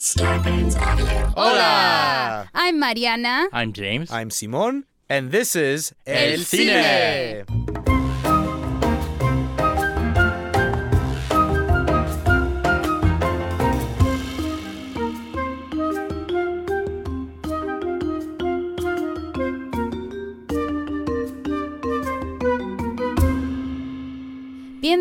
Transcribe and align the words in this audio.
Starburns 0.00 0.80
Audio. 0.80 1.28
Hola! 1.36 2.48
I'm 2.54 2.80
Mariana. 2.80 3.48
I'm 3.52 3.74
James. 3.74 4.10
I'm 4.10 4.30
Simon, 4.30 4.86
and 5.10 5.30
this 5.30 5.54
is 5.54 5.92
El 6.06 6.38
Cine. 6.38 7.44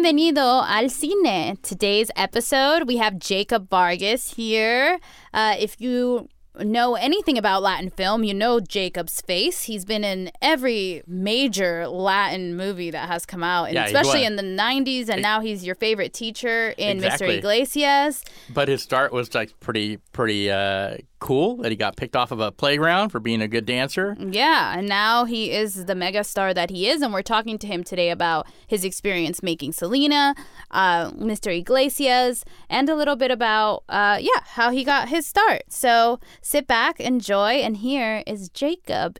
Bienvenido 0.10 0.66
al 0.68 0.89
cine. 0.89 1.62
Today's 1.62 2.10
episode, 2.16 2.88
we 2.88 2.98
have 2.98 3.20
Jacob 3.20 3.70
Vargas 3.70 4.34
here. 4.34 5.00
Uh, 5.36 5.54
if 5.60 5.80
you 5.80 6.28
know 6.57 6.96
anything 6.96 7.38
about 7.38 7.61
Latin 7.61 7.92
film, 7.92 8.24
you 8.24 8.34
know 8.34 8.60
Jacob's 8.60 9.21
face. 9.21 9.65
He's 9.65 9.86
been 9.86 10.04
in 10.04 10.32
every 10.42 11.04
major 11.06 11.87
Latin 11.87 12.57
movie 12.57 12.89
that 12.89 13.07
has 13.07 13.24
come 13.24 13.43
out, 13.43 13.65
and 13.65 13.75
Yeah, 13.75 13.86
especially 13.86 14.25
in 14.25 14.36
the 14.36 14.42
90s, 14.42 15.10
and 15.10 15.21
now 15.21 15.42
he's 15.42 15.64
your 15.64 15.75
favorite 15.75 16.12
teacher 16.12 16.73
in 16.79 16.98
Exactly. 16.98 17.28
Mr. 17.28 17.37
Iglesias. 17.37 18.23
But 18.51 18.68
his 18.68 18.82
start 18.82 19.14
was 19.14 19.36
like 19.36 19.60
pretty, 19.60 19.98
pretty 20.12 20.50
uh, 20.50 20.98
cool. 21.19 21.57
That 21.57 21.71
he 21.71 21.75
got 21.75 21.96
picked 21.96 22.15
off 22.15 22.32
of 22.32 22.39
a 22.39 22.51
playground 22.51 23.09
for 23.09 23.19
being 23.19 23.41
a 23.41 23.47
good 23.47 23.65
dancer. 23.65 24.15
Yeah, 24.19 24.78
and 24.78 24.87
now 24.87 25.25
he 25.25 25.51
is 25.51 25.86
the 25.86 25.93
megastar 25.93 26.54
that 26.55 26.69
he 26.69 26.87
is, 26.89 27.01
and 27.01 27.14
we're 27.14 27.21
talking 27.21 27.57
to 27.59 27.68
him 27.68 27.83
today 27.83 28.09
about 28.09 28.47
his 28.68 28.83
experience 28.83 29.43
making 29.43 29.73
Selena, 29.73 30.36
uh, 30.71 31.11
Mr. 31.11 31.55
Iglesias, 31.55 32.44
and 32.69 32.89
a 32.89 32.95
little 32.95 33.16
bit 33.16 33.31
about, 33.31 33.83
uh, 33.89 34.17
yeah, 34.19 34.42
how 34.44 34.72
he 34.72 34.83
got 34.83 35.09
his 35.09 35.28
start. 35.28 35.64
So 35.69 36.19
sit 36.42 36.67
back, 36.67 37.00
enjoy, 37.00 37.53
and 37.53 37.78
here 37.78 38.23
is 38.25 38.50
Jacob 38.50 39.20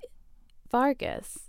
Vargas. 0.72 1.40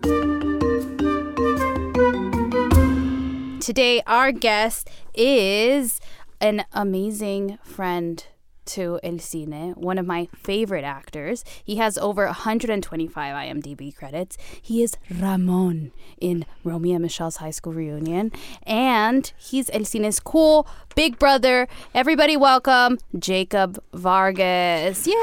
Today, 3.60 4.02
our 4.06 4.32
guest 4.32 4.88
is 5.14 6.00
an 6.40 6.64
amazing 6.72 7.58
friend 7.62 8.24
to 8.70 9.00
El 9.02 9.14
Cine, 9.14 9.76
one 9.76 9.98
of 9.98 10.06
my 10.06 10.28
favorite 10.34 10.84
actors. 10.84 11.44
He 11.64 11.76
has 11.76 11.98
over 11.98 12.26
125 12.26 13.34
IMDb 13.34 13.94
credits. 13.94 14.36
He 14.62 14.82
is 14.82 14.96
Ramon 15.10 15.92
in 16.20 16.46
Romy 16.62 16.92
and 16.92 17.02
Michelle's 17.02 17.36
high 17.36 17.50
school 17.50 17.72
reunion. 17.72 18.30
And 18.62 19.32
he's 19.38 19.70
El 19.70 19.82
Cine's 19.82 20.20
cool 20.20 20.68
big 20.94 21.18
brother. 21.18 21.66
Everybody 21.94 22.36
welcome 22.36 22.98
Jacob 23.18 23.82
Vargas. 23.92 25.06
Yay! 25.06 25.14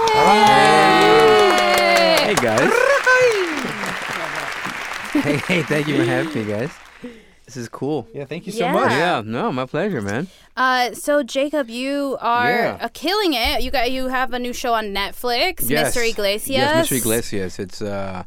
Hey 2.20 2.36
guys. 2.36 2.60
hey, 5.24 5.38
hey, 5.38 5.62
thank 5.64 5.88
you 5.88 5.98
for 5.98 6.04
having 6.04 6.34
me, 6.34 6.44
guys. 6.44 6.72
This 7.48 7.56
is 7.58 7.70
cool. 7.70 8.08
Yeah, 8.14 8.26
thank 8.26 8.46
you 8.46 8.52
so 8.52 8.60
Yeah. 8.66 8.74
much. 8.74 8.92
Yeah, 8.92 9.22
no, 9.26 9.52
my 9.54 9.66
pleasure, 9.66 10.02
man. 10.02 10.28
Uh, 10.58 10.94
so 10.94 11.24
Jacob, 11.24 11.70
you 11.70 12.18
are 12.20 12.50
Yeah. 12.52 12.78
uh, 12.82 12.90
killing 12.94 13.34
it. 13.34 13.64
You 13.64 13.72
got 13.72 13.90
you 13.90 14.10
have 14.10 14.34
a 14.34 14.40
new 14.40 14.52
show 14.54 14.74
on 14.74 14.88
Netflix, 14.94 15.70
Yes. 15.70 15.96
Mr. 15.96 16.08
Iglesias. 16.10 16.50
Yes, 16.50 16.90
Mr. 16.90 16.98
Iglesias. 16.98 17.58
It's 17.58 17.82
uh, 17.82 18.24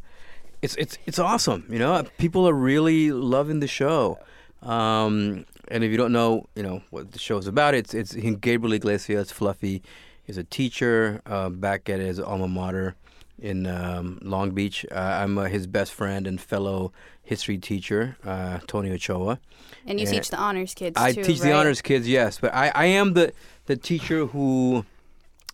it's 0.63 0.75
it's 0.77 0.97
it's 1.07 1.19
awesome. 1.19 1.67
You 1.69 1.79
know, 1.79 2.03
people 2.19 2.49
are 2.49 2.55
really 2.55 3.13
loving 3.13 3.61
the 3.61 3.69
show. 3.69 4.19
Um, 4.63 5.45
and 5.69 5.85
if 5.85 5.91
you 5.91 5.97
don't 5.99 6.13
know, 6.13 6.47
you 6.57 6.63
know 6.63 6.83
what 6.91 7.13
the 7.13 7.19
show's 7.19 7.47
about, 7.47 7.75
it's 7.75 7.93
it's 7.95 8.15
Gabriel 8.15 8.73
Iglesias, 8.73 9.31
Fluffy, 9.31 9.83
is 10.27 10.39
a 10.39 10.45
teacher 10.45 11.21
uh, 11.27 11.51
back 11.51 11.89
at 11.91 12.01
his 12.01 12.19
alma 12.19 12.49
mater 12.49 12.95
in 13.41 13.67
um, 13.67 14.19
Long 14.23 14.51
Beach. 14.53 14.87
Uh, 14.91 14.95
I'm 14.95 15.39
uh, 15.39 15.45
his 15.45 15.67
best 15.67 15.93
friend 15.93 16.27
and 16.27 16.41
fellow 16.41 16.93
history 17.23 17.59
teacher, 17.59 18.17
uh, 18.25 18.59
Tony 18.67 18.91
Ochoa. 18.93 19.39
And 19.87 20.01
you 20.01 20.07
Uh, 20.07 20.11
teach 20.11 20.29
the 20.31 20.37
honors 20.39 20.75
kids 20.75 21.01
I 21.01 21.13
too, 21.13 21.23
teach 21.25 21.41
the 21.41 21.53
honors 21.53 21.81
kids, 21.81 22.09
yes, 22.09 22.39
but 22.41 22.55
I, 22.55 22.71
I 22.75 22.87
am 22.87 23.15
the 23.15 23.33
the 23.67 23.77
teacher 23.77 24.27
who 24.27 24.85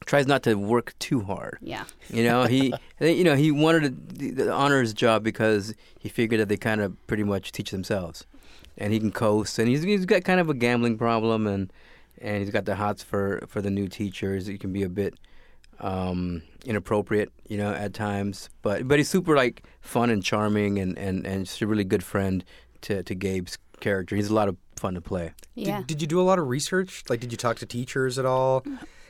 tries 0.04 0.26
not 0.26 0.42
to 0.44 0.54
work 0.54 0.94
too 0.98 1.20
hard. 1.22 1.58
Yeah. 1.60 1.84
You 2.10 2.24
know, 2.24 2.44
he 2.44 2.72
you 3.00 3.24
know 3.24 3.36
he 3.36 3.50
wanted 3.50 4.18
the, 4.18 4.30
the 4.30 4.52
honors 4.52 4.92
job 4.94 5.22
because 5.22 5.74
he 5.98 6.08
figured 6.08 6.40
that 6.40 6.48
they 6.48 6.56
kind 6.56 6.80
of 6.80 6.94
pretty 7.06 7.24
much 7.24 7.52
teach 7.52 7.70
themselves, 7.70 8.26
and 8.78 8.92
he 8.92 8.98
can 8.98 9.12
coast, 9.12 9.58
and 9.58 9.68
he's 9.68 9.82
he's 9.82 10.06
got 10.06 10.24
kind 10.24 10.40
of 10.40 10.48
a 10.48 10.54
gambling 10.54 10.96
problem, 10.98 11.46
and 11.46 11.72
and 12.20 12.38
he's 12.42 12.50
got 12.50 12.64
the 12.64 12.76
hots 12.76 13.02
for 13.02 13.44
for 13.46 13.60
the 13.60 13.70
new 13.70 13.86
teachers. 13.88 14.46
He 14.46 14.58
can 14.58 14.72
be 14.72 14.82
a 14.82 14.88
bit 14.88 15.14
um, 15.80 16.42
inappropriate, 16.64 17.30
you 17.48 17.56
know, 17.58 17.72
at 17.72 17.94
times, 17.94 18.50
but 18.62 18.86
but 18.88 18.98
he's 18.98 19.08
super 19.08 19.36
like 19.36 19.64
fun 19.80 20.10
and 20.10 20.22
charming, 20.22 20.78
and 20.78 20.98
and 20.98 21.26
and 21.26 21.46
just 21.46 21.60
a 21.62 21.66
really 21.66 21.84
good 21.84 22.02
friend 22.04 22.44
to 22.82 23.02
to 23.02 23.14
Gabe's 23.14 23.58
character. 23.80 24.16
He's 24.16 24.30
a 24.30 24.34
lot 24.34 24.48
of 24.48 24.56
fun 24.76 24.94
to 24.94 25.00
play. 25.00 25.32
Yeah. 25.54 25.78
Did, 25.78 25.86
did 25.86 26.00
you 26.02 26.06
do 26.06 26.20
a 26.20 26.22
lot 26.30 26.38
of 26.38 26.48
research? 26.48 27.02
Like, 27.08 27.20
did 27.20 27.32
you 27.32 27.38
talk 27.38 27.56
to 27.58 27.66
teachers 27.66 28.18
at 28.18 28.26
all? 28.26 28.62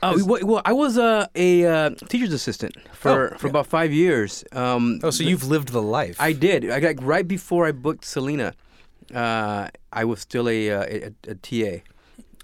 Oh 0.03 0.23
well, 0.25 0.45
well 0.45 0.61
I 0.63 0.73
was 0.73 0.97
uh, 0.97 1.25
a 1.35 1.65
uh, 1.65 1.89
teacher's 2.09 2.31
assistant 2.33 2.75
for, 2.93 3.33
Oh, 3.33 3.37
for 3.37 3.47
yeah. 3.47 3.51
about 3.51 3.67
five 3.67 3.91
years. 3.91 4.43
Um, 4.51 4.99
Oh, 5.03 5.09
so 5.09 5.23
you've 5.23 5.45
lived 5.47 5.69
the 5.69 5.81
life. 5.81 6.17
I 6.21 6.33
did. 6.33 6.69
I 6.69 6.79
got 6.79 7.03
right 7.03 7.27
before 7.27 7.65
I 7.65 7.71
booked 7.71 8.05
Selena. 8.05 8.53
Uh, 9.13 9.69
I 9.91 10.03
was 10.05 10.19
still 10.19 10.47
a, 10.49 10.69
uh, 10.69 10.83
a, 10.83 11.03
a, 11.03 11.31
a 11.31 11.35
TA, 11.35 11.83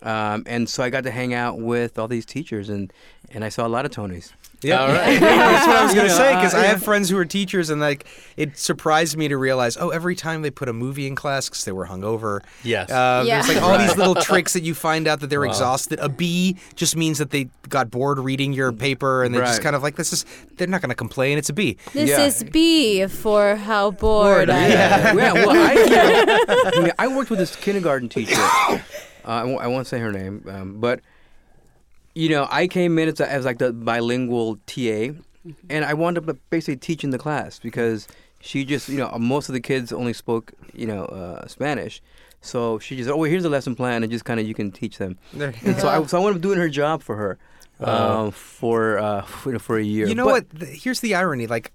um, 0.03 0.44
and 0.46 0.69
so 0.69 0.84
I 0.84 0.90
got 0.90 1.03
to 1.06 1.12
hang 1.12 1.34
out 1.34 1.59
with 1.59 1.97
all 1.97 2.08
these 2.08 2.25
teachers, 2.25 2.69
and, 2.69 2.91
and 3.31 3.44
I 3.44 3.50
saw 3.50 3.66
a 3.66 3.69
lot 3.69 3.86
of 3.86 3.91
Tonys. 3.91 4.31
Yeah, 4.62 4.80
All 4.81 4.88
right. 4.88 5.19
That's 5.19 5.68
what 5.68 5.75
I 5.75 5.84
was 5.84 5.94
gonna 5.94 6.08
Yeah, 6.08 6.16
say 6.16 6.36
because 6.38 6.53
uh, 6.53 6.58
I 6.59 6.62
yeah. 6.62 6.68
have 6.69 6.81
friends 6.84 7.09
who 7.09 7.18
are 7.18 7.25
teachers, 7.25 7.69
and 7.69 7.81
like 7.81 8.06
it 8.38 8.58
surprised 8.58 9.18
me 9.18 9.28
to 9.28 9.36
realize, 9.36 9.75
oh, 9.75 9.90
every 9.90 10.16
time 10.16 10.42
they 10.42 10.52
put 10.52 10.69
a 10.69 10.74
movie 10.74 11.06
in 11.06 11.16
class 11.18 11.50
because 11.50 11.66
they 11.66 11.74
were 11.74 11.86
hungover. 11.86 12.40
Yes. 12.63 12.90
Uh, 12.90 13.25
Yeah. 13.28 13.42
There's 13.42 13.56
like 13.58 13.62
all 13.62 13.78
these 13.78 13.97
little 13.97 14.16
tricks 14.30 14.53
that 14.53 14.63
you 14.63 14.74
find 14.74 15.06
out 15.06 15.19
that 15.19 15.28
they're 15.30 15.44
exhausted. 15.44 16.00
A 16.00 16.08
B 16.08 16.56
just 16.75 16.96
means 16.96 17.18
that 17.18 17.31
they 17.31 17.50
got 17.68 17.92
bored 17.92 18.19
reading 18.19 18.53
your 18.53 18.72
paper, 18.72 19.24
and 19.25 19.36
they're 19.36 19.44
just 19.44 19.62
kind 19.62 19.75
of 19.75 19.84
like, 19.84 19.97
this 19.97 20.13
is. 20.13 20.25
They're 20.56 20.68
not 20.68 20.80
gonna 20.81 20.96
complain. 20.96 21.38
It's 21.38 21.50
a 21.50 21.53
B. 21.53 21.75
This 21.92 22.09
Yeah. 22.12 22.22
is 22.25 22.46
B 22.46 23.06
for 23.08 23.58
how 23.58 23.92
bored 23.92 24.50
I 24.50 24.59
am. 24.68 25.18
Yeah, 25.18 25.34
yeah 25.34 25.34
well, 25.34 25.50
I, 25.52 25.74
you 25.74 25.90
know, 25.90 26.72
I, 26.78 26.84
mean, 26.84 26.94
I 27.00 27.08
worked 27.09 27.31
with 27.31 27.40
this 27.40 27.53
kindergarten 27.58 28.08
teacher. 28.08 28.40
Uh, 29.25 29.29
I, 29.31 29.44
won't, 29.44 29.61
I 29.61 29.67
won't 29.67 29.88
say 29.88 30.00
her 30.00 30.11
name, 30.11 30.44
um, 30.50 30.79
but 30.79 31.00
you 32.16 32.29
know, 32.29 32.47
I 32.51 32.67
came 32.67 33.00
in 33.00 33.09
as, 33.09 33.19
a, 33.19 33.31
as 33.31 33.45
like 33.45 33.57
the 33.57 33.73
bilingual 33.73 34.57
TA, 34.67 35.13
and 35.69 35.84
I 35.85 35.94
wound 35.94 36.17
up 36.17 36.25
basically 36.50 36.78
teaching 36.78 37.09
the 37.09 37.17
class 37.17 37.59
because 37.59 38.07
she 38.39 38.66
just, 38.66 38.89
you 38.89 38.97
know, 38.97 39.09
most 39.19 39.50
of 39.50 39.53
the 39.53 39.62
kids 39.62 39.91
only 39.91 40.13
spoke, 40.13 40.53
you 40.73 40.85
know, 40.85 41.06
uh, 41.06 41.47
Spanish. 41.47 42.01
So 42.41 42.78
she 42.79 42.97
just, 42.97 43.09
oh, 43.09 43.16
well, 43.17 43.29
here's 43.29 43.45
a 43.45 43.50
lesson 43.50 43.73
plan, 43.75 44.03
and 44.03 44.12
just 44.12 44.25
kind 44.25 44.39
of 44.39 44.47
you 44.47 44.53
can 44.53 44.72
teach 44.72 44.97
them. 44.97 45.17
There- 45.33 45.53
And 45.63 45.78
so 45.78 45.88
I, 45.88 46.06
so 46.06 46.17
I 46.17 46.22
wound 46.22 46.35
up 46.35 46.41
doing 46.41 46.59
her 46.59 46.69
job 46.69 47.01
for 47.01 47.16
her 47.16 47.38
um, 47.79 48.31
for, 48.31 49.00
uh, 49.00 49.22
for 49.23 49.57
for 49.59 49.78
a 49.78 49.83
year. 49.83 50.07
You 50.07 50.16
know 50.16 50.25
But- 50.25 50.31
what? 50.31 50.50
The- 50.59 50.66
Here's 50.67 51.00
the 51.00 51.16
irony. 51.16 51.47
Like 51.47 51.72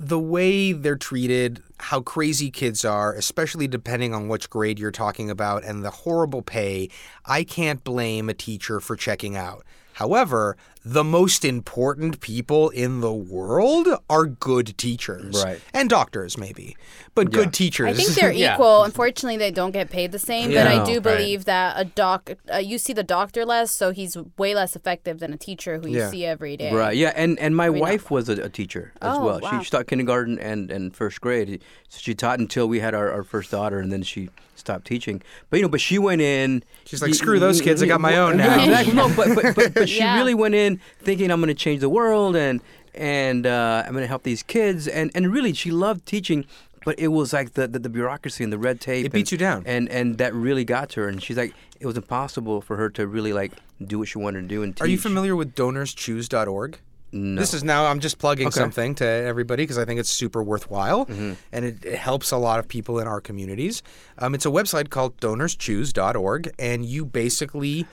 the 0.00 0.18
way 0.18 0.72
they're 0.72 0.96
treated, 0.96 1.62
how 1.78 2.00
crazy 2.00 2.50
kids 2.50 2.86
are, 2.86 3.12
especially 3.12 3.68
depending 3.68 4.14
on 4.14 4.28
which 4.28 4.48
grade 4.48 4.78
you're 4.78 4.90
talking 4.90 5.28
about, 5.28 5.62
and 5.62 5.84
the 5.84 5.90
horrible 5.90 6.40
pay. 6.40 6.88
I 7.26 7.44
can't 7.44 7.84
blame 7.84 8.30
a 8.30 8.34
teacher 8.34 8.80
for 8.80 8.96
checking 8.96 9.36
out. 9.36 9.62
However, 10.00 10.56
the 10.82 11.04
most 11.04 11.44
important 11.44 12.20
people 12.20 12.70
in 12.70 13.02
the 13.02 13.12
world 13.12 13.86
are 14.08 14.24
good 14.24 14.78
teachers. 14.78 15.44
Right. 15.44 15.60
And 15.74 15.90
doctors, 15.90 16.38
maybe. 16.38 16.74
But 17.14 17.30
good 17.30 17.52
teachers. 17.52 17.90
I 17.90 17.92
think 17.92 18.08
they're 18.18 18.32
Yeah. 18.32 18.54
equal. 18.54 18.84
Unfortunately, 18.84 19.36
they 19.36 19.50
don't 19.50 19.72
get 19.72 19.90
paid 19.90 20.10
the 20.10 20.18
same. 20.18 20.48
But 20.54 20.66
I 20.66 20.76
Yeah. 20.76 20.84
do 20.86 20.92
Right. 20.94 21.02
believe 21.18 21.44
that 21.44 21.74
a 21.78 21.84
doc, 21.84 22.30
uh, 22.50 22.56
you 22.56 22.78
see 22.78 22.94
the 22.94 23.02
doctor 23.02 23.44
less, 23.44 23.70
so 23.72 23.90
he's 23.90 24.16
way 24.38 24.54
less 24.54 24.74
effective 24.74 25.18
than 25.20 25.34
a 25.34 25.36
teacher 25.36 25.78
who 25.80 25.88
you 25.88 25.98
Yeah. 25.98 26.10
see 26.10 26.24
every 26.24 26.56
day. 26.56 26.72
Right. 26.72 26.96
Yeah. 26.96 27.12
And 27.14 27.38
and 27.38 27.54
my 27.54 27.68
mean, 27.68 27.80
wife 27.80 28.10
was 28.10 28.30
a, 28.30 28.44
a 28.44 28.48
teacher 28.48 28.92
as 29.02 29.18
Oh, 29.18 29.22
well. 29.26 29.40
wow. 29.42 29.58
She, 29.58 29.64
she 29.66 29.70
taught 29.70 29.86
kindergarten 29.86 30.38
and, 30.38 30.70
and 30.70 30.96
first 30.96 31.20
grade. 31.20 31.60
So 31.90 31.98
she 32.00 32.14
taught 32.14 32.38
until 32.38 32.66
we 32.66 32.80
had 32.80 32.94
our, 32.94 33.10
our 33.12 33.22
first 33.22 33.50
daughter, 33.50 33.78
and 33.80 33.92
then 33.92 34.02
she 34.02 34.30
stopped 34.60 34.86
teaching. 34.86 35.20
But 35.50 35.56
you 35.58 35.62
know, 35.62 35.68
but 35.68 35.80
she 35.80 35.98
went 35.98 36.20
in. 36.22 36.62
She's 36.84 37.02
like, 37.02 37.14
"Screw 37.14 37.38
those 37.40 37.60
kids, 37.60 37.82
I 37.82 37.86
got 37.86 38.00
my 38.00 38.16
own 38.16 38.36
now." 38.36 38.62
exactly. 38.62 38.94
No, 38.94 39.08
but 39.16 39.34
but 39.34 39.54
but, 39.56 39.74
but 39.80 39.88
she 39.88 39.98
Yeah. 39.98 40.16
really 40.16 40.34
went 40.34 40.54
in 40.54 40.80
thinking 41.00 41.30
I'm 41.30 41.40
going 41.40 41.48
to 41.48 41.54
change 41.54 41.80
the 41.80 41.88
world 41.88 42.36
and 42.36 42.60
and 42.94 43.46
uh, 43.46 43.82
I'm 43.86 43.92
going 43.92 44.02
to 44.04 44.08
help 44.08 44.22
these 44.22 44.42
kids. 44.42 44.86
And 44.88 45.10
and 45.14 45.32
really, 45.32 45.52
she 45.52 45.70
loved 45.70 46.06
teaching. 46.06 46.44
But 46.82 46.98
it 46.98 47.08
was 47.08 47.34
like 47.34 47.52
the, 47.52 47.68
the, 47.68 47.78
the 47.78 47.90
bureaucracy 47.90 48.42
and 48.42 48.50
the 48.50 48.56
red 48.56 48.80
tape. 48.80 49.04
It 49.04 49.12
beats 49.12 49.30
and- 49.32 49.40
you 49.40 49.46
down. 49.46 49.62
and 49.66 49.86
and 49.90 50.16
that 50.16 50.32
really 50.32 50.64
got 50.64 50.88
to 50.90 51.00
her. 51.02 51.08
And 51.08 51.22
she's 51.22 51.36
like, 51.36 51.52
it 51.78 51.86
was 51.86 51.96
impossible 51.98 52.62
for 52.62 52.76
her 52.76 52.88
to 52.90 53.06
really 53.06 53.34
like 53.34 53.52
do 53.86 53.98
what 53.98 54.08
she 54.08 54.16
wanted 54.18 54.40
to 54.42 54.48
do 54.48 54.62
and 54.62 54.74
teach. 54.74 54.82
Are 54.82 54.88
you 54.88 54.96
familiar 54.96 55.36
with 55.36 55.54
donorschoose.org? 55.54 56.78
No. 57.12 57.40
This 57.40 57.54
is 57.54 57.64
now, 57.64 57.86
I'm 57.86 58.00
just 58.00 58.18
plugging 58.18 58.46
Okay. 58.48 58.58
something 58.60 58.94
to 58.96 59.04
everybody 59.04 59.64
because 59.64 59.78
I 59.78 59.84
think 59.84 59.98
it's 60.00 60.10
super 60.10 60.42
worthwhile 60.42 61.06
Mm-hmm. 61.06 61.32
and 61.52 61.64
it, 61.64 61.84
it 61.84 61.96
helps 61.98 62.30
a 62.30 62.36
lot 62.36 62.58
of 62.60 62.68
people 62.68 62.98
in 63.00 63.06
our 63.08 63.20
communities. 63.20 63.82
Um, 64.18 64.34
it's 64.34 64.46
a 64.46 64.50
website 64.50 64.90
called 64.90 65.16
donorschoose.org, 65.18 66.52
and 66.58 66.84
you 66.84 67.04
basically 67.04 67.86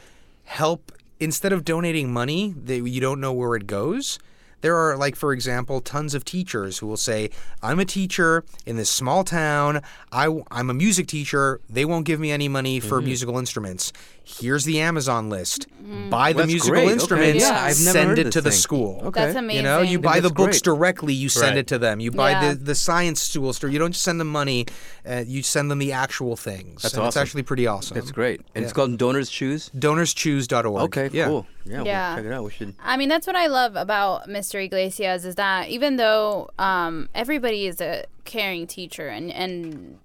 help 0.44 0.92
instead 1.20 1.52
of 1.52 1.66
donating 1.66 2.12
money 2.14 2.54
that 2.66 2.76
you 2.88 3.02
don't 3.02 3.20
know 3.20 3.34
where 3.34 3.56
it 3.56 3.66
goes, 3.68 4.20
there 4.62 4.76
are 4.76 4.96
like 4.98 5.16
for 5.16 5.34
example 5.34 5.82
tons 5.82 6.14
of 6.16 6.26
teachers 6.26 6.80
who 6.80 6.88
will 6.88 6.98
say 6.98 7.30
i'm 7.62 7.80
a 7.80 7.86
teacher 7.86 8.44
in 8.66 8.76
this 8.76 8.90
small 8.90 9.24
town 9.24 9.82
I, 10.12 10.26
am 10.52 10.70
a 10.72 10.74
music 10.74 11.06
teacher 11.06 11.60
they 11.70 11.86
won't 11.86 12.06
give 12.08 12.20
me 12.20 12.32
any 12.32 12.48
money 12.50 12.80
for 12.80 13.00
musical 13.00 13.38
instruments 13.38 13.94
here's 14.30 14.66
the 14.66 14.82
amazon 14.82 15.30
list 15.30 15.68
buy 16.10 16.34
the 16.34 16.40
That's 16.40 16.48
musical 16.48 16.72
great. 16.74 16.84
Okay, 16.84 16.94
instruments 16.94 17.44
yeah, 17.44 17.50
I've 17.64 17.80
never 17.80 17.98
send 17.98 18.20
it 18.20 18.24
this 18.26 18.34
to 18.34 18.42
the 18.42 18.50
thing. 18.52 18.60
school 18.60 19.02
Okay. 19.06 19.22
That's 19.22 19.38
amazing. 19.38 19.56
you 19.58 19.64
know, 19.64 19.82
you 19.82 20.00
buy 20.00 20.20
the 20.20 20.30
books 20.30 20.58
great. 20.62 20.64
directly. 20.64 21.14
You 21.14 21.30
send 21.30 21.52
Right. 21.52 21.58
it 21.60 21.68
to 21.68 21.80
them. 21.80 22.02
You 22.02 22.12
buy 22.12 22.32
Yeah. 22.32 22.50
the, 22.50 22.56
the 22.56 22.76
science 22.76 23.30
tool 23.32 23.54
store. 23.54 23.70
You 23.70 23.80
don't 23.80 23.94
just 23.94 24.04
send 24.04 24.20
them 24.20 24.28
money. 24.28 24.66
Uh, 25.10 25.24
you 25.26 25.42
send 25.44 25.72
them 25.72 25.80
the 25.80 25.94
actual 25.94 26.36
things. 26.36 26.82
That's 26.82 26.94
and 26.96 27.06
It's 27.08 27.16
actually 27.16 27.44
pretty 27.44 27.68
awesome. 27.68 27.96
That's 27.96 28.12
great. 28.12 28.42
And 28.54 28.66
it's 28.66 28.74
called 28.74 28.98
Donors 28.98 29.30
Choose. 29.30 29.70
DonorsChoose.org. 29.78 30.84
Okay, 30.84 31.10
yeah. 31.14 31.28
cool. 31.28 31.48
Yeah, 31.66 31.84
Yeah. 31.84 32.08
We'll 32.16 32.18
check 32.24 32.32
it 32.32 32.36
out. 32.36 32.44
We 32.44 32.52
should. 32.52 32.76
I 32.84 32.98
mean, 32.98 33.08
that's 33.08 33.28
what 33.28 33.38
I 33.38 33.48
love 33.48 33.78
about 33.78 34.28
Mr. 34.28 34.62
Iglesias 34.64 35.24
is 35.24 35.36
that 35.36 35.70
even 35.70 35.96
though 35.96 36.50
um, 36.60 37.08
everybody 37.16 37.66
is 37.66 37.80
a 37.80 38.04
caring 38.26 38.68
teacher, 38.68 39.08
and 39.08 39.32
and 39.32 40.00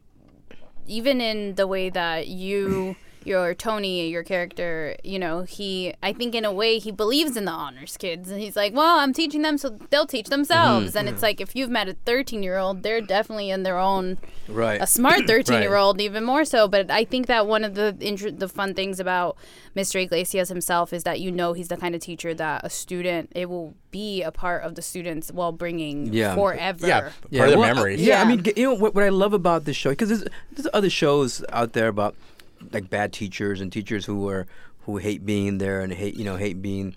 even 0.87 1.21
in 1.21 1.57
the 1.57 1.67
way 1.67 1.91
that 1.91 2.29
you. 2.29 2.95
Your 3.25 3.55
Tony, 3.55 4.09
your 4.09 4.23
character, 4.23 4.97
you 5.05 5.19
know, 5.19 5.43
he, 5.43 5.95
I 6.03 6.13
think 6.13 6.35
in 6.35 6.45
a 6.45 6.53
way, 6.53 6.79
he 6.79 6.91
believes 6.91 7.37
in 7.37 7.45
the 7.45 7.53
honors 7.53 7.97
kids. 7.97 8.31
And 8.31 8.41
he's 8.41 8.57
like, 8.57 8.75
well, 8.75 8.99
I'm 8.99 9.13
teaching 9.13 9.43
them 9.43 9.59
so 9.59 9.79
they'll 9.91 10.07
teach 10.07 10.29
themselves. 10.29 10.89
Mm-hmm. 10.91 10.99
And 10.99 11.09
it's 11.09 11.23
like, 11.23 11.41
if 11.41 11.55
you've 11.55 11.71
met 11.71 11.89
a 11.89 11.95
13 12.05 12.43
year 12.43 12.59
old, 12.59 12.83
they're 12.83 13.01
definitely 13.01 13.51
in 13.51 13.63
their 13.63 13.79
own 13.79 14.19
Right. 14.49 14.83
a 14.83 14.87
smart 14.87 15.25
13 15.27 15.63
year 15.63 15.77
old 15.77 16.01
even 16.01 16.25
more 16.25 16.45
so 16.45 16.67
but 16.67 16.91
i 16.91 17.05
think 17.05 17.27
that 17.29 17.47
one 17.47 17.63
of 17.65 17.75
the 17.77 17.97
intr- 18.01 18.37
the 18.37 18.49
fun 18.49 18.75
things 18.75 18.99
about 18.99 19.37
mr 19.77 20.03
iglesias 20.03 20.49
himself 20.49 20.93
is 20.93 21.05
that 21.05 21.21
you 21.21 21.31
know 21.31 21.53
he's 21.53 21.69
the 21.69 21.77
kind 21.77 21.95
of 21.95 22.01
teacher 22.01 22.35
that 22.35 22.61
a 22.65 22.69
student 22.69 23.31
it 23.37 23.49
will 23.49 23.75
be 23.93 24.21
a 24.23 24.33
part 24.33 24.63
of 24.65 24.75
the 24.75 24.83
student's 24.83 25.31
well-bringing 25.33 26.13
Yeah. 26.13 26.35
forever 26.35 26.87
Yeah, 26.87 27.01
part 27.01 27.13
of 27.15 27.31
their 27.31 27.49
well, 27.59 27.75
memories. 27.75 28.01
Yeah, 28.03 28.21
I 28.21 28.25
mean, 28.25 28.43
you 28.57 28.65
know 28.65 28.75
what, 28.75 28.95
what 28.95 29.05
I 29.05 29.11
love 29.11 29.33
about 29.33 29.65
this 29.65 29.77
show 29.77 29.91
because 29.91 30.09
there's, 30.09 30.25
there's 30.53 30.69
other 30.75 30.91
shows 30.91 31.45
out 31.51 31.73
there 31.73 31.89
about 31.89 32.15
like 32.73 32.91
bad 32.91 33.13
teachers 33.13 33.61
and 33.61 33.73
teachers 33.73 34.05
who 34.05 34.29
are 34.29 34.47
who 34.87 34.97
hate 34.99 35.25
being 35.25 35.59
there 35.59 35.81
and 35.81 35.93
hate 35.93 36.17
you 36.17 36.25
know 36.25 36.37
hate 36.37 36.61
being. 36.63 36.95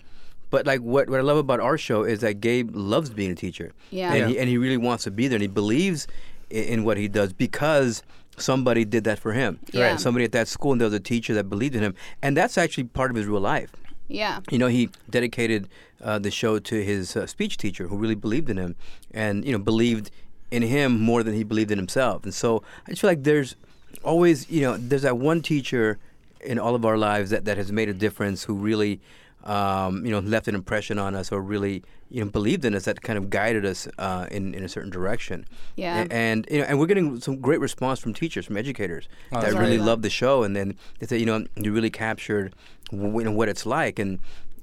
But 0.50 0.64
like 0.66 0.80
what, 0.80 1.10
what 1.10 1.18
I 1.18 1.22
love 1.22 1.38
about 1.38 1.60
our 1.60 1.76
show 1.76 2.04
is 2.04 2.20
that 2.20 2.40
Gabe 2.40 2.74
loves 2.74 3.10
being 3.10 3.32
a 3.32 3.34
teacher. 3.34 3.72
Yeah. 3.90 4.12
And 4.12 4.18
Yeah. 4.18 4.28
he 4.28 4.38
and 4.38 4.48
he 4.48 4.58
really 4.58 4.76
wants 4.76 5.04
to 5.04 5.10
be 5.10 5.26
there 5.28 5.36
and 5.36 5.42
he 5.42 5.48
believes 5.48 6.06
in, 6.50 6.64
in 6.64 6.84
what 6.84 6.96
he 6.96 7.08
does 7.08 7.32
because 7.32 8.02
somebody 8.38 8.84
did 8.84 9.04
that 9.04 9.18
for 9.18 9.32
him. 9.32 9.58
Yeah. 9.72 9.90
Right. 9.90 10.00
Somebody 10.00 10.24
at 10.24 10.32
that 10.32 10.46
school 10.48 10.72
and 10.72 10.80
there 10.80 10.86
was 10.86 10.94
a 10.94 11.00
teacher 11.00 11.34
that 11.34 11.48
believed 11.48 11.74
in 11.74 11.82
him, 11.82 11.94
and 12.22 12.36
that's 12.36 12.56
actually 12.58 12.84
part 12.84 13.10
of 13.10 13.16
his 13.16 13.26
real 13.26 13.40
life. 13.40 13.70
yeah 14.08 14.40
You 14.50 14.58
know, 14.58 14.68
he 14.68 14.90
dedicated 15.10 15.68
uh, 16.02 16.18
the 16.18 16.30
show 16.30 16.58
to 16.58 16.84
his 16.84 17.16
uh, 17.16 17.26
speech 17.26 17.56
teacher, 17.56 17.88
who 17.88 17.96
really 17.96 18.14
believed 18.14 18.48
in 18.50 18.56
him, 18.58 18.76
and 19.12 19.44
you 19.44 19.52
know, 19.52 19.58
believed 19.58 20.10
in 20.50 20.62
him 20.62 21.00
more 21.00 21.22
than 21.24 21.34
he 21.34 21.42
believed 21.42 21.70
in 21.72 21.78
himself. 21.78 22.22
And 22.24 22.32
so, 22.34 22.62
I 22.86 22.90
just 22.90 23.00
feel 23.00 23.10
like 23.10 23.24
there's 23.24 23.56
always, 24.02 24.50
you 24.50 24.62
know, 24.62 24.76
there's 24.76 25.02
that 25.02 25.18
one 25.18 25.42
teacher 25.42 25.98
in 26.40 26.58
all 26.58 26.74
of 26.74 26.84
our 26.84 26.96
lives 26.96 27.30
that, 27.30 27.44
that 27.44 27.56
has 27.56 27.72
made 27.72 27.88
a 27.88 27.94
difference, 27.94 28.44
who 28.44 28.54
really, 28.54 29.00
um, 29.44 30.04
you 30.04 30.12
know, 30.12 30.20
left 30.20 30.48
an 30.48 30.54
impression 30.54 30.98
on 30.98 31.14
us, 31.14 31.32
or 31.32 31.40
really, 31.40 31.82
you 32.10 32.24
know, 32.24 32.30
believed 32.30 32.64
in 32.64 32.74
us, 32.74 32.84
that 32.84 33.02
kind 33.02 33.18
of 33.18 33.30
guided 33.30 33.64
us 33.64 33.88
uh, 33.98 34.26
in 34.30 34.54
in 34.54 34.62
a 34.62 34.68
certain 34.68 34.90
direction. 34.90 35.44
Yeah. 35.76 36.02
A- 36.02 36.12
and 36.12 36.46
you 36.50 36.58
know, 36.58 36.64
and 36.64 36.78
we're 36.78 36.86
getting 36.86 37.20
some 37.20 37.40
great 37.40 37.60
response 37.60 37.98
from 37.98 38.14
teachers, 38.14 38.46
from 38.46 38.56
educators 38.56 39.08
that 39.32 39.52
really 39.54 39.76
great. 39.76 39.86
love 39.86 40.02
the 40.02 40.10
show, 40.10 40.42
and 40.42 40.54
then 40.54 40.76
they 40.98 41.06
say, 41.06 41.18
you 41.18 41.26
know, 41.26 41.44
you 41.56 41.72
really 41.72 41.90
captured 41.90 42.54
w- 42.90 43.18
you 43.18 43.24
know, 43.24 43.32
what 43.32 43.48
it's 43.48 43.66
like, 43.66 43.98
and 43.98 44.18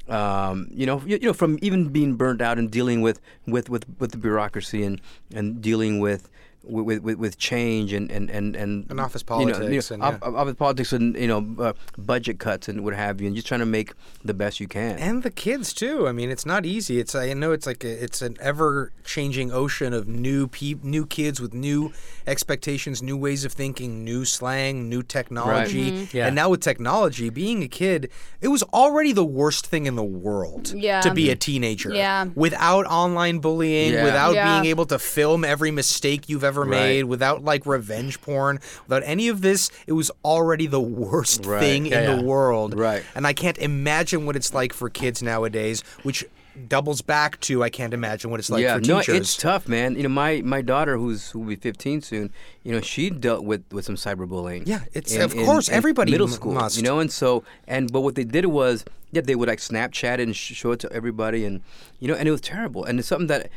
um, 0.10 0.68
you 0.72 0.86
know, 0.86 1.02
you, 1.06 1.18
you 1.22 1.28
know, 1.28 1.34
from 1.34 1.60
even 1.62 1.90
being 1.90 2.16
burnt 2.16 2.42
out 2.42 2.58
and 2.58 2.70
dealing 2.70 3.02
with 3.02 3.20
with, 3.48 3.70
with, 3.70 3.86
with 4.00 4.12
the 4.12 4.18
bureaucracy 4.18 4.84
and, 4.84 5.02
and 5.34 5.62
dealing 5.62 6.00
with 6.00 6.30
with, 6.64 7.00
with, 7.04 7.18
with 7.18 7.38
change 7.38 7.94
and 7.94 8.10
and 8.12 8.30
and, 8.30 8.56
and, 8.56 8.90
And 8.90 9.00
office 9.00 9.24
you 9.28 9.46
know, 9.46 9.52
politics 9.54 9.90
you 9.90 9.96
and, 9.96 10.04
yeah. 10.04 10.18
office 10.24 10.56
politics 10.56 10.94
and 10.94 11.16
you 11.16 11.28
know 11.28 11.46
uh, 11.60 11.74
budget 11.98 12.40
cuts 12.40 12.68
and 12.70 12.84
what 12.84 12.94
have 12.96 13.20
you, 13.22 13.28
and 13.28 13.36
just 13.36 13.48
trying 13.48 13.60
to 13.60 13.66
make 13.66 13.94
the 14.24 14.34
best 14.34 14.60
you 14.60 14.68
can. 14.68 14.98
And 14.98 15.24
the 15.24 15.32
kids 15.32 15.74
too. 15.74 16.08
I 16.08 16.12
mean, 16.12 16.30
it's 16.32 16.46
not 16.46 16.66
easy. 16.66 17.00
It's 17.00 17.16
I 17.16 17.34
know 17.34 17.52
it's 17.52 17.68
like 17.68 17.84
a, 17.84 18.04
it's 18.04 18.22
an 18.22 18.38
ever 18.40 18.92
changing 19.04 19.52
ocean 19.52 19.94
of 19.94 20.08
new 20.08 20.48
peop 20.48 20.84
new 20.84 21.06
kids 21.06 21.42
with 21.42 21.54
new 21.54 21.92
expectations, 22.28 23.02
new 23.04 23.18
ways 23.18 23.44
of 23.46 23.52
thinking, 23.52 24.04
new 24.06 24.24
slang, 24.26 24.90
new 24.90 25.04
technology. 25.04 25.92
Mm-hmm. 25.92 26.18
Yeah. 26.18 26.28
And 26.28 26.36
now 26.36 26.50
with 26.50 26.62
technology, 26.62 27.30
being 27.30 27.64
a 27.64 27.68
kid, 27.68 28.10
it 28.42 28.48
was 28.48 28.64
already 28.74 29.12
the 29.12 29.26
worst 29.26 29.68
thing 29.68 29.86
in 29.86 29.96
the 29.96 30.04
world 30.04 30.74
Yeah. 30.76 31.02
to 31.02 31.14
be 31.14 31.30
a 31.30 31.36
teenager. 31.36 31.94
Yeah. 31.94 32.26
Without 32.36 32.86
online 32.86 33.40
bullying, 33.40 33.94
Yeah. 33.94 34.06
without 34.06 34.34
Yeah. 34.36 34.62
being 34.62 34.70
able 34.72 34.86
to 34.88 35.00
film 35.00 35.44
every 35.44 35.72
mistake 35.72 36.30
you've 36.30 36.44
ever 36.44 36.53
Right. 36.62 36.70
made, 36.70 37.04
without 37.06 37.44
like 37.44 37.66
revenge 37.66 38.22
porn, 38.22 38.60
without 38.88 39.04
any 39.06 39.28
of 39.28 39.42
this, 39.42 39.70
it 39.88 39.94
was 39.94 40.12
already 40.24 40.68
the 40.68 40.80
worst 40.82 41.46
Right. 41.46 41.60
thing 41.60 41.86
Yeah, 41.88 42.02
in 42.02 42.10
yeah. 42.10 42.16
the 42.18 42.24
world. 42.24 42.78
Right. 42.78 43.04
And 43.16 43.26
I 43.28 43.34
can't 43.34 43.58
imagine 43.58 44.26
what 44.26 44.36
it's 44.36 44.54
like 44.54 44.74
for 44.74 44.90
kids 44.90 45.22
nowadays, 45.24 45.84
which 46.04 46.26
doubles 46.68 47.02
back 47.02 47.40
to 47.40 47.64
I 47.64 47.70
can't 47.72 47.96
imagine 47.96 48.30
what 48.30 48.40
it's 48.40 48.52
like 48.52 48.62
yeah, 48.62 48.76
for 48.78 48.82
no, 48.86 49.02
it's 49.04 49.36
tough, 49.36 49.68
man. 49.68 49.96
You 49.96 50.04
know, 50.04 50.10
my, 50.10 50.42
my 50.44 50.62
daughter, 50.62 50.98
who's 50.98 51.32
who 51.32 51.40
will 51.40 51.48
be 51.48 51.56
15 51.56 52.02
soon, 52.02 52.32
you 52.64 52.72
know, 52.72 52.80
she 52.80 53.10
dealt 53.10 53.44
with, 53.44 53.64
with 53.72 53.86
some 53.86 53.96
cyberbullying. 53.96 54.64
Yeah, 54.68 54.82
it's- 54.94 55.16
of 55.18 55.36
course, 55.36 55.68
everybody 55.68 56.12
middle 56.12 56.28
school, 56.28 56.54
must. 56.54 56.78
you 56.78 56.84
know, 56.84 57.00
and 57.00 57.12
so 57.12 57.44
and 57.68 57.92
but 57.92 58.02
what 58.02 58.14
they 58.14 58.24
did 58.24 58.46
was 58.46 58.86
yeah, 59.12 59.22
they 59.22 59.36
would 59.36 59.48
like 59.48 59.60
Snapchat 59.60 60.20
and 60.20 60.36
sh- 60.36 60.54
show 60.54 60.72
it 60.72 60.80
to 60.82 60.92
everybody, 60.92 61.46
and 61.46 61.62
you 62.00 62.08
know, 62.08 62.16
and 62.16 62.28
it 62.28 62.32
was 62.32 62.42
terrible, 62.42 62.84
and 62.84 62.98
it's 63.00 63.08
something 63.08 63.28
that 63.28 63.50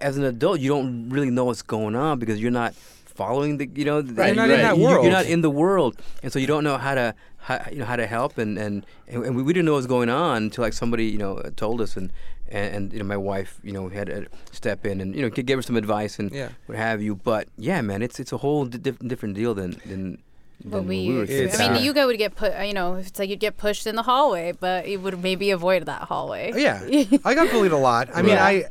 as 0.00 0.16
an 0.16 0.24
adult 0.24 0.60
you 0.60 0.68
don't 0.68 1.08
really 1.10 1.30
know 1.30 1.44
what's 1.44 1.62
going 1.62 1.94
on 1.94 2.18
because 2.18 2.40
you're 2.40 2.50
not 2.50 2.74
following 3.20 3.58
the 3.58 3.68
you 3.74 3.84
know 3.84 4.00
the- 4.02 4.14
Right, 4.14 4.28
you're 4.28 4.36
not 4.36 4.50
in 4.50 4.60
that 4.60 4.76
you- 4.78 4.84
world. 4.84 5.04
You're 5.04 5.12
not 5.12 5.26
in 5.26 5.40
the 5.42 5.50
world, 5.50 5.96
and 6.22 6.32
so 6.32 6.38
you 6.38 6.46
don't 6.46 6.64
know 6.64 6.78
how 6.78 6.94
to 6.94 7.14
how, 7.38 7.58
you 7.72 7.78
know 7.78 7.84
how 7.86 7.96
to 7.96 8.06
help, 8.06 8.38
and 8.38 8.58
and 8.58 8.86
and 9.08 9.34
we, 9.36 9.42
we 9.42 9.52
didn't 9.52 9.66
know 9.66 9.72
what 9.72 9.78
was 9.78 9.86
going 9.86 10.08
on 10.10 10.44
until 10.44 10.62
like 10.62 10.72
somebody 10.74 11.06
you 11.06 11.18
know 11.18 11.40
told 11.56 11.80
us, 11.80 11.96
and 11.96 12.12
and, 12.48 12.74
and 12.74 12.92
you 12.92 12.98
know 12.98 13.04
my 13.04 13.16
wife 13.16 13.58
you 13.62 13.72
know 13.72 13.88
had 13.88 14.06
to 14.08 14.26
step 14.52 14.84
in 14.86 15.00
and 15.00 15.14
you 15.14 15.22
know 15.22 15.30
g- 15.30 15.42
give 15.42 15.58
her 15.58 15.62
some 15.62 15.76
advice 15.76 16.18
and 16.18 16.30
Yeah. 16.32 16.48
what 16.66 16.76
have 16.78 17.00
you. 17.02 17.14
But 17.16 17.48
yeah, 17.58 17.80
man, 17.82 18.02
it's 18.02 18.18
it's 18.20 18.32
a 18.32 18.38
whole 18.38 18.64
di- 18.66 18.78
different 19.12 19.34
deal 19.34 19.54
than 19.54 19.70
than. 19.86 20.18
But 20.62 20.80
when 20.84 20.88
we, 20.88 21.08
we 21.08 21.22
I 21.22 21.56
mean, 21.58 21.72
uh, 21.72 21.78
you 21.80 21.94
guys 21.94 22.04
would 22.06 22.18
get 22.18 22.34
put. 22.36 22.52
You 22.66 22.74
know, 22.74 22.96
it's 22.96 23.18
like 23.18 23.30
you'd 23.30 23.40
get 23.40 23.56
pushed 23.56 23.86
in 23.86 23.96
the 23.96 24.02
hallway, 24.02 24.52
but 24.52 24.86
you 24.88 25.00
would 25.00 25.22
maybe 25.22 25.50
avoid 25.52 25.86
that 25.86 26.02
hallway. 26.02 26.52
yeah, 26.54 26.80
I 27.24 27.34
got 27.34 27.50
bullied 27.50 27.72
a 27.72 27.78
lot. 27.78 28.10
I 28.14 28.20
mean, 28.20 28.32
Yeah. 28.32 28.44
I 28.44 28.64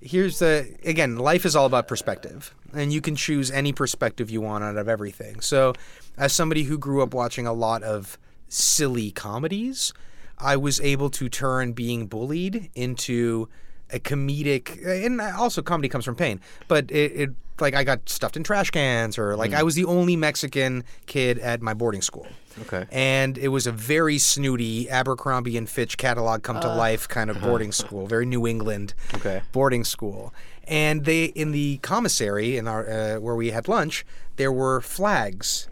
here's 0.00 0.38
the 0.38 0.74
again, 0.84 1.16
life 1.16 1.44
is 1.44 1.54
all 1.54 1.66
about 1.66 1.88
perspective, 1.88 2.54
and 2.72 2.92
you 2.92 3.00
can 3.00 3.16
choose 3.16 3.50
any 3.50 3.72
perspective 3.72 4.30
you 4.30 4.40
want 4.40 4.64
out 4.64 4.76
of 4.76 4.88
everything. 4.88 5.40
So, 5.40 5.74
as 6.16 6.32
somebody 6.32 6.64
who 6.64 6.78
grew 6.78 7.02
up 7.02 7.14
watching 7.14 7.46
a 7.46 7.52
lot 7.52 7.82
of 7.82 8.18
silly 8.48 9.10
comedies, 9.10 9.92
I 10.38 10.56
was 10.56 10.80
able 10.80 11.10
to 11.10 11.28
turn 11.28 11.72
being 11.72 12.06
bullied 12.06 12.70
into 12.74 13.48
a 13.92 13.98
comedic, 13.98 14.84
and 14.86 15.20
also 15.20 15.62
comedy 15.62 15.88
comes 15.88 16.04
from 16.04 16.16
pain, 16.16 16.40
but 16.68 16.90
it. 16.90 17.12
it 17.12 17.30
like 17.60 17.74
I 17.74 17.84
got 17.84 18.08
stuffed 18.08 18.38
in 18.38 18.42
trash 18.42 18.70
cans, 18.70 19.18
or 19.18 19.36
like 19.36 19.50
mm. 19.50 19.56
I 19.56 19.62
was 19.64 19.74
the 19.74 19.84
only 19.84 20.16
Mexican 20.16 20.82
kid 21.04 21.38
at 21.38 21.60
my 21.60 21.74
boarding 21.74 22.00
school. 22.00 22.26
Okay. 22.62 22.86
And 22.90 23.36
it 23.38 23.48
was 23.48 23.66
a 23.66 23.72
very 23.72 24.18
snooty 24.18 24.88
Abercrombie 24.90 25.56
and 25.56 25.68
Fitch 25.68 25.96
catalog 25.96 26.42
come 26.42 26.60
to 26.60 26.68
life 26.68 27.08
kind 27.08 27.30
of 27.30 27.40
boarding 27.40 27.72
school, 27.72 28.06
very 28.06 28.26
New 28.26 28.46
England 28.46 28.94
Okay. 29.14 29.42
boarding 29.52 29.84
school. 29.84 30.32
And 30.66 31.04
they 31.04 31.24
in 31.26 31.52
the 31.52 31.78
commissary 31.78 32.56
in 32.56 32.68
our 32.68 32.88
uh, 32.88 33.20
where 33.20 33.34
we 33.34 33.50
had 33.50 33.66
lunch, 33.68 34.04
there 34.36 34.52
were 34.52 34.80
flags 34.80 35.68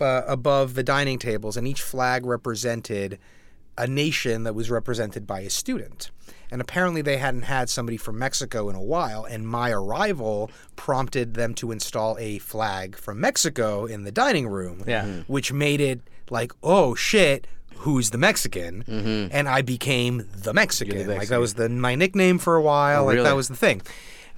uh, 0.00 0.22
above 0.26 0.74
the 0.74 0.82
dining 0.82 1.18
tables, 1.18 1.56
and 1.56 1.66
each 1.66 1.80
flag 1.80 2.26
represented 2.26 3.18
a 3.78 3.86
nation 3.86 4.42
that 4.44 4.54
was 4.54 4.70
represented 4.70 5.26
by 5.26 5.40
a 5.40 5.50
student. 5.50 6.10
And 6.50 6.60
apparently, 6.60 7.02
they 7.02 7.16
hadn't 7.16 7.42
had 7.42 7.68
somebody 7.68 7.96
from 7.96 8.18
Mexico 8.18 8.68
in 8.68 8.76
a 8.76 8.82
while, 8.82 9.24
and 9.24 9.48
my 9.48 9.70
arrival 9.70 10.50
prompted 10.76 11.34
them 11.34 11.54
to 11.54 11.72
install 11.72 12.16
a 12.18 12.38
flag 12.38 12.96
from 12.96 13.20
Mexico 13.20 13.84
in 13.84 14.04
the 14.04 14.12
dining 14.12 14.46
room, 14.48 14.84
Yeah. 14.86 15.04
Mhm. 15.04 15.24
which 15.28 15.52
made 15.52 15.80
it 15.80 16.00
like, 16.30 16.52
oh 16.62 16.94
shit, 16.94 17.46
who's 17.76 18.10
the 18.10 18.18
Mexican? 18.18 19.28
And 19.32 19.48
I 19.48 19.62
became 19.62 20.26
the 20.34 20.52
Mexican. 20.52 21.06
Like 21.06 21.28
that 21.28 21.40
was 21.40 21.54
the 21.54 21.68
my 21.68 21.94
nickname 21.94 22.38
for 22.38 22.56
a 22.56 22.62
while. 22.62 23.04
like 23.04 23.14
really? 23.14 23.24
that 23.28 23.36
was 23.36 23.48
the 23.48 23.56
thing. 23.56 23.82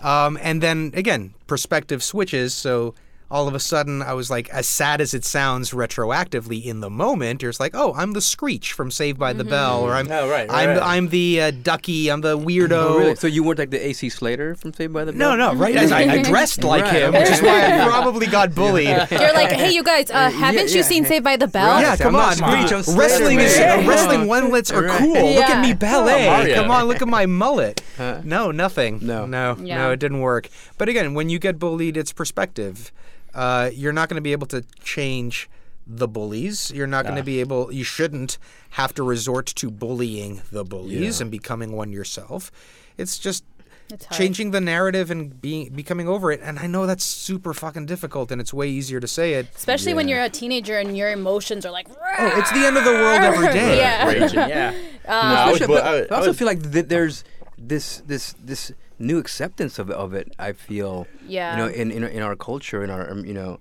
Um, 0.01 0.39
and 0.41 0.63
then 0.63 0.93
again, 0.95 1.35
perspective 1.47 2.03
switches. 2.03 2.55
So 2.55 2.95
all 3.31 3.47
of 3.47 3.55
a 3.55 3.61
sudden 3.61 4.01
I 4.01 4.15
was 4.15 4.31
like, 4.31 4.49
as 4.51 4.67
sad 4.67 5.01
as 5.03 5.13
it 5.13 5.25
sounds 5.25 5.73
retroactively 5.73 6.65
in 6.65 6.81
the 6.81 6.89
moment, 6.89 7.43
you're 7.43 7.51
just 7.51 7.61
like, 7.61 7.75
oh, 7.75 7.93
I'm 7.95 8.13
the 8.15 8.21
Screech 8.23 8.73
from 8.73 8.91
Saved 8.91 9.19
by 9.19 9.33
the 9.35 9.45
Bell, 9.45 9.83
or 9.83 9.93
I'm, 9.93 10.11
Oh, 10.11 10.29
right, 10.31 10.49
I'm, 10.51 10.71
right. 10.71 10.83
I'm 10.83 11.09
the 11.09 11.41
uh, 11.43 11.51
Ducky, 11.51 12.11
I'm 12.11 12.23
the 12.23 12.39
weirdo. 12.39 12.73
Oh, 12.73 12.99
really? 12.99 13.15
So 13.17 13.27
you 13.27 13.43
weren't 13.43 13.59
like 13.59 13.71
the 13.71 13.87
AC 13.87 14.09
Slater 14.09 14.55
from 14.55 14.73
Saved 14.73 14.93
by 14.95 15.05
the 15.05 15.13
Bell? 15.13 15.37
no, 15.37 15.53
no, 15.53 15.59
right? 15.59 15.77
As 15.77 15.93
I, 15.93 16.01
I 16.05 16.23
dressed 16.31 16.65
like 16.65 16.85
Right, 16.85 17.03
him, 17.03 17.13
which 17.13 17.29
is 17.29 17.43
why 17.43 17.81
I 17.81 17.85
probably 17.89 18.27
got 18.27 18.55
bullied. 18.55 18.89
You're 19.11 19.35
like, 19.35 19.51
hey, 19.53 19.73
you 19.73 19.83
guys, 19.83 20.11
uh, 20.11 20.31
haven't 20.31 20.71
you 20.71 20.77
yeah. 20.77 20.83
seen 20.83 21.05
Saved 21.05 21.25
by 21.25 21.37
the 21.37 21.49
Bell? 21.49 21.81
Yeah, 21.83 21.93
I'm 21.93 21.99
come 21.99 22.17
on. 22.17 22.33
Screech, 22.35 22.73
I'm 22.73 22.83
Slater, 22.83 22.99
wrestling 23.01 23.41
is 23.41 23.57
man. 23.59 23.85
uh, 23.85 23.89
wrestling 23.89 24.27
onelet's 24.27 24.71
are 24.73 24.85
Right. 24.85 24.99
cool. 25.01 25.13
Look 25.35 25.45
at 25.45 25.61
me 25.61 25.69
Yeah. 25.69 25.75
ballet. 25.75 26.53
Oh, 26.53 26.55
come 26.55 26.71
on, 26.71 26.85
look 26.87 27.03
at 27.03 27.09
my 27.09 27.27
mullet. 27.27 27.83
Huh. 27.99 28.23
No, 28.25 28.51
nothing. 28.51 29.01
No. 29.03 29.27
no, 29.27 29.57
Yeah. 29.63 29.77
no. 29.79 29.91
It 29.93 30.01
didn't 30.01 30.21
work. 30.21 30.49
But 30.79 30.89
again, 30.89 31.13
when 31.15 31.29
you 31.29 31.39
get 31.39 31.59
bullied, 31.59 31.97
it's 31.99 32.13
perspective. 32.13 32.91
Uh, 33.35 33.71
you're 33.73 33.93
not 33.93 34.09
going 34.09 34.17
to 34.17 34.23
be 34.23 34.33
able 34.33 34.47
to 34.49 34.63
change 34.83 35.49
the 35.87 36.09
bullies. 36.09 36.71
You're 36.75 36.87
not 36.87 37.05
going 37.05 37.17
to 37.17 37.23
be 37.23 37.41
able. 37.41 37.73
You 37.73 37.85
shouldn't 37.85 38.39
have 38.71 38.93
to 38.95 39.03
resort 39.03 39.47
to 39.47 39.71
bullying 39.71 40.43
the 40.53 40.65
bullies 40.65 41.19
Yeah. 41.19 41.23
and 41.25 41.31
becoming 41.31 41.73
one 41.73 41.93
yourself. 41.93 42.51
It's 42.97 43.19
just 43.19 43.45
It's 43.91 44.07
changing 44.15 44.51
the 44.51 44.61
narrative 44.61 45.11
and 45.11 45.41
being 45.41 45.71
becoming 45.73 46.09
over 46.09 46.31
it. 46.31 46.41
And 46.43 46.59
I 46.59 46.67
know 46.67 46.85
that's 46.87 47.05
super 47.05 47.55
fucking 47.55 47.87
difficult, 47.87 48.31
and 48.31 48.39
it's 48.41 48.53
way 48.53 48.69
easier 48.69 49.01
to 49.01 49.09
say 49.09 49.35
it. 49.35 49.49
Especially 49.57 49.95
when 49.95 50.09
you're 50.09 50.23
a 50.23 50.29
teenager 50.29 50.77
and 50.79 50.97
your 50.97 51.11
emotions 51.11 51.65
are 51.65 51.71
like, 51.73 51.89
Oh, 51.91 52.39
it's 52.39 52.51
the 52.53 52.67
end 52.67 52.77
of 52.77 52.85
the 52.85 52.91
world 52.93 53.23
every 53.23 53.47
day. 53.53 53.79
Yeah. 53.79 54.07
Raging, 54.09 54.39
yeah. 54.41 54.71
no, 55.09 55.13
I 55.15 55.51
was, 55.51 55.61
Especially- 55.61 55.67
bu- 55.69 55.73
but 55.81 55.85
I, 55.87 55.89
I, 55.89 56.01
was- 56.01 56.11
I 56.11 56.15
also 56.17 56.33
feel 56.35 56.47
like 56.49 56.71
th- 56.73 56.87
there's 56.89 57.25
this 57.57 58.03
this 58.07 58.35
this 58.45 58.73
new 58.99 59.19
acceptance 59.19 59.79
of 59.79 59.91
of 59.91 60.15
it. 60.15 60.33
I 60.39 60.53
feel 60.53 61.07
Yeah. 61.27 61.51
you 61.53 61.57
know 61.59 61.69
in 61.69 61.91
in, 61.91 62.03
in 62.05 62.23
our 62.23 62.37
culture 62.37 62.83
in 62.85 62.91
our 62.91 63.11
um, 63.11 63.25
you 63.25 63.35
know 63.35 63.59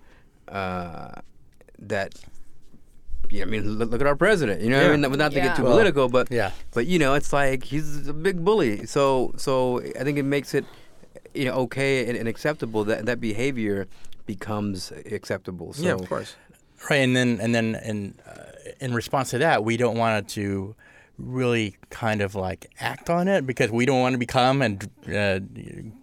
uh, 0.48 1.12
that. 1.80 2.14
Yeah, 3.30 3.44
I 3.44 3.46
mean, 3.48 3.78
look, 3.78 3.90
look 3.92 4.00
at 4.00 4.08
our 4.08 4.16
president. 4.16 4.62
You 4.62 4.70
know, 4.70 4.80
Yeah. 4.80 4.88
I 4.88 4.92
mean, 4.92 5.02
not 5.02 5.12
not 5.18 5.32
to 5.32 5.38
Yeah. 5.38 5.48
get 5.48 5.58
too 5.58 5.64
Well, 5.64 5.74
political, 5.74 6.08
but 6.08 6.32
yeah. 6.32 6.52
but 6.74 6.88
you 6.88 6.98
know, 6.98 7.14
it's 7.14 7.34
like 7.34 7.64
he's 7.66 8.08
a 8.08 8.14
big 8.14 8.44
bully. 8.46 8.86
So 8.86 9.34
so 9.38 9.82
I 10.00 10.04
think 10.06 10.18
it 10.18 10.24
makes 10.24 10.54
it 10.54 10.66
you 11.34 11.44
know 11.46 11.54
okay 11.66 12.08
and, 12.08 12.18
and 12.18 12.28
acceptable 12.30 12.86
that 12.86 13.06
that 13.06 13.20
behavior 13.20 13.88
becomes 14.26 14.92
acceptable. 15.12 15.74
So 15.74 15.84
yeah, 15.84 15.94
of 15.96 16.08
course. 16.08 16.36
Right, 16.90 17.02
and 17.04 17.16
then 17.18 17.40
and 17.42 17.54
then 17.54 17.76
in 17.84 18.14
uh, 18.26 18.52
in 18.80 18.94
response 18.94 19.32
to 19.32 19.40
that, 19.40 19.66
we 19.66 19.76
don't 19.78 19.98
want 19.98 20.14
it 20.24 20.28
to 20.40 20.76
really 21.18 21.76
kind 21.90 22.22
of 22.22 22.36
like 22.36 22.70
act 22.80 23.10
on 23.10 23.28
it 23.28 23.46
because 23.48 23.72
we 23.72 23.86
don't 23.86 24.00
want 24.00 24.14
to 24.14 24.20
become 24.20 24.62
and 24.62 24.84
uh, 25.08 25.40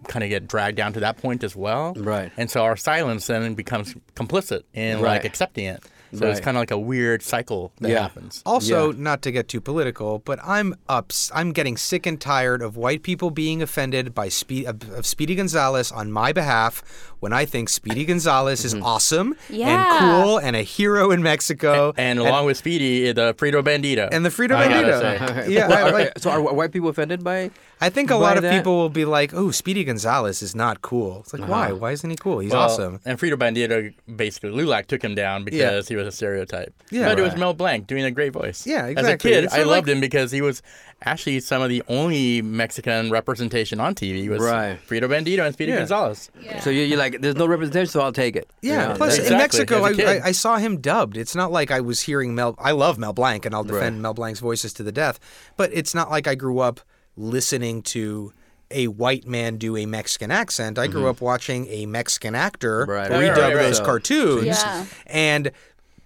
kind 0.07 0.23
of 0.23 0.29
get 0.29 0.47
dragged 0.47 0.77
down 0.77 0.93
to 0.93 0.99
that 0.99 1.17
point 1.17 1.43
as 1.43 1.55
well. 1.55 1.93
Right. 1.95 2.31
And 2.37 2.49
so 2.49 2.63
our 2.63 2.75
silence 2.75 3.27
then 3.27 3.55
becomes 3.55 3.95
complicit 4.15 4.63
in 4.73 5.01
like 5.01 5.25
accepting 5.25 5.65
it. 5.65 5.83
So 6.13 6.27
it's 6.27 6.39
kind 6.39 6.55
of 6.57 6.61
like 6.61 6.71
a 6.71 6.77
weird 6.77 7.21
cycle 7.21 7.71
that 7.81 7.89
Yeah. 7.91 8.01
happens. 8.03 8.41
Also, 8.45 8.91
Yeah. 8.91 8.97
not 8.99 9.21
to 9.23 9.31
get 9.31 9.47
too 9.47 9.59
political, 9.61 10.19
but 10.19 10.39
I'm 10.43 10.75
up. 10.87 11.11
I'm 11.33 11.51
getting 11.51 11.75
sick 11.77 12.05
and 12.05 12.19
tired 12.21 12.61
of 12.61 12.77
white 12.77 13.03
people 13.03 13.31
being 13.31 13.61
offended 13.61 14.13
by 14.13 14.29
Spe- 14.29 14.65
of, 14.65 14.81
of 14.93 15.05
Speedy 15.05 15.35
Gonzales 15.35 15.91
on 15.91 16.11
my 16.11 16.31
behalf 16.31 16.83
when 17.19 17.33
I 17.33 17.45
think 17.45 17.69
Speedy 17.69 18.05
Gonzales 18.05 18.63
is 18.63 18.73
mm-hmm. 18.73 18.83
awesome 18.83 19.35
Yeah. 19.49 19.67
and 19.69 19.99
cool 20.23 20.37
and 20.37 20.55
a 20.55 20.61
hero 20.61 21.11
in 21.11 21.21
Mexico. 21.23 21.93
And 21.97 22.19
along 22.19 22.45
with 22.45 22.57
Speedy, 22.57 23.11
the 23.11 23.33
Frito 23.33 23.61
Bandito. 23.63 24.07
and 24.11 24.23
the 24.25 24.29
Frito 24.29 24.55
I 24.55 24.67
Bandito. 24.67 25.49
Yeah, 25.49 25.67
Well, 25.67 25.87
are- 25.87 25.91
like, 25.91 26.19
so 26.19 26.29
are 26.31 26.41
white 26.41 26.71
people 26.71 26.89
offended 26.89 27.23
by? 27.23 27.51
I 27.81 27.89
think 27.89 28.09
a 28.09 28.13
by 28.13 28.19
lot 28.19 28.37
of 28.37 28.43
that? 28.43 28.51
people 28.57 28.77
will 28.77 28.89
be 28.89 29.03
like, 29.05 29.33
"Oh, 29.33 29.51
Speedy 29.51 29.83
Gonzales 29.83 30.41
is 30.41 30.55
not 30.55 30.81
cool." 30.81 31.19
It's 31.21 31.33
like, 31.33 31.41
Uh-huh. 31.43 31.51
why? 31.51 31.71
Why 31.73 31.91
isn't 31.91 32.09
he 32.09 32.15
cool? 32.15 32.39
He's 32.39 32.51
Well, 32.51 32.61
awesome. 32.61 32.99
And 33.05 33.19
Frito 33.19 33.33
Bandito, 33.35 33.93
basically, 34.15 34.51
Lulac 34.51 34.85
took 34.87 35.03
him 35.03 35.13
down 35.13 35.43
because 35.43 35.87
he 35.89 35.95
was 35.95 36.07
a 36.07 36.11
stereotype. 36.11 36.73
Yeah. 36.91 37.09
but 37.09 37.19
it 37.19 37.23
was 37.23 37.35
Mel 37.35 37.53
Blanc 37.53 37.87
doing 37.87 38.03
a 38.05 38.11
great 38.11 38.31
voice. 38.31 38.65
Yeah, 38.65 38.85
exactly. 38.85 38.97
As 38.97 39.13
a 39.13 39.17
kid, 39.17 39.43
It's 39.45 39.53
I 39.53 39.57
sort 39.57 39.67
of 39.67 39.71
loved 39.71 39.89
him 39.89 39.99
because 39.99 40.31
he 40.31 40.41
was 40.41 40.61
actually 41.03 41.39
some 41.41 41.61
of 41.61 41.69
the 41.69 41.83
only 41.89 42.41
Mexican 42.41 43.09
representation 43.11 43.79
on 43.79 43.93
TV 43.95 44.29
was 44.29 44.39
Right. 44.41 44.79
Frito 44.87 45.09
Bandito 45.09 45.43
and 45.45 45.53
Speedy 45.53 45.71
Yeah. 45.73 45.79
Gonzales. 45.79 46.29
So 46.61 46.69
you- 46.69 46.83
you're 46.83 46.97
like, 46.97 47.19
there's 47.21 47.35
no 47.35 47.45
representation, 47.47 47.87
so 47.91 47.99
I'll 48.01 48.13
take 48.13 48.35
it. 48.35 48.47
You 48.61 48.71
Yeah. 48.71 48.87
know, 48.89 48.93
Plus, 48.95 49.17
that- 49.17 49.31
in 49.31 49.37
Mexico, 49.37 49.83
as 49.83 49.83
a 49.83 49.85
I, 49.85 49.93
kid. 49.93 50.21
I, 50.23 50.27
I 50.27 50.31
saw 50.31 50.57
him 50.57 50.77
dubbed. 50.77 51.17
It's 51.17 51.35
not 51.35 51.51
like 51.51 51.71
I 51.71 51.81
was 51.81 52.01
hearing 52.01 52.33
Mel. 52.35 52.55
I 52.57 52.71
love 52.71 52.97
Mel 52.97 53.13
Blanc, 53.13 53.45
and 53.45 53.53
I'll 53.53 53.63
defend 53.63 53.95
Right. 53.97 54.01
Mel 54.01 54.13
Blanc's 54.13 54.39
voices 54.39 54.71
to 54.73 54.83
the 54.83 54.91
death. 54.93 55.19
But 55.57 55.71
it's 55.73 55.93
not 55.93 56.09
like 56.09 56.27
I 56.27 56.35
grew 56.35 56.59
up 56.59 56.79
listening 57.15 57.81
to 57.83 58.33
a 58.71 58.87
white 58.87 59.27
man 59.27 59.57
do 59.57 59.77
a 59.77 59.85
Mexican 59.85 60.31
accent. 60.31 60.77
I 60.79 60.87
grew 60.87 61.07
up 61.07 61.21
watching 61.21 61.67
a 61.67 61.85
Mexican 61.85 62.33
actor 62.35 62.81
Mm-hmm. 62.87 62.91
Right, 62.91 63.11
redub 63.11 63.37
right, 63.37 63.55
right, 63.55 63.63
those 63.63 63.79
cartoons 63.79 64.45
Yeah. 64.45 64.85
and 65.05 65.51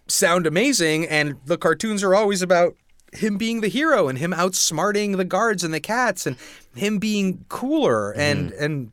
sound 0.07 0.45
amazing. 0.45 1.07
And 1.07 1.37
the 1.45 1.57
cartoons 1.57 2.03
are 2.03 2.13
always 2.13 2.41
about 2.41 2.75
him 3.13 3.37
being 3.37 3.61
the 3.61 3.69
hero 3.69 4.07
and 4.07 4.17
him 4.19 4.33
outsmarting 4.33 5.17
the 5.17 5.25
guards 5.25 5.63
and 5.63 5.73
the 5.73 5.79
cats 5.79 6.27
and 6.27 6.35
him 6.75 6.99
being 6.99 7.45
cooler 7.49 8.11
and 8.11 8.51
Mm-hmm. 8.51 8.63
and 8.63 8.91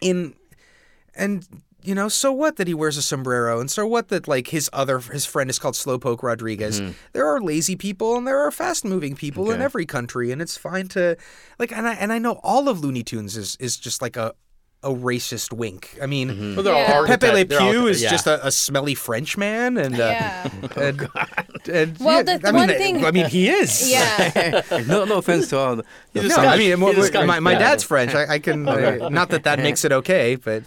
in 0.00 0.34
and 1.14 1.46
you 1.86 1.94
know, 1.94 2.08
so 2.08 2.32
what 2.32 2.56
that 2.56 2.66
he 2.68 2.74
wears 2.74 2.96
a 2.96 3.02
sombrero, 3.02 3.60
and 3.60 3.70
so 3.70 3.86
what 3.86 4.08
that 4.08 4.26
like 4.28 4.48
his 4.48 4.68
other 4.72 4.98
his 4.98 5.24
friend 5.24 5.48
is 5.48 5.58
called 5.58 5.74
Slowpoke 5.74 6.22
Rodriguez. 6.22 6.80
There 7.12 7.26
are 7.26 7.40
lazy 7.40 7.76
people 7.76 8.16
and 8.16 8.26
there 8.26 8.38
are 8.40 8.50
fast 8.50 8.84
moving 8.84 9.14
people 9.14 9.50
in 9.50 9.56
Mm-hmm. 9.56 9.62
Every 9.62 9.86
country, 9.86 10.32
and 10.32 10.42
it's 10.42 10.56
fine 10.56 10.88
to 10.88 11.16
like. 11.58 11.72
And 11.72 11.86
I 11.88 11.94
and 11.94 12.12
I 12.12 12.18
know 12.18 12.40
all 12.42 12.68
of 12.68 12.80
Looney 12.80 13.02
Tunes 13.02 13.36
is 13.36 13.56
is 13.60 13.76
just 13.76 14.02
like 14.02 14.16
a 14.16 14.34
a 14.82 14.90
racist 14.90 15.52
wink. 15.52 15.96
I 16.02 16.06
mean. 16.06 16.28
Mm-hmm. 16.30 16.56
Well, 16.56 16.64
Yeah. 16.66 16.92
archetypes. 16.92 17.20
Pepe 17.24 17.32
Le 17.34 17.44
They're 17.44 17.60
all- 17.60 17.70
Pew 17.72 17.86
is 17.88 18.02
yeah. 18.02 18.10
just 18.10 18.26
a, 18.26 18.46
a 18.46 18.50
smelly 18.52 18.94
French 18.94 19.36
man, 19.38 19.76
and 19.78 19.94
uh, 19.94 19.98
Yeah. 19.98 20.50
and, 20.76 21.08
and 21.72 21.98
Well, 21.98 22.16
yeah, 22.18 22.22
the 22.38 22.48
I 22.48 22.52
mean, 22.52 22.54
one 22.54 22.68
thing- 22.68 23.04
I 23.04 23.10
mean, 23.10 23.26
he 23.26 23.48
is. 23.48 23.90
Yeah. 23.90 24.62
no, 24.86 25.04
no 25.04 25.18
offense 25.18 25.48
to 25.48 25.58
all 25.58 25.76
the. 25.76 25.84
the 26.12 26.22
No, 26.22 26.28
Scotch. 26.28 26.46
I 26.46 26.56
mean, 26.58 26.78
He's 26.94 27.08
a 27.10 27.12
my- 27.20 27.24
my, 27.26 27.40
my 27.40 27.54
dad's 27.54 27.82
French. 27.82 28.14
I, 28.14 28.34
I 28.34 28.38
can 28.38 28.68
uh, 28.68 29.08
not 29.08 29.30
that 29.30 29.44
that 29.44 29.58
makes 29.58 29.84
it 29.84 29.92
okay, 29.92 30.36
but 30.36 30.62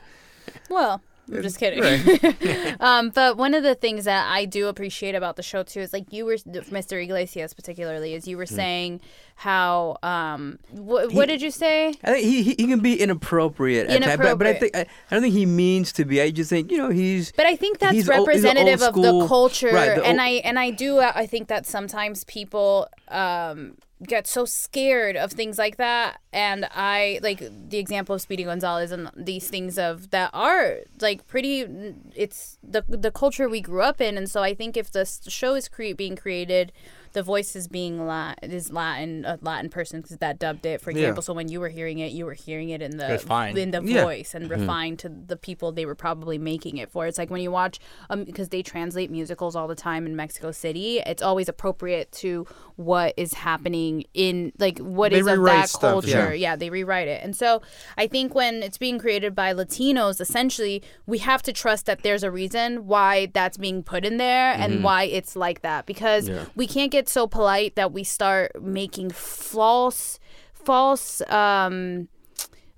Well, 0.69 1.01
I'm 1.31 1.41
just 1.43 1.59
kidding. 1.59 2.75
um, 2.79 3.09
but 3.09 3.37
one 3.37 3.53
of 3.53 3.63
the 3.63 3.75
things 3.75 4.05
that 4.05 4.29
I 4.31 4.45
do 4.45 4.67
appreciate 4.67 5.15
about 5.15 5.35
the 5.35 5.43
show 5.43 5.63
too 5.63 5.79
is 5.81 5.93
like 5.93 6.11
you 6.11 6.25
were, 6.25 6.35
Mr. 6.35 7.01
Iglesias 7.01 7.53
particularly, 7.53 8.13
is 8.15 8.27
you 8.27 8.35
Hmm. 8.35 8.39
were 8.39 8.45
saying 8.45 9.01
how 9.35 9.97
um, 10.03 10.59
wh- 10.71 11.07
what 11.13 11.27
did 11.27 11.41
you 11.41 11.51
say? 11.51 11.89
I 12.03 12.11
think 12.13 12.25
he, 12.25 12.43
he, 12.43 12.55
he 12.57 12.67
can 12.67 12.79
be 12.81 12.99
inappropriate, 13.01 13.89
at 13.89 14.01
times, 14.01 14.17
but, 14.17 14.37
but 14.37 14.47
I 14.47 14.53
think 14.55 14.75
I, 14.75 14.81
I 14.81 14.85
don't 15.15 15.21
think 15.21 15.33
he 15.33 15.45
means 15.45 15.93
to 15.93 16.05
be. 16.05 16.21
I 16.21 16.31
just 16.31 16.49
think 16.49 16.71
you 16.71 16.77
know 16.77 16.89
he's. 16.89 17.31
But 17.31 17.45
I 17.45 17.55
think 17.55 17.79
that's 17.79 17.93
he's 17.93 18.09
old- 18.09 18.29
he's 18.29 18.43
an 18.43 18.55
representative 18.57 18.81
of 18.81 18.95
the 18.95 19.27
culture, 19.27 19.71
right, 19.71 19.95
the 19.95 20.05
and 20.05 20.19
I 20.19 20.29
and 20.43 20.57
I 20.59 20.71
do 20.71 20.97
uh, 20.99 21.11
I 21.15 21.25
think 21.25 21.47
that 21.47 21.65
sometimes 21.65 22.23
people 22.25 22.87
um, 23.07 23.75
get 24.07 24.27
so 24.27 24.45
scared 24.45 25.17
of 25.17 25.31
things 25.31 25.57
like 25.57 25.77
that, 25.77 26.21
and 26.31 26.67
I 26.71 27.19
like 27.21 27.39
the 27.69 27.77
example 27.77 28.15
of 28.15 28.21
Speedy 28.21 28.43
Gonzales 28.43 28.91
and 28.91 29.11
these 29.15 29.49
things 29.49 29.77
of 29.77 30.11
that 30.11 30.29
are 30.33 30.79
like 31.01 31.27
pretty. 31.27 31.65
It's 32.15 32.57
the 32.63 32.83
the 32.87 33.11
culture 33.11 33.49
we 33.49 33.61
grew 33.61 33.81
up 33.81 33.99
in, 34.01 34.17
and 34.17 34.29
so 34.29 34.41
I 34.41 34.53
think 34.53 34.77
if 34.77 34.91
the 34.91 35.05
show 35.27 35.55
is 35.55 35.67
cre- 35.67 35.93
being 35.95 36.15
created. 36.15 36.71
The 37.13 37.23
voice 37.23 37.55
is 37.55 37.67
being 37.67 38.05
La- 38.05 38.35
is 38.41 38.71
Latin, 38.71 39.25
a 39.25 39.37
Latin 39.41 39.69
person 39.69 40.01
because 40.01 40.17
that 40.17 40.39
dubbed 40.39 40.65
it, 40.65 40.81
for 40.81 40.91
Yeah. 40.91 40.97
example. 40.99 41.23
So 41.23 41.33
when 41.33 41.47
you 41.49 41.59
were 41.59 41.69
hearing 41.69 41.99
it, 41.99 42.11
you 42.11 42.25
were 42.25 42.33
hearing 42.33 42.69
it 42.69 42.81
in 42.81 42.97
the 42.97 43.07
was 43.07 43.23
fine. 43.23 43.57
in 43.57 43.71
the 43.71 43.81
Yeah. 43.83 44.03
voice 44.03 44.33
and 44.33 44.49
refined 44.49 44.99
to 44.99 45.09
the 45.09 45.35
people 45.37 45.71
they 45.71 45.85
were 45.85 45.95
probably 45.95 46.37
making 46.37 46.77
it 46.77 46.91
for. 46.91 47.07
It's 47.07 47.17
like 47.17 47.29
when 47.29 47.41
you 47.41 47.51
watch, 47.51 47.79
um, 48.09 48.23
because 48.23 48.49
they 48.49 48.61
translate 48.61 49.09
musicals 49.11 49.55
all 49.55 49.67
the 49.67 49.75
time 49.75 50.05
in 50.05 50.15
Mexico 50.15 50.51
City. 50.51 50.99
It's 51.05 51.21
always 51.23 51.49
appropriate 51.49 52.11
to 52.13 52.45
what 52.75 53.13
is 53.17 53.33
happening 53.33 54.05
in 54.13 54.53
like 54.57 54.79
what 54.79 55.11
They 55.11 55.19
is 55.19 55.27
of 55.27 55.43
that 55.45 55.69
stuff, 55.69 55.81
culture. 55.81 56.33
yeah. 56.33 56.49
Yeah, 56.49 56.55
they 56.55 56.69
rewrite 56.69 57.07
it. 57.07 57.21
And 57.23 57.35
so 57.35 57.61
I 57.97 58.07
think 58.07 58.33
when 58.33 58.63
it's 58.63 58.77
being 58.77 58.97
created 58.99 59.35
by 59.35 59.53
Latinos, 59.53 60.21
essentially 60.21 60.81
we 61.05 61.17
have 61.17 61.41
to 61.43 61.51
trust 61.53 61.85
that 61.87 62.03
there's 62.03 62.23
a 62.23 62.31
reason 62.31 62.87
why 62.87 63.27
that's 63.33 63.57
being 63.57 63.83
put 63.83 64.05
in 64.05 64.17
there 64.17 64.53
and 64.53 64.83
why 64.83 65.03
it's 65.03 65.35
like 65.35 65.61
that 65.61 65.85
because 65.85 66.29
Yeah. 66.29 66.45
we 66.55 66.67
can't 66.67 66.91
get 66.91 67.08
so 67.09 67.27
polite 67.27 67.75
that 67.75 67.91
we 67.91 68.03
start 68.03 68.51
making 68.61 69.09
false 69.09 70.19
false 70.53 71.21
um 71.29 72.07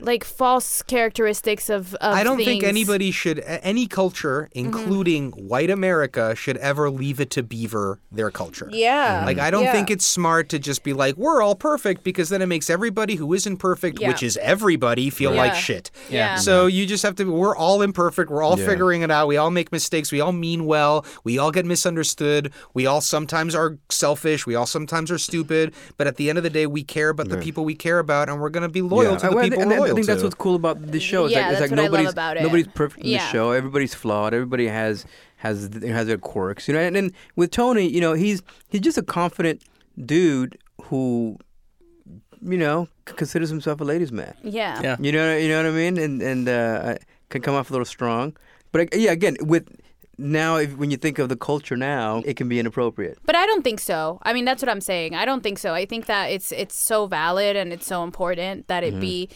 like 0.02 0.24
false 0.24 0.82
characteristics 0.82 1.70
of, 1.70 1.94
of 1.96 2.14
I 2.16 2.24
don't 2.24 2.38
think 2.38 2.64
anybody 2.64 3.12
should, 3.12 3.40
any 3.40 3.88
culture, 3.88 4.50
mm-hmm. 4.56 4.66
including 4.66 5.32
white 5.32 5.70
America, 5.70 6.36
should 6.36 6.58
ever 6.58 6.90
leave 6.90 7.20
it 7.20 7.30
to 7.32 7.44
beaver 7.44 8.00
their 8.12 8.32
culture. 8.32 8.70
Yeah. 8.72 9.18
Mm-hmm. 9.18 9.26
Like, 9.26 9.40
I 9.40 9.52
don't 9.52 9.64
Yeah. 9.64 9.72
think 9.74 9.92
it's 9.92 10.06
smart 10.06 10.50
to 10.50 10.60
just 10.60 10.84
be 10.84 10.94
like, 10.94 11.16
we're 11.18 11.42
all 11.42 11.56
perfect, 11.56 12.04
because 12.04 12.30
then 12.30 12.42
it 12.42 12.48
makes 12.48 12.70
everybody 12.70 13.16
who 13.16 13.34
isn't 13.34 13.58
perfect, 13.58 14.00
Yeah. 14.00 14.08
which 14.10 14.24
is 14.24 14.38
everybody, 14.38 15.10
feel 15.10 15.34
Yeah. 15.34 15.42
like 15.42 15.56
shit. 15.56 15.92
Yeah. 16.10 16.36
So 16.38 16.66
you 16.66 16.86
just 16.86 17.04
have 17.04 17.16
to, 17.16 17.26
we're 17.26 17.56
all 17.56 17.82
imperfect. 17.82 18.30
We're 18.30 18.44
all 18.44 18.60
Yeah. 18.60 18.66
figuring 18.66 19.02
it 19.02 19.12
out. 19.12 19.28
We 19.28 19.38
all 19.38 19.52
make 19.52 19.72
mistakes. 19.72 20.12
We 20.12 20.22
all 20.22 20.32
mean 20.32 20.66
well. 20.66 21.06
We 21.24 21.38
all 21.38 21.52
get 21.52 21.66
misunderstood. 21.66 22.52
We 22.74 22.86
all 22.86 23.02
sometimes 23.02 23.56
are 23.56 23.78
selfish. 23.90 24.46
We 24.46 24.56
all 24.56 24.66
sometimes 24.66 25.12
are 25.12 25.18
stupid. 25.18 25.74
But 25.98 26.08
at 26.08 26.18
the 26.18 26.30
end 26.30 26.38
of 26.38 26.44
the 26.44 26.50
day, 26.50 26.68
we 26.68 26.84
care 26.84 27.10
about 27.10 27.30
the 27.30 27.38
people 27.38 27.64
we 27.66 27.76
care 27.76 28.00
about, 28.00 28.30
and 28.30 28.40
we're 28.42 28.50
going 28.50 28.64
to 28.64 28.70
be 28.70 28.82
loyal 28.82 29.14
Yeah. 29.14 29.18
to 29.18 29.30
the 29.30 29.36
Well, 29.36 29.44
people 29.44 29.62
and, 29.62 29.72
we're 29.72 29.88
and 29.88 29.91
loyal 29.92 29.96
loyal 29.96 29.96
think 29.96 30.06
to. 30.08 30.12
that's 30.14 30.24
what's 30.24 30.36
cool 30.36 30.56
about 30.56 30.82
this 30.92 31.04
show. 31.04 31.26
It's 31.26 31.34
Yeah, 31.34 31.42
like, 31.42 31.52
it's 31.52 31.60
that's 31.60 31.72
like 31.72 31.72
what 31.72 31.80
I 31.80 31.84
love 31.84 31.92
nobody's 31.92 32.12
about 32.14 32.38
it. 32.38 32.44
nobody's 32.44 32.68
perfect 32.68 33.04
in 33.06 33.12
Yeah. 33.12 33.26
the 33.26 33.32
show. 33.32 33.52
Everybody's 33.52 33.94
flawed. 33.94 34.34
Everybody 34.34 34.68
has 34.68 35.06
has 35.38 35.70
has 35.84 36.08
their 36.08 36.18
quirks, 36.18 36.68
you 36.68 36.74
know. 36.74 36.80
And 36.82 36.96
then 36.96 37.12
with 37.36 37.52
Tony, 37.52 37.88
you 37.88 38.02
know, 38.02 38.14
he's 38.14 38.42
he's 38.70 38.82
just 38.82 38.98
a 38.98 39.04
confident 39.04 39.64
dude 40.06 40.58
who, 40.84 41.38
you 42.42 42.58
know, 42.58 42.88
considers 43.06 43.50
himself 43.50 43.82
a 43.82 43.84
ladies' 43.84 44.12
man. 44.12 44.34
Yeah. 44.44 44.80
Yeah. 44.82 44.98
You 45.00 45.12
know, 45.12 45.36
you 45.38 45.48
know 45.50 45.58
what 45.58 45.66
I 45.68 45.72
mean, 45.72 45.98
and 45.98 46.22
and 46.22 46.48
uh, 46.50 46.96
can 47.30 47.42
come 47.42 47.56
off 47.56 47.70
a 47.70 47.74
little 47.74 47.86
strong. 47.86 48.36
But 48.72 48.82
uh, 48.94 48.98
yeah, 48.98 49.12
again, 49.12 49.38
with 49.42 49.68
now, 50.18 50.58
if, 50.58 50.78
when 50.78 50.92
you 50.92 50.98
think 50.98 51.18
of 51.20 51.30
the 51.30 51.36
culture 51.36 51.76
now, 51.76 52.22
it 52.26 52.36
can 52.36 52.48
be 52.48 52.60
inappropriate. 52.60 53.18
But 53.26 53.36
I 53.36 53.46
don't 53.48 53.64
think 53.64 53.80
so. 53.80 54.20
I 54.22 54.34
mean, 54.34 54.46
that's 54.46 54.62
what 54.62 54.70
I'm 54.70 54.82
saying. 54.82 55.16
I 55.16 55.26
don't 55.26 55.42
think 55.42 55.58
so. 55.58 55.74
I 55.74 55.86
think 55.86 56.06
that 56.06 56.26
it's 56.28 56.52
it's 56.52 56.76
so 56.76 57.08
valid 57.08 57.56
and 57.56 57.74
it's 57.74 57.88
so 57.88 58.04
important 58.04 58.68
that 58.68 58.84
it 58.84 59.00
be 59.00 59.30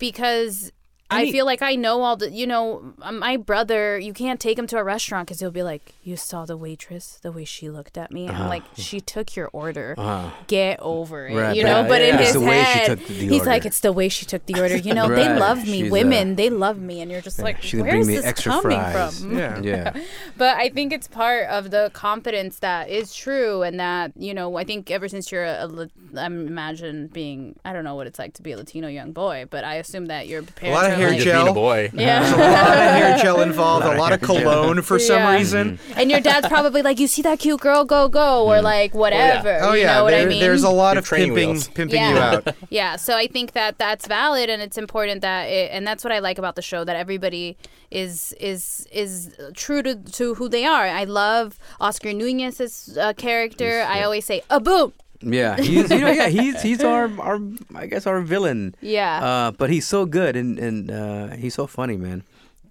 because 0.00 0.72
I, 1.10 1.24
mean- 1.24 1.32
feel 1.32 1.46
like 1.46 1.62
I 1.62 1.74
know 1.76 2.02
all 2.02 2.16
the, 2.16 2.30
you 2.30 2.46
know, 2.46 2.94
my 3.12 3.36
brother, 3.36 3.98
you 3.98 4.12
can't 4.12 4.38
take 4.40 4.58
him 4.58 4.66
to 4.68 4.78
a 4.78 4.84
restaurant 4.84 5.26
because 5.28 5.40
he'll 5.40 5.50
be 5.50 5.62
like, 5.62 5.94
you 6.02 6.16
saw 6.16 6.44
the 6.44 6.56
waitress, 6.56 7.18
the 7.22 7.32
way 7.32 7.44
she 7.44 7.68
looked 7.70 7.96
at 7.98 8.10
me. 8.12 8.28
I'm 8.28 8.48
like, 8.48 8.62
she 8.76 9.00
took 9.00 9.36
your 9.36 9.48
order. 9.52 9.94
Uh-huh. 9.98 10.30
Get 10.46 10.80
over 10.80 11.28
it. 11.28 11.34
Right, 11.36 11.56
you 11.56 11.62
but- 11.62 11.82
know, 11.82 11.88
but 11.88 12.02
in 12.02 12.14
yeah. 12.14 12.16
his 12.18 12.36
It's 12.36 12.44
she 12.44 12.50
head, 12.50 12.98
he's 12.98 13.46
like, 13.46 13.64
it's 13.66 13.80
the 13.80 13.92
way 13.92 14.08
she 14.08 14.24
took 14.26 14.46
the 14.46 14.60
order. 14.60 14.76
You 14.76 14.94
know, 14.94 15.08
they 15.08 15.28
love 15.28 15.64
me. 15.64 15.82
She's, 15.82 15.90
Women, 15.90 16.36
they 16.36 16.50
love 16.50 16.78
me. 16.78 17.00
And 17.00 17.10
you're 17.10 17.20
just 17.20 17.38
like, 17.38 17.60
she's 17.62 17.80
where's 17.80 17.92
bring 17.92 18.06
me 18.06 18.16
this 18.16 18.24
extra 18.24 18.52
coming 18.52 18.78
fries. 18.78 19.20
from? 19.20 19.36
yeah. 19.36 19.60
Yeah. 19.70 19.92
But 20.36 20.56
I 20.56 20.68
think 20.68 20.92
it's 20.92 21.06
part 21.06 21.46
of 21.48 21.70
the 21.70 21.90
confidence 21.92 22.58
that 22.60 22.88
is 22.88 23.14
true, 23.14 23.62
and 23.62 23.78
that 23.78 24.12
you 24.16 24.34
know, 24.34 24.56
I 24.56 24.64
think 24.64 24.90
ever 24.90 25.06
since 25.08 25.30
you're 25.30 25.44
a, 25.44 25.66
a 25.68 25.88
I 26.18 26.26
imagine 26.26 27.06
being, 27.08 27.56
I 27.64 27.72
don't 27.72 27.84
know 27.84 27.94
what 27.94 28.06
it's 28.06 28.18
like 28.18 28.34
to 28.34 28.42
be 28.42 28.52
a 28.52 28.56
Latino 28.56 28.88
young 28.88 29.12
boy, 29.12 29.44
but 29.48 29.64
I 29.64 29.74
assume 29.76 30.06
that 30.06 30.26
your 30.28 30.42
parents 30.42 30.74
lot 30.82 30.90
of 30.90 30.98
are 30.98 30.99
hair 31.00 31.08
like, 31.10 31.16
Just 31.18 31.26
being 31.26 31.44
gel. 31.44 31.48
a 31.48 31.52
boy. 31.54 31.90
yeah, 31.94 32.20
a 32.34 32.36
lot 32.36 32.78
of 32.78 32.94
hair 32.94 33.18
gel 33.18 33.40
involved, 33.40 33.86
a 33.86 33.96
lot 33.98 34.12
of 34.12 34.20
cologne 34.20 34.82
for 34.82 34.98
some 34.98 35.16
Yeah. 35.18 35.36
reason. 35.36 35.78
and 35.96 36.10
your 36.10 36.20
dad's 36.20 36.46
probably 36.48 36.82
like, 36.82 36.98
you 37.00 37.06
see 37.08 37.22
that 37.22 37.38
cute 37.38 37.60
girl, 37.60 37.84
go 37.84 38.08
go, 38.08 38.46
or 38.50 38.62
like 38.62 38.94
whatever. 38.94 39.58
Oh 39.62 39.72
you 39.74 39.82
yeah, 39.82 39.94
know 39.96 40.04
what 40.04 40.10
there- 40.10 40.22
I 40.26 40.26
mean? 40.26 40.40
there's 40.40 40.62
a 40.62 40.70
lot 40.70 40.92
Your 40.94 41.00
of 41.00 41.08
pimping, 41.10 41.32
wheels. 41.34 41.68
pimping 41.68 42.00
Yeah. 42.00 42.10
you 42.12 42.18
out. 42.18 42.56
yeah 42.70 42.96
so 42.96 43.16
i 43.16 43.26
think 43.26 43.52
that 43.52 43.78
that's 43.78 44.06
valid 44.06 44.48
and 44.50 44.60
it's 44.62 44.78
important 44.78 45.20
that 45.22 45.44
it, 45.44 45.70
and 45.72 45.86
that's 45.86 46.02
what 46.04 46.12
i 46.12 46.18
like 46.18 46.38
about 46.38 46.54
the 46.56 46.62
show 46.62 46.84
that 46.84 46.96
everybody 46.96 47.56
is 47.90 48.32
is 48.40 48.86
is 48.92 49.34
true 49.54 49.82
to, 49.82 49.94
to 49.96 50.34
who 50.34 50.48
they 50.48 50.64
are 50.64 50.86
i 50.86 51.04
love 51.04 51.58
oscar 51.80 52.12
nunez's 52.12 52.96
uh, 52.98 53.12
character 53.14 53.84
i 53.88 54.02
always 54.02 54.24
say 54.24 54.42
a 54.50 54.60
boom 54.60 54.92
Yeah, 55.22 55.56
he's 55.60 55.90
you 55.90 55.98
know 56.00 56.10
yeah 56.10 56.28
he's 56.28 56.62
he's 56.62 56.82
our 56.82 57.10
our 57.20 57.38
I 57.74 57.86
guess 57.86 58.06
our 58.06 58.20
villain. 58.22 58.74
yeah 58.80 59.20
Uh, 59.24 59.50
but 59.52 59.68
he's 59.70 59.86
so 59.86 60.06
good 60.06 60.36
and 60.36 60.58
and 60.58 60.90
uh, 60.90 61.28
he's 61.36 61.54
so 61.54 61.66
funny, 61.66 61.96
man. 61.96 62.22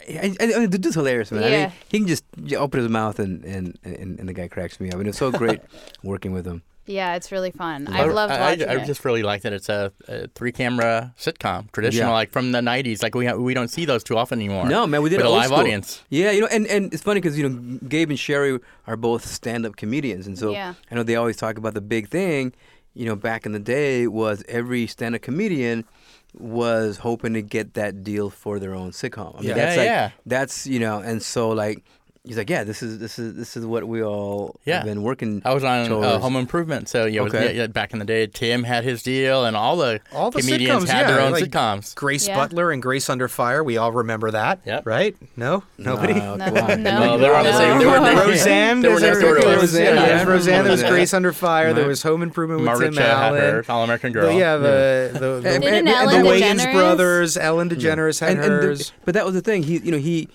I, 0.10 0.34
I, 0.40 0.44
I 0.56 0.60
mean, 0.60 0.70
the 0.72 0.80
dude's 0.80 0.96
hilarious, 0.96 1.30
man. 1.32 1.44
I 1.44 1.48
Yeah. 1.50 1.58
mean, 1.68 1.72
he 1.92 1.98
can 2.00 2.08
just 2.08 2.24
open 2.58 2.80
his 2.80 2.90
mouth 2.90 3.20
and, 3.20 3.44
and, 3.44 3.78
and, 3.84 4.18
and 4.20 4.30
the 4.30 4.34
guy 4.34 4.48
cracks 4.48 4.80
me 4.80 4.90
up. 4.92 4.98
And 5.00 5.08
it's 5.10 5.18
so 5.20 5.30
great 5.30 5.60
working 6.04 6.32
with 6.32 6.46
him. 6.48 6.64
Yeah 6.90 7.16
it's 7.16 7.32
really 7.32 7.52
fun 7.52 7.88
i've 7.88 8.12
loved 8.14 8.34
I, 8.34 8.40
watching 8.40 8.68
I, 8.70 8.74
I 8.74 8.76
it 8.82 8.86
just 8.88 9.06
really 9.06 9.22
like 9.22 9.44
that 9.44 9.54
it's 9.54 9.70
a, 9.70 9.92
a 10.08 10.28
three-camera 10.38 11.14
sitcom, 11.18 11.72
traditional, 11.72 12.10
Yeah. 12.10 12.14
like 12.14 12.32
from 12.32 12.52
the 12.52 12.60
'90s. 12.62 13.04
Like 13.04 13.14
we 13.16 13.26
ha- 13.28 13.36
we 13.36 13.54
don't 13.54 13.68
see 13.70 13.86
those 13.86 14.04
too 14.04 14.18
often 14.18 14.40
anymore. 14.40 14.68
No, 14.68 14.88
man, 14.88 15.02
we 15.04 15.10
did 15.10 15.18
with 15.18 15.26
a 15.28 15.30
live 15.30 15.46
school. 15.46 15.60
audience. 15.60 16.04
Yeah, 16.10 16.32
you 16.32 16.42
know, 16.42 16.48
and, 16.48 16.66
and 16.68 16.92
it's 16.94 17.04
funny 17.04 17.20
because 17.22 17.38
you 17.38 17.48
know 17.48 17.56
Gabe 17.88 18.10
and 18.10 18.18
Sheryl 18.18 18.60
are 18.88 18.98
both 18.98 19.26
stand-up 19.26 19.76
comedians, 19.76 20.26
and 20.28 20.38
so 20.38 20.52
Yeah. 20.52 20.74
I 20.90 20.96
know 20.96 21.04
they 21.04 21.16
always 21.16 21.38
talk 21.38 21.58
about 21.58 21.74
the 21.76 21.82
big 21.96 22.10
thing. 22.10 22.54
You 22.96 23.06
know, 23.06 23.16
back 23.16 23.46
in 23.46 23.52
the 23.52 23.60
day, 23.60 24.08
was 24.08 24.44
every 24.50 24.88
stand-up 24.88 25.22
comedian 25.22 25.86
was 26.34 26.98
hoping 26.98 27.34
to 27.34 27.42
get 27.42 27.74
that 27.74 28.04
deal 28.04 28.30
for 28.30 28.60
their 28.60 28.74
own 28.76 28.92
sitcom. 28.92 29.36
I 29.36 29.40
mean, 29.40 29.50
Yeah. 29.50 29.54
that's 29.56 29.76
Yeah, 29.76 29.82
like, 29.82 29.88
yeah. 29.88 30.12
That's 30.26 30.68
you 30.68 30.80
know, 30.80 31.00
and 31.00 31.22
so 31.22 31.50
like 31.50 31.84
he's 32.26 32.38
like, 32.38 32.50
yeah, 32.50 32.64
this 32.64 32.84
is 32.84 33.00
this 33.00 33.18
is 33.18 33.36
this 33.36 33.56
is 33.58 33.66
what 33.66 33.88
we 33.88 34.04
all 34.04 34.60
Yeah. 34.66 34.78
have 34.78 34.86
been 34.86 35.02
working. 35.04 35.42
I 35.46 35.54
was 35.54 35.64
on 35.64 35.92
uh. 35.92 36.20
Home 36.20 36.36
Improvement, 36.36 36.90
so 36.90 37.06
you 37.06 37.22
know, 37.22 37.26
Okay. 37.28 37.46
yeah, 37.56 37.62
yeah, 37.62 37.68
back 37.68 37.94
in 37.94 38.00
the 38.00 38.06
day, 38.06 38.28
Tim 38.28 38.64
had 38.64 38.84
his 38.84 39.02
deal, 39.04 39.46
and 39.46 39.56
all 39.56 39.78
the 39.78 40.00
All 40.14 40.30
the 40.32 40.42
comedians 40.42 40.86
sitcoms, 40.86 40.90
had 40.90 41.08
their 41.08 41.22
own 41.22 41.32
like- 41.32 41.44
sitcoms. 41.46 41.96
Grace 41.96 42.28
Yeah. 42.28 42.36
Butler 42.36 42.72
and 42.72 42.82
Grace 42.82 43.10
Under 43.10 43.28
Fire, 43.28 43.64
we 43.64 43.78
all 43.78 43.92
remember 43.92 44.32
that, 44.32 44.60
Yep. 44.66 44.86
right? 44.86 45.16
No, 45.38 45.64
nobody. 45.78 46.14
No, 46.14 46.36
No, 46.36 46.46
come 46.46 46.58
on. 46.70 46.84
no. 46.84 47.00
Well, 47.00 47.18
they 47.18 47.30
were 47.30 47.36
on 47.36 47.44
the 47.46 47.52
No. 47.52 47.58
same. 47.58 47.80
They 47.80 47.86
were, 47.86 48.00
they 48.00 48.16
were 48.16 48.22
Roseanne, 48.28 48.82
They 48.82 48.88
were 48.90 49.00
next 49.00 49.20
there- 49.20 49.22
door 49.22 49.36
to 49.42 49.50
us. 49.52 49.62
was, 49.62 49.74
yeah, 49.80 49.84
Yeah, 49.86 49.94
there 49.96 50.18
was 50.18 50.26
Roseanne. 50.26 50.64
There 50.64 50.72
was 50.72 50.84
Grace 50.84 51.14
Under 51.14 51.32
Fire. 51.34 51.74
There 51.74 51.88
was 51.88 52.04
Home 52.04 52.22
Improvement 52.22 52.60
with 52.62 52.66
Margaret 52.66 52.86
Tim 52.88 52.94
Cho 52.96 53.02
had 53.02 53.12
Allen. 53.12 53.42
her 53.42 53.66
All 53.70 53.84
American 53.84 54.12
The- 54.14 54.20
Girl. 54.20 54.32
yeah, 54.34 54.58
the 54.58 55.10
the, 55.14 55.20
the, 55.20 55.50
And- 55.50 55.64
Didn't 55.64 55.88
and- 55.88 55.90
Ellen 55.90 56.24
the 56.24 56.30
Wayans 56.30 56.72
brothers, 56.74 57.38
Ellen 57.38 57.70
DeGeneres 57.70 58.20
had 58.20 58.32
and, 58.32 58.40
and 58.42 58.52
the- 58.52 58.68
hers. 58.68 58.92
but 59.06 59.14
that 59.14 59.26
was 59.26 59.34
the 59.36 59.42
thing. 59.42 59.64
He, 59.64 59.78
you 59.78 59.92
know, 59.92 59.98
he, 59.98 60.28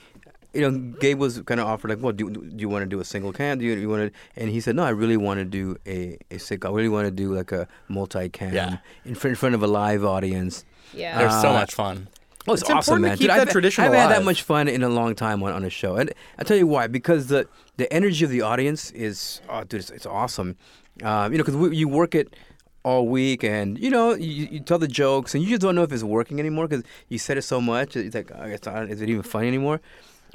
you 0.55 0.61
know, 0.71 0.79
Gabe 1.01 1.19
was 1.19 1.41
kind 1.43 1.61
of 1.61 1.67
offered 1.67 1.91
like, 1.91 2.01
"Well, 2.03 2.13
do, 2.13 2.31
do 2.31 2.57
you 2.57 2.69
want 2.69 2.83
to 2.83 2.87
do 2.87 3.01
a 3.01 3.05
single 3.05 3.33
cam? 3.33 3.59
Do 3.59 3.65
you, 3.65 3.75
you 3.75 3.89
want 3.89 4.13
to?" 4.13 4.41
And 4.41 4.51
he 4.51 4.61
said, 4.61 4.77
"No, 4.77 4.85
I 4.85 4.91
really 4.91 5.17
want 5.17 5.39
to 5.41 5.45
do 5.45 5.77
a 5.87 6.17
a 6.31 6.37
sitcom. 6.37 6.71
I 6.71 6.73
really 6.75 6.89
want 6.89 7.07
to 7.07 7.11
do 7.11 7.35
like 7.35 7.53
a 7.53 7.67
multi-cam 7.89 8.55
Yeah. 8.55 8.79
in, 9.05 9.15
front, 9.15 9.33
in 9.33 9.37
front 9.37 9.55
of 9.55 9.63
a 9.63 9.67
live 9.67 10.05
audience." 10.05 10.65
yeah 10.93 11.19
They're 11.19 11.31
so 11.31 11.51
Uh, 11.51 11.55
much 11.55 11.75
fun. 11.75 12.09
Oh, 12.47 12.53
it's, 12.53 12.61
It's 12.63 12.71
awesome, 12.71 12.97
important 12.99 13.05
to 13.05 13.09
man. 13.09 13.17
keep 13.17 13.21
Dude, 13.25 13.31
that 13.31 13.49
I've, 13.49 13.53
tradition 13.53 13.85
I've 13.85 13.93
had 13.95 14.11
that 14.11 14.17
alive. 14.19 14.25
much 14.27 14.43
fun 14.43 14.69
in 14.69 14.83
a 14.83 14.89
long 14.91 15.15
time 15.15 15.43
on, 15.43 15.53
on 15.53 15.65
a 15.65 15.71
show, 15.71 15.97
and 15.97 16.13
I 16.39 16.43
tell 16.45 16.59
you 16.59 16.67
why. 16.67 16.87
Because 16.89 17.29
the 17.29 17.49
the 17.79 17.91
energy 17.93 18.23
of 18.25 18.31
the 18.31 18.43
audience 18.43 18.91
is, 18.91 19.41
oh, 19.49 19.65
dude, 19.65 19.81
it's, 19.81 19.91
it's 19.91 20.07
awesome. 20.07 20.57
Um, 21.03 21.33
you 21.33 21.39
know, 21.39 21.45
because 21.45 21.73
you 21.77 21.89
work 21.89 22.15
it 22.15 22.37
all 22.85 23.09
week, 23.09 23.43
and 23.43 23.79
you 23.79 23.89
know, 23.89 24.13
you, 24.15 24.47
you 24.53 24.61
tell 24.61 24.79
the 24.79 24.87
jokes, 24.87 25.35
and 25.35 25.43
you 25.43 25.49
just 25.49 25.63
don't 25.63 25.75
know 25.75 25.83
if 25.85 25.91
it's 25.91 26.03
working 26.05 26.39
anymore 26.39 26.69
because 26.69 26.85
you 27.09 27.19
said 27.19 27.39
it 27.39 27.43
so 27.43 27.63
much. 27.63 27.97
It's 27.97 28.15
like, 28.15 28.31
oh, 28.35 28.45
it's 28.45 28.67
not, 28.67 28.91
is 28.91 29.01
it 29.01 29.09
even 29.09 29.23
funny 29.23 29.49
anymore? 29.49 29.81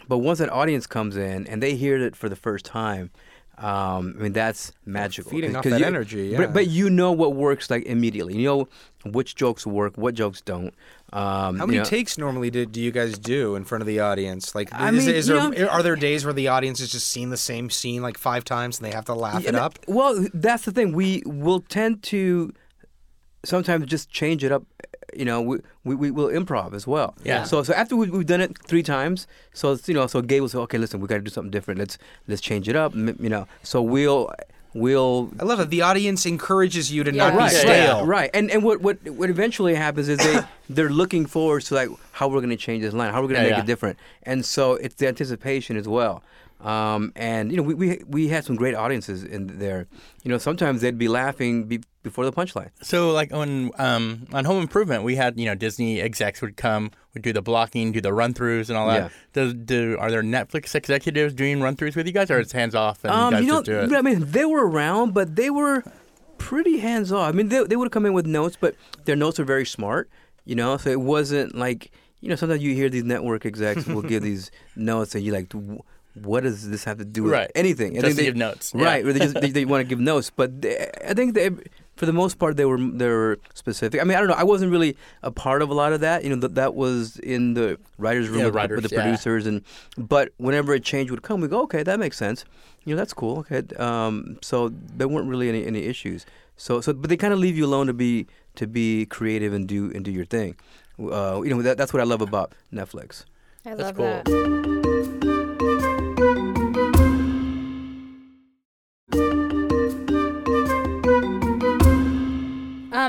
But 0.08 0.20
once 0.20 0.40
that 0.40 0.50
audience 0.50 0.88
comes 0.88 1.18
in 1.18 1.48
and 1.48 1.62
they 1.62 1.76
hear 1.76 1.98
it 1.98 2.16
for 2.16 2.30
the 2.30 2.36
first 2.36 2.66
time, 2.66 3.12
um, 3.58 4.16
I 4.18 4.24
mean 4.24 4.34
that's 4.34 4.72
magical. 4.86 5.32
Feeding 5.32 5.56
off 5.56 5.66
that 5.66 5.80
you- 5.80 5.86
energy, 5.86 6.28
yeah. 6.30 6.38
But, 6.38 6.54
but 6.54 6.68
you 6.68 6.90
know 6.90 7.12
what 7.12 7.36
works 7.36 7.70
like 7.70 7.84
immediately. 7.86 8.38
You 8.38 8.46
know 8.48 8.68
which 9.12 9.36
jokes 9.36 9.66
work, 9.68 9.98
what 9.98 10.14
jokes 10.16 10.42
don't. 10.42 10.74
Um, 11.12 11.58
How 11.58 11.64
you 11.64 11.68
many 11.68 11.78
know- 11.80 11.84
takes 11.84 12.18
normally 12.18 12.50
do, 12.52 12.66
do 12.66 12.80
you 12.80 12.92
guys 12.92 13.18
do 13.18 13.56
in 13.56 13.66
front 13.66 13.82
of 13.82 13.88
the 13.88 14.00
audience? 14.00 14.54
Like, 14.56 14.72
I 14.74 14.90
is, 14.92 15.06
mean, 15.06 15.16
is 15.16 15.28
there 15.28 15.38
know- 15.50 15.68
are 15.68 15.84
there 15.84 15.96
days 15.96 16.24
where 16.24 16.34
the 16.34 16.48
audience 16.48 16.80
has 16.80 16.90
just 16.92 17.08
seen 17.10 17.30
the 17.32 17.38
same 17.38 17.70
scene 17.70 18.02
like 18.02 18.18
five 18.18 18.44
times 18.46 18.78
and 18.80 18.86
they 18.86 18.92
have 18.96 19.06
to 19.06 19.14
laugh 19.14 19.44
Yeah, 19.44 19.50
it 19.50 19.56
up? 19.56 19.80
Well, 19.88 20.26
that's 20.34 20.64
the 20.66 20.72
thing. 20.72 20.94
We 20.94 21.24
will 21.26 21.60
tend 21.62 22.04
to 22.04 22.54
sometimes 23.44 23.86
just 23.88 24.10
change 24.10 24.44
it 24.44 24.52
up. 24.52 24.64
You 25.16 25.26
know, 25.26 25.42
we 25.42 25.58
we, 25.84 25.96
we 25.96 26.12
will 26.12 26.28
improv 26.28 26.74
as 26.74 26.86
well. 26.88 27.16
Yeah. 27.24 27.44
So 27.44 27.64
so 27.64 27.74
after 27.74 27.96
we, 27.96 28.10
we've 28.10 28.26
done 28.26 28.42
it 28.42 28.58
three 28.68 28.84
times, 28.84 29.28
so 29.54 29.72
it's, 29.74 29.88
you 29.88 29.94
know, 29.94 30.08
so 30.08 30.22
Gabe 30.22 30.42
will 30.42 30.50
say, 30.50 30.58
okay, 30.60 30.78
listen, 30.78 31.00
we 31.00 31.08
got 31.08 31.16
to 31.16 31.22
do 31.22 31.32
something 31.32 31.52
different. 31.52 31.80
Let's 31.80 31.98
let's 32.28 32.42
change 32.42 32.68
it 32.70 32.76
up. 32.76 32.94
You 32.96 33.30
know, 33.30 33.48
so 33.64 33.82
we'll 33.82 34.32
we'll 34.74 35.32
I 35.40 35.44
love 35.46 35.60
it. 35.60 35.70
The 35.70 35.82
audience 35.82 36.26
encourages 36.26 36.92
you 36.92 37.04
to 37.04 37.12
Yeah. 37.14 37.30
not 37.30 37.34
right, 37.38 37.50
be 37.50 37.56
Yeah, 37.56 37.62
stale. 37.62 37.98
yeah. 37.98 38.04
right. 38.06 38.30
And 38.34 38.52
and 38.52 38.64
what 38.64 38.82
what 38.82 38.98
what 39.10 39.30
eventually 39.30 39.76
happens 39.76 40.10
is 40.10 40.18
they 40.20 40.42
they're 40.70 40.90
looking 40.90 41.26
forward 41.26 41.64
to 41.64 41.74
like 41.76 41.90
how 42.12 42.28
we're 42.28 42.40
going 42.40 42.50
to 42.52 42.56
change 42.58 42.84
this 42.84 42.94
line, 42.94 43.12
how 43.12 43.22
we're 43.22 43.28
going 43.28 43.42
to 43.42 43.48
Yeah, 43.48 43.50
make 43.52 43.58
yeah. 43.58 43.64
it 43.64 43.68
different, 43.68 43.98
and 44.24 44.46
so 44.46 44.74
it's 44.74 44.96
the 44.96 45.08
anticipation 45.08 45.76
as 45.78 45.88
well. 45.88 46.24
Um, 46.62 47.14
and 47.16 47.52
you 47.52 47.58
know, 47.58 47.64
we, 47.64 47.74
we 47.74 48.02
we 48.08 48.28
had 48.28 48.44
some 48.44 48.56
great 48.58 48.76
audiences 48.76 49.24
in 49.24 49.60
there. 49.60 49.88
You 50.24 50.30
know, 50.32 50.38
sometimes 50.38 50.82
they'd 50.82 50.98
be 50.98 51.08
laughing 51.08 51.64
be, 51.64 51.80
before 52.04 52.26
the 52.26 52.32
punchline. 52.32 52.70
So 52.82 53.12
like 53.12 53.34
on 53.34 53.72
um, 53.78 54.26
on 54.34 54.46
Home 54.46 54.62
Improvement, 54.62 55.04
we 55.04 55.16
had 55.16 55.40
you 55.40 55.46
know 55.46 55.56
Disney 55.56 56.00
execs 56.02 56.42
would 56.42 56.56
come, 56.58 56.92
would 57.14 57.24
do 57.24 57.34
the 57.34 57.42
blocking, 57.42 57.92
do 57.92 58.02
the 58.02 58.14
run 58.14 58.34
throughs, 58.34 58.70
and 58.70 58.78
all 58.78 58.88
that. 58.88 58.96
Yeah. 59.04 59.10
Does 59.34 59.54
do 59.54 59.98
are 60.00 60.10
there 60.12 60.24
Netflix 60.24 60.76
executives 60.76 61.34
doing 61.34 61.62
run 61.62 61.76
throughs 61.76 61.96
with 61.96 62.08
you 62.08 62.14
guys, 62.14 62.32
or 62.32 62.40
it's 62.40 62.52
hands 62.54 62.76
off 62.76 63.04
and 63.04 63.12
Um, 63.14 63.26
you 63.26 63.32
guys 63.32 63.42
you 63.42 63.48
know, 63.48 63.64
just 63.64 63.90
do 63.90 63.96
it? 63.96 63.98
I 64.00 64.02
mean, 64.02 64.32
they 64.32 64.46
were 64.46 64.68
around, 64.68 65.14
but 65.14 65.36
they 65.36 65.50
were 65.50 65.84
pretty 66.38 66.80
hands 66.80 67.12
off. 67.12 67.30
I 67.30 67.32
mean, 67.34 67.50
they 67.50 67.64
they 67.66 67.76
would 67.76 67.92
come 67.92 68.06
in 68.06 68.14
with 68.14 68.26
notes, 68.26 68.58
but 68.60 68.76
their 69.06 69.16
notes 69.16 69.40
are 69.40 69.46
very 69.46 69.66
smart. 69.66 70.10
You 70.46 70.56
know, 70.56 70.78
so 70.78 70.90
it 70.90 71.02
wasn't 71.02 71.54
like 71.56 71.92
you 72.22 72.30
know. 72.30 72.36
Sometimes 72.36 72.64
you 72.64 72.74
hear 72.74 72.90
these 72.90 73.04
network 73.04 73.46
execs 73.46 73.86
will 73.86 74.02
give 74.02 74.24
these 74.30 74.52
notes, 74.76 75.14
and 75.16 75.24
you're 75.24 75.36
like, 75.36 75.52
what 76.16 76.42
does 76.44 76.70
this 76.70 76.84
have 76.86 76.98
to 76.98 77.06
do 77.06 77.24
with 77.24 77.34
Right. 77.34 77.52
anything? 77.56 77.92
I 77.92 78.02
Just 78.02 78.06
think 78.06 78.18
they, 78.18 78.26
give 78.26 78.36
notes, 78.36 78.74
yeah. 78.76 78.84
right? 78.84 79.06
Or 79.06 79.14
they 79.14 79.20
just 79.20 79.40
they, 79.40 79.52
they 79.52 79.66
want 79.72 79.82
to 79.82 79.88
give 79.88 80.00
notes, 80.00 80.32
but 80.36 80.62
they, 80.62 80.90
I 81.08 81.14
think 81.14 81.36
they. 81.36 81.52
For 82.00 82.06
the 82.06 82.14
most 82.14 82.40
part, 82.40 82.56
they 82.56 82.64
were 82.64 82.78
they 82.78 83.10
were 83.10 83.40
specific. 83.54 84.00
I 84.00 84.06
mean, 84.06 84.16
I 84.16 84.22
don't 84.22 84.30
know. 84.30 84.36
I 84.46 84.48
wasn't 84.54 84.72
really 84.72 84.96
a 85.22 85.32
part 85.32 85.62
of 85.62 85.70
a 85.70 85.74
lot 85.74 85.92
of 85.92 86.00
that. 86.00 86.24
You 86.24 86.30
know, 86.30 86.38
that 86.38 86.56
that 86.56 86.74
was 86.74 87.20
in 87.20 87.56
the 87.56 87.78
writers' 87.98 88.30
room 88.30 88.40
Yeah, 88.40 88.46
with, 88.46 88.56
writers, 88.56 88.82
with 88.82 88.90
the 88.90 88.96
yeah. 88.96 89.02
producers, 89.02 89.46
and 89.46 89.62
but 89.98 90.30
whenever 90.38 90.72
a 90.74 90.80
change 90.80 91.12
would 91.12 91.24
come, 91.24 91.42
we 91.42 91.50
go, 91.50 91.62
okay, 91.64 91.84
that 91.84 92.00
makes 92.00 92.16
sense. 92.16 92.46
You 92.86 92.96
know, 92.96 93.00
that's 93.02 93.14
cool. 93.14 93.40
Okay, 93.40 93.64
um, 93.76 94.38
so 94.42 94.70
there 94.70 95.10
weren't 95.10 95.28
really 95.28 95.50
any, 95.50 95.68
any 95.68 95.84
issues. 95.84 96.26
So 96.56 96.80
so, 96.80 96.94
but 96.94 97.10
they 97.10 97.18
kind 97.18 97.34
of 97.34 97.40
leave 97.40 97.58
you 97.58 97.66
alone 97.66 97.88
to 97.88 97.94
be 97.94 98.28
to 98.56 98.66
be 98.66 99.06
creative 99.06 99.52
and 99.52 99.68
do 99.68 99.92
and 99.94 100.06
do 100.06 100.12
your 100.12 100.26
thing. 100.26 100.56
Uh, 100.98 101.42
you 101.44 101.54
know, 101.54 101.62
that, 101.62 101.78
that's 101.78 101.92
what 101.92 102.02
I 102.02 102.06
love 102.06 102.22
about 102.22 102.54
Netflix. 102.74 103.26
I 103.66 103.76
That's 103.76 103.82
love 103.82 103.96
cool. 103.98 104.22
that. 104.24 104.30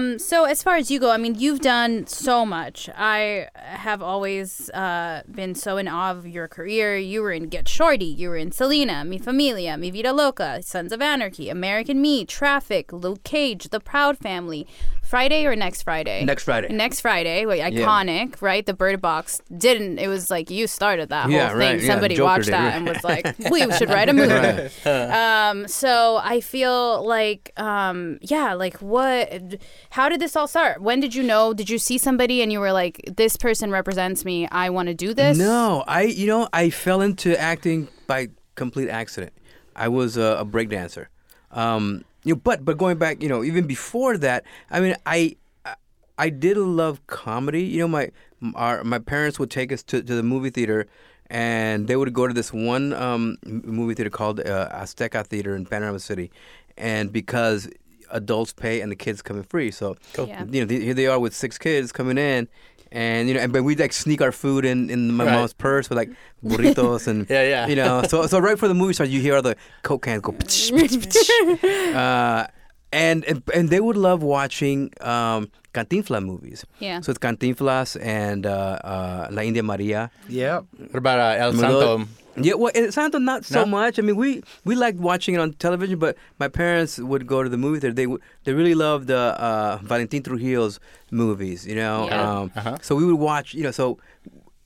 Um, 0.01 0.19
so 0.19 0.45
as 0.45 0.63
far 0.63 0.77
as 0.77 0.91
you 0.91 0.99
go, 0.99 1.11
I 1.11 1.17
mean, 1.17 1.35
you've 1.37 1.61
done 1.61 2.07
so 2.07 2.47
much. 2.47 2.89
I 2.97 3.49
have 3.55 4.03
always 4.03 4.71
uh, 4.71 5.23
been 5.31 5.55
so 5.55 5.77
in 5.77 5.89
awe 5.89 6.11
of 6.11 6.27
your 6.27 6.49
career. 6.49 6.97
You 6.97 7.23
were 7.23 7.33
in 7.33 7.49
Get 7.49 7.69
Shorty, 7.69 8.05
you 8.05 8.31
were 8.31 8.37
in 8.37 8.51
Selena, 8.53 9.05
Mi 9.05 9.19
Familia, 9.19 9.77
Mi 9.77 9.91
Vida 9.91 10.13
Loca, 10.13 10.63
Sons 10.63 10.93
of 10.93 11.03
Anarchy, 11.03 11.49
American 11.49 12.01
Me, 12.01 12.25
Traffic, 12.25 12.93
Luke 12.93 13.23
Cage, 13.25 13.69
The 13.69 13.81
Proud 13.81 14.19
Family. 14.19 14.67
Friday 15.03 15.45
or 15.45 15.57
next 15.57 15.83
Friday? 15.83 16.25
Next 16.25 16.45
Friday. 16.45 16.73
Next 16.73 17.01
Friday, 17.01 17.45
wait, 17.45 17.61
iconic, 17.61 18.41
right? 18.41 18.65
The 18.65 18.75
Bird 18.75 19.01
Box 19.01 19.43
didn't. 19.59 19.99
It 19.99 20.07
was 20.07 20.31
like 20.31 20.51
you 20.51 20.69
started 20.69 21.09
that 21.09 21.29
Yeah, 21.29 21.49
whole 21.49 21.59
thing. 21.59 21.79
right, 21.79 21.83
Somebody 21.85 22.15
Joker 22.15 22.27
watched 22.27 22.45
did, 22.45 22.55
that 22.55 22.65
right. 22.67 22.75
and 22.77 22.87
was 22.87 23.03
like, 23.03 23.37
"We 23.51 23.69
should 23.73 23.89
write 23.89 24.09
a 24.09 24.13
movie." 24.13 24.33
Right. 24.33 25.49
Um, 25.51 25.67
so 25.67 26.21
I 26.23 26.41
feel 26.41 27.05
like, 27.05 27.51
um, 27.57 28.21
yeah, 28.23 28.55
like 28.55 28.77
what? 28.77 29.57
How 29.91 30.09
did 30.09 30.21
this 30.21 30.37
all 30.37 30.47
start? 30.47 30.81
When 30.81 31.01
did 31.01 31.15
you 31.15 31.23
know? 31.23 31.53
Did 31.53 31.69
you 31.69 31.79
see 31.79 31.99
somebody 31.99 32.43
and 32.43 32.53
you 32.53 32.61
were 32.61 32.73
like, 32.73 33.01
"This 33.17 33.37
person 33.37 33.71
represents 33.71 34.25
me. 34.25 34.47
I 34.51 34.71
want 34.71 34.87
to 34.89 34.95
do 34.95 35.13
this." 35.15 35.37
No, 35.39 35.85
I 35.87 36.03
you 36.03 36.27
know 36.27 36.49
I 36.53 36.71
fell 36.71 37.01
into 37.01 37.39
acting 37.39 37.89
by 38.07 38.29
complete 38.55 38.89
accident. 38.89 39.33
I 39.75 39.89
was 39.89 40.17
a, 40.17 40.39
a 40.41 40.45
breakdancer. 40.47 41.07
Um, 41.51 42.05
you 42.25 42.35
know, 42.35 42.41
but 42.43 42.65
but 42.65 42.79
going 42.79 42.99
back, 42.99 43.23
you 43.23 43.29
know, 43.29 43.43
even 43.43 43.67
before 43.67 44.17
that, 44.19 44.45
I 44.71 44.81
mean, 44.81 44.95
I 45.07 45.37
I- 45.65 45.75
I 46.19 46.29
did 46.29 46.57
love 46.57 47.05
comedy. 47.07 47.63
You 47.63 47.81
know, 47.81 47.89
my 47.89 48.11
our 48.55 48.85
my 48.85 48.99
parents 48.99 49.39
would 49.39 49.51
take 49.51 49.73
us 49.73 49.83
to, 49.85 50.03
to 50.03 50.15
the 50.15 50.23
movie 50.23 50.51
theater. 50.51 50.87
And 51.33 51.87
they 51.87 51.95
would 51.95 52.13
go 52.13 52.27
to 52.27 52.35
this 52.35 52.53
one 52.53 52.93
um, 52.93 53.37
movie 53.47 53.95
theater 53.95 54.11
called 54.11 54.41
uh, 54.41 54.69
Azteca 54.73 55.25
Theater 55.25 55.55
in 55.55 55.65
Panorama 55.65 56.01
City, 56.01 56.33
and 56.77 57.13
because 57.13 57.69
adults 58.13 58.53
pay 58.53 58.81
and 58.81 58.91
the 58.91 58.97
kids 58.97 59.23
come 59.23 59.37
in 59.37 59.43
free, 59.45 59.71
so 59.71 59.97
Yeah. 60.19 60.45
you 60.51 60.61
know, 60.63 60.67
th- 60.67 60.83
here 60.83 60.95
they 60.95 61.07
are 61.07 61.19
with 61.19 61.35
six 61.35 61.59
kids 61.59 61.93
coming 61.93 62.19
in, 62.19 62.49
and 62.93 63.29
you 63.29 63.35
know, 63.35 63.41
and 63.41 63.53
but 63.53 63.63
we 63.63 63.77
like 63.77 63.93
sneak 63.93 64.21
our 64.21 64.33
food 64.33 64.65
in 64.65 64.91
in 64.91 65.13
my 65.13 65.25
Right. 65.25 65.33
mom's 65.33 65.53
purse 65.53 65.89
with 65.89 65.97
like 65.99 66.11
burritos 66.45 67.07
and 67.07 67.27
Yeah, 67.31 67.43
yeah. 67.49 67.67
you 67.69 67.77
know, 67.77 68.03
so 68.09 68.27
so 68.27 68.39
right 68.39 68.55
before 68.55 68.69
the 68.69 68.75
movie 68.75 68.95
starts, 68.95 69.13
you 69.13 69.21
hear 69.21 69.37
all 69.37 69.43
the 69.43 69.57
coke 69.83 70.03
cans 70.03 70.23
go, 70.23 70.33
uh, 71.99 72.47
and, 72.93 73.25
and 73.25 73.43
and 73.55 73.69
they 73.71 73.81
would 73.81 73.97
love 73.97 74.23
watching 74.23 74.91
um, 75.01 75.51
Cantinflas 75.75 76.25
movies. 76.25 76.65
Yeah. 76.81 77.01
So 77.01 77.11
it's 77.11 77.19
Cantinflas 77.19 77.97
and 78.01 78.47
uh, 78.47 78.79
uh, 78.85 79.29
La 79.31 79.43
India 79.43 79.63
Maria. 79.63 80.11
Yeah. 80.29 80.61
What 80.91 80.97
about 80.97 81.19
uh, 81.21 81.43
El 81.45 81.53
Santo? 81.55 82.07
Yeah, 82.37 82.55
well, 82.55 82.71
in 82.75 82.91
Santo 82.93 83.19
not 83.19 83.45
so 83.45 83.61
No? 83.65 83.67
much. 83.67 83.99
I 83.99 84.03
mean, 84.03 84.17
we 84.17 84.43
we 84.65 84.75
liked 84.77 84.99
watching 84.99 85.35
it 85.35 85.41
on 85.41 85.53
television, 85.55 85.99
but 85.99 86.17
my 86.39 86.49
parents 86.49 86.99
would 86.99 87.27
go 87.27 87.43
to 87.43 87.49
the 87.49 87.59
movie 87.59 87.81
theater. 87.81 87.95
They 87.95 88.07
they 88.45 88.53
really 88.55 88.75
loved 88.75 89.11
uh, 89.11 89.35
uh, 89.39 89.79
Valentin 89.83 90.23
Trujillo's 90.23 90.79
movies, 91.11 91.67
you 91.67 91.75
know. 91.75 92.07
Yeah. 92.07 92.23
Um, 92.41 92.53
Uh-huh. 92.57 92.77
So 92.83 92.95
we 92.95 93.05
would 93.05 93.19
watch, 93.19 93.53
you 93.55 93.63
know. 93.65 93.73
So 93.73 93.99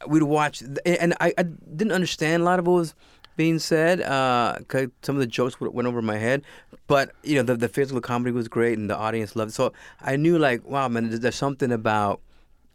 we'd 0.06 0.22
watch, 0.22 0.62
and 0.84 1.14
I, 1.20 1.32
I 1.38 1.42
didn't 1.42 1.92
understand 1.92 2.42
a 2.42 2.44
lot 2.44 2.58
of 2.58 2.66
what 2.66 2.74
was 2.74 2.94
being 3.36 3.58
said. 3.58 4.00
Uh, 4.00 4.58
some 5.02 5.16
of 5.16 5.20
the 5.20 5.26
jokes 5.26 5.60
went 5.60 5.88
over 5.88 6.02
my 6.02 6.16
head, 6.16 6.42
but 6.86 7.12
you 7.22 7.36
know, 7.36 7.42
the 7.42 7.56
the 7.56 7.68
physical 7.68 8.00
comedy 8.00 8.32
was 8.32 8.48
great, 8.48 8.78
and 8.78 8.88
the 8.88 8.96
audience 8.96 9.36
loved 9.36 9.50
it. 9.50 9.54
So 9.54 9.72
I 10.00 10.16
knew, 10.16 10.38
like, 10.38 10.64
wow, 10.64 10.88
man, 10.88 11.10
there's, 11.10 11.34
something 11.34 11.72
about 11.72 12.20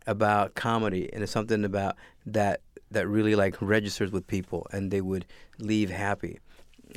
about 0.08 0.56
comedy, 0.56 1.12
and 1.12 1.22
there's 1.22 1.32
something 1.32 1.64
about 1.64 1.96
that 2.26 2.62
that 2.92 3.08
really 3.08 3.36
like 3.36 3.56
registers 3.62 4.12
with 4.12 4.26
people, 4.28 4.68
and 4.72 4.92
they 4.92 5.02
would 5.02 5.26
leave 5.60 5.90
happy. 5.90 6.40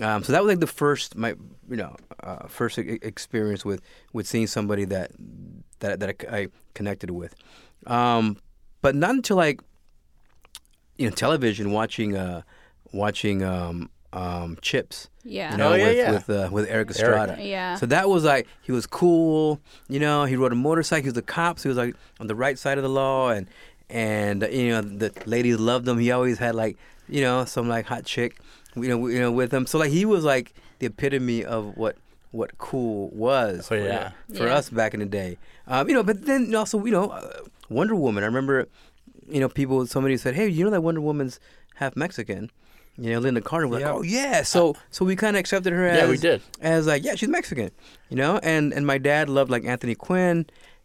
Um, 0.01 0.23
so 0.23 0.33
that 0.33 0.43
was 0.43 0.49
like 0.51 0.61
the 0.61 0.67
first 0.67 1.17
my 1.17 1.35
you 1.69 1.77
know 1.77 1.95
uh, 2.23 2.47
first 2.49 2.79
experience 2.79 3.65
with 3.65 3.83
with 4.13 4.27
seeing 4.27 4.47
somebody 4.47 4.87
that 4.87 5.13
that 5.81 6.01
that 6.01 6.25
I, 6.31 6.37
I 6.37 6.47
connected 6.75 7.11
with, 7.11 7.35
um, 7.87 8.39
but 8.81 8.95
not 8.95 9.11
until 9.11 9.37
like 9.37 9.61
you 10.97 11.09
know 11.09 11.15
television 11.15 11.73
watching 11.73 12.17
uh 12.17 12.43
watching 12.93 13.43
um 13.43 13.91
um 14.13 14.59
Chips. 14.61 15.09
Yeah. 15.25 15.53
You 15.53 15.57
know, 15.59 15.73
Oh, 15.73 15.75
yeah, 15.75 15.87
with 15.87 15.97
yeah. 15.97 16.11
with 16.13 16.31
uh, 16.31 16.49
with 16.53 16.69
Erik 16.69 16.91
Estrada. 16.91 17.39
Yeah. 17.41 17.77
So 17.77 17.87
that 17.87 18.09
was 18.09 18.25
like 18.25 18.47
he 18.63 18.73
was 18.73 18.87
cool. 18.87 19.61
You 19.89 20.01
know, 20.01 20.25
he 20.25 20.37
rode 20.37 20.53
a 20.53 20.57
motorcycle. 20.57 21.05
He 21.05 21.09
was 21.11 21.17
a 21.19 21.23
cop. 21.23 21.59
So 21.59 21.65
he 21.65 21.69
was 21.69 21.79
like 21.79 21.95
on 22.21 22.27
the 22.27 22.35
right 22.35 22.59
side 22.59 22.77
of 22.79 22.83
the 22.85 22.91
law, 22.91 23.31
and 23.31 23.47
and 23.89 24.45
uh, 24.45 24.49
you 24.49 24.69
know 24.69 24.81
the 24.83 25.13
ladies 25.27 25.59
loved 25.59 25.87
him. 25.89 25.99
He 25.99 26.11
always 26.11 26.39
had 26.39 26.55
like 26.55 26.77
you 27.09 27.21
know 27.23 27.45
some 27.45 27.69
like 27.69 27.87
hot 27.87 28.05
chick, 28.05 28.39
you 28.77 28.89
know, 28.89 29.07
you 29.07 29.19
know 29.21 29.33
with 29.33 29.53
him. 29.53 29.67
So 29.67 29.79
like 29.79 29.91
he 29.91 30.05
was 30.05 30.25
like 30.25 30.53
the 30.81 30.87
epitome 30.87 31.45
of 31.45 31.77
what 31.77 31.97
what 32.33 32.57
cool 32.59 33.09
was 33.11 33.61
Oh, 33.61 33.63
for, 33.63 33.77
yeah. 33.77 34.11
for 34.35 34.47
Yeah. 34.47 34.55
us 34.57 34.71
back 34.71 34.93
in 34.95 35.01
the 35.01 35.07
day. 35.07 35.37
Um, 35.67 35.89
you 35.89 35.95
know, 35.95 36.03
but 36.03 36.25
then 36.27 36.55
also 36.55 36.85
you 36.85 36.91
know 36.93 37.11
uh, 37.11 37.31
Wonder 37.71 37.95
Woman. 37.95 38.25
I 38.25 38.27
remember 38.27 38.69
you 39.29 39.41
know 39.41 39.49
people 39.49 39.87
somebody 39.87 40.17
said, 40.17 40.35
hey, 40.35 40.49
you 40.49 40.65
know 40.65 40.71
that 40.71 40.83
Wonder 40.83 41.01
Woman's 41.01 41.39
half 41.77 41.95
Mexican. 41.97 42.51
You 42.99 43.11
know, 43.11 43.21
Lynda 43.21 43.43
Carter 43.43 43.67
was 43.69 43.81
Yeah. 43.81 43.91
like, 43.93 43.97
"Oh 44.01 44.03
yeah," 44.03 44.43
so 44.43 44.77
so 44.91 45.05
we 45.05 45.17
kind 45.17 45.35
of 45.37 45.41
accepted 45.41 45.73
her 45.73 45.87
as 45.87 45.99
Yeah, 45.99 46.09
we 46.11 46.19
did. 46.19 46.43
as 46.61 46.87
like, 46.87 47.03
yeah, 47.05 47.15
she's 47.15 47.29
Mexican, 47.29 47.71
you 48.11 48.17
know. 48.17 48.39
And 48.43 48.73
and 48.73 48.87
my 48.87 48.99
dad 48.99 49.29
loved 49.31 49.51
like 49.51 49.65
Anthony 49.65 49.95
Quinn, 49.95 50.45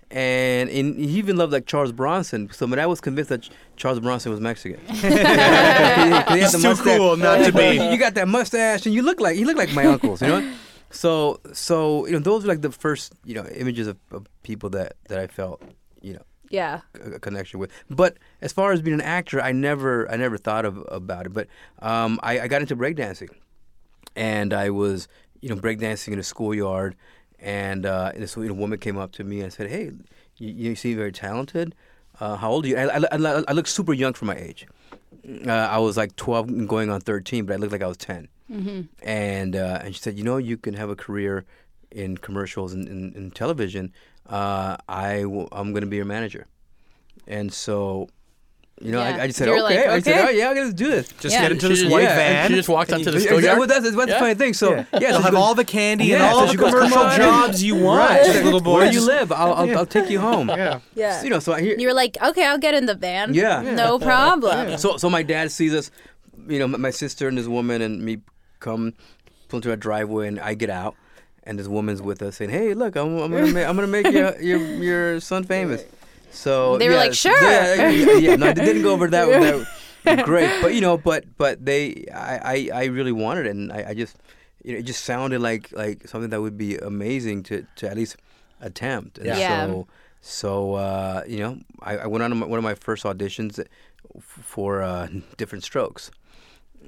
and, 0.10 0.70
and 0.70 0.98
he 0.98 1.18
even 1.18 1.36
loved 1.36 1.52
like 1.52 1.66
Charles 1.66 1.92
Bronson. 1.92 2.50
So 2.54 2.66
my 2.66 2.78
dad 2.78 2.86
was 2.86 3.02
convinced 3.02 3.30
that 3.30 3.50
Charles 3.76 4.00
Bronson 4.00 4.32
was 4.32 4.40
Mexican. 4.40 4.80
He's 4.88 6.52
too 6.62 6.76
cool 6.76 7.18
not 7.18 7.44
to 7.46 7.52
be. 7.52 7.78
You 7.92 7.98
got 7.98 8.14
that 8.16 8.28
mustache, 8.28 8.86
and 8.86 8.96
you 8.96 9.02
look 9.02 9.20
like 9.20 9.38
you 9.38 9.46
look 9.46 9.58
like 9.58 9.74
my 9.74 9.86
uncles, 9.86 10.22
you 10.22 10.28
know. 10.28 10.54
So 10.90 11.42
so 11.52 12.06
you 12.06 12.14
know 12.14 12.20
those 12.20 12.46
are 12.46 12.48
like 12.48 12.62
the 12.62 12.72
first 12.72 13.12
you 13.26 13.36
know 13.36 13.46
images 13.48 13.88
of, 13.88 13.98
of 14.12 14.26
people 14.44 14.70
that 14.70 14.94
that 15.10 15.20
I 15.20 15.28
felt 15.28 15.62
you 16.02 16.14
know 16.14 16.22
yeah. 16.50 16.82
connection 17.22 17.60
with. 17.60 17.72
But 17.90 18.18
as 18.42 18.54
far 18.54 18.72
as 18.72 18.82
being 18.82 18.96
an 18.96 19.02
actor, 19.02 19.42
I 19.42 19.52
never 19.52 20.10
I 20.12 20.18
never 20.18 20.38
thought 20.38 20.66
of 20.66 20.84
about 20.90 21.26
it. 21.26 21.34
But 21.34 21.48
um, 21.80 22.20
I, 22.24 22.42
I 22.42 22.48
got 22.48 22.62
into 22.62 22.76
breakdancing, 22.76 23.30
and 24.16 24.54
I 24.54 24.70
was 24.70 25.08
you 25.42 25.50
know 25.50 25.56
breakdancing 25.56 26.14
in 26.14 26.20
a 26.20 26.24
schoolyard, 26.24 26.96
and 27.40 27.86
uh, 27.86 28.12
this 28.16 28.36
you 28.36 28.48
know, 28.48 28.54
woman 28.54 28.80
came 28.80 28.98
up 28.98 29.12
to 29.14 29.24
me 29.24 29.42
and 29.42 29.52
said, 29.52 29.70
"Hey, 29.70 29.92
you, 30.38 30.50
you 30.50 30.76
seem 30.76 30.98
very 30.98 31.12
talented. 31.12 31.76
Uh, 32.20 32.36
how 32.36 32.52
old 32.52 32.66
are 32.66 32.70
you?" 32.70 32.78
I, 32.78 32.98
I, 32.98 33.04
I, 33.12 33.44
I 33.48 33.52
look 33.54 33.68
super 33.68 33.94
young 33.94 34.14
for 34.14 34.26
my 34.26 34.36
age. 34.36 34.68
Uh, 35.46 35.52
I 35.52 35.78
was 35.80 35.98
like 35.98 36.16
12 36.16 36.68
going 36.68 36.90
on 36.90 37.02
13, 37.02 37.46
but 37.46 37.54
I 37.54 37.58
looked 37.58 37.74
like 37.74 37.82
I 37.82 37.88
was 37.88 37.98
10. 37.98 38.30
Mm-hmm. 38.52 38.82
And 39.04 39.56
uh, 39.56 39.82
and 39.84 39.94
she 39.94 40.02
said, 40.02 40.18
you 40.18 40.24
know, 40.24 40.38
you 40.38 40.58
can 40.58 40.74
have 40.74 40.90
a 40.90 40.96
career 40.96 41.46
in 41.92 42.18
commercials 42.18 42.74
and 42.74 42.88
in, 42.88 43.14
in 43.14 43.32
television. 43.32 43.94
Uh, 44.28 44.78
I 44.90 45.22
w- 45.22 45.48
I'm 45.52 45.72
going 45.72 45.82
to 45.82 45.88
be 45.88 45.96
your 45.96 46.06
manager. 46.06 46.48
And 47.28 47.52
so, 47.54 48.10
you 48.82 48.92
know, 48.92 49.00
Yeah. 49.00 49.16
I, 49.18 49.22
I 49.24 49.28
just 49.28 49.40
said, 49.40 49.48
You're 49.48 49.64
okay. 49.66 49.88
I 49.88 50.00
said, 50.00 50.14
okay. 50.20 50.26
oh, 50.28 50.30
yeah, 50.30 50.50
I'm 50.50 50.56
going 50.56 50.68
to 50.70 50.74
do 50.76 50.90
this. 50.90 51.08
Just 51.20 51.34
Yeah. 51.34 51.44
get 51.44 51.52
into 51.54 51.66
She 51.68 51.70
this 51.70 51.80
just- 51.80 51.92
white 51.92 52.04
yeah, 52.04 52.10
And 52.10 52.18
van. 52.18 52.50
she 52.50 52.56
just 52.56 52.70
walked 52.70 52.92
onto 52.92 53.10
the 53.12 53.20
Yeah, 53.20 53.26
schoolyard. 53.26 53.58
well, 53.60 53.68
that's, 53.68 53.84
that's 53.90 53.96
the 54.12 54.20
funny 54.20 54.34
thing. 54.36 54.54
So, 54.54 54.74
yeah, 54.76 54.84
They'll 54.92 55.00
so 55.02 55.18
she 55.18 55.24
have 55.24 55.32
goes- 55.32 55.36
all 55.36 55.56
the 55.56 55.66
candy 55.66 56.06
Yeah, 56.06 56.16
and 56.16 56.24
all 56.36 56.48
so 56.48 56.54
the 56.54 56.58
commercial 56.58 57.10
jobs 57.18 57.64
you 57.64 57.76
want, 57.84 58.10
Right. 58.10 58.26
She's 58.26 58.44
little 58.44 58.60
boys. 58.62 58.84
Where 58.84 58.92
you 58.94 59.02
live? 59.06 59.32
I'll, 59.32 59.54
I'll, 59.54 59.78
I'll 59.80 59.86
take 59.86 60.10
you 60.10 60.20
home. 60.20 60.50
Yeah. 60.50 60.80
Yeah. 60.94 61.24
You 61.24 61.30
know, 61.30 61.40
so 61.40 61.54
I 61.54 61.62
hear. 61.62 61.78
You 61.80 61.88
were 61.88 61.94
like, 61.94 62.18
okay, 62.22 62.46
I'll 62.46 62.58
get 62.60 62.74
in 62.76 62.86
the 62.86 62.96
van. 62.96 63.34
Yeah. 63.34 63.62
No 63.62 63.98
problem. 63.98 64.78
So 64.78 64.98
so 64.98 65.10
my 65.10 65.24
dad 65.24 65.52
sees 65.52 65.74
us, 65.74 65.90
you 66.48 66.60
know, 66.60 66.68
my 66.68 66.78
my 66.78 66.92
sister 66.92 67.28
and 67.30 67.38
this 67.38 67.48
woman 67.48 67.82
and 67.82 68.02
me 68.04 68.20
come 68.60 68.94
pull 69.48 69.58
into 69.60 69.72
a 69.72 69.78
driveway 69.78 70.28
and 70.28 70.40
I 70.40 70.54
get 70.54 70.70
out 70.70 70.96
and 71.48 71.58
this 71.58 71.68
woman's 71.68 72.02
with 72.02 72.22
us 72.22 72.36
saying, 72.38 72.52
"Hey, 72.52 72.74
look, 72.74 72.96
I'm, 72.96 73.18
I'm 73.18 73.32
gonna 73.32 73.52
make 73.52 73.66
I'm 73.66 73.76
gonna 73.76 73.88
make 73.88 74.12
your 74.12 74.40
your 74.50 74.60
your 74.60 75.20
son 75.20 75.44
famous." 75.44 75.84
So 76.32 76.78
They 76.78 76.88
were 76.88 76.96
yeah, 76.96 77.00
like, 77.00 77.14
"Sure." 77.14 77.42
Yeah, 77.42 77.90
yeah, 77.90 78.18
yeah, 78.18 78.36
no, 78.36 78.48
it 78.48 78.56
didn't 78.56 78.84
go 78.84 78.92
over 78.92 79.08
that. 79.08 79.66
that 80.04 80.26
great, 80.26 80.62
but 80.62 80.74
you 80.74 80.82
know, 80.82 80.98
but 80.98 81.26
but 81.38 81.66
they, 81.66 82.06
I, 82.14 82.70
I, 82.74 82.82
I 82.82 82.86
really 82.86 83.12
wanted 83.12 83.46
it, 83.48 83.52
and 83.52 83.72
I, 83.72 83.90
I 83.90 83.94
just, 83.94 84.18
you 84.64 84.74
know, 84.74 84.80
it 84.80 84.84
just 84.84 85.04
sounded 85.04 85.42
like 85.42 85.72
like 85.72 86.08
something 86.08 86.30
that 86.30 86.42
would 86.42 86.58
be 86.58 86.78
amazing 86.78 87.44
to 87.44 87.66
to 87.78 87.90
at 87.90 87.96
least 87.96 88.18
attempt. 88.62 89.18
And 89.18 89.28
Yeah. 89.28 89.66
So 89.66 89.88
so 90.22 90.74
uh, 90.76 91.24
you 91.28 91.40
know, 91.40 91.60
I, 91.82 91.98
I 91.98 92.08
went 92.08 92.24
on 92.24 92.38
my, 92.38 92.46
one 92.46 92.58
of 92.58 92.64
my 92.64 92.76
first 92.76 93.04
auditions 93.04 93.64
for 94.22 94.82
uh, 94.82 95.08
Diff'rent 95.38 95.64
Strokes, 95.64 96.12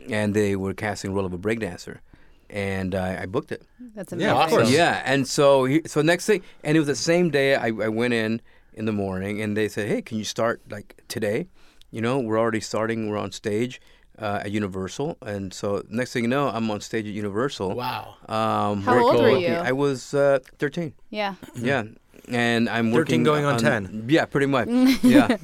and 0.10 0.34
they 0.34 0.56
were 0.56 0.74
casting 0.74 1.12
the 1.12 1.15
role 1.15 1.26
of 1.26 1.34
a 1.34 1.38
breakdancer, 1.38 2.00
and 2.49 2.95
I, 2.95 3.23
I 3.23 3.25
booked 3.25 3.51
it. 3.51 3.63
That's 3.95 4.12
Yeah, 4.13 4.31
amazing. 4.31 4.41
of 4.43 4.49
course. 4.49 4.71
Yeah, 4.71 5.01
and 5.05 5.27
so 5.27 5.65
he, 5.65 5.81
so 5.85 6.01
next 6.01 6.25
thing, 6.25 6.41
and 6.63 6.75
it 6.75 6.79
was 6.79 6.88
the 6.88 6.95
same 6.95 7.29
day 7.29 7.55
I, 7.55 7.67
I 7.67 7.88
went 7.89 8.13
in 8.13 8.41
in 8.73 8.85
the 8.85 8.91
morning, 8.93 9.41
and 9.41 9.55
they 9.57 9.67
said, 9.67 9.88
"Hey, 9.88 10.01
can 10.01 10.17
you 10.17 10.23
start 10.23 10.62
like 10.69 11.01
today? 11.07 11.47
You 11.91 12.01
know, 12.01 12.19
we're 12.19 12.39
already 12.39 12.59
starting. 12.62 13.09
We're 13.09 13.17
on 13.17 13.31
stage 13.31 13.81
uh, 14.19 14.41
at 14.43 14.51
Universal, 14.51 15.17
and 15.21 15.53
so 15.53 15.83
next 15.89 16.13
thing 16.13 16.23
you 16.23 16.29
know, 16.29 16.49
I'm 16.49 16.69
on 16.71 16.81
stage 16.81 17.05
at 17.07 17.13
Universal. 17.13 17.75
Wow. 17.75 18.15
Um, 18.27 18.81
How 18.83 18.93
working- 18.93 19.07
old 19.09 19.21
were 19.21 19.38
you? 19.39 19.53
I 19.55 19.71
was 19.71 20.13
uh, 20.13 20.39
13. 20.59 20.93
Yeah. 21.09 21.35
Yeah, 21.55 21.83
and 22.27 22.69
I'm 22.69 22.91
13 22.91 22.93
working 22.93 23.23
going 23.23 23.45
on 23.45 23.57
10. 23.59 24.05
Yeah, 24.09 24.25
pretty 24.25 24.45
much. 24.47 24.67
yeah, 25.03 25.38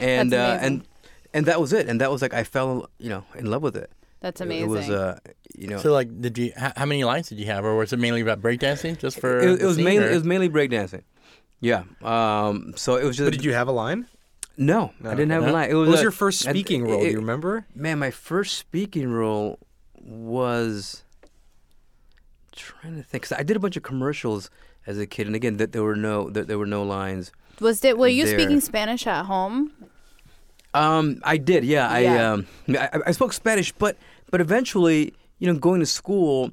and 0.00 0.32
That's 0.32 0.62
uh, 0.62 0.66
and 0.66 0.84
and 1.34 1.46
that 1.46 1.60
was 1.60 1.72
it. 1.72 1.88
And 1.88 2.00
that 2.00 2.10
was 2.10 2.22
like 2.22 2.34
I 2.34 2.44
fell, 2.44 2.88
you 2.98 3.08
know, 3.10 3.24
in 3.36 3.46
love 3.50 3.62
with 3.62 3.76
it. 3.76 3.90
That's 4.20 4.40
amazing. 4.40 4.66
It, 4.68 4.70
was, 4.70 4.90
uh, 4.90 5.18
you 5.54 5.66
know, 5.68 5.78
So 5.78 5.92
like, 5.92 6.20
did 6.20 6.36
you? 6.36 6.52
How, 6.56 6.72
how 6.76 6.86
many 6.86 7.04
lines 7.04 7.28
did 7.30 7.38
you 7.38 7.46
have, 7.46 7.64
or 7.64 7.76
was 7.76 7.92
it 7.92 7.98
mainly 7.98 8.20
about 8.20 8.40
breakdancing, 8.40 8.98
just 8.98 9.18
for? 9.18 9.38
it, 9.40 9.62
it 9.62 9.64
was 9.64 9.76
scene, 9.76 9.84
mainly 9.84 10.06
or- 10.06 10.10
it 10.10 10.14
was 10.14 10.24
mainly 10.24 10.48
breakdancing. 10.48 11.02
Yeah. 11.60 11.84
Um, 12.02 12.74
so 12.76 12.96
it 12.96 13.04
was 13.04 13.16
just. 13.16 13.26
But 13.26 13.32
did 13.32 13.44
you 13.44 13.52
have 13.54 13.68
a 13.68 13.72
line? 13.72 14.06
No, 14.56 14.92
I 15.04 15.10
didn't 15.10 15.30
have 15.30 15.42
No? 15.44 15.50
a 15.50 15.52
line. 15.52 15.70
It 15.70 15.74
was, 15.74 15.88
What 15.88 15.92
was 15.92 16.00
a- 16.00 16.04
your 16.04 16.10
first 16.12 16.46
I- 16.46 16.50
speaking 16.50 16.84
role? 16.84 17.00
Do 17.00 17.06
you 17.06 17.16
remember? 17.16 17.66
Man, 17.74 17.98
my 17.98 18.10
first 18.10 18.58
speaking 18.58 19.08
role 19.10 19.58
was 19.98 21.02
trying 22.52 22.96
to 22.96 23.02
think. 23.02 23.22
Cause 23.24 23.32
I 23.38 23.42
did 23.42 23.56
a 23.56 23.60
bunch 23.60 23.76
of 23.76 23.82
commercials 23.82 24.50
as 24.86 24.98
a 24.98 25.06
kid, 25.06 25.26
and 25.26 25.36
again, 25.36 25.56
that 25.58 25.72
there 25.72 25.82
were 25.82 25.96
no 25.96 26.28
there, 26.30 26.44
there 26.44 26.58
were 26.58 26.66
no 26.66 26.82
lines. 26.82 27.32
Was 27.60 27.82
it? 27.84 27.96
Were 27.98 28.08
you 28.08 28.24
There. 28.26 28.38
speaking 28.38 28.60
Spanish 28.60 29.06
at 29.06 29.24
home? 29.26 29.72
Um, 30.72 31.20
I 31.24 31.36
did, 31.36 31.64
yeah. 31.64 31.88
I 31.88 32.06
um, 32.18 32.46
I, 32.68 32.88
I 33.06 33.10
spoke 33.12 33.32
Spanish, 33.32 33.72
but 33.72 33.96
but 34.30 34.40
eventually, 34.40 35.12
you 35.38 35.52
know, 35.52 35.58
going 35.58 35.80
to 35.80 35.86
school, 35.86 36.52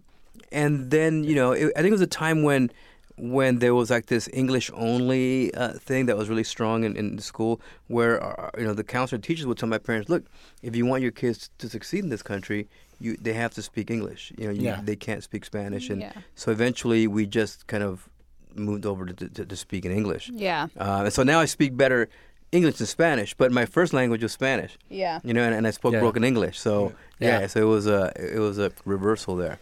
and 0.52 0.92
then 0.92 1.24
you 1.24 1.36
know, 1.36 1.52
it, 1.52 1.72
I 1.76 1.80
think 1.82 1.88
it 1.90 1.92
was 1.92 2.02
a 2.02 2.08
time 2.08 2.44
when 2.44 2.72
when 3.20 3.58
there 3.60 3.74
was 3.74 3.90
like 3.90 4.06
this 4.06 4.30
English 4.32 4.70
only 4.76 5.52
uh, 5.56 5.74
thing 5.74 6.06
that 6.06 6.16
was 6.16 6.30
really 6.30 6.44
strong 6.44 6.84
in, 6.84 6.96
in 6.96 7.18
school, 7.20 7.60
where 7.88 8.24
uh, 8.24 8.50
you 8.58 8.64
know 8.66 8.74
the 8.74 8.84
counselor 8.84 9.20
teachers 9.20 9.46
would 9.48 9.58
tell 9.58 9.70
my 9.70 9.80
parents, 9.80 10.10
look, 10.10 10.24
if 10.62 10.76
you 10.76 10.86
want 10.86 11.02
your 11.02 11.12
kids 11.12 11.50
to 11.58 11.68
succeed 11.70 12.04
in 12.04 12.10
this 12.10 12.22
country, 12.24 12.68
you 13.00 13.18
they 13.20 13.34
have 13.34 13.54
to 13.56 13.62
speak 13.62 13.90
English. 13.92 14.32
You 14.38 14.46
know, 14.48 14.54
you, 14.54 14.62
Yeah. 14.64 14.82
they 14.84 14.96
can't 14.96 15.24
speak 15.24 15.46
Spanish, 15.46 15.90
and 15.90 16.02
Yeah. 16.02 16.14
so 16.36 16.52
eventually 16.52 17.08
we 17.08 17.26
just 17.26 17.68
kind 17.68 17.84
of 17.84 18.08
moved 18.56 18.86
over 18.86 19.06
to 19.08 19.30
to, 19.30 19.46
to 19.46 19.56
speak 19.56 19.86
in 19.86 19.92
English. 19.92 20.30
Yeah. 20.34 20.68
Uh, 20.80 21.02
and 21.06 21.14
so 21.14 21.24
now 21.24 21.40
I 21.40 21.46
speak 21.46 21.76
better 21.76 22.10
English 22.52 22.80
and 22.80 22.88
Spanish, 22.88 23.34
but 23.34 23.52
my 23.52 23.66
first 23.66 23.94
language 23.94 24.24
was 24.24 24.32
Spanish. 24.32 24.78
Yeah. 24.90 25.20
You 25.24 25.34
know, 25.34 25.44
and, 25.44 25.54
and 25.54 25.68
I 25.68 25.72
spoke 25.72 25.94
Yeah. 25.94 26.00
broken 26.00 26.24
English. 26.24 26.58
So 26.60 26.94
yeah. 27.20 27.42
Yeah. 27.42 27.48
so 27.48 27.60
it 27.62 27.66
was 27.66 27.88
a 27.88 28.12
it 28.16 28.40
was 28.40 28.58
a 28.58 28.72
reversal 28.86 29.36
there. 29.36 29.60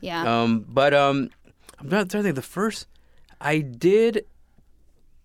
Yeah. 0.00 0.22
Um, 0.42 0.64
but 0.68 0.92
um, 0.92 1.30
I'm 1.78 1.88
not 1.88 2.10
trying 2.10 2.22
to 2.22 2.28
think. 2.28 2.36
The 2.36 2.42
first 2.42 2.86
I 3.40 3.58
did 3.60 4.24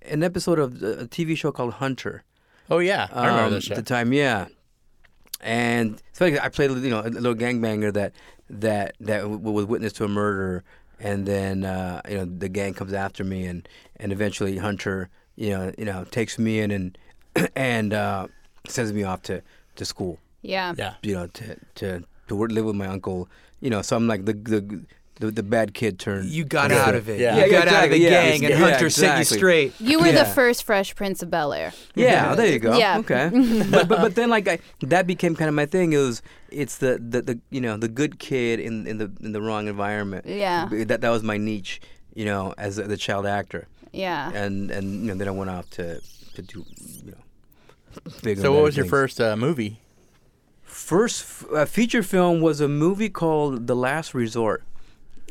an 0.03 0.23
episode 0.23 0.59
of 0.59 0.81
a 0.83 1.07
TV 1.07 1.35
show 1.37 1.51
called 1.51 1.73
Hunter. 1.75 2.23
Oh 2.69 2.79
yeah, 2.79 3.07
I 3.11 3.25
remember 3.27 3.45
um, 3.47 3.51
this 3.53 3.63
show. 3.65 3.73
At 3.73 3.77
the 3.77 3.83
time, 3.95 4.13
yeah. 4.13 4.47
And 5.41 6.01
it's 6.09 6.19
funny, 6.19 6.37
I 6.39 6.49
played 6.49 6.71
you 6.71 6.89
know 6.89 6.99
a 7.01 7.09
little 7.09 7.33
gangbanger 7.35 7.93
that 7.93 8.13
that 8.49 8.95
that 8.99 9.21
w- 9.21 9.39
was 9.39 9.65
witness 9.65 9.93
to 9.93 10.03
a 10.03 10.07
murder, 10.07 10.63
and 10.99 11.25
then 11.25 11.63
uh, 11.63 12.01
you 12.09 12.17
know 12.17 12.25
the 12.25 12.49
gang 12.49 12.73
comes 12.73 12.93
after 12.93 13.23
me, 13.23 13.45
and 13.45 13.67
and 13.95 14.11
eventually 14.11 14.57
Hunter 14.57 15.09
you 15.39 15.49
know 15.55 15.71
you 15.79 15.85
know 15.85 16.03
takes 16.17 16.37
me 16.37 16.59
in 16.63 16.69
and 16.77 16.97
and 17.55 17.93
uh, 17.93 18.27
sends 18.67 18.91
me 18.93 19.03
off 19.03 19.21
to 19.23 19.41
to 19.77 19.85
school. 19.85 20.19
yeah. 20.41 20.73
yeah. 20.77 20.93
You 21.07 21.13
know 21.15 21.27
to 21.27 21.45
to 21.79 21.87
to 22.27 22.35
work, 22.35 22.51
live 22.51 22.65
with 22.65 22.75
my 22.75 22.87
uncle. 22.95 23.27
You 23.61 23.69
know, 23.73 23.81
so 23.81 23.95
I'm 23.97 24.07
like 24.07 24.25
the 24.25 24.33
the 24.33 24.61
the, 25.19 25.31
the 25.31 25.43
bad 25.43 25.73
kid 25.73 25.99
turned. 25.99 26.29
You 26.29 26.43
got 26.45 26.71
Yeah. 26.71 26.85
out 26.85 26.95
of 26.95 27.09
it. 27.09 27.19
Yeah. 27.19 27.35
You 27.35 27.41
Yeah, 27.51 27.59
got 27.59 27.67
out 27.67 27.83
of 27.85 27.91
the 27.91 27.99
yeah. 27.99 28.09
gang, 28.09 28.45
and 28.45 28.51
Yeah, 28.53 28.59
Hunter 28.65 28.89
set 28.89 29.17
you 29.19 29.25
straight. 29.25 29.73
You 29.79 29.99
were 29.99 30.13
the 30.13 30.23
first 30.39 30.63
Fresh 30.63 30.95
Prince 30.95 31.21
of 31.23 31.29
Bel 31.29 31.51
Air. 31.53 31.73
Yeah, 31.95 32.35
there 32.35 32.47
you 32.47 32.59
go. 32.59 32.77
Yeah. 32.77 32.99
Okay. 33.03 33.25
but, 33.71 33.87
but 33.89 33.99
but 34.05 34.15
then 34.15 34.29
like 34.29 34.47
I, 34.47 34.59
that 34.93 35.07
became 35.07 35.35
kind 35.35 35.49
of 35.49 35.55
my 35.55 35.65
thing. 35.65 35.91
It 35.93 35.97
was 36.07 36.21
it's 36.51 36.77
the, 36.77 36.91
the, 37.13 37.21
the 37.21 37.39
you 37.49 37.61
know 37.61 37.75
the 37.77 37.89
good 37.89 38.17
kid 38.19 38.59
in, 38.67 38.87
in 38.87 38.97
the 38.97 39.11
in 39.25 39.31
the 39.33 39.41
wrong 39.41 39.67
environment. 39.67 40.25
Yeah. 40.25 40.69
That 40.91 41.01
that 41.01 41.09
was 41.09 41.23
my 41.23 41.37
niche. 41.37 41.81
You 42.15 42.25
know, 42.25 42.53
as 42.57 42.77
a, 42.79 42.83
the 42.83 42.97
child 42.97 43.25
actor, 43.25 43.67
Yeah. 43.91 44.31
and 44.33 44.69
and 44.71 45.01
you 45.01 45.07
know 45.07 45.15
then 45.15 45.27
I 45.27 45.31
went 45.31 45.49
off 45.49 45.69
to 45.71 45.99
to 46.35 46.41
do 46.41 46.65
you 47.03 47.11
know. 47.11 47.17
bigger 48.23 48.41
So 48.41 48.51
what 48.51 48.57
better 48.57 48.63
was 48.63 48.77
your 48.77 48.85
first 48.85 49.19
uh, 49.19 49.35
movie? 49.35 49.79
First 50.63 51.21
f- 51.23 51.45
uh, 51.53 51.65
feature 51.65 52.03
film 52.03 52.41
was 52.41 52.61
a 52.61 52.67
movie 52.67 53.09
called 53.09 53.67
The 53.67 53.75
Last 53.75 54.13
Resort, 54.13 54.63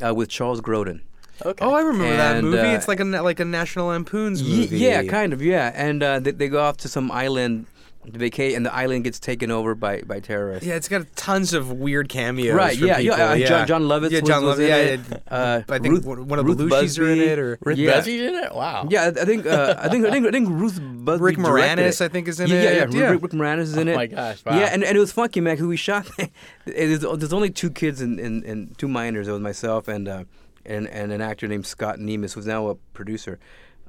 uh, 0.05 0.12
with 0.14 0.29
Charles 0.29 0.61
Grodin. 0.61 1.01
Okay. 1.44 1.64
Oh, 1.64 1.73
I 1.73 1.81
remember 1.83 2.16
that 2.16 2.42
movie. 2.42 2.59
uh, 2.59 2.75
it's 2.75 2.88
like 2.88 2.99
a 3.01 3.05
like 3.05 3.38
a 3.40 3.44
National 3.44 3.87
Lampoon's 3.88 4.42
Ye- 4.42 4.62
movie. 4.62 4.79
yeah, 4.79 5.05
kind 5.05 5.33
of, 5.33 5.40
yeah. 5.40 5.71
And 5.75 6.03
uh, 6.03 6.18
they, 6.18 6.33
they 6.33 6.49
go 6.49 6.61
off 6.61 6.77
to 6.79 6.88
some 6.88 7.11
island 7.12 7.66
to 8.06 8.18
vacate, 8.18 8.54
and 8.54 8.64
the 8.64 8.74
island 8.74 9.04
gets 9.04 9.18
taken 9.18 9.50
over 9.50 9.74
by, 9.74 10.00
by 10.02 10.18
terrorists. 10.20 10.66
Yeah, 10.66 10.76
it's 10.76 10.88
got 10.88 11.04
tons 11.14 11.52
of 11.52 11.70
weird 11.72 12.08
cameos. 12.08 12.54
Right, 12.54 12.76
yeah, 12.76 12.98
people. 12.98 13.18
yeah, 13.18 13.24
uh, 13.24 13.37
John- 13.46 13.66
Jon 13.66 13.82
Lovitz 13.82 14.11
Yeah, 14.11 14.20
Jon 14.20 14.42
Lovitz. 14.44 14.66
Yeah, 14.68 14.76
it. 14.76 15.00
Uh, 15.28 15.62
I 15.68 15.78
think 15.78 15.94
Ruth- 15.94 16.04
one 16.06 16.28
one 16.28 16.38
of 16.38 16.46
Ruth 16.46 16.58
the 16.58 16.64
Lucys 16.64 16.98
are 16.98 17.08
in 17.11 17.20
it, 17.20 17.38
or 17.38 17.58
Ruth 17.62 17.76
yeah. 17.78 17.92
Buzzi's 18.00 18.22
in 18.22 18.34
it. 18.34 18.54
Wow. 18.54 18.87
Yeah, 18.88 19.04
I 19.04 19.20
I 19.20 19.24
think 19.24 19.46
uh, 19.46 19.74
I 19.78 19.88
think 19.88 20.06
I 20.06 20.11
think 20.11 20.26
I 20.26 20.30
think 20.30 20.48
Ruth 20.48 20.80
Busby 20.80 21.22
Rick 21.24 21.37
Moranis, 21.37 22.00
it. 22.00 22.04
I 22.04 22.08
think, 22.08 22.28
is 22.28 22.40
in 22.40 22.48
yeah, 22.48 22.54
it. 22.56 22.62
Yeah, 22.62 22.70
yeah, 22.70 22.98
Yeah. 22.98 23.11
Rick, 23.11 23.22
Rick 23.22 23.32
Moranis 23.32 23.62
is 23.62 23.76
in 23.76 23.88
Oh 23.88 23.92
it. 23.92 23.96
my 23.96 24.06
gosh, 24.06 24.44
wow. 24.44 24.58
Yeah, 24.58 24.66
and, 24.72 24.82
and 24.84 24.96
it 24.96 25.00
was 25.00 25.12
funky, 25.12 25.40
man, 25.40 25.54
because 25.56 25.66
we 25.66 25.76
shot. 25.76 26.08
there's, 26.64 27.00
there's 27.00 27.32
only 27.32 27.50
two 27.50 27.70
kids 27.70 28.00
and, 28.00 28.18
and, 28.18 28.42
and 28.44 28.78
two 28.78 28.88
minors. 28.88 29.28
It 29.28 29.32
was 29.32 29.40
myself 29.40 29.87
and 29.88 30.08
uh, 30.08 30.24
and 30.64 30.87
and 30.88 31.12
an 31.12 31.20
actor 31.20 31.46
named 31.46 31.66
Scott 31.66 31.98
Nemes, 31.98 32.32
who's 32.34 32.46
now 32.46 32.68
a 32.68 32.74
producer. 32.94 33.38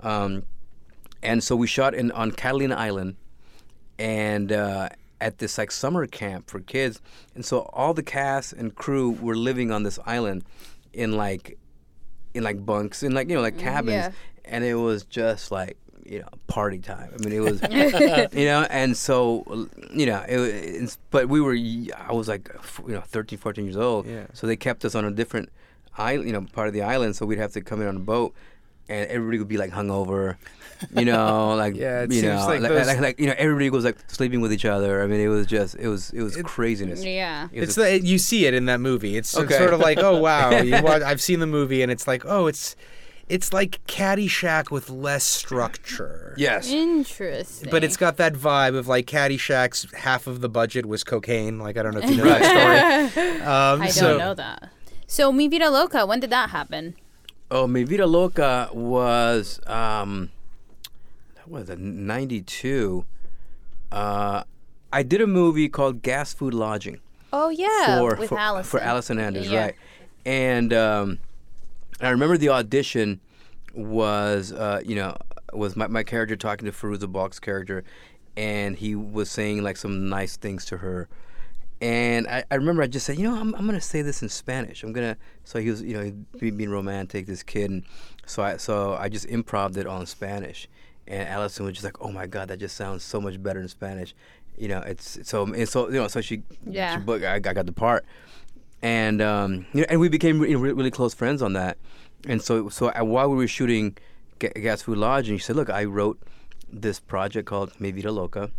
Um, 0.02 0.44
and 1.22 1.44
so 1.44 1.56
we 1.56 1.68
shot 1.68 1.94
in 1.94 2.12
on 2.12 2.32
Catalina 2.32 2.76
Island, 2.76 3.16
and 4.00 4.52
uh, 4.52 4.90
at 5.22 5.38
this 5.38 5.58
like 5.58 5.72
summer 5.72 6.08
camp 6.08 6.50
for 6.50 6.60
kids. 6.62 7.02
And 7.36 7.46
so 7.46 7.70
all 7.74 7.94
the 7.94 8.04
cast 8.04 8.54
and 8.54 8.74
crew 8.74 9.12
were 9.12 9.36
living 9.36 9.72
on 9.72 9.84
this 9.84 10.00
island 10.06 10.44
in 10.94 11.18
like 11.18 11.58
in 12.34 12.44
like 12.44 12.66
bunks 12.66 13.04
in 13.04 13.14
like 13.14 13.30
you 13.30 13.36
know 13.36 13.42
like 13.42 13.58
cabins, 13.58 13.92
yeah. 13.92 14.12
and 14.46 14.64
it 14.64 14.76
was 14.76 15.04
just 15.04 15.52
like 15.52 15.78
you 16.06 16.20
know 16.20 16.28
party 16.48 16.80
time. 16.80 17.12
I 17.14 17.18
mean, 17.24 17.34
it 17.34 17.40
was 17.42 17.62
you 18.34 18.46
know, 18.46 18.66
and 18.70 18.96
so 18.96 19.68
you 19.94 20.06
know, 20.06 20.24
it, 20.28 20.40
it's, 20.40 20.98
but 21.12 21.28
we 21.28 21.42
were 21.42 21.56
I 22.08 22.14
was 22.14 22.28
like 22.28 22.50
you 22.88 22.94
know 22.94 23.02
13, 23.02 23.38
14 23.38 23.66
years 23.66 23.78
old, 23.78 24.08
Yeah. 24.08 24.28
so 24.34 24.48
they 24.48 24.56
kept 24.56 24.86
us 24.86 24.96
on 24.96 25.06
a 25.06 25.12
different 25.12 25.50
island, 25.98 26.28
you 26.28 26.34
know, 26.34 26.42
part 26.54 26.68
of 26.68 26.74
the 26.74 26.82
island, 26.82 27.16
so 27.16 27.26
we'd 27.26 27.40
have 27.40 27.52
to 27.54 27.62
come 27.62 27.82
in 27.82 27.88
on 27.88 27.98
a 27.98 28.00
boat. 28.00 28.34
And 28.90 29.10
everybody 29.10 29.38
would 29.38 29.48
be 29.48 29.58
like 29.58 29.72
hungover, 29.72 30.36
you 30.96 31.06
know, 31.06 31.56
like 31.58 31.76
Yeah, 31.76 32.08
you 32.10 32.24
know, 32.24 32.46
like 32.48 32.62
like, 32.62 32.72
those- 32.72 32.88
like, 32.88 33.00
like, 33.00 33.20
you 33.20 33.28
know, 33.28 33.36
everybody 33.38 33.70
was 33.70 33.86
like 33.86 33.98
sleeping 34.08 34.42
with 34.42 34.52
each 34.52 34.66
other. 34.66 35.04
I 35.04 35.08
mean, 35.08 35.20
it 35.20 35.28
was 35.28 35.46
just, 35.46 35.76
it 35.76 35.88
was, 35.88 36.10
it 36.12 36.22
was 36.24 36.36
It- 36.36 36.44
craziness. 36.46 37.04
Yeah. 37.06 37.48
It 37.52 37.60
was 37.62 37.70
It's 37.70 37.78
a- 37.78 38.00
the, 38.00 38.06
you 38.06 38.18
see 38.18 38.46
it 38.48 38.54
in 38.56 38.66
that 38.66 38.80
movie. 38.82 39.16
It's, 39.16 39.36
it's 39.38 39.56
sort 39.58 39.74
of 39.74 39.80
like, 39.80 40.00
oh 40.00 40.18
wow, 40.18 40.50
you 40.62 40.82
watch, 40.82 41.04
I've 41.04 41.22
seen 41.22 41.40
the 41.40 41.48
movie, 41.48 41.82
and 41.84 41.92
it's 41.92 42.08
like, 42.08 42.24
oh, 42.26 42.48
it's 42.48 42.76
it's 43.28 43.54
like 43.54 43.80
Caddyshack 43.86 44.72
with 44.72 44.90
less 44.90 45.24
structure. 45.24 46.34
yes, 46.36 46.68
Interesting. 46.68 47.70
But 47.70 47.84
it's 47.84 47.96
got 47.96 48.18
that 48.18 48.34
vibe 48.34 48.76
of 48.76 48.88
like 48.88 49.06
Caddyshack's 49.06 49.86
half 49.94 50.26
of 50.26 50.42
the 50.42 50.50
budget 50.50 50.88
was 50.88 51.04
cocaine. 51.04 51.60
Like 51.60 51.78
I 51.78 51.84
don't 51.84 51.94
know 51.94 52.00
if 52.02 52.10
you 52.10 52.18
know 52.18 52.24
that 52.24 53.12
story. 53.14 53.28
Um, 53.42 53.82
I 53.84 53.86
don't 53.86 53.92
so, 53.94 54.18
know 54.18 54.34
that. 54.34 54.72
So 55.06 55.32
Mi 55.32 55.48
Vida 55.48 55.70
Loca, 55.70 56.08
when 56.08 56.20
did 56.20 56.32
that 56.32 56.50
happen? 56.50 56.96
Oh, 57.52 57.66
Mi 57.68 57.84
Vida 57.84 58.06
Loca 58.06 58.70
was 58.74 59.60
um, 59.68 60.30
that 61.36 61.48
was 61.50 61.70
a 61.70 61.76
'92. 61.76 63.06
Uh, 63.92 64.44
I 64.94 65.04
did 65.04 65.22
a 65.22 65.28
movie 65.28 65.68
called 65.70 66.02
Gas 66.04 66.34
Food 66.34 66.54
Lodging 66.54 67.00
Oh 67.34 67.50
yeah, 67.50 67.98
for 68.00 68.16
with 68.16 68.30
for, 68.30 68.38
Allison. 68.38 68.70
for 68.70 68.80
Allison 68.80 69.20
Anders, 69.20 69.50
Yeah. 69.50 69.62
right? 69.66 69.76
And 70.26 70.74
um, 70.74 71.20
I 72.02 72.10
remember 72.10 72.38
the 72.38 72.50
audition 72.50 73.20
was 73.74 74.52
uh, 74.52 74.82
you 74.86 74.96
know 74.96 75.18
was 75.54 75.76
my, 75.76 75.88
my 75.88 76.04
character 76.04 76.36
talking 76.36 76.66
to 76.66 76.72
Fairuza 76.72 77.12
Balk's 77.12 77.40
character, 77.40 77.84
and 78.38 78.76
he 78.76 78.94
was 78.96 79.32
saying 79.32 79.64
like 79.64 79.78
some 79.78 80.08
nice 80.10 80.38
things 80.38 80.66
to 80.66 80.78
her. 80.78 81.08
And 81.82 82.28
I, 82.28 82.44
I 82.52 82.56
remember 82.56 82.84
I 82.84 82.88
just 82.88 83.06
said, 83.06 83.18
you 83.18 83.24
know, 83.30 83.40
I'm, 83.40 83.56
I'm 83.56 83.66
gonna 83.66 83.80
say 83.80 84.02
this 84.02 84.22
in 84.22 84.30
Spanish. 84.30 84.84
I'm 84.84 84.92
gonna. 84.92 85.16
So 85.46 85.60
he 85.60 85.70
was, 85.70 85.82
you 85.82 85.94
know, 85.94 86.12
being 86.40 86.70
romantic, 86.70 87.26
this 87.26 87.42
kid, 87.44 87.72
and 87.72 87.84
so 88.26 88.44
I 88.44 88.58
so 88.58 88.96
I 88.96 89.08
just 89.08 89.28
improv 89.28 89.78
it 89.78 89.88
on 89.88 90.06
Spanish. 90.06 90.68
And 91.08 91.28
Allison 91.28 91.66
was 91.66 91.74
just 91.74 91.84
like, 91.86 92.02
oh 92.02 92.12
my 92.12 92.28
god, 92.28 92.50
that 92.50 92.58
just 92.60 92.76
sounds 92.76 93.04
so 93.04 93.20
much 93.22 93.42
better 93.42 93.62
in 93.62 93.68
Spanish. 93.70 94.14
You 94.58 94.68
know, 94.68 94.80
it's 94.80 95.20
so 95.24 95.46
and 95.46 95.68
so 95.70 95.88
you 95.88 95.96
know 95.96 96.08
so 96.10 96.20
she 96.22 96.44
Yeah. 96.68 96.98
she 96.98 97.02
booked, 97.04 97.24
I, 97.24 97.36
I 97.36 97.40
got 97.40 97.66
the 97.66 97.72
part, 97.72 98.06
and 98.82 99.22
um 99.22 99.66
you 99.74 99.82
know, 99.82 99.88
and 99.90 100.00
we 100.02 100.10
became 100.10 100.40
re- 100.40 100.54
really, 100.56 100.74
really 100.74 100.92
close 100.92 101.14
friends 101.14 101.42
on 101.42 101.54
that. 101.54 101.78
And 102.28 102.42
so 102.42 102.68
so 102.68 102.90
uh, 102.90 103.04
while 103.06 103.30
we 103.30 103.38
were 103.38 103.48
shooting 103.48 103.96
Ga- 104.40 104.52
Gas 104.56 104.82
Food 104.82 104.98
Lodge, 104.98 105.30
and 105.30 105.40
she 105.40 105.46
said, 105.46 105.56
look, 105.56 105.70
I 105.70 105.86
wrote 105.86 106.20
this 106.72 107.00
project 107.00 107.48
called 107.48 107.72
Mi 107.80 107.92
Vida 107.92 108.12
Loca 108.12 108.52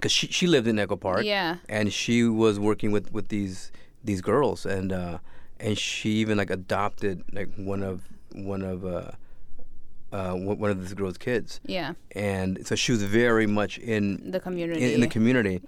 because 0.00 0.12
she 0.12 0.26
she 0.28 0.46
lived 0.46 0.66
in 0.66 0.78
Echo 0.78 0.96
Park. 0.96 1.24
Yeah. 1.24 1.56
And 1.68 1.92
she 1.92 2.24
was 2.24 2.58
working 2.58 2.90
with 2.92 3.12
with 3.12 3.28
these 3.28 3.70
these 4.02 4.20
girls, 4.22 4.64
and 4.66 4.92
uh, 4.92 5.18
and 5.58 5.76
she 5.76 6.10
even 6.22 6.38
like 6.38 6.50
adopted 6.50 7.22
like 7.32 7.48
one 7.56 7.82
of 7.82 8.02
one 8.32 8.62
of 8.62 8.84
uh, 8.84 9.10
uh, 10.12 10.34
one 10.34 10.70
of 10.70 10.82
this 10.82 10.92
girl's 10.94 11.18
kids, 11.18 11.60
Yeah, 11.64 11.94
and 12.16 12.66
so 12.66 12.74
she 12.74 12.92
was 12.92 13.02
very 13.02 13.46
much 13.46 13.78
in 13.78 14.30
the 14.30 14.40
community. 14.40 14.82
in, 14.84 14.90
in 14.92 15.00
the 15.00 15.08
community. 15.08 15.60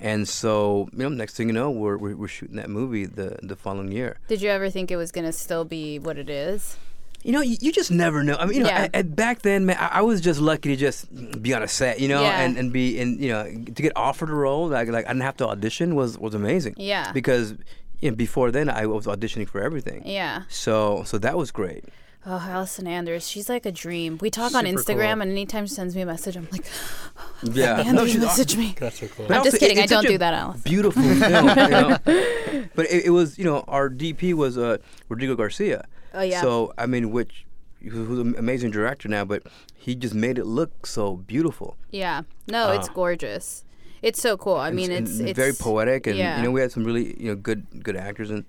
And 0.00 0.26
so, 0.26 0.88
you 0.92 0.98
know, 0.98 1.10
next 1.10 1.36
thing 1.36 1.46
you 1.46 1.52
know, 1.52 1.70
we're, 1.70 1.96
we're, 1.96 2.16
we're 2.16 2.26
shooting 2.26 2.56
that 2.56 2.68
movie 2.70 3.04
the 3.06 3.38
the 3.42 3.54
following 3.54 3.92
year. 3.92 4.18
Did 4.28 4.42
you 4.42 4.50
ever 4.50 4.70
think 4.70 4.90
it 4.90 4.96
was 4.96 5.12
gonna 5.12 5.32
still 5.32 5.64
be 5.64 5.98
what 5.98 6.18
it 6.18 6.30
is? 6.30 6.76
You 7.22 7.32
know, 7.32 7.40
you, 7.40 7.56
you 7.60 7.72
just 7.72 7.90
never 7.90 8.24
know. 8.24 8.34
I 8.36 8.46
mean, 8.46 8.56
you 8.58 8.62
know, 8.64 8.68
Yeah. 8.68 8.82
at, 8.82 8.94
at 8.94 9.16
back 9.16 9.42
then, 9.42 9.66
man, 9.66 9.76
I, 9.78 9.98
I 9.98 10.02
was 10.02 10.20
just 10.20 10.40
lucky 10.40 10.70
to 10.70 10.76
just 10.76 11.06
be 11.42 11.54
on 11.54 11.62
a 11.62 11.68
set, 11.68 12.00
you 12.00 12.08
know, 12.08 12.22
Yeah. 12.22 12.40
and, 12.40 12.56
and 12.58 12.72
be 12.72 12.98
and 13.00 13.20
you 13.20 13.28
know 13.30 13.44
to 13.44 13.82
get 13.82 13.92
offered 13.96 14.28
a 14.30 14.34
role 14.34 14.68
like 14.68 14.88
like 14.88 15.04
I 15.06 15.08
didn't 15.08 15.22
have 15.22 15.36
to 15.38 15.46
audition 15.48 15.94
was 15.94 16.18
was 16.18 16.34
amazing. 16.34 16.74
Yeah. 16.76 17.12
Because 17.12 17.54
you 18.00 18.10
know, 18.10 18.16
before 18.16 18.50
then 18.50 18.68
I 18.68 18.86
was 18.86 19.06
auditioning 19.06 19.48
for 19.48 19.60
everything. 19.62 20.02
Yeah. 20.04 20.42
So 20.48 21.02
so 21.04 21.18
that 21.18 21.36
was 21.36 21.50
great. 21.52 21.84
Oh, 22.24 22.38
Allison 22.48 22.86
Anders, 22.86 23.26
she's 23.28 23.48
like 23.48 23.66
a 23.66 23.72
dream. 23.72 24.16
We 24.20 24.30
talk 24.30 24.54
on 24.54 24.64
Instagram, 24.64 25.14
cool. 25.14 25.22
and 25.22 25.32
anytime 25.32 25.66
she 25.66 25.74
sends 25.74 25.96
me 25.96 26.02
a 26.02 26.06
message, 26.06 26.36
I'm 26.36 26.46
like, 26.52 26.64
Yeah. 27.42 27.80
Anders, 27.80 28.12
she's- 28.12 28.22
message 28.22 28.56
me. 28.56 28.76
That's 28.78 29.00
so 29.00 29.08
cool. 29.08 29.26
But 29.26 29.38
I'm 29.38 29.42
just 29.44 29.54
also, 29.56 29.66
kidding. 29.66 29.82
I 29.82 29.86
don't 29.86 30.06
do 30.06 30.18
that, 30.18 30.32
Allison. 30.32 30.60
Beautiful 30.62 31.02
film, 31.02 31.48
you 31.48 31.68
know. 31.68 31.98
But 32.76 32.86
it, 32.90 33.06
it 33.06 33.10
was, 33.10 33.38
you 33.38 33.44
know, 33.44 33.64
our 33.66 33.90
DP 33.90 34.34
was 34.34 34.56
uh, 34.56 34.76
Rodrigo 35.08 35.34
Garcia. 35.34 35.84
Oh, 36.14 36.22
yeah. 36.22 36.40
So 36.40 36.72
I 36.78 36.86
mean, 36.86 37.10
which 37.10 37.46
who's 37.90 38.18
an 38.18 38.34
amazing 38.38 38.70
director 38.70 39.08
now, 39.08 39.24
but 39.24 39.42
he 39.74 39.94
just 39.94 40.14
made 40.14 40.38
it 40.38 40.46
look 40.46 40.86
so 40.86 41.16
beautiful. 41.16 41.76
Yeah. 41.90 42.22
No, 42.46 42.72
it's 42.72 42.88
gorgeous. 42.88 43.64
It's 44.02 44.20
so 44.20 44.36
cool. 44.36 44.56
I 44.56 44.72
mean, 44.72 44.90
it's 44.90 45.20
it's 45.20 45.38
very 45.38 45.52
poetic, 45.52 46.06
and 46.08 46.16
yeah. 46.16 46.38
you 46.38 46.42
know, 46.42 46.50
we 46.50 46.60
had 46.60 46.72
some 46.72 46.84
really, 46.84 47.20
you 47.20 47.28
know, 47.28 47.36
good 47.36 47.84
good 47.84 47.96
actors 47.96 48.30
in. 48.30 48.44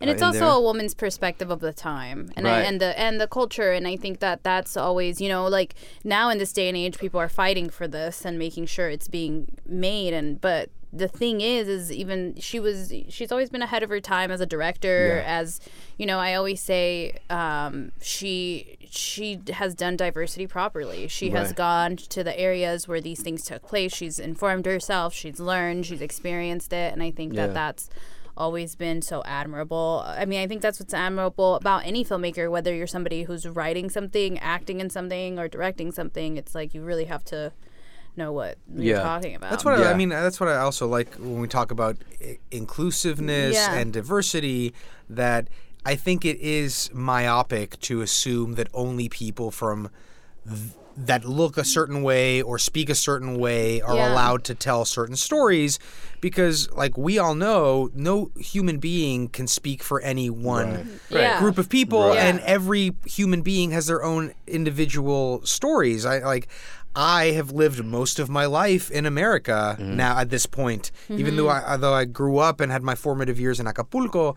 and 0.00 0.10
uh, 0.10 0.12
it's 0.12 0.22
also 0.22 0.40
there. 0.40 0.48
a 0.48 0.60
woman's 0.60 0.94
perspective 0.94 1.50
of 1.50 1.60
the 1.60 1.72
time 1.72 2.28
and 2.36 2.46
I, 2.46 2.60
and 2.60 2.80
the 2.80 2.98
and 2.98 3.20
the 3.20 3.26
culture 3.26 3.72
and 3.72 3.88
I 3.88 3.96
think 3.96 4.18
that 4.18 4.42
that's 4.42 4.76
always 4.76 5.22
you 5.22 5.28
know 5.30 5.46
like 5.46 5.74
now 6.04 6.28
in 6.28 6.36
this 6.36 6.52
day 6.52 6.68
and 6.68 6.76
age 6.76 6.98
people 6.98 7.18
are 7.18 7.30
fighting 7.30 7.70
for 7.70 7.88
this 7.88 8.26
and 8.26 8.38
making 8.38 8.66
sure 8.66 8.90
it's 8.90 9.08
being 9.08 9.56
made 9.64 10.12
and 10.12 10.38
but 10.38 10.68
the 10.96 11.08
thing 11.08 11.40
is 11.40 11.68
is 11.68 11.92
even 11.92 12.34
she 12.38 12.58
was 12.60 12.92
she's 13.08 13.30
always 13.30 13.50
been 13.50 13.62
ahead 13.62 13.82
of 13.82 13.90
her 13.90 14.00
time 14.00 14.30
as 14.30 14.40
a 14.40 14.46
director 14.46 15.16
Yeah. 15.24 15.40
as 15.40 15.60
you 15.98 16.06
know 16.06 16.18
I 16.18 16.34
always 16.34 16.60
say 16.60 17.18
um, 17.30 17.92
she 18.00 18.78
she 18.88 19.40
has 19.52 19.74
done 19.74 19.96
diversity 19.96 20.46
properly 20.46 21.08
she 21.08 21.30
has 21.30 21.52
gone 21.52 21.96
to 21.96 22.24
the 22.24 22.38
areas 22.38 22.86
where 22.88 23.00
these 23.00 23.20
things 23.22 23.44
took 23.44 23.62
place 23.62 23.94
she's 23.94 24.18
informed 24.18 24.66
herself 24.66 25.12
she's 25.12 25.38
learned 25.40 25.86
she's 25.86 26.00
experienced 26.00 26.72
it 26.72 26.92
and 26.92 27.02
I 27.02 27.10
think 27.10 27.34
Yeah. 27.34 27.46
that 27.48 27.54
that's 27.54 27.88
always 28.38 28.74
been 28.74 29.00
so 29.00 29.22
admirable. 29.24 30.02
I 30.06 30.26
mean, 30.26 30.40
I 30.40 30.46
think 30.46 30.60
that's 30.60 30.78
what's 30.78 30.92
admirable 30.92 31.54
about 31.54 31.86
any 31.86 32.04
filmmaker, 32.04 32.50
whether 32.50 32.74
you're 32.74 32.86
somebody 32.86 33.22
who's 33.22 33.48
writing 33.48 33.88
something, 33.88 34.38
acting 34.40 34.78
in 34.82 34.90
something, 34.90 35.38
or 35.38 35.48
directing 35.48 35.90
something. 35.90 36.36
It's 36.36 36.54
like 36.54 36.74
you 36.74 36.82
really 36.82 37.06
have 37.06 37.24
to 37.32 37.52
know 38.16 38.32
what 38.32 38.58
you're 38.74 38.96
Yeah. 38.96 39.02
talking 39.02 39.34
about. 39.34 39.50
That's 39.50 39.64
what 39.64 39.74
I, 39.80 39.90
I 39.92 39.94
mean. 39.94 40.08
That's 40.08 40.40
what 40.40 40.48
I 40.48 40.56
also 40.56 40.86
like 40.86 41.14
when 41.16 41.40
we 41.40 41.48
talk 41.48 41.70
about 41.70 41.96
i- 42.22 42.38
inclusiveness 42.50 43.54
Yeah. 43.54 43.74
and 43.74 43.92
diversity. 43.92 44.72
That 45.08 45.48
I 45.84 45.94
think 45.94 46.24
it 46.24 46.38
is 46.40 46.90
myopic 46.92 47.78
to 47.80 48.00
assume 48.00 48.54
that 48.54 48.68
only 48.74 49.08
people 49.08 49.50
from 49.50 49.88
th- 50.48 50.72
that 50.98 51.26
look 51.26 51.58
a 51.58 51.64
certain 51.64 52.02
way 52.02 52.40
or 52.40 52.58
speak 52.58 52.88
a 52.88 52.94
certain 52.94 53.38
way 53.38 53.82
are 53.82 53.94
Yeah. 53.94 54.12
allowed 54.14 54.44
to 54.44 54.54
tell 54.54 54.86
certain 54.86 55.14
stories, 55.14 55.78
because 56.22 56.70
like 56.72 56.96
we 56.96 57.18
all 57.18 57.34
know, 57.34 57.90
no 57.94 58.30
human 58.38 58.78
being 58.78 59.28
can 59.28 59.46
speak 59.46 59.82
for 59.82 60.00
any 60.00 60.30
one 60.30 60.66
mm-hmm. 60.72 61.14
Yeah. 61.14 61.38
group 61.38 61.58
of 61.58 61.68
people 61.68 62.08
Right. 62.08 62.18
and 62.18 62.40
every 62.40 62.96
human 63.04 63.42
being 63.42 63.72
has 63.72 63.86
their 63.88 64.02
own 64.02 64.32
individual 64.46 65.42
stories 65.44 66.06
i 66.06 66.18
like 66.20 66.48
i 66.96 67.26
have 67.26 67.52
lived 67.52 67.84
most 67.84 68.18
of 68.18 68.28
my 68.28 68.46
life 68.46 68.90
in 68.90 69.06
america 69.06 69.76
mm-hmm. 69.78 69.96
now 69.96 70.18
at 70.18 70.30
this 70.30 70.46
point 70.46 70.90
even 71.08 71.26
mm-hmm. 71.26 71.36
though 71.36 71.48
I, 71.48 71.72
although 71.72 71.94
i 71.94 72.04
grew 72.04 72.38
up 72.38 72.60
and 72.60 72.72
had 72.72 72.82
my 72.82 72.94
formative 72.94 73.38
years 73.38 73.60
in 73.60 73.66
acapulco 73.66 74.34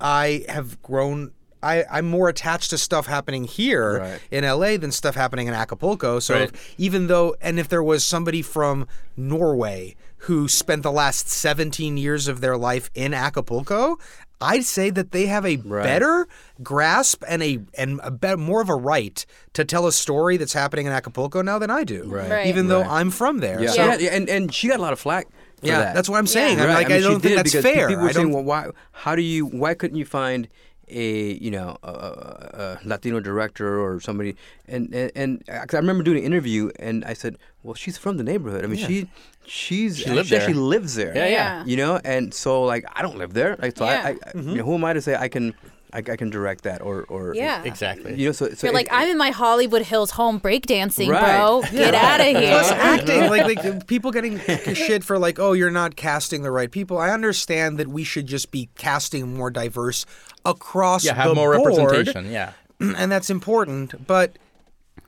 i 0.00 0.44
have 0.48 0.80
grown 0.82 1.32
I, 1.62 1.84
I'm 1.90 2.08
more 2.08 2.28
attached 2.28 2.70
to 2.70 2.78
stuff 2.78 3.06
happening 3.06 3.44
here 3.44 4.00
Right. 4.00 4.20
in 4.32 4.44
LA 4.44 4.76
than 4.76 4.90
stuff 4.90 5.14
happening 5.14 5.46
in 5.46 5.54
Acapulco. 5.54 6.18
So 6.18 6.34
Right. 6.34 6.42
if- 6.52 6.74
even 6.76 7.06
though, 7.06 7.36
and 7.40 7.60
if 7.60 7.68
there 7.68 7.82
was 7.82 8.04
somebody 8.04 8.42
from 8.42 8.88
Norway 9.16 9.94
who 10.26 10.48
spent 10.48 10.82
the 10.82 10.90
last 10.90 11.28
17 11.28 11.96
years 11.96 12.26
of 12.28 12.40
their 12.40 12.56
life 12.56 12.90
in 12.94 13.14
Acapulco, 13.14 13.98
I'd 14.42 14.64
say 14.64 14.90
that 14.90 15.12
they 15.12 15.26
have 15.26 15.46
a 15.46 15.56
Right. 15.56 15.82
better 15.84 16.26
grasp 16.62 17.22
and 17.28 17.42
a 17.42 17.60
and 17.78 18.00
a 18.02 18.10
bet 18.10 18.38
more 18.38 18.60
of 18.60 18.68
a 18.68 18.74
right 18.74 19.24
to 19.54 19.64
tell 19.64 19.86
a 19.86 19.92
story 19.92 20.36
that's 20.36 20.52
happening 20.52 20.86
in 20.86 20.92
Acapulco 20.92 21.42
now 21.42 21.58
than 21.58 21.70
I 21.70 21.84
do. 21.84 22.04
Right. 22.06 22.30
Right. 22.30 22.46
Even 22.48 22.68
though 22.68 22.80
Right. 22.82 22.90
I'm 23.00 23.10
from 23.10 23.38
there. 23.38 23.60
Yeah, 23.62 23.70
So, 23.70 23.84
yeah, 23.94 24.10
and 24.14 24.28
and 24.28 24.52
she 24.52 24.68
got 24.68 24.78
a 24.78 24.82
lot 24.82 24.92
of 24.92 24.98
flack. 25.00 25.28
For 25.60 25.66
yeah, 25.68 25.78
that. 25.78 25.94
that's 25.94 26.08
what 26.08 26.18
I'm 26.18 26.26
saying. 26.26 26.58
Yeah. 26.58 26.64
I'm 26.64 26.68
Right. 26.70 26.74
like, 26.74 26.86
I, 26.86 26.88
mean, 26.94 27.02
she 27.02 27.08
don't 27.08 27.20
think 27.20 27.36
that's 27.36 27.52
fair. 27.54 27.86
People 27.88 28.02
were 28.02 28.08
I 28.08 28.12
saying, 28.12 28.26
don't, 28.26 28.34
well, 28.34 28.42
why? 28.44 28.70
How 28.90 29.14
do 29.14 29.22
you? 29.22 29.46
Why 29.46 29.74
couldn't 29.74 29.96
you 29.96 30.04
find 30.04 30.48
a 30.88 31.32
you 31.34 31.50
know 31.50 31.76
a, 31.82 31.88
a, 31.88 32.78
a 32.82 32.88
Latino 32.88 33.20
director 33.20 33.80
or 33.80 34.00
somebody? 34.00 34.36
And 34.68 34.92
and, 34.94 35.10
and 35.14 35.46
'cause 35.46 35.74
I 35.74 35.78
remember 35.78 36.02
doing 36.04 36.18
an 36.18 36.24
interview, 36.24 36.70
and 36.78 37.04
I 37.04 37.14
said, 37.14 37.38
well, 37.62 37.74
she's 37.74 37.96
from 37.98 38.16
the 38.16 38.24
neighborhood. 38.24 38.64
I 38.64 38.66
mean, 38.68 38.78
she 38.86 39.08
she's 39.46 39.98
She 39.98 40.10
lived 40.10 40.28
she 40.28 40.36
actually 40.36 40.54
lives 40.54 40.94
there. 40.94 41.14
Yeah, 41.16 41.26
yeah. 41.26 41.64
You 41.64 41.76
know, 41.76 42.00
and 42.04 42.32
so 42.34 42.62
like 42.64 42.84
I 42.94 43.02
don't 43.02 43.16
live 43.18 43.32
there. 43.34 43.56
Like 43.60 43.76
so, 43.76 43.84
Yeah. 43.84 44.02
I, 44.04 44.10
I 44.10 44.14
Mm-hmm. 44.14 44.50
you 44.50 44.56
know, 44.58 44.64
who 44.64 44.74
am 44.74 44.84
I 44.84 44.92
to 44.94 45.00
say 45.02 45.14
I 45.14 45.28
can 45.28 45.54
I, 45.94 45.98
I 45.98 46.16
can 46.16 46.30
direct 46.30 46.64
that 46.64 46.80
or 46.80 47.04
or 47.08 47.34
Yeah. 47.34 47.62
Exactly. 47.64 48.14
You 48.14 48.26
know, 48.26 48.32
so, 48.32 48.48
so 48.50 48.66
You're 48.66 48.72
it- 48.72 48.74
like, 48.74 48.88
I'm 48.90 49.08
in 49.08 49.18
my 49.18 49.30
Hollywood 49.30 49.82
Hills 49.82 50.10
home 50.12 50.40
breakdancing, 50.40 51.08
Right. 51.08 51.36
bro. 51.36 51.62
Get 51.70 51.94
out 51.94 52.20
of 52.20 52.26
here. 52.26 52.50
Plus 52.58 52.70
acting, 52.70 53.20
like, 53.28 53.56
like 53.64 53.86
people 53.86 54.10
getting 54.10 54.38
shit 54.74 55.04
for 55.04 55.18
like, 55.18 55.38
oh, 55.38 55.52
you're 55.52 55.70
not 55.70 55.96
casting 55.96 56.42
the 56.42 56.50
right 56.50 56.70
people. 56.70 56.96
I 56.98 57.10
understand 57.10 57.78
that 57.78 57.88
we 57.88 58.04
should 58.04 58.26
just 58.26 58.50
be 58.50 58.68
casting 58.76 59.34
more 59.34 59.50
diverse 59.50 60.06
across 60.44 61.02
the 61.02 61.08
world. 61.10 61.16
yeah, 61.16 61.22
have 61.22 61.28
the 61.30 61.34
more 61.34 61.56
board, 61.56 61.76
representation. 61.76 62.32
Yeah. 62.32 62.52
and 62.80 63.12
that's 63.12 63.30
important. 63.30 64.06
But 64.06 64.32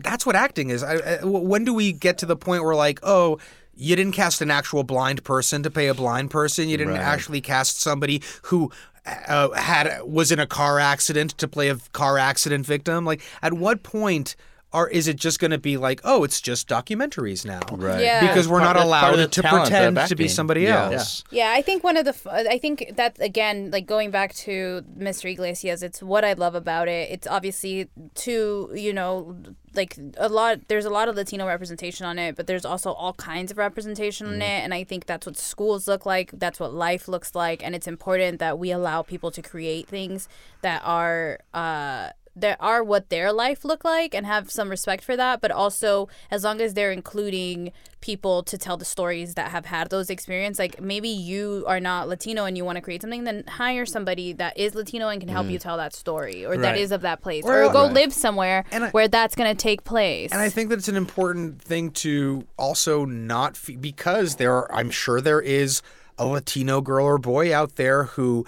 that's 0.01 0.27
what 0.27 0.37
acting 0.37 0.71
is. 0.71 0.83
I, 0.83 0.95
I, 0.97 1.25
when 1.25 1.65
do 1.65 1.73
we 1.73 1.93
get 1.93 2.19
to 2.19 2.27
the 2.27 2.37
point 2.37 2.63
where 2.65 2.75
like, 2.75 3.01
oh, 3.03 3.39
you 3.77 3.97
didn't 3.97 4.13
cast 4.13 4.41
an 4.41 4.51
actual 4.51 4.85
blind 4.85 5.25
person 5.25 5.63
to 5.65 5.71
pay 5.71 5.89
a 5.89 5.95
blind 5.95 6.31
person. 6.31 6.69
You 6.69 6.77
didn't 6.77 6.93
Right. 6.95 7.03
actually 7.03 7.41
cast 7.41 7.81
somebody 7.81 8.23
who 8.43 8.71
uh, 9.07 9.51
had 9.53 10.03
was 10.03 10.33
in 10.33 10.39
a 10.39 10.47
car 10.47 10.79
accident 10.79 11.33
to 11.39 11.49
play 11.49 11.69
a 11.69 11.77
car 11.93 12.19
accident 12.19 12.67
victim. 12.67 13.05
Like, 13.05 13.21
at 13.43 13.53
what 13.53 13.83
point? 13.83 14.37
Are, 14.75 14.89
is 14.89 15.07
it 15.09 15.17
just 15.17 15.39
going 15.39 15.53
to 15.53 15.59
be 15.59 15.77
like, 15.77 16.01
oh, 16.05 16.25
it's 16.25 16.41
just 16.41 16.69
documentaries 16.69 17.47
now? 17.47 17.61
Right. 17.71 18.03
Yeah. 18.03 18.27
because 18.27 18.49
we're 18.49 18.59
Part- 18.61 18.77
not 18.77 18.81
that's 18.89 18.91
part 19.01 19.15
of 19.15 19.19
allowed 19.21 19.33
to 19.33 19.43
pretend 19.43 19.97
to 20.09 20.17
be 20.17 20.27
somebody 20.29 20.63
Yeah. 20.63 20.91
else. 20.91 21.23
Yeah, 21.31 21.53
yeah. 21.53 21.57
I 21.59 21.63
think 21.63 21.85
one 21.85 21.97
of 21.97 22.05
the, 22.05 22.11
f- 22.11 22.27
I 22.27 22.59
think 22.59 22.93
that 22.97 23.17
again, 23.21 23.71
like 23.71 23.87
going 23.87 24.11
back 24.11 24.35
to 24.35 24.85
Mr. 24.99 25.31
Iglesias, 25.31 25.83
it's 25.85 26.03
what 26.03 26.25
I 26.25 26.33
love 26.33 26.55
about 26.57 26.89
it. 26.89 27.09
It's 27.11 27.27
obviously 27.29 27.89
too, 28.17 28.71
you 28.75 28.93
know, 28.93 29.37
like 29.75 29.97
a 30.19 30.29
lot, 30.29 30.67
there's 30.69 30.85
a 30.85 30.91
lot 30.91 31.09
of 31.09 31.17
Latino 31.17 31.47
representation 31.47 32.05
on 32.05 32.19
it, 32.19 32.35
but 32.37 32.47
there's 32.49 32.65
also 32.65 32.93
all 32.93 33.13
kinds 33.15 33.51
of 33.53 33.59
representation 33.59 34.27
on 34.27 34.43
it. 34.43 34.61
And 34.65 34.75
I 34.75 34.83
think 34.85 35.07
that's 35.07 35.25
what 35.27 35.37
schools 35.37 35.87
look 35.87 36.05
like, 36.05 36.31
that's 36.35 36.59
what 36.61 36.75
life 36.75 37.07
looks 37.09 37.35
like. 37.35 37.63
And 37.65 37.75
it's 37.75 37.87
important 37.87 38.39
that 38.41 38.59
we 38.59 38.73
allow 38.73 39.03
people 39.03 39.31
to 39.31 39.41
create 39.43 39.87
things 39.89 40.29
that 40.63 40.83
are, 40.85 41.39
uh, 41.55 42.11
that 42.37 42.57
are 42.61 42.83
what 42.83 43.11
their 43.11 43.33
life 43.33 43.65
look 43.65 43.85
like 43.85 44.15
and 44.15 44.27
have 44.27 44.51
some 44.51 44.69
respect 44.69 45.05
for 45.05 45.17
that 45.17 45.41
but 45.41 45.51
also 45.51 46.09
as 46.31 46.43
long 46.45 46.61
as 46.61 46.75
they're 46.75 46.91
including 46.93 47.71
people 48.01 48.43
to 48.43 48.59
tell 48.59 48.77
the 48.77 48.85
stories 48.85 49.35
that 49.35 49.51
have 49.51 49.67
had 49.67 49.89
those 49.91 50.11
experiences 50.11 50.59
like 50.59 50.81
maybe 50.81 51.09
you 51.09 51.65
are 51.67 51.81
not 51.81 52.09
latino 52.09 52.45
and 52.45 52.57
you 52.57 52.65
want 52.65 52.77
to 52.77 52.83
create 52.83 53.01
something 53.01 53.25
then 53.25 53.45
hire 53.47 53.87
somebody 53.87 54.33
that 54.33 54.57
is 54.59 54.75
latino 54.75 55.09
and 55.09 55.21
can 55.21 55.29
help 55.29 55.47
you 55.49 55.59
mm. 55.59 55.63
tell 55.63 55.77
that 55.77 55.95
story 55.95 56.45
or 56.45 56.57
that 56.57 56.73
Right. 56.73 56.81
is 56.81 56.93
of 56.93 57.03
that 57.03 57.23
place 57.23 57.45
Or- 57.45 57.65
or, 57.65 57.73
go 57.73 57.85
Right. 57.85 57.93
live 57.93 58.13
somewhere 58.13 58.65
And 58.73 58.85
I- 58.85 58.91
where 58.91 59.09
that's 59.09 59.35
going 59.35 59.51
to 59.55 59.61
take 59.61 59.85
place 59.85 60.33
And 60.33 60.41
I 60.41 60.49
think 60.51 60.69
that 60.71 60.79
it's 60.79 60.89
an 60.89 60.97
important 60.97 61.63
thing 61.63 61.91
to 61.93 62.45
also 62.59 63.05
not 63.05 63.53
f- 63.53 63.81
because 63.81 64.37
there 64.37 64.53
are, 64.53 64.73
I'm 64.75 64.91
sure 64.91 65.21
there 65.21 65.41
is 65.41 65.81
a 66.19 66.27
Latino 66.27 66.81
girl 66.81 67.07
or 67.07 67.19
boy 67.19 67.55
out 67.55 67.77
there 67.77 68.05
who 68.05 68.45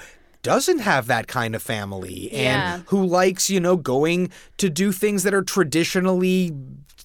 doesn't 0.46 0.78
have 0.78 1.06
that 1.08 1.26
kind 1.26 1.54
of 1.56 1.62
family 1.62 2.30
and 2.32 2.62
Yeah. 2.62 2.80
who 2.86 3.04
likes, 3.04 3.50
you 3.50 3.60
know, 3.60 3.76
going 3.76 4.30
to 4.58 4.68
do 4.70 4.92
things 4.92 5.22
that 5.24 5.34
are 5.34 5.42
traditionally 5.42 6.52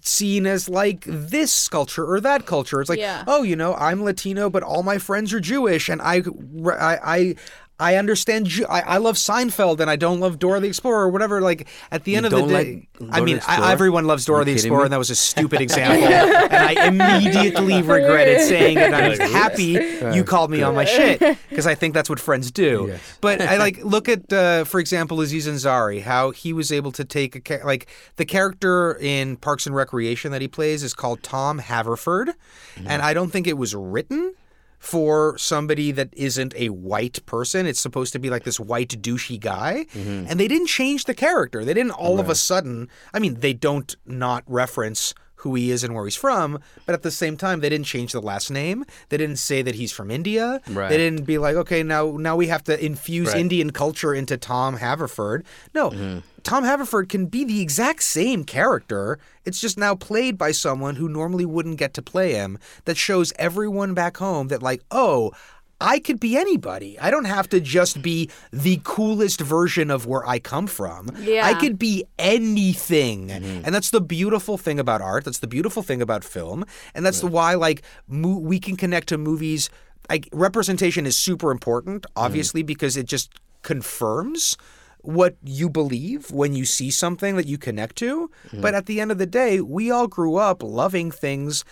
seen 0.03 0.47
as 0.47 0.67
like 0.67 1.03
this 1.07 1.67
culture 1.67 2.05
or 2.11 2.19
that 2.21 2.45
culture. 2.45 2.81
It's 2.81 2.89
like, 2.89 2.97
Yeah. 2.99 3.23
oh, 3.27 3.43
you 3.43 3.55
know, 3.55 3.75
I'm 3.75 4.03
Latino, 4.03 4.49
but 4.49 4.63
all 4.63 4.83
my 4.83 4.97
friends 4.97 5.31
are 5.33 5.39
Jewish, 5.39 5.89
and 5.89 6.01
I, 6.01 6.23
I, 6.67 7.35
I. 7.81 7.91
I 7.91 7.95
understand. 7.97 8.45
Ju- 8.47 8.65
I, 8.69 8.81
I 8.81 8.97
love 8.97 9.15
Seinfeld, 9.15 9.79
and 9.81 9.89
I 9.89 9.95
don't 9.97 10.19
love 10.21 10.39
Dora 10.39 10.59
the 10.61 10.67
Explorer 10.67 11.03
or 11.03 11.09
whatever. 11.09 11.41
Like 11.41 11.67
at 11.91 12.03
the 12.05 12.15
end 12.15 12.25
of 12.25 12.31
the 12.31 12.37
don't 12.39 12.47
day, 12.49 12.87
like 12.99 13.11
I 13.11 13.21
mean, 13.21 13.41
I, 13.47 13.71
everyone 13.71 14.05
loves 14.05 14.23
Dora 14.25 14.45
the 14.45 14.53
Explorer, 14.53 14.79
me? 14.81 14.83
and 14.85 14.93
that 14.93 14.97
was 14.99 15.09
a 15.09 15.15
stupid 15.15 15.59
example. 15.67 16.01
and 16.07 16.53
I 16.53 16.87
immediately 16.87 17.81
regretted 17.81 18.41
saying 18.41 18.77
it. 18.77 18.93
I 18.93 19.09
was 19.09 19.19
happy 19.19 19.71
you 20.15 20.23
called 20.23 20.51
me 20.51 20.61
on 20.61 20.75
my 20.75 20.85
shit 20.85 21.19
because 21.49 21.67
I 21.67 21.75
think 21.75 21.93
that's 21.93 22.09
what 22.09 22.19
friends 22.19 22.51
do. 22.51 22.85
Yes. 22.89 23.17
But 23.19 23.41
I 23.41 23.57
like 23.57 23.83
look 23.83 24.07
at, 24.07 24.31
uh, 24.31 24.63
for 24.63 24.79
example, 24.79 25.19
Aziz 25.21 25.47
Ansari, 25.47 26.01
how 26.01 26.31
he 26.31 26.53
was 26.53 26.71
able 26.71 26.91
to 26.93 27.03
take 27.03 27.35
a 27.35 27.39
cha- 27.41 27.65
like 27.65 27.87
the 28.15 28.25
character 28.25 28.97
in 29.01 29.35
Parks 29.37 29.65
and 29.65 29.75
Recreation 29.75 30.31
that 30.31 30.41
he 30.41 30.47
plays 30.47 30.83
is 30.83 30.93
called 30.93 31.23
Tom 31.23 31.57
Haverford, 31.59 32.29
Mm-hmm. 32.75 32.87
and 32.87 33.01
I 33.01 33.13
don't 33.13 33.31
think 33.31 33.47
it 33.47 33.57
was 33.57 33.75
written 33.75 34.33
for 34.81 35.37
somebody 35.37 35.91
that 35.91 36.09
isn't 36.13 36.55
a 36.57 36.69
white 36.69 37.23
person. 37.27 37.67
It's 37.67 37.79
supposed 37.79 38.13
to 38.13 38.19
be 38.19 38.31
like 38.31 38.43
this 38.43 38.59
white 38.59 38.89
douchey 38.99 39.39
guy. 39.39 39.85
Mm-hmm. 39.93 40.25
And 40.27 40.39
they 40.39 40.47
didn't 40.47 40.67
change 40.67 41.05
the 41.05 41.13
character. 41.13 41.63
They 41.63 41.75
didn't 41.75 41.91
all 41.91 42.19
of 42.19 42.29
a 42.29 42.35
sudden, 42.35 42.89
I 43.13 43.19
mean, 43.19 43.41
they 43.41 43.53
don't 43.53 43.95
not 44.07 44.43
reference 44.47 45.13
who 45.41 45.55
he 45.55 45.71
is 45.71 45.83
and 45.83 45.93
where 45.93 46.05
he's 46.05 46.15
from, 46.15 46.59
but 46.85 46.93
at 46.93 47.01
the 47.01 47.11
same 47.11 47.37
time 47.37 47.59
they 47.59 47.69
didn't 47.69 47.85
change 47.87 48.11
the 48.11 48.21
last 48.21 48.51
name. 48.51 48.85
They 49.09 49.17
didn't 49.17 49.37
say 49.37 49.61
that 49.61 49.75
he's 49.75 49.91
from 49.91 50.11
India. 50.11 50.61
Right. 50.69 50.89
They 50.89 50.97
didn't 50.97 51.25
be 51.25 51.37
like, 51.37 51.55
okay, 51.55 51.83
now 51.83 52.17
now 52.17 52.35
we 52.35 52.47
have 52.47 52.63
to 52.65 52.83
infuse 52.83 53.29
Right. 53.29 53.37
Indian 53.37 53.71
culture 53.71 54.13
into 54.13 54.37
Tom 54.37 54.77
Haverford. 54.77 55.45
No. 55.73 55.91
Mm-hmm. 55.91 56.19
Tom 56.43 56.63
Haverford 56.63 57.07
can 57.09 57.27
be 57.27 57.43
the 57.43 57.61
exact 57.61 58.01
same 58.01 58.43
character. 58.43 59.19
It's 59.45 59.61
just 59.61 59.77
now 59.77 59.93
played 59.95 60.37
by 60.37 60.51
someone 60.51 60.95
who 60.95 61.07
normally 61.07 61.45
wouldn't 61.45 61.77
get 61.77 61.93
to 61.95 62.01
play 62.01 62.33
him. 62.33 62.57
That 62.85 62.97
shows 62.97 63.31
everyone 63.37 63.93
back 63.93 64.17
home 64.17 64.47
that, 64.47 64.63
like, 64.63 64.81
oh, 64.89 65.33
I 65.81 65.99
could 65.99 66.19
be 66.19 66.37
anybody. 66.37 66.97
I 66.99 67.11
don't 67.11 67.25
have 67.25 67.49
to 67.49 67.59
just 67.59 68.01
be 68.01 68.29
the 68.51 68.79
coolest 68.83 69.41
version 69.41 69.89
of 69.89 70.05
where 70.05 70.25
I 70.27 70.39
come 70.39 70.67
from. 70.67 71.09
Yeah. 71.19 71.45
I 71.45 71.55
could 71.55 71.79
be 71.79 72.05
anything. 72.19 73.29
Mm-hmm. 73.29 73.65
And 73.65 73.75
that's 73.75 73.89
the 73.89 74.01
beautiful 74.01 74.57
thing 74.57 74.79
about 74.79 75.01
art. 75.01 75.25
That's 75.25 75.39
the 75.39 75.47
beautiful 75.47 75.83
thing 75.83 76.01
about 76.01 76.23
film. 76.23 76.65
And 76.93 77.05
that's 77.05 77.21
the 77.21 77.27
why, 77.27 77.55
like, 77.55 77.81
mo- 78.07 78.37
we 78.37 78.59
can 78.59 78.77
connect 78.77 79.09
to 79.09 79.17
movies. 79.17 79.69
Like, 80.09 80.29
representation 80.31 81.05
is 81.05 81.17
super 81.17 81.51
important, 81.51 82.03
mm-hmm. 82.03 82.25
obviously, 82.25 82.63
because 82.63 82.95
it 82.95 83.07
just 83.07 83.31
confirms 83.63 84.57
what 85.03 85.35
you 85.43 85.67
believe 85.69 86.29
when 86.29 86.53
you 86.53 86.63
see 86.63 86.91
something 86.91 87.35
that 87.35 87.47
you 87.47 87.57
connect 87.57 87.95
to. 87.97 88.29
Mm-hmm. 88.47 88.61
But 88.61 88.75
at 88.75 88.85
the 88.85 89.01
end 89.01 89.11
of 89.11 89.17
the 89.17 89.25
day, 89.25 89.59
we 89.59 89.89
all 89.89 90.07
grew 90.07 90.35
up 90.35 90.61
loving 90.61 91.09
things 91.09 91.65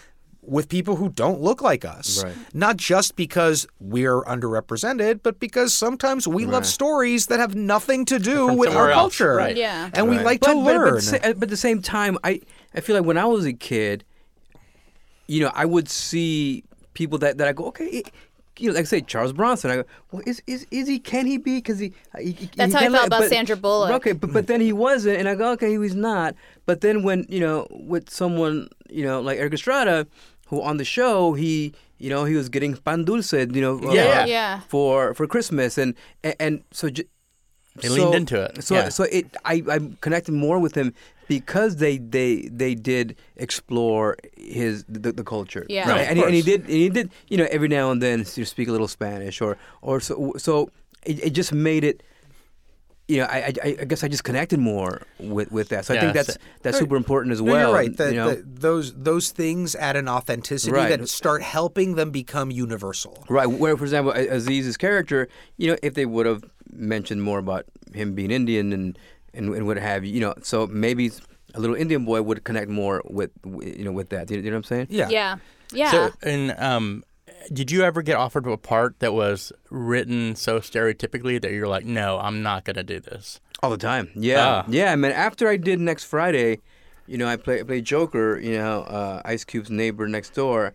with 0.50 0.68
people 0.68 0.96
who 0.96 1.10
don't 1.10 1.40
look 1.42 1.62
like 1.62 1.86
us. 1.86 2.24
Right. 2.24 2.34
Not 2.54 2.78
just 2.78 3.16
because 3.16 3.68
we're 3.80 4.22
underrepresented, 4.24 5.22
but 5.24 5.40
because 5.40 5.74
sometimes 5.74 6.28
we 6.28 6.46
love 6.46 6.66
stories 6.66 7.28
that 7.28 7.40
have 7.40 7.56
nothing 7.56 8.06
to 8.06 8.18
do 8.20 8.48
From 8.48 8.58
with 8.58 8.76
our 8.76 8.90
else, 8.90 9.18
culture. 9.18 9.36
right. 9.36 9.56
Yeah. 9.56 9.90
And 9.94 10.10
we 10.10 10.18
like 10.20 10.40
but, 10.42 10.48
to 10.48 10.56
but- 10.56 10.64
learn. 10.64 10.88
Uh, 10.88 10.92
but, 10.96 11.04
sa- 11.04 11.18
but 11.34 11.44
at 11.44 11.50
the 11.50 11.58
same 11.58 11.82
time, 11.82 12.18
I 12.24 12.42
I 12.74 12.82
feel 12.82 12.96
like 12.96 13.06
when 13.06 13.18
I 13.18 13.26
was 13.26 13.46
a 13.46 13.54
kid, 13.54 14.04
you 15.28 15.42
know, 15.42 15.52
I 15.54 15.66
would 15.66 15.90
see 15.90 16.64
people 16.94 17.18
that, 17.20 17.38
that 17.38 17.48
I 17.48 17.54
go, 17.54 17.66
okay, 17.68 17.86
it- 17.86 18.12
you 18.58 18.68
know, 18.70 18.76
like 18.76 18.88
say 18.88 19.00
Charles 19.00 19.32
Bronson. 19.32 19.72
I 19.72 19.76
go, 19.78 19.84
well, 20.12 20.22
is 20.26 20.42
is 20.46 20.68
is 20.70 20.86
he? 20.86 21.00
Can 21.00 21.26
he 21.26 21.38
be? 21.38 21.60
Because 21.60 21.80
uh, 21.82 21.86
he, 22.18 22.26
he, 22.26 22.32
he- 22.32 22.50
That's 22.58 22.74
he 22.74 22.78
how 22.78 22.80
I 22.80 22.90
felt 22.90 22.94
let- 22.94 23.08
about 23.08 23.20
but- 23.22 23.30
Sandra 23.30 23.56
Bullock. 23.56 23.92
Okay, 23.92 24.12
but 24.12 24.34
but 24.34 24.48
then 24.48 24.60
he 24.60 24.74
wasn't, 24.74 25.18
and 25.18 25.30
I 25.30 25.36
go, 25.36 25.52
okay, 25.54 25.70
he 25.70 25.78
was 25.78 25.96
not. 25.96 26.36
But 26.66 26.82
then 26.82 27.04
when 27.04 27.26
you 27.30 27.40
know, 27.40 27.68
with 27.70 28.10
someone 28.10 28.68
you 28.90 29.06
know 29.06 29.22
like 29.22 29.38
Erik 29.40 29.54
Estrada, 29.54 30.08
who 30.50 30.62
on 30.62 30.78
the 30.78 30.86
show 30.86 31.34
he. 31.34 31.74
You 32.02 32.10
know, 32.10 32.24
he 32.24 32.36
was 32.36 32.48
getting 32.48 32.78
pan 32.78 33.04
dulce, 33.04 33.34
you 33.34 33.62
know, 33.66 33.76
uh, 33.84 33.92
Yeah. 33.94 34.26
Yeah. 34.26 34.60
for 34.70 35.14
for 35.18 35.28
Christmas, 35.28 35.78
and 35.78 35.96
and, 36.24 36.36
and 36.40 36.54
so 36.72 36.90
j- 36.90 37.04
They 37.82 37.90
leaned 37.90 38.16
into 38.16 38.38
it, 38.46 38.64
So 38.64 38.76
yeah. 38.76 38.90
so 38.90 39.04
it 39.18 39.26
I 39.44 39.56
I 39.76 39.78
connected 40.06 40.32
more 40.34 40.60
with 40.66 40.76
him 40.76 40.94
because 41.28 41.76
they 41.84 41.98
they 42.16 42.48
they 42.62 42.74
did 42.76 43.16
explore 43.36 44.16
his 44.38 44.86
the, 44.88 45.12
the 45.12 45.24
culture. 45.24 45.66
Yeah. 45.70 45.90
Right, 45.92 46.02
of 46.04 46.08
and, 46.10 46.18
he, 46.20 46.24
and 46.24 46.34
he 46.40 46.42
did 46.52 46.62
and 46.72 46.80
he 46.86 46.90
did 46.90 47.08
you 47.32 47.38
know 47.40 47.48
every 47.52 47.68
now 47.68 47.92
and 47.92 48.00
then 48.02 48.20
you 48.40 48.46
speak 48.46 48.68
a 48.70 48.72
little 48.72 48.88
Spanish 49.00 49.42
or 49.42 49.58
or 49.82 50.00
so 50.00 50.14
so 50.38 50.54
it, 51.06 51.18
it 51.28 51.32
just 51.42 51.52
made 51.54 51.84
it. 51.84 52.02
You 53.10 53.18
know, 53.22 53.26
I, 53.26 53.52
I 53.64 53.70
I 53.82 53.86
guess 53.86 54.04
I 54.04 54.08
just 54.08 54.24
connected 54.24 54.60
more 54.60 55.02
with, 55.20 55.52
with 55.52 55.70
that. 55.70 55.84
So 55.86 55.96
I 55.96 56.00
think 56.00 56.14
that's 56.14 56.34
so- 56.36 56.40
that's 56.62 56.76
Right. 56.76 56.80
super 56.82 56.96
important 56.96 57.34
as 57.34 57.42
No, 57.42 57.52
well. 57.52 57.68
you're 57.70 57.76
right. 57.76 57.98
That, 57.98 58.12
you 58.12 58.18
know? 58.18 58.30
that 58.36 58.62
those 58.62 58.94
those 58.94 59.32
things 59.32 59.76
add 59.76 59.96
an 59.96 60.08
authenticity 60.08 60.72
Right. 60.76 60.90
that 60.98 61.10
start 61.10 61.42
helping 61.42 61.96
them 61.96 62.12
become 62.12 62.52
universal. 62.52 63.26
Right. 63.28 63.48
Where, 63.48 63.76
for 63.76 63.84
example, 63.84 64.14
Aziz's 64.14 64.78
character, 64.78 65.28
you 65.58 65.68
know, 65.72 65.78
if 65.82 65.96
they 65.96 66.06
would 66.06 66.28
have 66.28 66.44
mentioned 66.72 67.24
more 67.24 67.40
about 67.40 67.66
him 67.96 68.14
being 68.14 68.30
Indian 68.30 68.72
and, 68.74 69.00
and, 69.34 69.54
and 69.56 69.66
what 69.66 69.78
have 69.78 70.06
you, 70.06 70.14
you 70.14 70.20
know, 70.20 70.36
so 70.44 70.68
maybe 70.68 71.12
a 71.56 71.60
little 71.60 71.76
Indian 71.76 72.06
boy 72.06 72.22
would 72.22 72.44
connect 72.44 72.70
more 72.70 73.02
with, 73.10 73.32
with, 73.44 73.76
you 73.76 73.86
know, 73.86 73.92
with 73.92 74.10
that. 74.10 74.30
You 74.30 74.38
know, 74.38 74.44
you 74.44 74.52
know 74.52 74.58
what 74.58 74.70
I'm 74.72 74.76
saying? 74.76 74.88
Yeah. 74.92 75.10
Yeah. 75.10 75.38
Yeah. 75.74 75.92
So, 75.92 76.12
and 76.22 76.52
um, 76.60 77.04
did 77.52 77.72
you 77.72 77.84
ever 77.84 78.02
get 78.02 78.16
offered 78.16 78.48
a 78.48 78.58
part 78.58 79.00
that 79.00 79.14
was 79.14 79.52
written 79.70 80.36
so 80.36 80.60
stereotypically 80.60 81.42
that 81.42 81.52
you're 81.52 81.68
like, 81.68 81.86
no, 81.86 82.20
I'm 82.20 82.42
not 82.44 82.66
gonna 82.66 82.84
do 82.84 83.00
this? 83.00 83.40
All 83.62 83.70
the 83.70 83.78
time. 83.78 84.10
Yeah. 84.16 84.64
Ah. 84.66 84.66
Yeah. 84.70 84.92
I 84.92 84.96
mean, 84.96 85.12
after 85.12 85.48
I 85.48 85.58
did 85.58 85.80
Next 85.80 86.06
Friday, 86.06 86.60
you 87.08 87.18
know, 87.18 87.28
I 87.28 87.36
play, 87.38 87.60
I 87.60 87.64
played 87.64 87.86
Joker, 87.86 88.40
you 88.40 88.58
know, 88.58 88.82
uh, 88.84 89.22
Ice 89.26 89.44
Cube's 89.44 89.70
neighbor 89.70 90.08
next 90.08 90.34
door. 90.34 90.74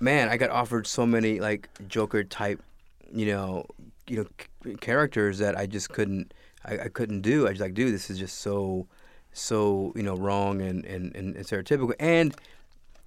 Man, 0.00 0.28
I 0.28 0.36
got 0.36 0.50
offered 0.50 0.86
so 0.86 1.06
many 1.06 1.38
like 1.38 1.68
Joker 1.86 2.24
type, 2.24 2.62
you 3.12 3.26
know, 3.26 3.66
you 4.08 4.16
know, 4.16 4.26
c- 4.64 4.74
characters 4.76 5.38
that 5.38 5.56
I 5.56 5.66
just 5.66 5.90
couldn't, 5.90 6.32
I, 6.64 6.78
I 6.78 6.88
couldn't 6.88 7.20
do. 7.20 7.46
I 7.46 7.50
was 7.50 7.60
like, 7.60 7.74
dude, 7.74 7.92
this 7.94 8.10
is 8.10 8.18
just 8.18 8.38
so, 8.40 8.86
so 9.32 9.92
you 9.94 10.02
know, 10.02 10.16
wrong 10.16 10.62
and, 10.62 10.84
and, 10.86 11.14
and 11.14 11.36
stereotypical. 11.36 11.92
And 12.00 12.34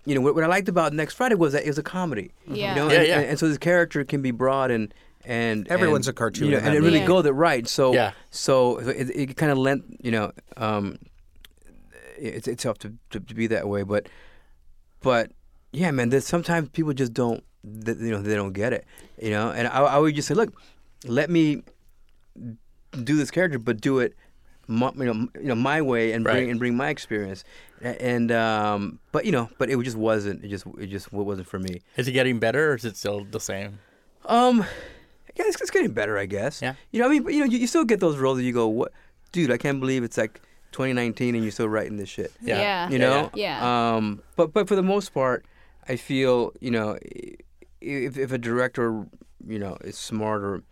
you 0.05 0.15
know, 0.15 0.21
what, 0.21 0.35
what 0.35 0.43
I 0.43 0.47
liked 0.47 0.67
about 0.69 0.93
Next 0.93 1.13
Friday 1.15 1.35
was 1.35 1.53
that 1.53 1.63
it 1.63 1.67
was 1.67 1.77
a 1.77 1.83
comedy. 1.83 2.31
Yeah. 2.47 2.69
You 2.69 2.75
know, 2.75 2.89
Yeah, 2.91 2.99
and, 2.99 3.07
yeah. 3.07 3.19
and, 3.19 3.25
and 3.31 3.39
so 3.39 3.47
this 3.47 3.57
character 3.57 4.03
can 4.03 4.21
be 4.21 4.31
broad 4.31 4.71
and 4.71 4.93
and 5.25 5.67
Everyone's 5.69 6.07
and, 6.09 6.15
a 6.15 6.17
cartoon 6.17 6.47
you 6.49 6.51
know, 6.51 6.57
and 6.57 6.75
it 6.75 6.81
really 6.81 6.99
movie. 6.99 7.07
go 7.07 7.21
that 7.21 7.33
right. 7.33 7.65
So 7.67 7.93
Yeah. 7.93 8.11
so 8.29 8.79
it, 8.79 9.09
it 9.15 9.37
kind 9.37 9.51
of 9.51 9.57
lent, 9.57 9.85
you 10.03 10.11
know, 10.11 10.31
um, 10.57 10.97
it's 12.17 12.47
it's 12.47 12.63
tough 12.63 12.77
to, 12.79 12.93
to, 13.11 13.19
to 13.21 13.33
be 13.33 13.47
that 13.47 13.67
way, 13.69 13.83
but 13.83 14.07
but 15.01 15.31
yeah, 15.71 15.91
man, 15.91 16.09
there's 16.09 16.25
sometimes 16.27 16.69
people 16.69 16.93
just 16.93 17.13
don't, 17.13 17.43
th- 17.85 17.97
you 17.97 18.11
know, 18.11 18.21
they 18.21 18.35
don't 18.35 18.53
get 18.53 18.73
it, 18.73 18.85
you 19.21 19.29
know, 19.31 19.49
and 19.51 19.67
I, 19.67 19.79
I 19.81 19.97
would 19.97 20.13
just 20.15 20.27
say, 20.27 20.33
look, 20.33 20.53
let 21.07 21.29
me 21.29 21.63
do 23.03 23.15
this 23.15 23.31
character, 23.31 23.59
but 23.59 23.81
do 23.81 23.99
it, 23.99 24.15
my, 24.67 24.91
you 24.97 25.05
know, 25.05 25.27
you 25.39 25.47
know, 25.47 25.55
my 25.55 25.81
way 25.81 26.11
and 26.13 26.23
bring 26.23 26.35
Right. 26.35 26.49
and 26.49 26.59
bring 26.59 26.75
my 26.75 26.89
experience, 26.89 27.43
and 27.81 28.31
um, 28.31 28.99
but 29.11 29.25
you 29.25 29.31
know, 29.31 29.49
but 29.57 29.69
it 29.69 29.77
just 29.83 29.97
wasn't, 29.97 30.43
it 30.43 30.47
just 30.49 30.65
it 30.79 30.87
just 30.87 31.11
wasn't 31.11 31.47
for 31.47 31.59
me. 31.59 31.81
Is 31.97 32.07
it 32.07 32.13
getting 32.13 32.39
better 32.39 32.71
or 32.71 32.75
is 32.75 32.85
it 32.85 32.95
still 32.97 33.25
the 33.25 33.39
same? 33.39 33.79
Um, 34.25 34.59
yeah, 35.35 35.45
it's, 35.47 35.59
it's 35.61 35.71
getting 35.71 35.91
better, 35.91 36.17
I 36.17 36.25
guess. 36.25 36.61
Yeah. 36.61 36.75
You 36.91 37.01
know, 37.01 37.07
I 37.07 37.09
mean, 37.09 37.23
but, 37.23 37.33
you 37.33 37.39
know, 37.41 37.45
you, 37.45 37.57
you 37.57 37.67
still 37.67 37.83
get 37.85 37.99
those 37.99 38.17
roles 38.17 38.37
that 38.37 38.43
you 38.43 38.53
go, 38.53 38.67
"What, 38.67 38.91
dude? 39.31 39.51
I 39.51 39.57
can't 39.57 39.79
believe 39.79 40.03
it's 40.03 40.17
like 40.17 40.39
2019 40.71 41.35
and 41.35 41.43
you're 41.43 41.51
still 41.51 41.67
writing 41.69 41.97
this 41.97 42.07
shit." 42.09 42.31
Yeah. 42.41 42.59
Yeah. 42.59 42.89
You 42.89 42.99
know. 42.99 43.29
Yeah. 43.33 43.95
Um, 43.95 44.21
but 44.37 44.53
but 44.53 44.67
for 44.67 44.75
the 44.75 44.83
most 44.83 45.13
part, 45.13 45.45
I 45.89 45.97
feel 45.97 46.53
you 46.61 46.71
know, 46.71 46.97
if 47.81 48.17
if 48.17 48.31
a 48.31 48.37
director, 48.37 49.05
you 49.45 49.59
know, 49.59 49.75
is 49.83 49.97
smarter, 49.97 50.63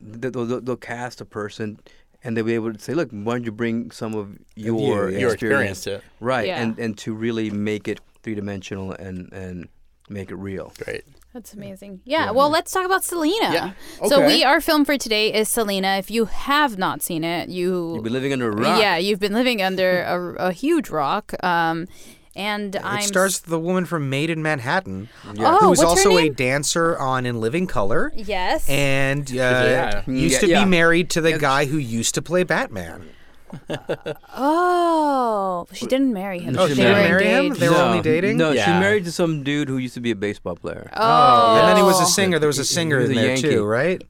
they'll, 0.00 0.30
they'll, 0.44 0.60
they'll 0.60 0.76
cast 0.76 1.20
a 1.22 1.24
person. 1.24 1.80
And 2.24 2.36
they'll 2.36 2.44
be 2.44 2.54
able 2.54 2.72
to 2.72 2.78
say, 2.80 2.94
"Look, 2.94 3.10
why 3.10 3.34
don't 3.34 3.44
you 3.44 3.52
bring 3.52 3.90
some 3.92 4.14
of 4.14 4.36
your 4.56 5.08
yeah. 5.10 5.18
Your 5.18 5.32
experience 5.34 5.82
to 5.84 6.02
right, 6.20 6.46
Yeah. 6.48 6.60
and 6.60 6.78
and 6.78 6.98
to 6.98 7.14
really 7.14 7.50
make 7.50 7.86
it 7.86 8.00
three 8.22 8.34
dimensional 8.34 8.92
and 8.92 9.32
and 9.32 9.68
make 10.08 10.30
it 10.30 10.36
real." 10.36 10.72
Great. 10.84 11.04
That's 11.34 11.52
amazing. 11.54 12.00
Yeah, 12.04 12.30
well, 12.32 12.48
let's 12.50 12.72
talk 12.72 12.86
about 12.86 13.04
Selena. 13.04 13.52
Yeah. 13.52 13.72
So 14.08 14.26
we 14.26 14.42
our 14.42 14.60
film 14.60 14.84
for 14.84 14.96
today 14.98 15.32
is 15.32 15.48
Selena. 15.48 15.98
If 15.98 16.10
you 16.10 16.24
have 16.24 16.76
not 16.78 17.02
seen 17.02 17.22
it, 17.22 17.48
you 17.50 17.94
You've 17.94 18.02
been 18.04 18.12
living 18.14 18.32
under 18.32 18.48
a 18.48 18.56
rock. 18.56 18.80
yeah, 18.80 18.96
you've 18.96 19.20
been 19.20 19.34
living 19.34 19.62
under 19.62 20.00
a, 20.02 20.46
a 20.48 20.52
huge 20.52 20.88
rock. 20.88 21.34
Um, 21.44 21.86
and 22.38 22.76
I'm 22.76 23.00
It 23.00 23.02
stars 23.02 23.40
the 23.40 23.58
woman 23.58 23.84
from 23.84 24.08
Maid 24.08 24.30
in 24.30 24.42
Manhattan, 24.42 25.08
Oh, 25.38 25.58
who's 25.68 25.80
also 25.82 26.16
a 26.16 26.28
dancer 26.30 26.96
on 26.98 27.26
In 27.26 27.40
Living 27.40 27.66
Color, 27.66 28.12
yes. 28.16 28.66
and 28.68 29.28
uh, 29.30 29.34
Yeah. 29.34 30.02
used 30.06 30.34
Yeah, 30.34 30.38
to 30.40 30.46
yeah. 30.48 30.64
be 30.64 30.70
married 30.70 31.10
to 31.10 31.20
the 31.20 31.30
Yeah. 31.32 31.38
guy 31.38 31.64
who 31.66 31.76
used 31.76 32.14
to 32.14 32.22
play 32.22 32.44
Batman. 32.44 33.10
oh, 34.36 35.66
she 35.72 35.86
didn't 35.86 36.12
marry 36.12 36.38
him. 36.38 36.56
Oh, 36.58 36.66
they 36.68 36.74
she 36.74 36.80
didn't 36.82 36.96
were 36.96 37.02
marry 37.08 37.24
him? 37.26 37.54
They 37.54 37.68
were 37.68 37.76
only 37.76 38.02
dating? 38.02 38.36
No, 38.36 38.52
Yeah. 38.52 38.64
she's 38.64 38.80
married 38.80 39.04
to 39.04 39.12
some 39.12 39.42
dude 39.42 39.68
who 39.68 39.78
used 39.78 39.94
to 39.94 40.00
be 40.00 40.10
a 40.10 40.16
baseball 40.16 40.56
player. 40.56 40.90
Oh, 40.94 41.56
and 41.58 41.68
then 41.68 41.76
he 41.76 41.82
was 41.82 42.00
a 42.00 42.06
singer. 42.06 42.38
There 42.38 42.46
was 42.46 42.58
a 42.58 42.64
singer 42.64 42.98
was 42.98 43.10
in 43.10 43.16
a 43.16 43.20
there 43.20 43.28
Yankee. 43.30 43.50
too, 43.50 43.64
right? 43.64 44.02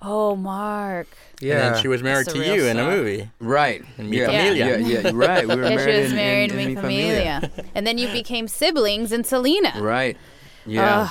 Oh, 0.00 0.36
Mark. 0.36 1.08
Yeah. 1.40 1.66
And 1.66 1.74
then 1.74 1.82
she 1.82 1.88
was 1.88 2.02
married 2.02 2.28
to 2.28 2.36
a 2.36 2.40
real 2.40 2.54
you 2.54 2.66
in 2.66 2.78
a 2.78 2.84
movie. 2.84 3.30
Right. 3.40 3.82
And 3.96 4.10
Mi 4.10 4.18
yeah. 4.20 4.26
Familia. 4.26 4.66
Yeah, 4.66 4.76
yeah, 4.76 5.00
you're 5.00 5.12
right. 5.12 5.46
We 5.48 5.54
were 5.56 5.62
Yeah, 5.64 5.68
married 5.76 5.94
she 5.94 6.00
was 6.02 6.10
in, 6.10 6.16
married 6.16 6.50
in, 6.52 6.56
with 6.56 6.66
in 6.66 6.74
Mi 6.74 6.80
Familia. 6.80 7.50
and 7.74 7.86
then 7.86 7.98
you 7.98 8.08
became 8.12 8.46
siblings 8.48 9.12
in 9.12 9.24
Selena. 9.24 9.72
Right. 9.80 10.16
Yeah. 10.66 11.02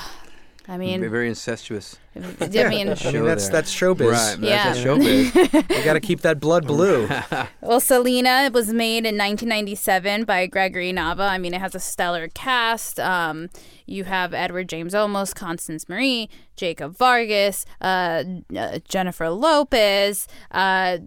I 0.68 0.76
mean, 0.78 1.00
very 1.10 1.28
incestuous. 1.28 1.96
I 2.16 2.20
mean, 2.48 2.58
I 2.58 2.68
mean, 2.68 2.96
Show 2.96 3.24
that's 3.24 3.44
there. 3.44 3.52
that's 3.52 3.74
showbiz. 3.74 4.10
Right. 4.12 4.38
Yeah. 4.40 4.72
That's, 4.72 4.82
that's 4.82 4.98
showbiz. 4.98 5.68
You 5.78 5.84
got 5.84 5.94
to 5.94 6.00
keep 6.00 6.20
that 6.22 6.40
blood 6.40 6.66
blue. 6.66 7.08
Well, 7.60 7.80
Selena 7.80 8.50
was 8.52 8.72
made 8.72 9.04
in 9.04 9.18
1997 9.18 10.24
by 10.24 10.46
Gregory 10.46 10.90
Nava. 10.90 11.28
I 11.28 11.36
mean, 11.36 11.52
it 11.52 11.60
has 11.60 11.74
a 11.74 11.80
stellar 11.80 12.28
cast. 12.28 12.98
Um, 12.98 13.50
you 13.84 14.04
have 14.04 14.32
Edward 14.32 14.68
James 14.68 14.94
Olmos, 14.94 15.34
Constance 15.34 15.86
Marie, 15.88 16.30
Jacob 16.56 16.96
Vargas, 16.96 17.66
uh, 17.80 18.24
uh, 18.56 18.78
Jennifer 18.88 19.28
Lopez, 19.30 20.28
uh, 20.50 20.98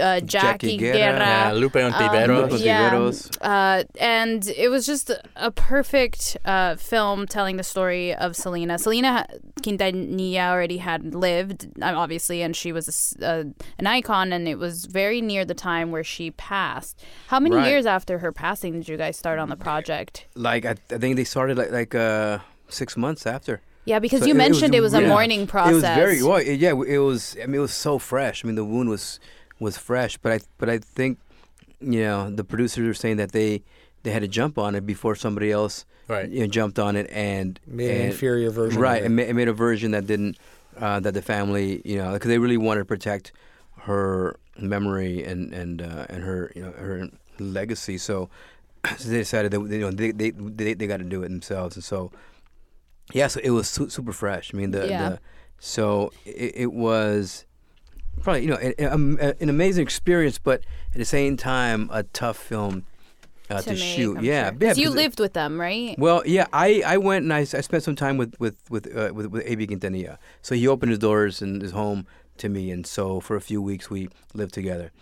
uh, 0.00 0.20
Jackie, 0.20 0.76
Guerra. 0.76 0.96
Guerra. 0.98 1.18
Yeah, 1.18 1.52
Lupe 1.52 1.72
Ontiveros. 1.74 2.50
Lupe 2.52 2.60
yeah, 2.60 3.48
uh, 3.48 3.84
and 4.00 4.46
it 4.48 4.70
was 4.70 4.86
just 4.86 5.10
a 5.36 5.50
perfect 5.50 6.36
uh, 6.44 6.76
film 6.76 7.26
telling 7.26 7.56
the 7.56 7.64
story 7.64 8.14
of 8.14 8.36
Selena. 8.36 8.78
Selena 8.78 9.26
Quintanilla 9.62 10.47
already 10.48 10.78
had 10.78 11.14
lived, 11.14 11.68
uh, 11.82 11.92
obviously, 11.96 12.42
and 12.42 12.54
she 12.56 12.72
was 12.72 13.16
a 13.20 13.26
uh, 13.26 13.44
an 13.78 13.86
icon, 13.86 14.32
and 14.32 14.48
it 14.48 14.58
was 14.58 14.86
very 14.86 15.20
near 15.20 15.44
the 15.44 15.54
time 15.54 15.90
where 15.92 16.04
she 16.04 16.30
passed. 16.32 17.02
How 17.28 17.38
many 17.40 17.56
Right. 17.56 17.68
years 17.68 17.86
after 17.86 18.18
her 18.18 18.32
passing 18.32 18.72
did 18.72 18.88
you 18.88 18.96
guys 18.96 19.16
start 19.16 19.38
on 19.38 19.48
the 19.48 19.56
project? 19.56 20.26
Like 20.34 20.64
I, 20.64 20.74
I 20.90 20.98
think 20.98 21.16
they 21.16 21.24
started 21.24 21.56
like 21.58 21.70
like 21.70 21.94
uh, 21.94 22.38
six 22.68 22.96
months 22.96 23.26
after. 23.26 23.60
Yeah, 23.84 24.00
because 24.00 24.20
So 24.20 24.26
you 24.26 24.34
it- 24.34 24.36
it 24.36 24.38
was 24.38 24.48
mentioned 24.50 24.74
it 24.74 24.80
was, 24.82 24.94
a 24.94 25.00
yeah. 25.00 25.08
mourning 25.08 25.46
process. 25.46 25.72
It 25.72 25.74
was 25.76 25.82
very 26.04 26.22
well. 26.22 26.36
it- 26.36 26.60
Yeah, 26.60 26.74
it 26.86 26.98
was. 26.98 27.36
I 27.42 27.46
mean, 27.46 27.54
it 27.56 27.60
was 27.68 27.72
so 27.74 27.98
fresh. 27.98 28.44
I 28.44 28.46
mean, 28.46 28.56
the 28.56 28.64
wound 28.64 28.88
was 28.90 29.18
was 29.60 29.78
fresh. 29.78 30.18
But 30.18 30.32
I 30.32 30.38
but 30.58 30.68
I 30.68 30.78
think 30.78 31.18
you 31.80 32.02
know 32.02 32.28
the 32.30 32.44
producers 32.44 32.86
were 32.86 32.94
saying 33.04 33.16
that 33.18 33.32
they 33.32 33.62
they 34.08 34.12
had 34.14 34.22
to 34.22 34.28
jump 34.28 34.56
on 34.58 34.74
it 34.74 34.86
before 34.86 35.14
somebody 35.14 35.52
else 35.52 35.84
Right. 36.08 36.28
you 36.30 36.40
know, 36.40 36.46
jumped 36.46 36.78
on 36.78 36.96
it 36.96 37.06
and 37.10 37.60
Made 37.66 37.90
an 37.90 38.06
inferior 38.06 38.50
version. 38.50 38.80
right 38.80 39.00
Of 39.02 39.06
and 39.06 39.20
it. 39.20 39.28
ma- 39.28 39.32
made 39.34 39.48
a 39.48 39.52
version 39.52 39.90
that 39.90 40.06
didn't 40.06 40.38
uh, 40.78 41.00
that 41.00 41.12
the 41.12 41.20
family 41.22 41.82
you 41.84 41.98
know 41.98 42.12
because 42.14 42.28
they 42.28 42.38
really 42.38 42.56
wanted 42.56 42.80
to 42.80 42.84
protect 42.86 43.32
her 43.82 44.36
memory 44.58 45.22
and 45.24 45.52
and 45.52 45.82
uh, 45.82 46.06
and 46.08 46.22
her 46.24 46.50
you 46.56 46.62
know 46.62 46.70
her 46.72 47.08
legacy. 47.38 47.98
So, 47.98 48.30
so 48.96 49.08
they 49.10 49.18
decided 49.18 49.50
that 49.52 49.60
you 49.60 49.78
know 49.80 49.90
they 49.90 50.12
they 50.12 50.30
they, 50.30 50.74
they 50.74 50.86
got 50.86 50.98
to 50.98 51.04
do 51.04 51.22
it 51.22 51.28
themselves, 51.28 51.76
and 51.76 51.84
so 51.84 52.10
yeah, 53.12 53.26
so 53.26 53.40
it 53.42 53.50
was 53.50 53.68
su- 53.68 53.88
super 53.90 54.12
fresh. 54.12 54.50
I 54.54 54.56
mean 54.56 54.70
the, 54.70 54.86
Yeah. 54.88 55.08
the 55.10 55.20
so 55.58 56.10
it, 56.24 56.52
it 56.64 56.72
was 56.72 57.44
probably 58.22 58.42
you 58.42 58.48
know 58.48 58.56
an, 58.56 58.74
an 58.78 59.34
an 59.40 59.48
amazing 59.48 59.82
experience, 59.82 60.38
but 60.38 60.62
at 60.92 60.98
the 60.98 61.04
same 61.04 61.36
time 61.36 61.88
a 61.92 62.02
tough 62.04 62.36
film 62.38 62.84
uh, 63.50 63.62
to, 63.62 63.70
make, 63.70 63.78
shoot. 63.78 64.18
I'm 64.18 64.24
yeah, 64.24 64.50
sure. 64.50 64.58
yeah, 64.60 64.72
you 64.74 64.90
lived 64.90 65.20
with 65.20 65.32
them, 65.32 65.60
right? 65.60 65.98
well, 65.98 66.22
yeah, 66.26 66.46
I, 66.52 66.82
I 66.84 66.96
went 66.98 67.24
and 67.24 67.32
I, 67.32 67.40
I 67.40 67.44
spent 67.44 67.82
some 67.82 67.96
time 67.96 68.16
with 68.16 68.38
with 68.38 68.56
with 68.70 68.94
uh, 68.96 69.12
with, 69.14 69.26
with 69.26 69.42
AB 69.46 69.66
Quintanilla. 69.66 70.18
So 70.42 70.54
he 70.54 70.68
opened 70.68 70.90
his 70.90 70.98
doors 70.98 71.42
and 71.42 71.62
his 71.62 71.72
home 71.72 72.06
to 72.38 72.48
me, 72.48 72.70
and 72.70 72.86
so 72.86 73.20
for 73.20 73.36
a 73.36 73.40
few 73.40 73.60
weeks 73.62 73.90
we 73.90 74.08
lived 74.34 74.54
together, 74.54 74.92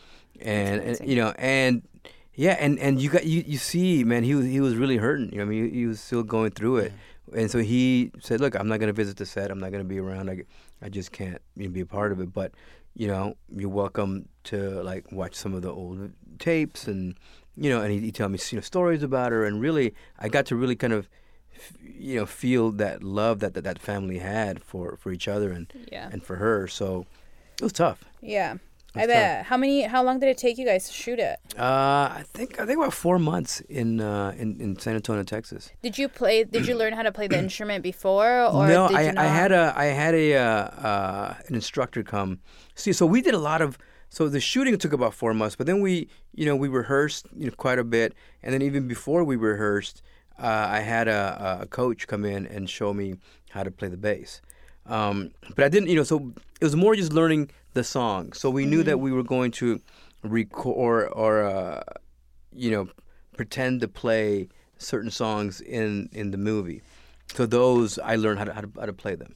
and, 0.40 0.80
and 0.80 1.08
you 1.08 1.16
know, 1.16 1.34
and 1.38 1.82
yeah, 2.36 2.56
and, 2.60 2.78
and 2.78 3.00
you 3.00 3.08
got 3.08 3.24
you, 3.24 3.42
you 3.46 3.56
see, 3.56 4.04
man, 4.04 4.22
he 4.22 4.34
was 4.34 4.44
he 4.44 4.60
was 4.60 4.76
really 4.76 4.98
hurting. 4.98 5.32
You 5.32 5.38
know, 5.38 5.44
I 5.44 5.46
mean, 5.46 5.70
he, 5.70 5.80
he 5.80 5.86
was 5.86 6.00
still 6.00 6.22
going 6.22 6.50
through 6.50 6.78
it, 6.78 6.92
and 7.34 7.50
so 7.50 7.60
he 7.60 8.12
said, 8.20 8.40
"Look, 8.40 8.54
I'm 8.54 8.68
not 8.68 8.78
gonna 8.78 8.92
visit 8.92 9.16
the 9.16 9.24
set. 9.24 9.50
I'm 9.50 9.58
not 9.58 9.72
gonna 9.72 9.84
be 9.84 9.98
around. 9.98 10.30
I, 10.30 10.44
I 10.82 10.90
just 10.90 11.12
can't 11.12 11.40
you 11.56 11.64
know, 11.64 11.70
be 11.70 11.80
a 11.80 11.86
part 11.86 12.12
of 12.12 12.20
it." 12.20 12.34
But 12.34 12.52
you 12.94 13.08
know, 13.08 13.36
you're 13.54 13.70
welcome 13.70 14.28
to 14.44 14.82
like 14.82 15.10
watch 15.10 15.34
some 15.34 15.54
of 15.54 15.62
the 15.62 15.72
old 15.72 16.12
tapes 16.38 16.86
and 16.86 17.16
you 17.56 17.70
know, 17.70 17.80
and 17.82 17.90
he, 17.92 18.00
he 18.00 18.12
tell 18.12 18.28
me 18.28 18.38
you 18.50 18.56
know 18.56 18.62
stories 18.62 19.02
about 19.02 19.32
her, 19.32 19.44
and 19.44 19.60
really, 19.60 19.94
I 20.18 20.28
got 20.28 20.46
to 20.46 20.56
really 20.56 20.76
kind 20.76 20.92
of, 20.92 21.08
you 21.82 22.16
know, 22.20 22.26
feel 22.26 22.70
that 22.72 23.02
love 23.02 23.40
that 23.40 23.54
that, 23.54 23.64
that 23.64 23.78
family 23.78 24.18
had 24.18 24.62
for, 24.62 24.96
for 24.96 25.10
each 25.12 25.26
other 25.28 25.50
and 25.52 25.72
Yeah. 25.92 26.08
and 26.12 26.22
for 26.22 26.36
her. 26.36 26.68
So 26.68 27.06
it 27.58 27.62
was 27.62 27.72
tough. 27.72 28.04
Yeah. 28.20 28.56
I 28.94 29.06
That's 29.06 29.08
bet. 29.08 29.44
How 29.46 29.58
many? 29.58 29.82
How 29.82 30.02
long 30.02 30.20
did 30.20 30.30
it 30.30 30.38
take 30.38 30.56
you 30.56 30.64
guys 30.64 30.86
to 30.88 30.92
shoot 30.94 31.18
it? 31.18 31.36
Uh, 31.58 32.08
I 32.20 32.24
think 32.32 32.58
I 32.58 32.64
think 32.64 32.78
about 32.78 32.94
four 32.94 33.18
months 33.18 33.60
in 33.68 34.00
uh, 34.00 34.32
in 34.38 34.58
in 34.58 34.78
San 34.78 34.94
Antonio, 34.94 35.22
Texas. 35.22 35.70
Did 35.82 35.98
you 35.98 36.08
play? 36.08 36.44
Did 36.44 36.66
you 36.66 36.74
learn 36.74 36.94
how 36.94 37.02
to 37.02 37.12
play 37.12 37.26
the 37.26 37.38
instrument 37.38 37.82
before, 37.82 38.44
or 38.44 38.66
no, 38.66 38.86
I? 38.86 39.12
I 39.14 39.26
had 39.26 39.52
a 39.52 39.74
I 39.76 39.86
had 39.86 40.14
a 40.14 40.36
uh, 40.36 40.40
uh, 40.40 41.34
an 41.46 41.54
instructor 41.54 42.02
come. 42.02 42.38
See, 42.74 42.94
so 42.94 43.04
we 43.04 43.20
did 43.20 43.34
a 43.34 43.38
lot 43.38 43.60
of. 43.60 43.76
So 44.08 44.28
the 44.28 44.40
shooting 44.40 44.78
took 44.78 44.92
about 44.92 45.14
four 45.14 45.34
months, 45.34 45.56
but 45.56 45.66
then 45.66 45.80
we, 45.80 46.08
you 46.34 46.46
know, 46.46 46.56
we 46.56 46.68
rehearsed 46.68 47.26
you 47.36 47.46
know 47.46 47.52
quite 47.56 47.78
a 47.78 47.84
bit, 47.84 48.14
and 48.42 48.52
then 48.54 48.62
even 48.62 48.88
before 48.88 49.24
we 49.24 49.36
rehearsed, 49.36 50.02
uh, 50.38 50.66
I 50.70 50.80
had 50.80 51.08
a, 51.08 51.58
a 51.62 51.66
coach 51.66 52.06
come 52.06 52.24
in 52.24 52.46
and 52.46 52.68
show 52.68 52.92
me 52.92 53.16
how 53.50 53.62
to 53.62 53.70
play 53.70 53.88
the 53.88 53.96
bass. 53.96 54.40
Um, 54.86 55.32
but 55.54 55.64
I 55.64 55.68
didn't, 55.68 55.88
you 55.88 55.96
know, 55.96 56.04
so 56.04 56.32
it 56.60 56.64
was 56.64 56.76
more 56.76 56.94
just 56.94 57.12
learning 57.12 57.50
the 57.74 57.82
song. 57.82 58.32
So 58.32 58.50
we 58.50 58.66
knew 58.66 58.82
that 58.84 59.00
we 59.00 59.10
were 59.12 59.22
going 59.22 59.50
to 59.52 59.80
record 60.22 60.76
or, 60.76 61.08
or 61.08 61.44
uh, 61.44 61.82
you 62.52 62.70
know, 62.70 62.88
pretend 63.36 63.80
to 63.80 63.88
play 63.88 64.48
certain 64.78 65.10
songs 65.10 65.60
in 65.60 66.08
in 66.12 66.30
the 66.30 66.38
movie. 66.38 66.82
So 67.34 67.46
those 67.46 67.98
I 67.98 68.16
learned 68.16 68.38
how 68.38 68.44
to 68.44 68.54
how 68.54 68.60
to, 68.60 68.70
how 68.78 68.86
to 68.86 68.92
play 68.92 69.14
them. 69.14 69.34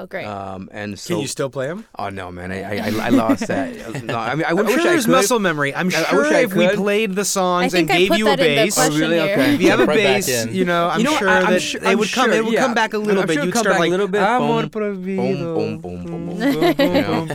Oh, 0.00 0.06
great. 0.06 0.26
Um, 0.26 0.68
and 0.70 0.96
so 0.96 1.14
Can 1.14 1.22
you 1.22 1.26
still 1.26 1.50
play 1.50 1.66
them? 1.66 1.84
oh 1.98 2.08
no, 2.08 2.30
man, 2.30 2.52
I 2.52 2.62
I, 2.62 2.74
I, 2.86 3.06
I 3.06 3.08
lost 3.08 3.48
that. 3.48 3.74
No, 4.04 4.16
I 4.16 4.34
mean, 4.36 4.44
I, 4.44 4.50
I'm 4.50 4.56
wish 4.56 4.70
sure 4.70 4.80
I 4.80 4.84
there's 4.84 5.06
could. 5.06 5.10
muscle 5.12 5.38
memory. 5.40 5.74
I'm 5.74 5.88
I- 5.88 5.98
I 5.98 6.02
sure 6.04 6.22
wish 6.22 6.32
I 6.32 6.40
if 6.42 6.54
we 6.54 6.68
played 6.76 7.14
the 7.16 7.24
songs 7.24 7.74
and 7.74 7.90
I 7.90 7.98
gave 7.98 8.16
you 8.16 8.26
a 8.28 8.36
that 8.36 8.38
in 8.40 8.54
bass, 8.54 8.74
question 8.76 9.00
really? 9.00 9.18
Okay. 9.20 9.54
if 9.54 9.60
you 9.60 9.70
have 9.70 9.80
a 9.80 9.86
Right 9.86 9.96
bass, 9.96 10.46
you 10.46 10.64
know, 10.64 10.86
I'm 10.88 11.00
You 11.00 11.04
know 11.06 11.16
sure 11.16 11.28
I- 11.28 11.40
I'm 11.40 11.52
that 11.54 11.60
sure- 11.62 11.80
they 11.80 11.90
I'm 11.92 11.98
would 11.98 12.12
come. 12.12 12.30
It 12.32 12.44
would 12.44 12.54
yeah. 12.54 12.60
come 12.60 12.74
back 12.74 12.94
a 12.94 12.98
little 12.98 13.22
I'm 13.22 13.26
bit. 13.26 13.34
sure 13.34 13.42
it 13.42 13.46
You'd 13.46 13.54
start 13.56 13.66
back 13.74 13.78
a 13.78 13.80
like 13.80 13.90
little 13.90 14.06
bit. 14.08 14.22
Amor 14.22 14.62
Boom, 14.62 14.70
prohibido. 14.70 15.54
boom, 15.56 15.78
boom, 15.80 16.04
boom, 16.06 16.38
boom, 16.38 17.26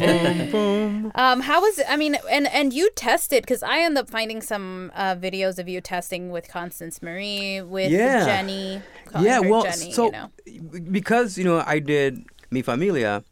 boom. 0.51 1.11
Um, 1.16 1.41
how 1.41 1.61
was 1.61 1.78
it? 1.80 1.86
I 1.89 1.95
mean, 1.97 2.16
and 2.32 2.47
and 2.47 2.74
you 2.74 2.89
tested 2.95 3.43
because 3.43 3.61
I 3.61 3.80
end 3.82 3.97
up 3.97 4.09
finding 4.09 4.41
some 4.41 4.91
uh, 4.95 5.16
videos 5.16 5.59
of 5.59 5.68
you 5.68 5.80
testing 5.82 6.32
with 6.32 6.47
Constance 6.47 7.01
Marie, 7.03 7.61
with 7.61 7.91
Yeah. 7.91 8.26
Jenny. 8.26 8.82
yeah, 9.20 9.39
well, 9.39 9.64
Jenny, 9.64 9.91
so 9.91 10.05
you 10.05 10.11
know. 10.11 10.32
because 10.91 11.38
you 11.38 11.43
know 11.43 11.61
I 11.66 11.78
did 11.80 12.24
Mi 12.54 12.62
Familia 12.62 13.24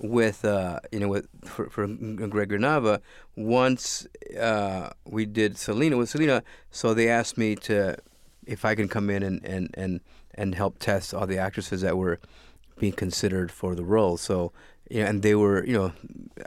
with 0.00 0.44
uh, 0.44 0.80
you 0.92 1.00
know 1.00 1.08
with 1.08 1.26
for, 1.44 1.70
for 1.70 1.86
Greg 1.86 2.50
Nava. 2.50 3.00
Once 3.34 4.06
uh, 4.38 4.90
we 5.06 5.24
did 5.24 5.56
Selena 5.56 5.96
with 5.96 6.10
Selena, 6.10 6.42
so 6.70 6.92
they 6.92 7.08
asked 7.08 7.38
me 7.38 7.56
to 7.56 7.96
if 8.46 8.64
I 8.64 8.74
can 8.74 8.88
come 8.88 9.08
in 9.08 9.22
and 9.22 9.42
and 9.44 9.70
and 9.74 10.00
and 10.34 10.54
help 10.54 10.78
test 10.78 11.14
all 11.14 11.26
the 11.26 11.38
actresses 11.38 11.80
that 11.80 11.96
were 11.96 12.20
being 12.78 12.92
considered 12.92 13.50
for 13.50 13.74
the 13.74 13.84
role. 13.84 14.18
So 14.18 14.52
you 14.90 15.02
know, 15.02 15.08
and 15.08 15.22
they 15.22 15.34
were 15.34 15.64
you 15.64 15.72
know, 15.72 15.92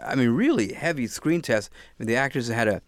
I 0.02 0.14
mean, 0.16 0.30
really 0.30 0.74
heavy 0.74 1.08
screen 1.08 1.42
tests. 1.42 1.72
I 1.74 2.04
mean, 2.04 2.08
the 2.08 2.16
actors 2.16 2.48
had 2.48 2.66
to 2.66 2.82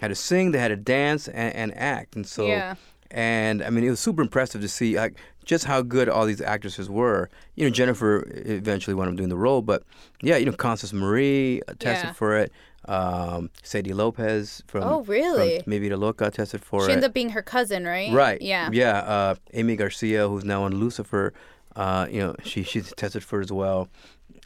had 0.00 0.08
to 0.08 0.14
sing, 0.14 0.50
they 0.50 0.58
had 0.58 0.68
to 0.68 0.76
dance 0.76 1.28
and, 1.28 1.54
and 1.54 1.78
act, 1.78 2.14
and 2.14 2.26
so 2.26 2.46
Yeah. 2.46 2.74
And 3.14 3.62
I 3.62 3.68
mean, 3.70 3.84
it 3.84 3.90
was 3.90 4.00
super 4.00 4.22
impressive 4.22 4.62
to 4.62 4.68
see 4.68 4.96
like 4.96 5.14
just 5.44 5.64
how 5.66 5.82
good 5.82 6.08
all 6.08 6.24
these 6.26 6.40
actresses 6.40 6.88
were. 6.88 7.28
You 7.56 7.64
know, 7.66 7.70
Jennifer 7.70 8.26
eventually 8.46 8.94
wound 8.94 9.10
up 9.10 9.16
doing 9.16 9.28
the 9.28 9.36
role, 9.36 9.60
but 9.60 9.82
yeah, 10.22 10.36
you 10.38 10.46
know, 10.46 10.52
Constance 10.52 10.92
Marie 10.94 11.60
tested 11.78 12.08
Yeah. 12.08 12.12
for 12.14 12.36
it. 12.38 12.50
Um, 12.86 13.50
Seidy 13.62 13.94
Lopez 13.94 14.62
from 14.66 14.82
Oh, 14.84 15.02
really? 15.04 15.60
from 15.60 15.70
Mi 15.70 15.78
Vida 15.78 15.96
Loca 15.96 16.30
tested 16.30 16.62
for 16.64 16.80
She 16.80 16.84
it. 16.84 16.86
She 16.88 16.92
ended 16.94 17.04
up 17.10 17.14
being 17.14 17.30
her 17.30 17.42
cousin, 17.42 17.84
right? 17.84 18.10
Right. 18.12 18.40
Yeah. 18.40 18.70
Yeah. 18.72 18.98
Uh, 19.00 19.34
Aimee 19.52 19.76
Garcia, 19.76 20.26
who's 20.28 20.44
now 20.44 20.62
on 20.64 20.74
Lucifer, 20.74 21.32
uh, 21.76 22.06
you 22.10 22.18
know, 22.20 22.34
she 22.44 22.62
she's 22.62 22.92
tested 22.96 23.22
for 23.22 23.40
it 23.40 23.44
as 23.44 23.52
well, 23.52 23.88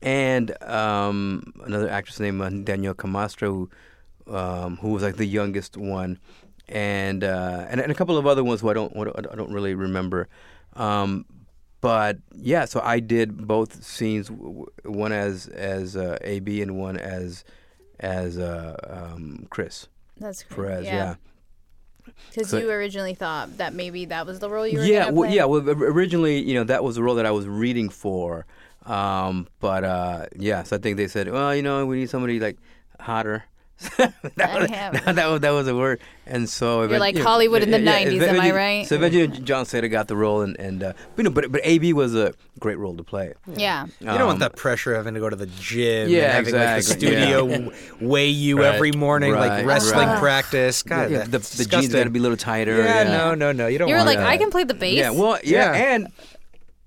and 0.02 0.60
um, 0.62 1.52
another 1.64 1.88
actress 1.88 2.20
named 2.20 2.40
uh, 2.42 2.50
Danielle 2.50 2.94
Camastro, 2.94 3.68
who, 4.26 4.36
um, 4.36 4.76
who 4.78 4.88
was 4.90 5.02
like 5.02 5.16
the 5.16 5.24
youngest 5.26 5.76
one, 5.76 6.18
and, 6.68 7.22
uh, 7.24 7.66
and 7.68 7.80
and 7.80 7.90
a 7.92 7.94
couple 7.94 8.16
of 8.18 8.26
other 8.26 8.42
ones 8.44 8.60
who 8.60 8.68
I 8.70 8.74
don't 8.74 8.96
I 8.96 9.34
don't 9.36 9.52
really 9.52 9.74
remember. 9.74 10.28
Um, 10.74 11.24
but 11.80 12.18
yeah, 12.34 12.64
so 12.64 12.80
I 12.82 13.00
did 13.00 13.46
both 13.46 13.82
scenes, 13.84 14.30
one 14.84 15.12
as 15.12 15.46
as 15.48 15.96
uh, 15.96 16.18
AB 16.22 16.62
and 16.62 16.76
one 16.78 16.96
as 16.96 17.44
as 18.00 18.38
uh, 18.38 18.76
um, 19.14 19.46
Chris 19.50 19.86
That's 20.18 20.42
great. 20.42 20.66
Perez. 20.68 20.84
yeah. 20.86 21.14
Because 22.30 22.50
So- 22.50 22.58
you 22.58 22.70
originally 22.70 23.14
thought 23.14 23.56
that 23.58 23.74
maybe 23.74 24.04
that 24.06 24.26
was 24.26 24.38
the 24.38 24.48
role 24.50 24.66
you 24.66 24.78
were 24.78 24.84
yeah, 24.84 25.10
well, 25.10 25.30
yeah. 25.30 25.44
Well, 25.44 25.68
originally, 25.68 26.38
you 26.40 26.54
know, 26.54 26.64
that 26.64 26.84
was 26.84 26.96
the 26.96 27.02
role 27.02 27.14
that 27.16 27.26
I 27.26 27.30
was 27.30 27.46
reading 27.46 27.88
for. 27.88 28.46
Um, 28.84 29.48
but 29.60 29.82
uh, 29.84 30.26
yeah, 30.36 30.62
so 30.62 30.76
I 30.76 30.78
think 30.78 30.96
they 30.96 31.08
said, 31.08 31.30
well, 31.30 31.54
you 31.54 31.62
know, 31.62 31.84
we 31.86 31.96
need 31.98 32.10
somebody 32.10 32.38
like 32.38 32.58
hotter. 33.00 33.44
that, 33.98 34.14
was, 34.60 34.70
have- 34.70 35.04
that, 35.16 35.26
was 35.28 35.40
that 35.40 35.50
was 35.50 35.68
a 35.68 35.76
word, 35.76 36.00
and 36.26 36.48
so 36.48 36.84
You're 36.84 36.98
like 36.98 37.14
you 37.14 37.22
know, 37.22 37.28
Hollywood 37.28 37.62
in 37.62 37.70
the 37.70 37.78
yeah, 37.80 37.98
yeah, 37.98 38.06
90s, 38.08 38.12
am 38.14 38.20
I 38.22 38.24
eventually- 38.24 38.50
right? 38.52 38.86
So 38.86 38.94
eventually, 38.94 39.28
Jon 39.40 39.64
Seda 39.66 39.90
got 39.90 40.08
the 40.08 40.16
role, 40.16 40.40
and 40.40 40.58
and 40.58 40.82
uh, 40.82 40.92
but, 40.94 41.18
you 41.18 41.24
know, 41.24 41.30
but 41.30 41.52
but 41.52 41.60
AB 41.62 41.92
was 41.92 42.14
a 42.14 42.32
great 42.58 42.78
role 42.78 42.96
to 42.96 43.04
play. 43.04 43.34
Yeah. 43.54 43.84
You 44.00 44.06
don't 44.06 44.20
want 44.20 44.30
Um, 44.30 44.38
that 44.38 44.56
pressure 44.56 44.92
of 44.94 45.00
having 45.00 45.12
to 45.12 45.20
go 45.20 45.28
to 45.28 45.36
the 45.36 45.44
gym 45.46 46.08
Yeah, 46.08 46.36
and 46.38 46.46
having 46.46 46.54
like 46.54 46.76
the 46.76 46.82
studio 46.82 47.46
w 47.46 47.70
weigh 48.00 48.28
you 48.28 48.60
Right. 48.60 48.74
every 48.74 48.92
morning, 48.92 49.32
Right, 49.32 49.48
like 49.58 49.66
wrestling 49.66 50.08
right. 50.08 50.18
practice. 50.20 50.82
God, 50.82 51.10
yeah, 51.10 51.24
the, 51.24 51.30
that's 51.32 51.56
the 51.58 51.66
jeans 51.66 51.92
got 51.92 52.04
to 52.04 52.10
be 52.10 52.18
a 52.18 52.22
little 52.22 52.38
tighter. 52.38 52.78
Yeah, 52.78 53.02
yeah. 53.02 53.16
no, 53.18 53.34
no, 53.34 53.52
no. 53.52 53.66
You 53.66 53.76
don't 53.78 53.88
You're 53.88 53.98
want 53.98 54.06
like, 54.08 54.18
that. 54.18 54.26
I 54.26 54.38
can 54.38 54.50
play 54.50 54.64
the 54.64 54.72
bass. 54.74 54.94
Yeah, 54.96 55.10
well, 55.10 55.38
yeah, 55.44 55.74
Yeah. 55.74 55.94
and 55.94 56.08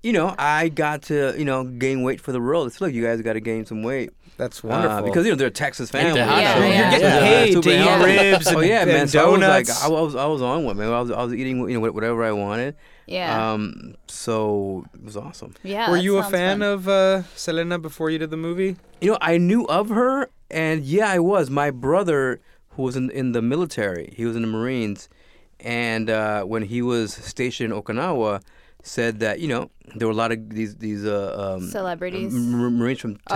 you 0.02 0.12
know, 0.14 0.34
I 0.38 0.70
got 0.70 1.02
to 1.02 1.34
you 1.38 1.44
know 1.44 1.62
gain 1.64 2.02
weight 2.02 2.20
for 2.20 2.32
the 2.32 2.40
role. 2.40 2.66
It's 2.66 2.80
look, 2.80 2.92
you 2.92 3.02
guys 3.04 3.20
got 3.22 3.34
to 3.34 3.40
gain 3.40 3.64
some 3.66 3.82
weight. 3.84 4.10
That's 4.40 4.64
Uh, 4.64 4.68
wonderful. 4.68 5.02
because 5.08 5.24
you 5.26 5.32
know 5.32 5.36
they're 5.36 5.48
a 5.48 5.50
Texas 5.66 5.90
family. 5.90 6.18
Tejano. 6.18 6.40
Yeah, 6.40 6.54
so- 6.54 6.60
yeah. 6.60 6.66
You're 6.80 6.90
getting 6.90 7.06
Yeah, 7.06 7.20
paid 7.20 7.52
super 7.52 7.62
to 7.68 7.74
eat 7.74 7.76
healthy. 7.76 8.04
ribs 8.30 8.46
oh 8.48 8.58
and- 8.58 8.68
yeah, 8.68 8.84
man. 8.86 8.96
and 9.00 9.10
so 9.10 9.18
I 9.20 9.28
was 9.28 9.40
donuts. 9.40 9.68
like, 9.70 9.84
I 9.84 9.88
was, 9.92 10.14
I 10.16 10.26
was 10.34 10.42
on 10.42 10.64
one, 10.64 10.76
man. 10.78 10.88
I 10.92 11.00
was, 11.02 11.10
I 11.10 11.22
was 11.22 11.34
eating, 11.34 11.56
you 11.68 11.78
know, 11.78 11.90
whatever 11.92 12.24
I 12.24 12.32
wanted. 12.32 12.74
Yeah. 13.06 13.52
Um, 13.52 13.94
so 14.06 14.84
it 14.94 15.04
was 15.04 15.16
awesome. 15.16 15.52
yeah. 15.62 15.90
Were 15.90 15.96
you 16.06 16.18
a 16.18 16.22
fan 16.22 16.60
fun. 16.60 16.68
of 16.72 16.88
uh, 16.88 17.22
Selena 17.36 17.78
before 17.78 18.08
you 18.10 18.18
did 18.18 18.30
the 18.30 18.36
movie? 18.38 18.76
You 19.02 19.10
know, 19.12 19.18
I 19.20 19.36
knew 19.36 19.64
of 19.66 19.88
her, 19.90 20.30
and 20.50 20.82
yeah, 20.84 21.10
I 21.10 21.18
was. 21.18 21.50
My 21.50 21.70
brother, 21.70 22.40
who 22.70 22.82
was 22.84 22.96
in 22.96 23.10
in 23.10 23.32
the 23.32 23.42
military, 23.42 24.12
he 24.16 24.24
was 24.24 24.36
in 24.36 24.42
the 24.42 24.48
Marines, 24.48 25.08
and 25.58 26.08
uh, 26.08 26.44
when 26.44 26.62
he 26.62 26.80
was 26.82 27.12
stationed 27.12 27.72
in 27.72 27.78
Okinawa, 27.82 28.42
said 28.82 29.20
that 29.20 29.40
you 29.40 29.48
know 29.48 29.70
there 29.96 30.06
were 30.08 30.12
a 30.14 30.16
lot 30.16 30.32
of 30.32 30.38
these 30.50 30.76
these 30.76 31.04
uh, 31.04 31.56
um, 31.56 31.68
Celebrities. 31.68 32.32
m- 32.34 32.78
Marines 32.78 33.00
from 33.00 33.18
Oh. 33.30 33.34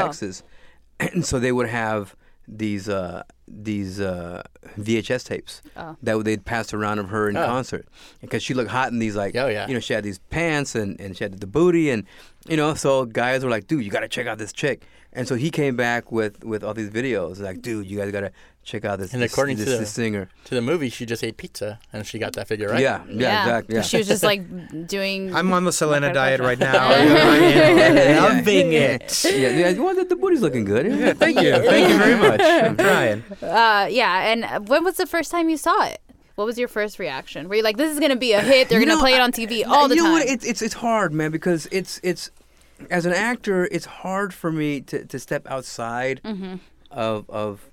And 1.00 1.24
so 1.30 1.38
they 1.38 1.52
would 1.52 1.68
have 1.68 2.14
these 2.46 2.88
uh, 2.90 3.22
these 3.48 4.00
uh, 4.00 4.42
VHS 4.78 5.24
tapes 5.24 5.62
Oh. 5.76 5.96
that 6.02 6.24
they'd 6.24 6.44
pass 6.44 6.74
around 6.74 6.98
of 6.98 7.08
her 7.08 7.28
in 7.28 7.36
Oh. 7.36 7.46
concert 7.46 7.86
because 8.20 8.42
she 8.42 8.52
looked 8.54 8.70
hot 8.70 8.92
in 8.92 8.98
these 8.98 9.16
like 9.16 9.34
Oh, 9.34 9.48
yeah. 9.48 9.66
you 9.66 9.72
know 9.74 9.80
she 9.80 9.94
had 9.94 10.04
these 10.04 10.18
pants 10.30 10.74
and, 10.74 11.00
and 11.00 11.16
she 11.16 11.24
had 11.24 11.40
the 11.40 11.46
booty 11.46 11.88
and 11.90 12.04
you 12.48 12.56
know 12.56 12.74
so 12.74 13.04
guys 13.04 13.42
were 13.44 13.50
like 13.50 13.66
dude 13.66 13.84
you 13.84 13.90
got 13.90 14.00
to 14.00 14.08
check 14.08 14.26
out 14.26 14.38
this 14.38 14.52
chick 14.52 14.84
and 15.12 15.26
so 15.28 15.34
he 15.34 15.50
came 15.50 15.76
back 15.76 16.10
with 16.12 16.44
with 16.44 16.62
all 16.64 16.74
these 16.74 16.90
videos 16.90 17.40
like 17.40 17.62
dude 17.62 17.86
you 17.86 17.96
guys 17.98 18.10
got 18.12 18.20
to 18.20 18.32
check 18.64 18.84
out 18.84 18.98
this 18.98 19.12
And 19.12 19.22
according 19.22 19.56
this, 19.58 19.66
to 19.66 19.72
the- 19.72 19.78
this 19.78 19.92
singer 19.92 20.28
To 20.46 20.54
the 20.54 20.62
movie, 20.62 20.88
she 20.88 21.04
just 21.04 21.22
ate 21.22 21.36
pizza 21.36 21.78
and 21.92 22.06
she 22.06 22.18
got 22.18 22.32
that 22.34 22.48
figure 22.48 22.68
right. 22.68 22.80
yeah 22.80 23.02
yeah, 23.08 23.42
exactly 23.44 23.74
yeah. 23.76 23.82
She 23.82 23.98
was 23.98 24.06
just 24.08 24.22
like 24.22 24.86
doing. 24.86 25.34
I'm 25.38 25.52
on 25.52 25.64
the 25.64 25.72
Selena 25.72 26.12
diet 26.14 26.40
right 26.40 26.58
now. 26.58 26.88
Yeah. 27.54 28.20
Loving 28.22 28.72
it. 28.72 29.24
yeah, 29.24 29.48
yeah, 29.50 29.72
well, 29.72 29.94
the, 29.94 30.04
the 30.04 30.16
booty's 30.16 30.40
looking 30.40 30.64
good. 30.64 30.86
Yeah, 30.86 31.12
thank 31.12 31.40
you. 31.40 31.52
Thank 31.52 31.88
you 31.90 31.98
very 31.98 32.16
much. 32.16 32.40
I'm 32.40 32.76
trying. 32.76 33.22
Uh, 33.42 33.86
yeah. 33.90 34.32
And 34.32 34.68
when 34.68 34.82
was 34.84 34.96
the 34.96 35.06
first 35.06 35.30
time 35.30 35.48
you 35.50 35.56
saw 35.58 35.84
it? 35.86 36.00
What 36.36 36.46
was 36.46 36.58
your 36.58 36.68
first 36.68 36.98
reaction? 36.98 37.48
Were 37.48 37.54
you 37.56 37.62
like, 37.62 37.76
"This 37.76 37.92
is 37.92 38.00
gonna 38.00 38.16
be 38.16 38.32
a 38.32 38.40
hit. 38.40 38.68
They're 38.68 38.80
You 38.80 38.86
gonna 38.86 38.96
know, 38.96 39.02
play 39.02 39.14
it 39.14 39.20
on 39.20 39.30
TV 39.32 39.64
all 39.66 39.88
the 39.88 39.94
time? 39.94 40.04
you 40.04 40.08
know 40.10 40.12
what? 40.12 40.26
It's 40.26 40.44
it's 40.44 40.62
it's 40.62 40.74
hard, 40.74 41.12
man, 41.12 41.30
because 41.30 41.66
it's 41.70 42.00
it's 42.02 42.30
as 42.90 43.06
an 43.06 43.12
actor, 43.12 43.68
it's 43.70 43.84
hard 43.86 44.34
for 44.34 44.50
me 44.50 44.80
to, 44.82 45.04
to 45.06 45.18
step 45.18 45.46
outside 45.48 46.20
Mm-hmm. 46.24 46.56
of 46.90 47.28
of 47.30 47.70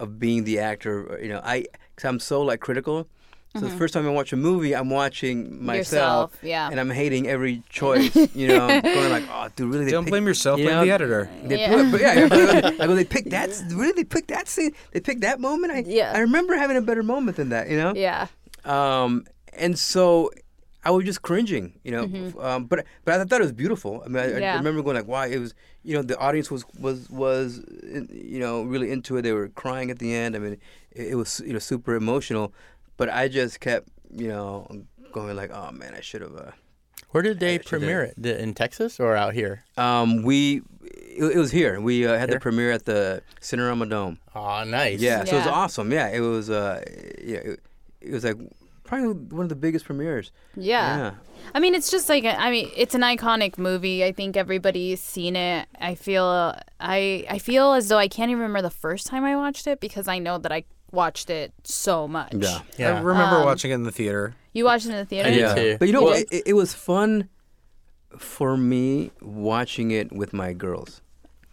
of 0.00 0.18
being 0.18 0.44
the 0.44 0.58
actor. 0.58 1.18
You 1.22 1.28
know, 1.28 1.40
I 1.44 1.66
because 1.94 2.08
I'm 2.08 2.18
so 2.20 2.42
like 2.42 2.60
critical. 2.60 3.06
So 3.56 3.60
the 3.60 3.70
first 3.70 3.94
time 3.94 4.04
I 4.04 4.10
watch 4.10 4.32
a 4.32 4.36
movie, 4.36 4.74
I'm 4.74 4.90
watching 4.90 5.64
myself, 5.64 5.74
Mm-hmm. 5.74 5.76
Yourself, 5.76 6.38
yeah. 6.42 6.70
and 6.70 6.80
I'm 6.80 6.90
hating 6.90 7.28
every 7.28 7.62
choice. 7.70 8.12
You 8.34 8.48
know, 8.48 8.80
going 8.80 9.10
like, 9.10 9.24
oh, 9.30 9.48
dude, 9.54 9.72
really? 9.72 9.84
They 9.84 9.92
Don't 9.92 10.04
picked- 10.04 10.10
blame 10.10 10.26
yourself. 10.26 10.58
you 10.58 10.64
Blame 10.66 10.78
know, 10.78 10.84
the 10.84 10.90
editor. 10.90 11.30
They 11.44 11.60
Yeah. 11.60 11.70
put, 11.72 11.92
but 11.92 12.00
yeah, 12.00 12.10
I 12.10 12.28
go, 12.28 12.68
I 12.82 12.86
go, 12.88 12.94
they 12.96 13.04
picked 13.04 13.30
that. 13.30 13.50
Really, 13.70 13.92
they 13.92 14.02
picked 14.04 14.28
that 14.28 14.48
scene. 14.48 14.72
They 14.92 14.98
picked 15.00 15.20
that 15.20 15.38
moment. 15.38 15.72
I, 15.72 15.84
Yeah. 15.86 16.12
I 16.14 16.18
remember 16.18 16.56
having 16.56 16.76
a 16.76 16.82
better 16.82 17.04
moment 17.04 17.36
than 17.36 17.50
that. 17.50 17.70
You 17.70 17.76
know. 17.76 17.92
yeah. 17.94 18.26
Um, 18.64 19.24
and 19.52 19.78
so 19.78 20.30
I 20.84 20.90
was 20.90 21.04
just 21.04 21.22
cringing, 21.22 21.74
you 21.84 21.92
know. 21.92 22.10
f- 22.12 22.36
Um, 22.38 22.64
but 22.64 22.84
but 23.04 23.20
I 23.20 23.24
thought 23.24 23.40
it 23.40 23.44
was 23.44 23.52
beautiful. 23.52 24.02
I 24.04 24.08
mean, 24.08 24.16
I, 24.16 24.26
I 24.26 24.28
Mm-hmm. 24.40 24.58
Remember 24.58 24.82
going 24.82 24.96
like, 24.96 25.06
"Wow!" 25.06 25.24
It 25.24 25.38
was, 25.38 25.54
you 25.84 25.94
know, 25.94 26.02
the 26.02 26.18
audience 26.18 26.50
was 26.50 26.64
was 26.80 27.08
was, 27.08 27.62
you 28.10 28.40
know, 28.40 28.62
really 28.64 28.90
into 28.90 29.16
it. 29.16 29.22
They 29.22 29.32
were 29.32 29.48
crying 29.50 29.90
at 29.92 29.98
the 30.00 30.12
end. 30.12 30.34
I 30.34 30.40
mean, 30.40 30.54
it, 30.92 31.06
it 31.12 31.14
was 31.14 31.40
you 31.46 31.52
know 31.52 31.58
super 31.60 31.94
emotional. 31.94 32.52
But 32.96 33.08
I 33.10 33.28
just 33.28 33.60
kept, 33.60 33.88
you 34.14 34.28
know, 34.28 34.66
going 35.12 35.34
like, 35.36 35.50
"Oh 35.52 35.70
man, 35.72 35.94
I 35.94 36.00
should 36.00 36.22
have." 36.22 36.34
Uh, 36.36 36.50
Where 37.10 37.22
did 37.22 37.40
they 37.40 37.54
Yeah, 37.54 37.62
premiere 37.64 38.02
it? 38.02 38.26
In 38.26 38.54
Texas 38.54 38.98
or 39.00 39.16
out 39.16 39.34
here? 39.34 39.64
um, 39.76 40.22
we 40.22 40.62
it, 40.82 41.36
it 41.36 41.38
was 41.38 41.50
here. 41.52 41.80
We 41.80 42.06
uh, 42.06 42.18
had 42.18 42.28
Here? 42.28 42.36
the 42.38 42.40
premiere 42.40 42.72
at 42.72 42.84
the 42.84 43.22
Cinerama 43.40 43.88
Dome. 43.88 44.18
Oh, 44.34 44.64
nice. 44.64 45.00
Yeah, 45.00 45.24
so 45.24 45.36
it 45.36 45.38
was 45.38 45.46
awesome. 45.46 45.92
Yeah, 45.92 46.08
it 46.08 46.20
was. 46.20 46.50
Uh, 46.50 46.82
yeah, 47.22 47.38
it, 47.38 47.60
it 48.00 48.12
was 48.12 48.24
like 48.24 48.36
probably 48.84 49.14
one 49.36 49.44
of 49.44 49.48
the 49.48 49.54
biggest 49.56 49.84
premieres. 49.86 50.30
Yeah. 50.56 50.96
Yeah. 50.96 51.10
I 51.54 51.60
mean, 51.60 51.74
it's 51.74 51.90
just 51.90 52.08
like 52.08 52.24
I 52.24 52.50
mean, 52.50 52.70
it's 52.76 52.94
an 52.94 53.02
iconic 53.02 53.58
movie. 53.58 54.04
I 54.04 54.12
think 54.12 54.36
everybody's 54.36 55.00
seen 55.00 55.36
it. 55.36 55.68
I 55.80 55.94
feel 55.94 56.54
I 56.80 57.24
I 57.28 57.38
feel 57.38 57.72
as 57.74 57.88
though 57.88 57.98
I 57.98 58.08
can't 58.08 58.30
even 58.30 58.40
remember 58.42 58.62
the 58.62 58.70
first 58.74 59.06
time 59.06 59.24
I 59.24 59.36
watched 59.36 59.66
it 59.66 59.78
because 59.80 60.08
I 60.08 60.18
know 60.18 60.38
that 60.38 60.50
I 60.52 60.64
watched 60.94 61.28
it 61.30 61.52
so 61.64 62.06
much. 62.08 62.32
Yeah. 62.34 62.60
Yeah. 62.78 62.96
I 62.98 63.00
remember 63.00 63.36
Um, 63.38 63.44
watching 63.44 63.70
it 63.70 63.74
in 63.74 63.82
the 63.82 63.92
theater. 63.92 64.34
You 64.52 64.64
watched 64.64 64.86
it 64.86 64.90
in 64.90 64.96
the 64.96 65.04
theater? 65.04 65.30
Yeah. 65.30 65.54
too. 65.54 65.76
But 65.78 65.86
you 65.88 65.92
know, 65.92 66.04
Well- 66.04 66.24
it, 66.30 66.42
it 66.46 66.52
was 66.54 66.72
fun 66.74 67.28
for 68.18 68.56
me 68.56 69.10
watching 69.20 69.90
it 69.90 70.12
with 70.12 70.32
my 70.32 70.52
girls, 70.52 71.00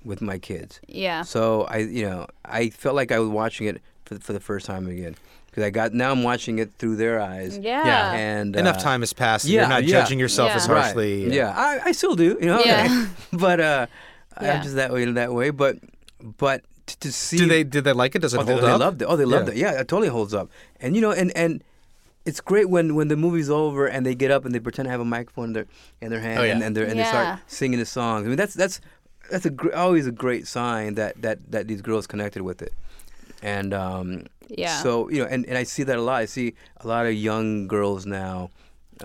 with 0.06 0.22
my 0.22 0.38
kids. 0.38 0.80
Yeah. 0.88 1.24
So 1.24 1.64
I, 1.64 1.78
you 1.78 2.08
know, 2.08 2.28
I 2.46 2.70
felt 2.70 2.96
like 2.96 3.12
I 3.12 3.20
was 3.20 3.30
watching 3.30 3.68
it 3.68 3.82
for, 4.06 4.20
for 4.20 4.34
the 4.34 4.40
first 4.40 4.66
time 4.68 4.88
again 4.88 5.16
because 5.48 5.64
I 5.64 5.70
got 5.72 5.94
now 5.94 6.12
I'm 6.12 6.24
watching 6.24 6.60
it 6.60 6.72
through 6.78 6.98
their 6.98 7.20
eyes. 7.20 7.58
Yeah. 7.58 7.86
Yeah. 7.86 8.14
And 8.14 8.56
Enough 8.56 8.78
uh, 8.78 8.82
time 8.82 9.02
has 9.02 9.12
passed. 9.14 9.46
yeah, 9.46 9.62
You're 9.62 9.70
not 9.70 9.84
yeah. 9.84 10.02
judging 10.02 10.20
yourself 10.20 10.50
Yeah. 10.50 10.56
as 10.58 10.70
Right. 10.70 10.84
harshly. 10.84 11.34
Yeah, 11.36 11.50
I, 11.56 11.80
I 11.86 11.92
still 11.94 12.16
do, 12.16 12.38
you 12.40 12.46
know. 12.46 12.62
Yeah. 12.64 13.08
but 13.34 13.60
uh, 13.60 13.88
Yeah. 14.42 14.54
I'm 14.58 14.64
just 14.64 14.76
that 14.76 14.94
way 14.94 15.04
in 15.04 15.16
that 15.16 15.34
way. 15.34 15.50
But 15.50 15.78
but 16.38 16.64
t- 16.86 16.96
to 17.00 17.12
see 17.12 17.38
Do 17.38 17.48
they 17.48 17.64
did 17.64 17.84
they 17.84 17.94
like 17.94 18.16
it? 18.16 18.20
Does 18.20 18.34
it 18.34 18.40
oh, 18.40 18.44
they, 18.44 18.54
hold 18.54 18.64
they 18.64 18.72
up? 18.72 18.80
loved 18.80 19.02
it. 19.02 19.06
Oh, 19.06 19.16
they 19.16 19.26
loved 19.26 19.48
Yeah. 19.50 19.54
it. 19.70 19.74
Yeah, 19.76 19.82
it 19.82 19.88
totally 19.88 20.10
holds 20.10 20.34
up. 20.34 20.50
And 20.80 20.96
you 20.96 21.02
know, 21.02 21.12
and 21.12 21.36
and 21.36 21.64
it's 22.26 22.40
great 22.42 22.70
when 22.70 22.96
when 22.96 23.08
the 23.08 23.16
movie's 23.16 23.50
over 23.50 23.88
and 23.88 24.06
they 24.06 24.14
get 24.16 24.30
up 24.32 24.46
and 24.46 24.54
they 24.54 24.60
pretend 24.60 24.86
to 24.88 24.92
have 24.92 25.00
a 25.02 25.06
microphone 25.06 25.46
in 25.46 25.54
their 25.54 25.66
in 26.02 26.10
their 26.12 26.20
hand 26.20 26.40
Oh, 26.40 26.44
yeah. 26.44 26.54
and 26.54 26.64
and, 26.64 26.76
they're, 26.76 26.86
and 26.86 27.00
they 27.00 27.04
start 27.04 27.40
singing 27.48 27.80
the 27.80 27.86
songs. 27.86 28.26
I 28.26 28.30
mean, 28.30 28.38
that's 28.38 28.54
that's 28.54 28.80
that's 29.32 29.46
a 29.46 29.50
gr- 29.50 29.74
always 29.74 30.06
a 30.08 30.12
great 30.12 30.46
sign 30.48 30.96
that 30.96 31.22
that 31.22 31.40
that 31.52 31.68
these 31.68 31.82
girls 31.82 32.06
connected 32.08 32.42
with 32.44 32.62
it. 32.62 32.74
And 33.42 33.74
um, 33.74 34.26
Yeah. 34.50 34.82
so 34.84 35.10
you 35.10 35.20
know, 35.24 35.26
and, 35.30 35.46
and 35.48 35.58
I 35.58 35.64
see 35.64 35.84
that 35.84 35.98
a 35.98 36.02
lot. 36.02 36.22
I 36.22 36.26
see 36.26 36.54
a 36.78 36.88
lot 36.88 37.06
of 37.08 37.14
young 37.14 37.68
girls 37.68 38.06
now. 38.06 38.52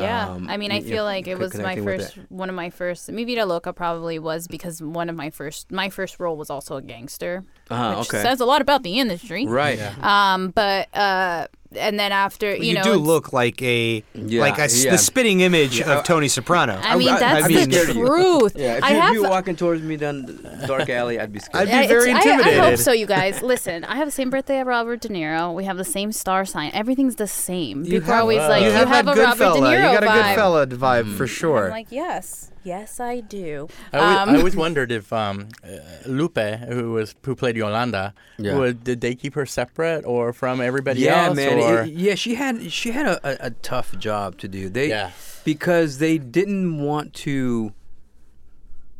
Yeah, 0.03 0.29
um, 0.29 0.49
I 0.49 0.57
mean, 0.57 0.73
I 0.73 0.81
feel 0.81 0.99
know, 0.99 1.05
like 1.05 1.27
it 1.27 1.39
was 1.39 1.55
my 1.57 1.77
first, 1.77 2.19
one 2.29 2.49
of 2.49 2.55
my 2.55 2.71
first. 2.71 3.11
Mi 3.11 3.25
Vida 3.25 3.45
Loca 3.47 3.73
probably 3.73 4.19
was 4.19 4.47
because 4.49 4.83
one 4.83 5.09
of 5.09 5.17
my 5.17 5.31
first, 5.31 5.71
my 5.73 5.89
first 5.91 6.19
role 6.21 6.37
was 6.37 6.51
also 6.51 6.77
a 6.77 6.83
gangster, 6.83 7.45
Uh-huh, 7.71 7.99
which 7.99 8.09
okay. 8.09 8.23
says 8.23 8.41
a 8.41 8.45
lot 8.45 8.61
about 8.61 8.83
the 8.83 8.99
industry. 8.99 9.47
Right. 9.47 9.79
Yeah. 9.79 9.95
Um, 10.35 10.51
but 10.51 10.95
uh, 10.97 11.47
and 11.75 11.99
then 11.99 12.13
after 12.13 12.55
you, 12.55 12.75
know 12.75 12.81
You, 12.83 12.87
know, 12.91 12.95
do 12.99 13.01
look 13.01 13.33
like 13.33 13.61
a 13.63 14.03
Yeah, 14.15 14.41
like 14.41 14.59
a, 14.59 14.69
yeah. 14.73 14.91
the 14.93 14.99
spitting 14.99 15.41
image 15.41 15.79
Yeah, 15.81 15.99
of 15.99 16.05
Tony 16.05 16.29
Soprano. 16.29 16.79
I 16.83 16.97
mean, 16.97 17.09
I- 17.09 17.19
that's 17.19 17.45
I'd 17.47 17.51
the 17.51 17.63
scared 17.63 17.89
truth. 17.91 18.53
Yeah, 18.57 18.77
if 18.79 18.85
I 18.85 18.91
you, 18.93 19.01
have. 19.01 19.11
if 19.11 19.15
you 19.15 19.23
were 19.23 19.29
walking 19.31 19.57
towards 19.57 19.83
me 19.83 19.97
down 19.97 20.27
the 20.27 20.65
dark 20.67 20.89
alley, 20.89 21.19
I'd 21.19 21.33
be 21.33 21.39
scared. 21.41 21.69
I'd 21.69 21.83
be 21.83 21.89
very 21.89 22.11
it's- 22.11 22.27
I- 22.27 22.51
I, 22.51 22.71
hope 22.71 22.79
so, 22.79 22.93
you 22.93 23.07
guys. 23.07 23.43
Listen, 23.43 23.85
I 23.85 23.97
have 23.97 24.07
the 24.09 24.13
same 24.13 24.31
birthday 24.31 24.61
as 24.61 24.67
Robert 24.67 25.01
De 25.01 25.09
Niro. 25.09 25.55
We 25.55 25.65
have 25.65 25.77
the 25.77 25.85
same 25.85 26.13
star 26.13 26.45
sign. 26.45 26.71
Everything's 26.75 27.17
the 27.17 27.27
same. 27.27 27.85
You 27.85 27.91
People 28.01 28.11
are 28.11 28.15
have- 28.15 28.21
always 28.23 28.39
Wow. 28.39 28.49
like, 28.51 28.63
you 28.63 28.69
"You 28.69 28.75
have, 28.75 28.89
have, 28.89 29.09
a 29.09 29.15
good 29.15 29.25
Robert 29.25 29.37
fella. 29.39 29.61
De 29.61 29.67
Niro 29.77 29.93
you 29.93 30.01
got 30.01 30.05
a 30.05 30.07
vibe." 30.07 30.23
good 30.29 30.35
fella 30.37 30.67
vibe 30.67 31.17
for 31.17 31.27
mm. 31.27 31.29
sure. 31.29 31.65
I'm 31.67 31.71
like, 31.71 31.91
yes, 31.91 32.51
yes, 32.67 32.99
I 33.01 33.21
do. 33.21 33.69
I 33.93 33.99
always, 33.99 34.19
Um, 34.19 34.29
I 34.29 34.37
always 34.39 34.57
wondered 34.57 34.91
if 34.93 35.13
um, 35.13 35.49
uh, 35.65 35.79
Lupe, 36.07 36.37
who 36.69 36.93
was 36.93 37.15
who 37.25 37.35
played 37.37 37.57
Yolanda, 37.57 38.13
Yeah. 38.39 38.59
would, 38.59 38.85
did 38.85 39.01
they 39.01 39.15
keep 39.15 39.35
her 39.35 39.47
separate 39.47 40.05
or 40.05 40.33
from 40.33 40.61
everybody 40.61 41.01
yeah, 41.01 41.27
else? 41.27 41.37
man. 41.37 41.59
Or, 41.59 41.83
It- 41.83 41.91
yeah, 41.95 42.17
she 42.17 42.35
had 42.35 42.73
she 42.73 42.91
had 42.91 43.07
a, 43.07 43.17
a, 43.23 43.47
a 43.47 43.51
tough 43.51 43.97
job 43.99 44.37
to 44.39 44.49
do. 44.49 44.69
They 44.69 44.89
yeah. 44.89 45.13
because 45.45 45.99
they 45.99 46.19
didn't 46.19 46.83
want 46.83 47.15
to, 47.25 47.73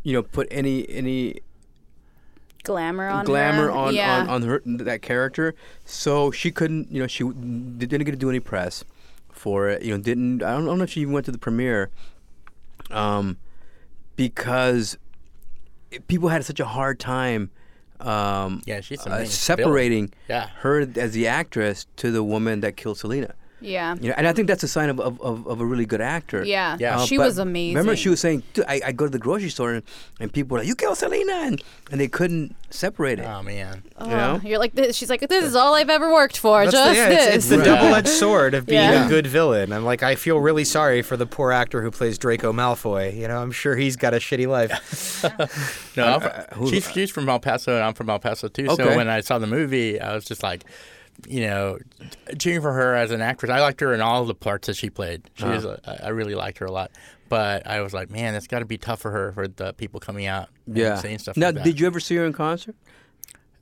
you 0.05 0.13
know, 0.13 0.23
put 0.23 0.47
any 0.51 0.89
any 0.89 1.41
glamour 2.63 3.09
on 3.09 3.25
glamour 3.25 3.65
her. 3.65 3.71
on, 3.71 3.95
yeah. 3.95 4.21
on 4.23 4.29
on 4.29 4.43
her 4.43 4.63
that 4.65 5.03
character. 5.03 5.55
So 5.85 6.31
she 6.31 6.51
couldn't, 6.51 6.91
you 6.91 7.01
know, 7.01 7.07
she 7.09 7.25
didn't 7.25 8.05
get 8.05 8.13
to 8.13 8.17
do 8.17 8.31
any 8.31 8.41
press 8.41 8.85
for 9.31 9.69
it. 9.69 9.83
You 9.83 9.97
know, 9.97 10.03
didn't 10.03 10.43
I 10.43 10.53
don't, 10.53 10.63
I 10.65 10.67
don't 10.67 10.79
know 10.79 10.85
if 10.85 10.91
she 10.91 11.01
even 11.03 11.13
went 11.15 11.27
to 11.27 11.33
the 11.33 11.39
premiere, 11.39 11.91
um, 12.91 13.37
because 14.17 14.99
people 16.09 16.29
had 16.29 16.45
such 16.45 16.61
a 16.61 16.65
hard 16.65 16.99
time. 16.99 17.51
Um, 18.01 18.63
Yeah, 18.67 18.81
she's 18.81 19.07
uh, 19.07 19.25
separating 19.25 20.13
Yeah. 20.29 20.49
her 20.61 20.87
as 20.97 21.13
the 21.13 21.27
actress 21.29 21.87
to 21.97 22.11
the 22.11 22.23
woman 22.23 22.61
that 22.61 22.77
killed 22.77 22.99
Selena. 22.99 23.35
Yeah. 23.61 23.95
You 24.01 24.09
know, 24.11 24.15
and 24.17 24.27
I 24.27 24.33
think 24.33 24.49
that's 24.49 24.63
a 24.63 24.69
sign 24.69 24.89
of, 24.91 25.01
of, 25.01 25.21
of, 25.21 25.47
of 25.47 25.61
a 25.61 25.65
really 25.65 25.87
good 25.87 26.01
actor. 26.01 26.45
Yeah. 26.45 26.77
Yeah. 26.79 26.99
Uh, 26.99 27.07
She 27.07 27.19
was 27.19 27.39
amazing. 27.39 27.77
Remember, 27.77 27.97
she 27.97 28.09
was 28.09 28.21
saying, 28.21 28.43
"Dude, 28.53 28.65
I, 28.69 28.81
I 28.87 28.93
go 28.93 29.07
to 29.07 29.11
the 29.11 29.19
grocery 29.19 29.49
store 29.51 29.73
and, 29.75 29.83
and 30.21 30.33
people 30.33 30.55
were 30.55 30.61
like, 30.61 30.69
you 30.69 30.75
killed 30.75 30.99
Selena, 30.99 31.33
and, 31.33 31.63
and 31.91 32.01
they 32.01 32.09
couldn't 32.09 32.55
separate 32.71 33.19
it. 33.19 33.25
Oh 33.25 33.43
man. 33.43 33.83
Oh, 33.99 34.05
you 34.05 34.11
know? 34.17 34.41
You're 34.45 34.59
like 34.59 34.75
this. 34.75 34.95
She's 34.97 35.09
like, 35.09 35.21
this 35.29 35.45
is 35.45 35.55
all 35.55 35.75
I've 35.75 35.89
ever 35.89 36.13
worked 36.13 36.37
for. 36.39 36.61
That's 36.65 36.73
just 36.73 36.91
the, 36.91 36.97
yeah, 36.97 37.09
this. 37.09 37.27
it's, 37.27 37.37
it's 37.37 37.49
the 37.49 37.59
Right. 37.59 37.65
double-edged 37.65 38.09
sword 38.09 38.55
of 38.55 38.67
being 38.67 38.81
Yeah. 38.83 39.07
a 39.07 39.09
good 39.09 39.27
villain. 39.27 39.73
I'm 39.73 39.85
like, 39.85 40.03
I 40.03 40.17
feel 40.17 40.39
really 40.39 40.65
sorry 40.65 41.01
for 41.03 41.17
the 41.17 41.27
poor 41.27 41.53
actor 41.53 41.81
who 41.83 41.91
plays 41.91 42.19
Draco 42.19 42.53
Malfoy. 42.53 43.17
You 43.17 43.29
know, 43.29 43.39
I'm 43.41 43.53
sure 43.53 43.77
he's 43.77 43.97
got 43.97 44.13
a 44.15 44.19
shitty 44.19 44.47
life. 44.47 45.25
No, 45.97 46.05
I'm 46.05 46.15
uh, 46.17 46.19
fr- 46.21 46.55
who- 46.57 46.69
she's 46.71 46.91
she's 46.91 47.11
from 47.11 47.27
El 47.29 47.39
Paso, 47.41 47.75
and 47.75 47.83
I'm 47.83 47.95
from 47.95 48.11
El 48.11 48.19
Paso 48.19 48.49
too. 48.49 48.67
Okay. 48.69 48.85
So 48.85 48.97
when 48.97 49.09
I 49.09 49.21
saw 49.21 49.39
the 49.39 49.47
movie, 49.47 49.99
I 49.99 50.15
was 50.15 50.25
just 50.27 50.43
like, 50.43 50.65
you 51.29 51.41
know, 51.47 51.79
cheering 52.39 52.61
for 52.61 52.73
her 52.73 52.95
as 52.95 53.11
an 53.11 53.21
actress. 53.21 53.51
I 53.51 53.61
liked 53.61 53.81
her 53.81 53.93
in 53.95 54.01
all 54.01 54.25
the 54.25 54.35
parts 54.35 54.67
that 54.67 54.77
she 54.77 54.91
played. 54.91 55.29
She 55.35 55.45
Uh-huh. 55.45 55.55
was, 55.55 55.65
a, 55.65 55.81
I 56.03 56.07
I 56.07 56.09
really 56.11 56.35
liked 56.35 56.59
her 56.59 56.67
a 56.67 56.73
lot. 56.73 56.91
But 57.29 57.67
I 57.67 57.81
was 57.81 57.93
like, 57.93 58.09
man, 58.11 58.35
that's 58.35 58.47
got 58.47 58.61
to 58.61 58.65
be 58.65 58.79
tough 58.79 59.01
for 59.01 59.11
her 59.11 59.33
for 59.33 59.49
the 59.49 59.73
people 59.73 59.99
coming 59.99 60.27
out 60.27 60.49
and 60.67 60.77
yeah. 60.77 60.95
saying 60.97 61.19
stuff. 61.19 61.37
now, 61.37 61.47
like 61.47 61.57
that. 61.57 61.65
did 61.65 61.81
you 61.81 61.87
ever 61.87 61.99
see 61.99 62.15
her 62.17 62.25
in 62.25 62.33
concert? 62.33 62.77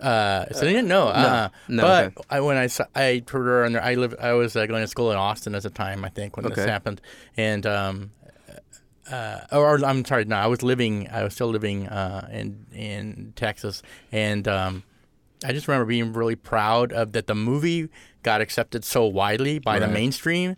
Uh, 0.00 0.44
Selena, 0.52 0.82
no, 0.82 1.08
uh, 1.08 1.48
no, 1.68 1.82
but 1.82 2.04
okay. 2.06 2.14
I, 2.28 2.40
when 2.40 2.56
I 2.58 2.66
saw, 2.66 2.84
I 2.94 3.22
heard 3.30 3.46
her, 3.46 3.64
and 3.64 3.78
I 3.78 3.94
live, 3.94 4.14
I 4.20 4.32
was 4.32 4.54
uh, 4.54 4.66
going 4.66 4.82
to 4.82 4.88
school 4.88 5.10
in 5.12 5.16
Austin 5.16 5.54
at 5.54 5.62
the 5.62 5.70
time, 5.70 6.04
I 6.04 6.08
think, 6.10 6.36
when 6.36 6.44
Okay. 6.44 6.56
this 6.56 6.64
happened, 6.66 7.00
and 7.38 7.64
um, 7.64 8.10
uh, 9.10 9.40
or 9.52 9.82
I'm 9.84 10.04
sorry, 10.04 10.24
no, 10.26 10.36
I 10.36 10.46
was 10.48 10.62
living, 10.62 11.08
I 11.10 11.22
was 11.22 11.32
still 11.34 11.46
living 11.48 11.88
uh, 11.88 12.28
in 12.32 12.66
in 12.74 13.32
Texas, 13.36 13.82
and 14.12 14.46
um, 14.48 14.82
I 15.44 15.52
just 15.52 15.68
remember 15.68 15.86
being 15.86 16.12
really 16.12 16.36
proud 16.36 16.92
of 16.92 17.12
that 17.12 17.26
the 17.26 17.34
movie 17.34 17.88
got 18.22 18.40
accepted 18.40 18.84
so 18.84 19.04
widely 19.06 19.58
by 19.58 19.78
the 19.78 19.88
mainstream 19.88 20.56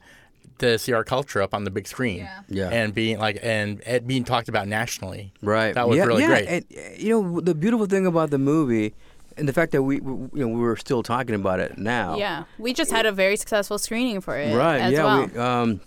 to 0.58 0.78
see 0.78 0.92
our 0.92 1.04
culture 1.04 1.42
up 1.42 1.52
on 1.54 1.64
the 1.64 1.70
big 1.70 1.86
screen. 1.86 2.18
Yeah. 2.18 2.40
Yeah. 2.48 2.68
And 2.70 2.94
being 2.94 3.18
like 3.18 3.38
and 3.42 3.82
it 3.86 4.06
being 4.06 4.24
talked 4.24 4.48
about 4.48 4.68
nationally. 4.68 5.32
Right. 5.42 5.74
That 5.74 5.88
was 5.88 5.98
yeah, 5.98 6.04
really 6.04 6.22
yeah. 6.22 6.28
great. 6.28 6.48
And, 6.48 7.00
you 7.00 7.10
know, 7.10 7.40
the 7.40 7.54
beautiful 7.54 7.86
thing 7.86 8.06
about 8.06 8.30
the 8.30 8.38
movie, 8.38 8.94
and 9.36 9.46
the 9.46 9.52
fact 9.52 9.72
that 9.72 9.82
we, 9.82 10.00
we 10.00 10.38
you 10.38 10.46
know, 10.46 10.48
we 10.48 10.60
were 10.60 10.76
still 10.76 11.02
talking 11.02 11.34
about 11.34 11.60
it 11.60 11.76
now. 11.76 12.16
Yeah, 12.16 12.44
we 12.58 12.72
just 12.72 12.90
had 12.90 13.04
a 13.04 13.12
very 13.12 13.36
successful 13.36 13.78
screening 13.78 14.20
for 14.22 14.38
it. 14.38 14.56
Right. 14.56 14.80
As 14.80 14.92
yeah. 14.92 15.04
well. 15.04 15.26
We, 15.26 15.38
um, 15.38 15.80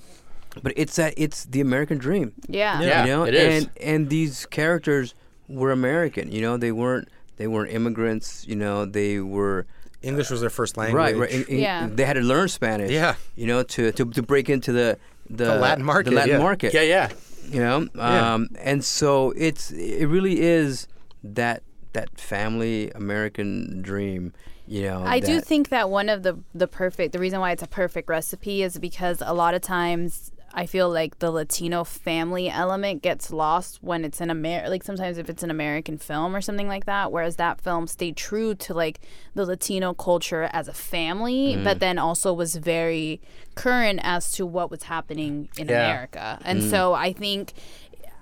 but 0.62 0.74
it's 0.76 0.95
that 0.97 1.14
it's 1.18 1.45
the 1.45 1.62
American 1.62 1.97
dream. 1.97 2.34
yeah. 2.47 2.82
Yeah. 2.82 3.06
you 3.06 3.12
know, 3.12 3.24
it 3.24 3.34
is. 3.34 3.64
and 3.64 3.78
and 3.82 4.10
these 4.10 4.45
characters 4.45 5.16
were 5.47 5.72
American. 5.72 6.32
You 6.32 6.41
know, 6.41 6.58
they 6.58 6.72
weren't 6.72 7.08
they 7.40 7.48
weren't 7.48 7.72
immigrants. 7.72 8.46
You 8.48 8.56
know, 8.56 8.86
they 8.86 9.20
were 9.20 9.66
English 10.04 10.30
was 10.30 10.42
their 10.42 10.50
first 10.52 10.78
language. 10.78 10.96
right. 10.96 11.18
Right. 11.18 11.32
and- 11.32 11.50
and 11.50 11.60
Yeah. 11.60 11.90
They 11.92 12.06
had 12.06 12.14
to 12.14 12.22
learn 12.22 12.48
Spanish. 12.50 12.92
Yeah. 12.92 13.16
You 13.36 13.48
know, 13.48 13.64
to 13.64 13.92
to, 13.94 14.06
to 14.06 14.22
break 14.22 14.48
into 14.50 14.72
the 14.72 14.98
the, 15.30 15.46
The 15.46 15.56
Latin 15.56 15.84
market, 15.86 16.10
The 16.12 16.16
Latin 16.18 16.36
yeah. 16.38 16.48
market. 16.50 16.74
Yeah, 16.74 16.82
yeah. 16.96 17.10
you 17.56 17.60
know 17.60 17.88
Yeah. 17.96 18.34
um, 18.34 18.50
and 18.62 18.84
so 18.84 19.32
it's 19.36 19.72
it 19.72 20.06
really 20.16 20.42
is 20.42 20.88
that 21.24 21.64
that 21.94 22.10
family 22.20 22.92
american 22.94 23.82
dream 23.82 24.34
you 24.68 24.84
know 24.84 25.02
I 25.04 25.20
do 25.20 25.42
think 25.42 25.70
that 25.70 25.90
one 25.90 26.10
of 26.10 26.22
the 26.22 26.34
the 26.54 26.68
perfect 26.68 27.14
the 27.14 27.20
reason 27.20 27.40
why 27.40 27.52
it's 27.52 27.64
a 27.64 27.68
perfect 27.68 28.08
recipe 28.10 28.62
is 28.62 28.78
because 28.78 29.18
a 29.26 29.34
lot 29.34 29.54
of 29.56 29.62
times 29.62 30.32
I 30.54 30.66
feel 30.66 30.89
like 30.89 31.20
the 31.20 31.32
Latino 31.32 31.84
family 31.84 32.50
element 32.50 33.02
gets 33.02 33.32
lost 33.32 33.80
when 33.82 34.04
it's 34.04 34.20
an 34.22 34.30
Amer 34.32 34.68
like 34.70 34.84
sometimes 34.84 35.18
if 35.18 35.30
it's 35.30 35.43
an 35.43 35.52
American 35.52 35.97
film 35.97 36.36
or 36.36 36.41
something 36.41 36.68
like 36.68 36.86
that 36.86 37.12
whereas 37.12 37.36
that 37.38 37.62
film 37.62 37.88
stayed 37.88 38.18
true 38.18 38.56
to 38.56 38.74
like 38.74 39.00
the 39.36 39.45
Latino 39.45 39.93
culture 39.93 40.50
as 40.52 40.68
a 40.68 40.74
family 40.74 41.56
Mm. 41.56 41.64
but 41.64 41.80
then 41.80 41.97
also 41.97 42.34
was 42.34 42.56
very 42.56 43.22
current 43.56 44.00
as 44.04 44.32
to 44.34 44.45
what 44.45 44.72
was 44.72 44.84
happening 44.84 45.50
in 45.58 45.68
Yeah. 45.68 45.84
America 45.86 46.39
and 46.43 46.62
Mm. 46.62 46.70
so 46.70 46.93
I 46.93 47.14
think 47.14 47.54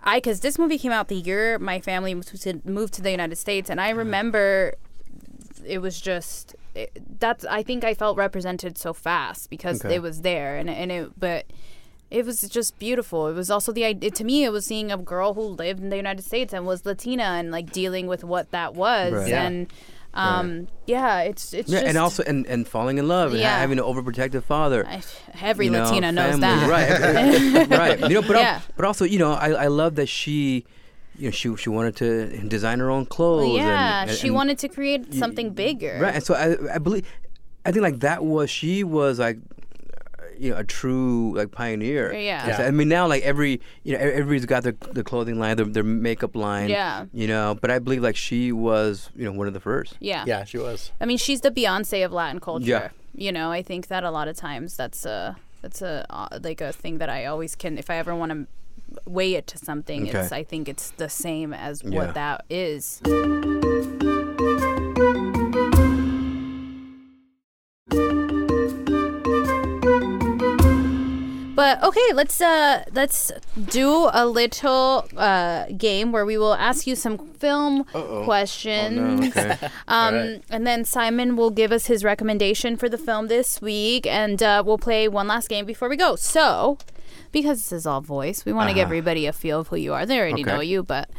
I 0.04 0.18
because 0.18 0.42
this 0.42 0.58
movie 0.60 0.78
came 0.78 0.92
out 0.92 1.08
the 1.08 1.16
year 1.16 1.58
my 1.60 1.80
family 1.80 2.14
moved 2.14 2.42
to, 2.44 2.62
moved 2.66 2.94
to 2.96 3.02
the 3.02 3.12
United 3.12 3.38
States 3.38 3.70
and 3.70 3.80
I 3.82 3.90
Uh-huh. 3.92 4.00
remember 4.00 4.74
it 5.66 5.80
was 5.80 6.00
just 6.00 6.56
it, 6.76 6.92
that's 7.20 7.44
I 7.46 7.64
think 7.64 7.84
I 7.84 7.94
felt 7.94 8.18
represented 8.18 8.78
so 8.78 8.94
fast 8.94 9.50
because 9.50 9.84
Okay. 9.84 9.96
it 9.96 10.02
was 10.02 10.22
there 10.22 10.58
and 10.58 10.70
and 10.70 10.92
it 10.92 11.12
but 11.20 11.46
it 12.10 12.26
was 12.26 12.40
just 12.42 12.80
beautiful. 12.80 13.28
It 13.28 13.34
was 13.34 13.52
also 13.52 13.72
the 13.72 13.84
idea 13.86 14.12
to 14.12 14.24
me. 14.24 14.44
It 14.46 14.52
was 14.52 14.66
seeing 14.66 14.92
a 14.92 14.98
girl 14.98 15.34
who 15.34 15.42
lived 15.42 15.82
in 15.82 15.90
the 15.90 15.98
United 15.98 16.24
States 16.24 16.54
and 16.54 16.66
was 16.66 16.86
Latina 16.86 17.24
and 17.24 17.52
like 17.52 17.72
dealing 17.72 18.08
with 18.08 18.24
what 18.24 18.52
that 18.52 18.74
was 18.76 19.14
Right. 19.14 19.28
Yeah. 19.30 19.46
and 19.48 19.68
um 20.14 20.68
yeah, 20.88 21.20
it's 21.22 21.54
it's 21.54 21.70
yeah, 21.70 21.80
just 21.82 21.90
and 21.90 21.98
also 21.98 22.24
and, 22.24 22.46
and 22.48 22.68
falling 22.68 22.98
in 22.98 23.08
love 23.08 23.32
and 23.32 23.42
Yeah. 23.42 23.60
having 23.60 23.78
an 23.78 23.84
overprotective 23.84 24.44
father 24.44 24.86
I, 24.88 25.04
every 25.42 25.66
you 25.66 25.72
know, 25.72 25.84
Latina 25.84 26.12
knows 26.12 26.40
family. 26.40 26.68
that. 26.68 27.70
right 27.70 27.70
right 28.00 28.00
you 28.10 28.16
know 28.16 28.22
but, 28.22 28.36
al- 28.38 28.42
Yeah. 28.42 28.62
but 28.78 28.86
also 28.86 29.04
you 29.06 29.20
know 29.20 29.34
I, 29.34 29.50
I 29.50 29.68
love 29.68 29.96
that 29.96 30.08
she 30.08 30.66
you 31.20 31.26
know 31.26 31.32
she 31.32 31.56
she 31.58 31.70
wanted 31.70 31.98
to 31.98 32.48
design 32.48 32.80
her 32.80 32.90
own 32.90 33.06
clothes 33.06 33.44
and- 33.50 33.54
yeah, 33.58 34.02
and, 34.04 34.12
she 34.12 34.28
and- 34.28 34.36
wanted 34.36 34.58
to 34.60 34.70
create 34.70 35.14
something 35.14 35.50
bigger. 35.52 36.00
Right, 36.02 36.16
and 36.16 36.24
so 36.24 36.34
I, 36.34 36.76
I 36.76 36.78
believe, 36.80 37.06
I 37.66 37.72
think 37.72 37.84
like 37.84 38.00
that 38.00 38.24
was 38.24 38.50
she 38.50 38.84
was 38.84 39.20
like, 39.20 39.38
you 40.40 40.52
know, 40.52 40.58
a 40.58 40.64
true 40.64 41.34
like 41.36 41.52
pioneer. 41.52 42.14
Yeah. 42.14 42.48
Yeah. 42.48 42.68
I 42.68 42.72
mean 42.72 42.90
now 42.90 43.08
like 43.08 43.24
every 43.24 43.62
you 43.84 43.94
know 43.94 44.00
everybody's 44.00 44.46
got 44.46 44.64
their 44.64 44.74
their 44.92 45.04
clothing 45.04 45.40
line, 45.40 45.58
their 45.58 45.66
their 45.66 45.84
makeup 45.84 46.36
line. 46.36 46.70
Yeah. 46.70 47.06
You 47.14 47.28
know, 47.28 47.58
but 47.60 47.72
I 47.72 47.80
believe 47.80 48.02
like 48.04 48.16
she 48.16 48.52
was 48.52 49.10
you 49.16 49.26
know 49.26 49.32
one 49.32 49.48
of 49.48 49.54
the 49.54 49.60
first. 49.60 49.98
Yeah. 50.00 50.24
Yeah, 50.28 50.44
she 50.44 50.58
was. 50.58 50.92
I 51.02 51.06
mean, 51.06 51.18
she's 51.18 51.42
the 51.42 51.52
Beyonce 51.52 52.04
of 52.06 52.12
Latin 52.12 52.40
culture. 52.40 52.66
Yeah. 52.66 52.90
You 53.16 53.32
know, 53.32 53.52
I 53.52 53.62
think 53.64 53.88
that 53.88 54.04
a 54.04 54.12
lot 54.12 54.28
of 54.28 54.36
times 54.38 54.76
that's 54.78 55.06
a 55.06 55.38
that's 55.62 55.82
a 55.82 56.06
uh, 56.10 56.40
like 56.44 56.62
a 56.62 56.72
thing 56.72 57.00
that 57.00 57.10
I 57.10 57.26
always 57.26 57.56
can 57.56 57.78
if 57.78 57.90
I 57.90 57.96
ever 57.98 58.16
want 58.16 58.32
to 58.32 58.48
weigh 59.06 59.34
it 59.36 59.48
to 59.48 59.58
something, 59.58 60.08
Okay. 60.08 60.20
it's 60.20 60.32
I 60.32 60.44
think 60.44 60.70
it's 60.70 60.92
the 60.92 61.10
same 61.10 61.54
as 61.54 61.84
Yeah. 61.84 61.90
what 61.98 62.14
that 62.14 62.46
is. 62.50 63.02
But 71.58 71.84
okay, 71.84 72.08
let's 72.14 72.40
uh 72.40 72.84
let's 72.94 73.32
do 73.82 74.10
a 74.14 74.24
little 74.28 75.08
uh 75.18 75.66
game 75.76 76.12
where 76.14 76.26
we 76.32 76.38
will 76.38 76.54
ask 76.54 76.86
you 76.90 76.96
some 76.96 77.18
film 77.44 77.84
questions. 78.26 79.36
okay. 79.36 79.58
Um, 79.88 80.14
Alright. 80.16 80.44
And 80.52 80.68
then 80.68 80.86
Simon 80.86 81.36
will 81.36 81.50
give 81.62 81.72
us 81.72 81.86
his 81.88 82.04
recommendation 82.04 82.78
for 82.78 82.88
the 82.90 82.98
film 83.08 83.28
this 83.28 83.62
week, 83.62 84.06
and 84.06 84.44
uh, 84.44 84.62
we'll 84.66 84.78
play 84.90 85.08
one 85.08 85.28
last 85.28 85.48
game 85.50 85.66
before 85.66 85.90
we 85.90 85.96
go. 85.96 86.16
So, 86.16 86.78
because 87.32 87.58
this 87.60 87.72
is 87.72 87.86
all 87.88 88.02
voice, 88.02 88.46
we 88.46 88.54
want 88.54 88.70
to 88.70 88.74
give 88.74 88.84
Uh-huh. 88.88 88.90
everybody 88.98 89.26
a 89.26 89.34
feel 89.34 89.60
of 89.62 89.68
who 89.70 89.78
you 89.78 89.94
are. 89.94 90.06
They 90.06 90.20
already 90.20 90.44
Okay. 90.44 90.52
know 90.54 90.60
you, 90.60 90.84
but 90.84 91.10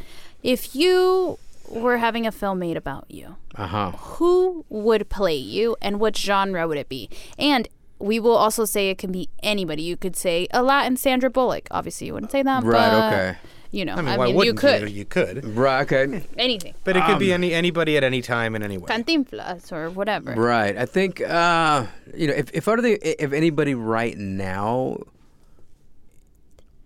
if 0.43 0.75
you 0.75 1.37
were 1.67 1.97
having 1.97 2.25
a 2.27 2.31
film 2.31 2.59
made 2.59 2.77
about 2.77 3.05
you, 3.09 3.35
Uh 3.55 3.67
huh. 3.67 3.91
who 4.15 4.63
would 4.69 5.09
play 5.09 5.35
you, 5.35 5.75
and 5.81 5.99
what 5.99 6.15
genre 6.15 6.67
would 6.67 6.77
it 6.77 6.89
be? 6.89 7.09
And 7.37 7.67
we 7.99 8.19
will 8.19 8.35
also 8.35 8.65
say 8.65 8.89
it 8.89 8.97
can 8.97 9.11
be 9.11 9.29
anybody. 9.43 9.83
You 9.83 9.97
could 9.97 10.15
say 10.15 10.47
a 10.51 10.63
Latin 10.63 10.95
Sandra 10.97 11.29
Bullock. 11.29 11.67
Obviously, 11.71 12.07
you 12.07 12.13
wouldn't 12.13 12.31
say 12.31 12.41
that, 12.43 12.63
Right. 12.63 12.71
but 12.91 13.13
Okay. 13.13 13.37
you 13.71 13.85
know, 13.85 13.93
I 13.93 13.97
mean, 13.97 14.07
I 14.07 14.17
why 14.17 14.25
mean, 14.25 14.33
you 14.33 14.37
wouldn't 14.37 14.57
could 14.59 14.89
You 14.89 15.05
could. 15.05 15.45
Right. 15.45 15.81
Okay. 15.91 16.23
anything, 16.37 16.73
But 16.83 16.95
it 16.97 17.03
could 17.05 17.13
Um, 17.15 17.19
be 17.19 17.33
any 17.33 17.53
anybody 17.53 17.97
at 17.97 18.03
any 18.03 18.21
time 18.21 18.55
in 18.55 18.63
any 18.63 18.77
way. 18.77 18.87
Cantinflas 18.87 19.71
or 19.71 19.89
whatever. 19.89 20.33
Right. 20.33 20.77
I 20.77 20.85
think 20.85 21.21
uh, 21.21 21.85
you 22.15 22.27
know 22.27 22.33
if 22.33 22.49
if 22.53 22.67
are 22.67 22.81
the, 22.81 22.93
if 23.23 23.33
anybody 23.33 23.75
right 23.75 24.17
now. 24.17 24.97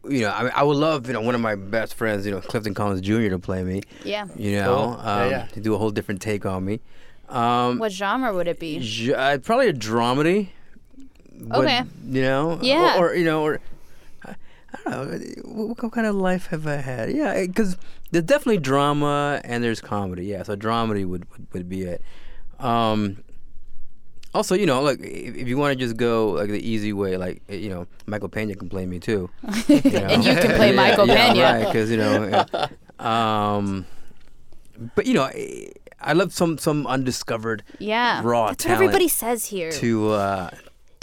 You 0.09 0.23
know, 0.23 0.31
I, 0.31 0.43
mean, 0.43 0.51
I 0.53 0.63
would 0.63 0.75
love 0.75 1.07
you 1.07 1.13
know 1.13 1.21
one 1.21 1.33
of 1.35 1.39
my 1.39 1.55
best 1.55 1.93
friends, 1.93 2.25
you 2.25 2.31
know, 2.33 2.41
Clifton 2.41 2.73
Collins 2.73 2.99
Jr. 2.99 3.29
to 3.29 3.39
play 3.39 3.63
me. 3.63 3.83
Yeah. 4.03 4.25
You 4.35 4.57
know, 4.59 4.65
Cool. 4.75 5.01
Yeah, 5.05 5.13
um, 5.23 5.29
yeah. 5.31 5.45
to 5.53 5.61
do 5.61 5.73
a 5.75 5.77
whole 5.77 5.91
different 5.91 6.21
take 6.21 6.45
on 6.45 6.65
me. 6.65 6.81
Um, 7.29 7.79
What 7.79 7.93
genre 7.93 8.33
would 8.33 8.49
it 8.49 8.59
be? 8.59 8.79
j- 8.79 9.13
uh, 9.13 9.37
probably 9.37 9.69
a 9.69 9.73
dramedy. 9.73 10.49
But, 11.39 11.59
Okay. 11.59 11.81
You 12.09 12.21
know. 12.21 12.59
Yeah. 12.61 12.97
Or, 12.99 13.09
or 13.09 13.15
you 13.15 13.25
know, 13.25 13.43
or 13.43 13.59
I, 14.25 14.35
I 14.85 14.89
don't 14.89 15.11
know. 15.11 15.19
What, 15.65 15.83
what 15.83 15.91
kind 15.91 16.07
of 16.07 16.15
life 16.15 16.47
have 16.47 16.65
I 16.67 16.75
had? 16.77 17.11
Yeah, 17.11 17.45
because 17.45 17.77
there's 18.11 18.25
definitely 18.25 18.59
drama 18.59 19.41
and 19.43 19.63
there's 19.63 19.81
comedy. 19.81 20.25
Yeah, 20.25 20.43
so 20.43 20.55
dramedy 20.55 21.05
would 21.05 21.29
would, 21.31 21.47
would 21.53 21.69
be 21.69 21.83
it. 21.83 22.01
Um, 22.59 23.23
also, 24.33 24.55
you 24.55 24.65
know, 24.65 24.81
like 24.81 24.99
if, 24.99 25.35
if 25.35 25.47
you 25.47 25.57
want 25.57 25.77
to 25.77 25.85
just 25.85 25.97
go 25.97 26.31
like 26.31 26.49
the 26.49 26.67
easy 26.67 26.91
way, 26.93 27.17
like 27.17 27.41
you 27.49 27.69
know, 27.69 27.87
Michael 28.05 28.29
Pena 28.29 28.55
can 28.55 28.69
play 28.69 28.85
me 28.85 28.99
too. 28.99 29.29
You 29.67 29.81
know? 29.91 29.99
And 29.99 30.23
you 30.25 30.33
can 30.35 30.55
play 30.55 30.69
Yeah, 30.73 30.75
Michael 30.75 31.07
yeah, 31.07 31.27
Pena. 31.33 31.43
right? 31.43 31.65
Because 31.67 31.91
you 31.91 31.97
know, 31.97 32.45
yeah. 32.53 32.67
um, 33.57 33.85
but 34.95 35.05
you 35.05 35.13
know, 35.13 35.29
I 36.01 36.13
love 36.13 36.33
some 36.33 36.57
some 36.57 36.87
undiscovered 36.87 37.63
Yeah. 37.79 38.21
raw 38.23 38.47
That's 38.47 38.65
what 38.65 38.73
everybody 38.73 39.07
says 39.07 39.45
here. 39.45 39.71
to 39.73 40.11
uh 40.11 40.49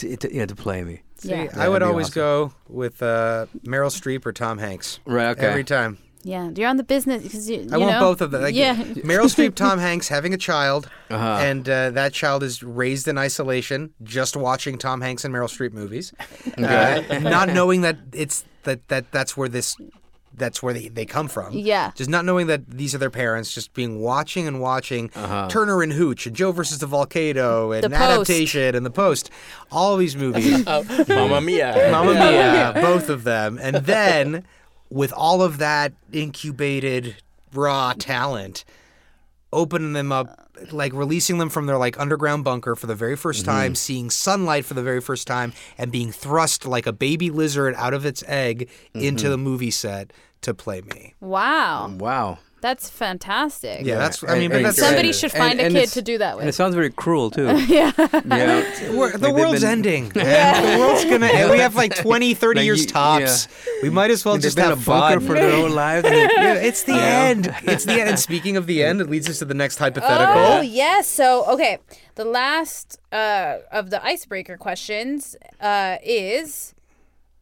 to, 0.00 0.16
to 0.16 0.32
you 0.32 0.40
know 0.40 0.46
to 0.46 0.54
play 0.56 0.82
me. 0.84 1.02
yeah. 1.22 1.46
I 1.54 1.68
that'd 1.68 1.82
always 1.82 2.08
awesome. 2.08 2.20
go 2.20 2.52
with 2.68 3.02
uh, 3.02 3.46
Meryl 3.64 3.90
Streep 3.90 4.26
or 4.26 4.32
Tom 4.32 4.58
Hanks. 4.58 5.00
Right. 5.04 5.28
Okay. 5.36 5.46
Every 5.46 5.64
time. 5.64 5.98
Yeah. 6.22 6.50
You're 6.54 6.68
on 6.68 6.76
the 6.76 6.82
business 6.82 7.22
because 7.22 7.48
you, 7.48 7.66
I 7.72 7.76
you 7.76 7.80
want 7.80 7.92
know? 7.92 8.00
both 8.00 8.20
of 8.20 8.30
them. 8.30 8.42
Like, 8.42 8.54
yeah. 8.54 8.74
Meryl 8.76 9.24
Streep, 9.34 9.54
Tom 9.54 9.78
Hanks 9.78 10.08
having 10.08 10.34
a 10.34 10.36
child, 10.36 10.90
Uh-huh. 11.08 11.38
and 11.40 11.66
uh, 11.66 11.90
that 11.92 12.12
child 12.12 12.42
is 12.42 12.62
raised 12.62 13.08
in 13.08 13.16
isolation, 13.16 13.94
just 14.02 14.36
watching 14.36 14.76
Tom 14.76 15.00
Hanks 15.00 15.24
and 15.24 15.34
Meryl 15.34 15.48
Streep 15.48 15.72
movies, 15.72 16.12
uh, 16.58 17.20
not 17.20 17.48
knowing 17.48 17.80
that 17.82 17.96
it's 18.12 18.44
that 18.64 18.86
that 18.88 19.10
that's 19.12 19.34
where 19.36 19.48
this 19.48 19.74
that's 20.40 20.60
where 20.60 20.74
they, 20.74 20.88
they 20.88 21.06
come 21.06 21.28
from. 21.28 21.52
Yeah. 21.52 21.92
Just 21.94 22.10
not 22.10 22.24
knowing 22.24 22.48
that 22.48 22.68
these 22.68 22.92
are 22.94 22.98
their 22.98 23.10
parents, 23.10 23.54
just 23.54 23.72
being 23.74 24.00
watching 24.00 24.48
and 24.48 24.60
watching 24.60 25.10
Uh-huh. 25.14 25.46
Turner 25.48 25.80
and 25.82 25.92
Hooch 25.92 26.26
and 26.26 26.34
Joe 26.34 26.50
versus 26.50 26.78
the 26.80 26.86
Volcano 26.86 27.70
and 27.70 27.84
The 27.84 27.90
Post. 27.90 28.02
Adaptation 28.30 28.74
and 28.74 28.84
The 28.84 28.90
Post. 28.90 29.30
All 29.70 29.94
of 29.94 30.00
these 30.00 30.16
movies. 30.16 30.64
Oh, 30.66 30.82
Mamma 31.08 31.40
Mia. 31.40 31.88
Mamma 31.92 32.14
Mia, 32.14 32.72
both 32.82 33.08
of 33.08 33.22
them. 33.22 33.58
And 33.62 33.76
then 33.76 34.44
with 34.90 35.12
all 35.12 35.42
of 35.42 35.58
that 35.58 35.92
incubated 36.12 37.16
raw 37.52 37.92
talent, 37.96 38.64
opening 39.52 39.92
them 39.92 40.10
up 40.12 40.36
like 40.72 40.92
releasing 40.92 41.38
them 41.38 41.48
from 41.48 41.64
their 41.66 41.78
like 41.78 41.98
underground 41.98 42.44
bunker 42.44 42.76
for 42.76 42.86
the 42.86 42.94
very 42.94 43.16
1st 43.16 43.44
time, 43.46 43.74
seeing 43.74 44.10
sunlight 44.10 44.64
for 44.66 44.74
the 44.74 44.82
very 44.82 45.00
first 45.00 45.26
time, 45.26 45.54
and 45.78 45.90
being 45.90 46.12
thrust 46.12 46.66
like 46.66 46.86
a 46.86 46.92
baby 46.92 47.30
lizard 47.30 47.74
out 47.78 47.94
of 47.94 48.04
its 48.04 48.22
egg 48.26 48.68
into 48.92 49.28
the 49.30 49.38
movie 49.38 49.70
set 49.70 50.12
to 50.42 50.54
play 50.54 50.80
me. 50.82 51.14
Wow. 51.20 51.88
Wow. 51.98 52.38
That's 52.62 52.90
fantastic. 52.90 53.86
Yeah, 53.86 53.96
that's 53.96 54.22
I 54.22 54.38
mean, 54.38 54.50
but 54.50 54.56
and- 54.58 54.66
that's 54.66 54.78
Somebody 54.78 55.08
and- 55.08 55.16
should 55.16 55.32
find 55.32 55.58
and- 55.58 55.68
a 55.74 55.78
kid 55.78 55.84
it's- 55.84 55.94
to 55.94 56.02
do 56.02 56.18
that 56.18 56.36
with. 56.36 56.42
And 56.42 56.48
it 56.50 56.52
sounds 56.52 56.74
very 56.74 56.90
cruel 56.90 57.30
too. 57.30 57.44
yeah. 57.68 57.90
Yeah. 57.98 58.10
We're, 58.92 59.12
the 59.16 59.28
Like 59.28 59.34
world's 59.34 59.60
been- 59.62 59.70
ending. 59.70 60.12
man. 60.14 60.72
The 60.74 60.78
world's 60.78 61.04
gonna 61.06 61.28
end. 61.28 61.50
We 61.50 61.58
have 61.60 61.74
like 61.74 61.94
20, 61.96 62.34
30 62.34 62.58
Like 62.60 62.64
years 62.66 62.82
you- 62.82 62.86
tops. 62.88 63.48
We 63.82 63.88
might 63.88 64.10
as 64.10 64.26
well 64.26 64.34
They've 64.34 64.42
just 64.42 64.56
been 64.56 64.66
in 64.66 64.70
have 64.72 64.82
a 64.82 64.90
bunker 64.90 65.20
fun. 65.20 65.26
for 65.26 65.32
their 65.34 65.50
whole 65.56 65.70
lives. 65.70 66.04
and 66.04 66.14
they- 66.14 66.20
Yeah, 66.20 66.54
it's 66.54 66.82
the 66.82 67.00
end. 67.00 67.54
It's 67.62 67.86
the 67.86 67.92
end. 67.98 68.10
And 68.10 68.18
speaking 68.18 68.58
of 68.58 68.66
the 68.66 68.82
end, 68.84 69.00
it 69.00 69.08
leads 69.08 69.26
us 69.30 69.38
to 69.38 69.46
the 69.46 69.54
next 69.54 69.78
hypothetical. 69.78 70.36
Oh 70.36 70.60
yes. 70.60 71.08
So 71.08 71.46
okay, 71.46 71.78
the 72.16 72.26
last 72.26 72.98
uh, 73.10 73.56
of 73.72 73.88
the 73.88 74.04
icebreaker 74.04 74.58
questions 74.58 75.34
uh, 75.62 75.96
is: 76.04 76.74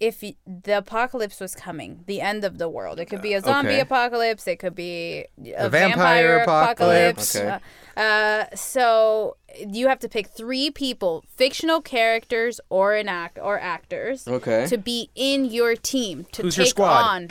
if 0.01 0.23
y- 0.23 0.37
the 0.47 0.79
apocalypse 0.79 1.41
was 1.41 1.55
coming, 1.55 2.05
the 2.07 2.21
end 2.21 2.45
of 2.45 2.59
the 2.59 2.69
world. 2.69 3.01
It 3.01 3.07
could 3.07 3.23
be 3.23 3.35
a 3.35 3.41
zombie 3.41 3.71
okay. 3.71 3.81
apocalypse. 3.81 4.47
It 4.47 4.57
could 4.59 4.75
be 4.75 5.27
a, 5.57 5.69
vampire 5.69 5.71
vampire, 5.71 6.39
apocalypse. 6.39 7.35
apocalypse. 7.35 7.37
Okay. 7.37 7.49
Uh, 7.97 8.01
uh, 8.01 8.57
so 8.57 9.37
you 9.67 9.89
have 9.89 9.99
to 10.01 10.09
pick 10.09 10.29
three 10.29 10.71
people, 10.71 11.25
fictional 11.37 11.81
characters 11.81 12.61
or 12.71 12.95
an 12.95 13.09
act 13.09 13.39
or 13.43 13.59
actors, 13.59 14.29
Okay. 14.29 14.67
to 14.67 14.79
be 14.79 15.11
in 15.15 15.45
your 15.47 15.75
team 15.75 16.27
to 16.33 16.43
Who's 16.43 16.57
your 16.57 16.65
take 16.67 16.71
squad? 16.71 17.03
on 17.03 17.29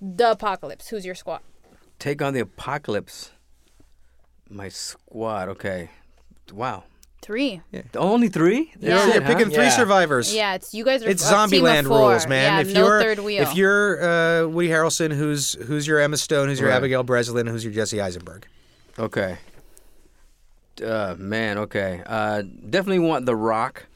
the 0.00 0.32
apocalypse. 0.32 0.88
Who's 0.88 1.06
your 1.06 1.14
squad? 1.14 1.40
Take 1.98 2.22
on 2.22 2.34
the 2.34 2.40
apocalypse. 2.40 3.30
My 4.48 4.68
squad. 4.68 5.48
Okay. 5.48 5.90
Wow. 6.52 6.84
Three. 7.22 7.60
Only 7.96 8.28
three? 8.28 8.72
Yeah. 8.80 8.94
That's 8.94 9.02
So 9.04 9.08
it, 9.10 9.14
you're 9.14 9.22
picking 9.22 9.46
huh? 9.50 9.54
three 9.54 9.64
Yeah. 9.64 9.70
survivors. 9.76 10.34
Yeah, 10.34 10.54
it's 10.54 10.72
you 10.74 10.84
guys 10.84 11.02
are. 11.04 11.08
It's 11.08 11.22
a 11.22 11.28
team 11.28 11.36
of 11.36 11.50
Zombieland 11.50 11.86
four. 11.86 12.10
rules, 12.10 12.26
man. 12.26 12.52
Yeah, 12.54 12.60
if 12.68 12.74
no 12.74 12.86
you're 12.86 13.02
third 13.02 13.18
wheel. 13.20 13.42
if 13.42 13.54
you're 13.54 14.02
uh, 14.02 14.46
Woody 14.48 14.68
Harrelson, 14.68 15.12
who's 15.12 15.52
who's 15.66 15.86
your 15.86 16.00
Emma 16.00 16.16
Stone, 16.16 16.48
who's 16.48 16.58
your 16.60 16.70
Right. 16.70 16.76
Abigail 16.76 17.02
Breslin, 17.02 17.46
who's 17.46 17.62
your 17.64 17.72
Jesse 17.74 18.00
Eisenberg. 18.00 18.46
Okay. 18.98 19.36
Uh, 20.84 21.14
man, 21.18 21.58
okay. 21.58 22.02
Uh, 22.06 22.42
definitely 22.42 23.00
want 23.00 23.26
The 23.26 23.36
Rock. 23.36 23.86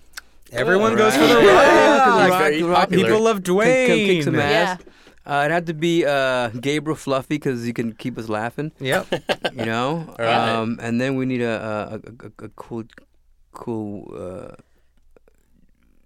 Everyone 0.52 0.94
goes 0.96 1.14
for 1.14 1.22
Right. 1.22 1.34
the 1.34 1.42
Yeah, 1.42 1.48
Rock. 1.54 2.04
'cause 2.04 2.14
The 2.16 2.20
He's 2.22 2.30
Rock- 2.30 2.40
very 2.40 2.60
The 2.62 2.68
Rock- 2.68 2.78
popular. 2.80 3.04
People 3.08 3.20
love 3.22 3.42
Can, 3.42 3.86
can 3.86 3.96
kick 3.96 4.22
some 4.22 4.34
Dwayne. 4.34 4.40
ass. 4.40 4.78
Yeah. 4.80 4.90
Uh, 5.26 5.44
it 5.46 5.50
had 5.50 5.66
to 5.68 5.72
be 5.74 6.04
uh, 6.04 6.48
Gabriel 6.48 6.96
Fluffy 6.96 7.36
because 7.36 7.64
he 7.64 7.72
can 7.72 7.94
keep 7.94 8.18
us 8.18 8.28
laughing. 8.28 8.70
Yep. 8.78 9.06
You 9.56 9.64
know. 9.64 10.04
All 10.18 10.24
right. 10.24 10.50
Um, 10.50 10.78
and 10.82 11.00
then 11.00 11.16
we 11.16 11.24
need 11.24 11.40
a 11.40 11.48
a, 11.48 11.94
a, 11.94 12.26
a, 12.42 12.44
a 12.44 12.48
cool, 12.50 12.84
cool. 13.54 14.12
Uh, 14.14 14.54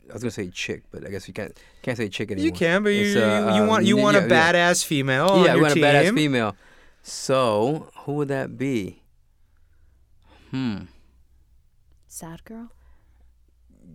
I 0.08 0.12
was 0.14 0.22
gonna 0.22 0.30
say 0.30 0.48
chick, 0.48 0.84
but 0.90 1.06
I 1.06 1.10
guess 1.10 1.26
you 1.28 1.34
can't 1.34 1.58
can't 1.82 1.96
say 1.98 2.08
chick 2.08 2.30
anymore. 2.30 2.46
You 2.46 2.52
can, 2.52 2.82
but 2.82 2.90
you, 2.90 3.20
uh, 3.22 3.56
you 3.56 3.62
um, 3.62 3.66
want 3.68 3.84
you 3.84 3.96
want 3.96 4.16
a 4.16 4.20
yeah, 4.20 4.26
yeah. 4.26 4.52
badass 4.72 4.84
female 4.84 5.26
on 5.28 5.44
yeah, 5.44 5.52
we 5.54 5.58
your 5.58 5.62
want 5.62 5.74
team. 5.74 5.84
a 5.84 5.86
badass 5.86 6.14
female. 6.14 6.56
So 7.02 7.90
who 8.04 8.12
would 8.14 8.28
that 8.28 8.56
be? 8.56 9.02
Hmm. 10.50 10.84
Sad 12.06 12.42
girl. 12.44 12.70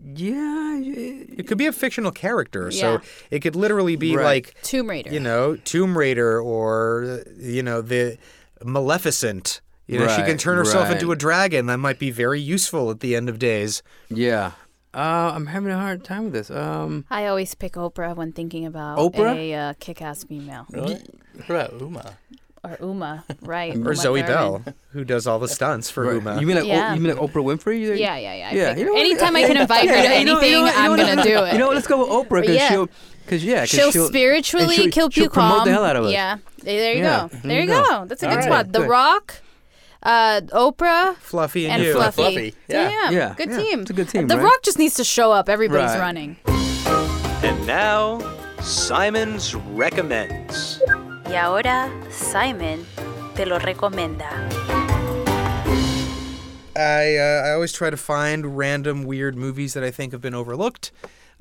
Yeah. 0.05 0.77
y- 0.79 1.25
It 1.37 1.47
could 1.47 1.57
be 1.57 1.65
a 1.65 1.71
fictional 1.71 2.11
character, 2.11 2.69
Yeah. 2.71 2.79
so 2.81 3.01
it 3.31 3.39
could 3.39 3.55
literally 3.55 3.95
be 3.95 4.15
Right. 4.15 4.23
like 4.23 4.61
Tomb 4.61 4.89
Raider. 4.89 5.11
you 5.11 5.19
know 5.19 5.55
Tomb 5.55 5.97
Raider 5.97 6.39
or 6.39 7.23
you 7.39 7.63
know 7.63 7.81
the 7.81 8.17
Maleficent. 8.63 9.61
You 9.88 9.99
know, 9.99 10.07
she 10.07 10.23
can 10.23 10.38
turn 10.38 10.57
herself 10.57 10.86
right. 10.89 10.93
into 10.93 11.11
a 11.11 11.15
dragon. 11.15 11.65
That 11.65 11.77
might 11.77 11.99
be 11.99 12.09
very 12.09 12.39
useful 12.39 12.89
at 12.89 13.01
the 13.01 13.15
end 13.15 13.27
of 13.29 13.38
days. 13.39 13.84
Yeah. 14.09 14.51
Uh, 14.93 15.31
I'm 15.36 15.47
having 15.47 15.71
a 15.71 15.77
hard 15.77 16.03
time 16.03 16.25
with 16.25 16.34
this. 16.34 16.51
Um. 16.51 17.05
I 17.09 17.25
always 17.25 17.53
pick 17.55 17.73
Oprah 17.73 18.15
when 18.15 18.31
thinking 18.31 18.65
about 18.65 18.97
Oprah? 18.99 19.36
a 19.36 19.53
uh, 19.55 19.73
kick-ass 19.79 20.23
female 20.23 20.65
Really? 20.69 21.01
What 21.47 21.49
about 21.49 21.73
Uma? 21.81 22.17
or 22.63 22.77
Uma, 22.79 23.25
right? 23.41 23.73
Or 23.75 23.77
Uma 23.79 23.95
Zoe 23.95 24.21
Thurman. 24.21 24.61
Bell, 24.61 24.73
who 24.91 25.03
does 25.03 25.25
all 25.27 25.39
the 25.39 25.47
stunts 25.49 25.89
for 25.89 26.05
right. 26.05 26.13
Uma. 26.15 26.39
You 26.39 26.45
mean 26.47 26.55
like 26.57 26.65
Yeah. 26.67 26.91
o- 26.91 26.93
you 26.93 27.01
mean 27.01 27.15
like 27.17 27.21
Oprah 27.31 27.43
Winfrey? 27.43 27.97
Yeah, 27.99 28.15
yeah, 28.17 28.36
yeah. 28.36 28.49
I 28.49 28.53
Yeah, 28.53 28.75
you 28.77 28.86
know 28.86 28.93
what? 28.93 29.01
Anytime 29.01 29.36
I 29.36 29.41
can 29.41 29.57
invite 29.57 29.89
her 29.89 29.95
to 29.95 30.01
Yeah, 30.01 30.19
you 30.19 30.25
know- 30.25 30.31
you 30.34 30.38
anything, 30.39 30.51
know 30.53 30.61
what- 30.61 30.75
you 30.75 30.81
know 30.84 30.91
I'm 30.93 30.97
gonna 31.15 31.23
do 31.23 31.43
it. 31.43 31.53
You 31.53 31.59
know, 31.59 31.67
what, 31.67 31.75
let's 31.75 31.88
go 31.88 31.99
with 31.99 32.09
Oprah 32.29 32.41
because 32.41 32.55
Yeah. 32.55 32.69
she'll, 32.69 32.89
because 33.25 33.43
yeah, 33.43 33.59
'cause 33.61 33.69
she'll, 33.69 33.91
she'll 33.91 34.07
spiritually 34.07 34.63
and 34.65 34.93
she'll- 34.93 35.09
keep 35.09 35.13
she'll 35.15 35.23
you 35.23 35.29
promote 35.29 35.57
calm. 35.57 35.67
the 35.67 35.73
hell 35.73 35.84
out 35.86 35.95
of 35.97 36.05
us. 36.05 36.11
Yeah, 36.13 36.38
there 36.61 36.93
you 36.93 36.99
Yeah, 37.03 37.21
go. 37.21 37.27
there 37.29 37.41
There 37.41 37.55
you 37.55 37.61
you 37.63 37.67
go. 37.67 37.84
go. 37.84 38.05
That's 38.05 38.21
a 38.23 38.27
All 38.27 38.31
good 38.31 38.38
right. 38.38 38.45
spot. 38.45 38.71
The 38.71 38.79
Good. 38.79 38.89
Rock, 38.89 39.41
uh, 40.03 40.41
Oprah, 40.51 41.15
Fluffy 41.17 41.65
and, 41.65 41.75
and 41.75 41.83
you. 41.83 41.93
Fluffy. 41.93 42.21
Fluffy, 42.21 42.55
yeah. 42.67 42.89
Damn, 42.89 43.13
Yeah. 43.13 43.33
good 43.35 43.49
Yeah, 43.49 43.57
team. 43.57 43.79
it's 43.81 43.89
a 43.89 43.93
good 43.93 44.09
team, 44.09 44.27
The 44.27 44.37
right? 44.37 44.43
Rock 44.43 44.61
just 44.63 44.77
needs 44.77 44.95
to 44.95 45.03
show 45.03 45.31
up. 45.31 45.49
Everybody's 45.49 45.91
Right. 45.91 45.99
running. 45.99 46.37
And 47.43 47.65
now, 47.67 48.19
Simon's 48.61 49.55
Recommends. 49.55 50.81
Y 51.25 51.35
ahora 51.35 51.89
Simon 52.11 52.85
te 53.35 53.45
lo 53.45 53.57
recomienda. 53.59 54.29
I 56.75 57.17
uh, 57.17 57.47
I 57.47 57.51
always 57.53 57.71
try 57.71 57.89
to 57.89 57.97
find 57.97 58.57
random 58.57 59.03
weird 59.03 59.35
movies 59.35 59.73
that 59.73 59.83
I 59.83 59.91
think 59.91 60.11
have 60.11 60.21
been 60.21 60.33
overlooked. 60.33 60.91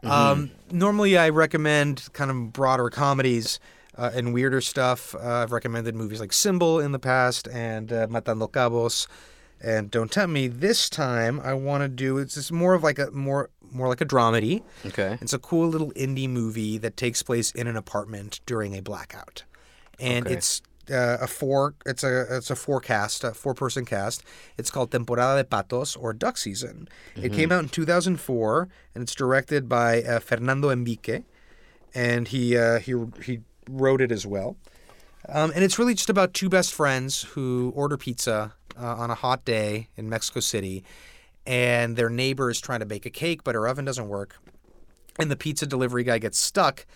Um, 0.05 0.51
normally, 0.71 1.17
I 1.17 1.29
recommend 1.29 2.09
kind 2.13 2.31
of 2.31 2.53
broader 2.53 2.91
comedies 2.91 3.61
uh, 3.97 4.11
and 4.15 4.33
weirder 4.35 4.61
stuff. 4.61 5.15
Uh, 5.15 5.19
I've 5.43 5.53
recommended 5.53 5.95
movies 5.95 6.21
like 6.21 6.33
Symbol 6.33 6.81
in 6.81 6.93
the 6.93 6.99
past 6.99 7.49
and 7.49 7.93
uh, 7.93 8.07
Matando 8.09 8.51
Cabos 8.51 9.07
and 9.61 9.91
Don't 9.91 10.11
Tempt 10.11 10.33
Me. 10.33 10.49
This 10.49 10.89
time, 10.91 11.41
I 11.41 11.55
want 11.55 11.83
to 11.83 11.89
do 11.89 12.19
it's 12.19 12.35
just 12.35 12.51
more 12.53 12.75
of 12.75 12.83
like 12.83 12.99
a 12.99 13.11
more 13.11 13.51
more 13.71 13.89
like 13.89 14.01
a 14.01 14.07
dramedy. 14.07 14.63
Okay. 14.87 15.19
It's 15.21 15.33
a 15.33 15.39
cool 15.39 15.69
little 15.69 15.93
indie 15.93 16.29
movie 16.29 16.79
that 16.79 16.97
takes 16.97 17.23
place 17.23 17.51
in 17.53 17.67
an 17.67 17.77
apartment 17.77 18.41
during 18.45 18.75
a 18.77 18.83
blackout, 18.83 19.45
and 19.99 20.27
Okay. 20.27 20.35
it's 20.37 20.61
uh, 20.91 21.19
a 21.21 21.27
four. 21.29 21.75
It's 21.87 22.03
a 22.03 22.27
it's 22.37 22.51
a 22.51 22.57
four 22.57 22.81
cast, 22.81 23.23
a 23.25 23.33
four 23.33 23.55
person 23.55 23.85
cast. 23.85 24.25
It's 24.59 24.69
called 24.71 24.91
Temporada 24.91 25.41
de 25.41 25.45
Patos 25.49 25.95
or 25.97 26.13
Duck 26.13 26.37
Season. 26.37 26.89
It 27.15 27.33
came 27.33 27.53
out 27.53 27.63
in 27.63 27.69
2004, 27.69 28.69
and 28.95 29.03
it's 29.03 29.15
directed 29.15 29.69
by 29.69 30.03
uh, 30.03 30.19
Fernando 30.19 30.71
Enrique, 30.71 31.23
and 31.95 32.27
he 32.29 32.57
uh, 32.57 32.79
he 32.81 32.95
he 33.25 33.41
wrote 33.69 34.01
it 34.01 34.13
as 34.13 34.27
well. 34.27 34.57
Um, 35.29 35.53
and 35.55 35.63
it's 35.63 35.79
really 35.79 35.95
just 35.95 36.11
about 36.11 36.35
two 36.35 36.49
best 36.49 36.75
friends 36.75 37.23
who 37.23 37.73
order 37.77 37.97
pizza 37.97 38.55
uh, 38.77 38.95
on 38.97 39.11
a 39.11 39.15
hot 39.15 39.45
day 39.45 39.89
in 39.97 40.09
Mexico 40.09 40.41
City, 40.41 40.83
and 41.47 41.97
their 41.97 42.11
neighbor 42.11 42.51
is 42.51 42.61
trying 42.61 42.81
to 42.81 42.87
bake 42.87 43.07
a 43.07 43.11
cake, 43.11 43.45
but 43.45 43.55
her 43.55 43.69
oven 43.69 43.85
doesn't 43.85 44.09
work, 44.09 44.37
and 45.19 45.31
the 45.31 45.37
pizza 45.37 45.67
delivery 45.67 46.03
guy 46.03 46.19
gets 46.19 46.39
stuck 46.39 46.87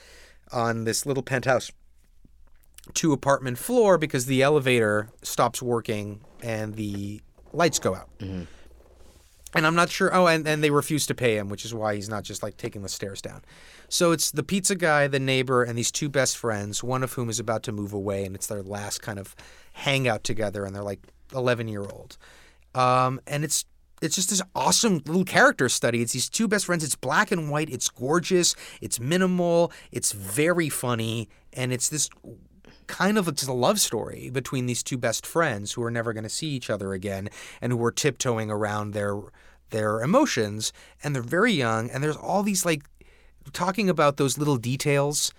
on 0.52 0.84
this 0.84 1.06
little 1.06 1.22
penthouse 1.22 1.70
two 2.94 3.12
apartment 3.12 3.58
floor 3.58 3.98
because 3.98 4.26
the 4.26 4.42
elevator 4.42 5.08
stops 5.22 5.60
working 5.60 6.20
and 6.42 6.74
the 6.74 7.20
lights 7.52 7.78
go 7.78 7.94
out. 7.94 8.08
And 9.54 9.66
I'm 9.66 9.74
not 9.74 9.90
sure. 9.90 10.14
Oh, 10.14 10.26
and, 10.26 10.46
and 10.46 10.62
they 10.62 10.70
refuse 10.70 11.06
to 11.06 11.14
pay 11.14 11.36
him, 11.36 11.48
which 11.48 11.64
is 11.64 11.72
why 11.74 11.94
he's 11.94 12.08
not 12.08 12.24
just 12.24 12.42
like 12.42 12.56
taking 12.56 12.82
the 12.82 12.88
stairs 12.88 13.22
down. 13.22 13.42
So 13.88 14.12
it's 14.12 14.30
the 14.30 14.42
pizza 14.42 14.74
guy, 14.74 15.06
the 15.06 15.20
neighbor, 15.20 15.62
and 15.62 15.78
these 15.78 15.92
two 15.92 16.08
best 16.08 16.36
friends, 16.36 16.82
one 16.82 17.02
of 17.02 17.12
whom 17.14 17.28
is 17.28 17.38
about 17.38 17.62
to 17.64 17.72
move 17.72 17.92
away, 17.92 18.24
and 18.24 18.34
it's 18.34 18.46
their 18.46 18.62
last 18.62 19.02
kind 19.02 19.18
of 19.18 19.34
hangout 19.72 20.24
together, 20.24 20.64
and 20.64 20.74
they're 20.74 20.82
like 20.82 21.00
11 21.34 21.68
year 21.68 21.82
old. 21.82 22.16
Um, 22.74 23.20
and 23.26 23.44
it's 23.44 23.64
it's 24.02 24.14
just 24.14 24.28
this 24.28 24.42
awesome 24.54 25.02
little 25.06 25.24
character 25.24 25.68
study. 25.70 26.02
It's 26.02 26.12
these 26.12 26.28
two 26.28 26.46
best 26.46 26.66
friends. 26.66 26.84
It's 26.84 26.94
black 26.94 27.32
and 27.32 27.50
white. 27.50 27.70
It's 27.70 27.88
gorgeous. 27.88 28.54
It's 28.82 29.00
minimal. 29.00 29.72
It's 29.90 30.12
very 30.12 30.68
funny, 30.68 31.28
and 31.52 31.72
it's 31.72 31.88
this 31.88 32.10
kind 32.86 33.18
of 33.18 33.26
it's 33.26 33.46
a 33.46 33.52
love 33.52 33.80
story 33.80 34.30
between 34.30 34.66
these 34.66 34.82
two 34.82 34.98
best 34.98 35.26
friends 35.26 35.72
who 35.72 35.82
are 35.82 35.90
never 35.90 36.12
going 36.12 36.24
to 36.24 36.30
see 36.30 36.48
each 36.48 36.70
other 36.70 36.92
again 36.92 37.28
and 37.60 37.72
who 37.72 37.84
are 37.84 37.90
tiptoeing 37.90 38.50
around 38.50 38.92
their 38.92 39.20
their 39.70 40.00
emotions 40.00 40.72
and 41.02 41.14
they're 41.14 41.22
very 41.22 41.52
young 41.52 41.90
and 41.90 42.02
there's 42.04 42.16
all 42.16 42.44
these 42.44 42.64
like 42.64 42.84
talking 43.52 43.88
about 43.88 44.16
those 44.16 44.38
little 44.38 44.56
details 44.56 45.32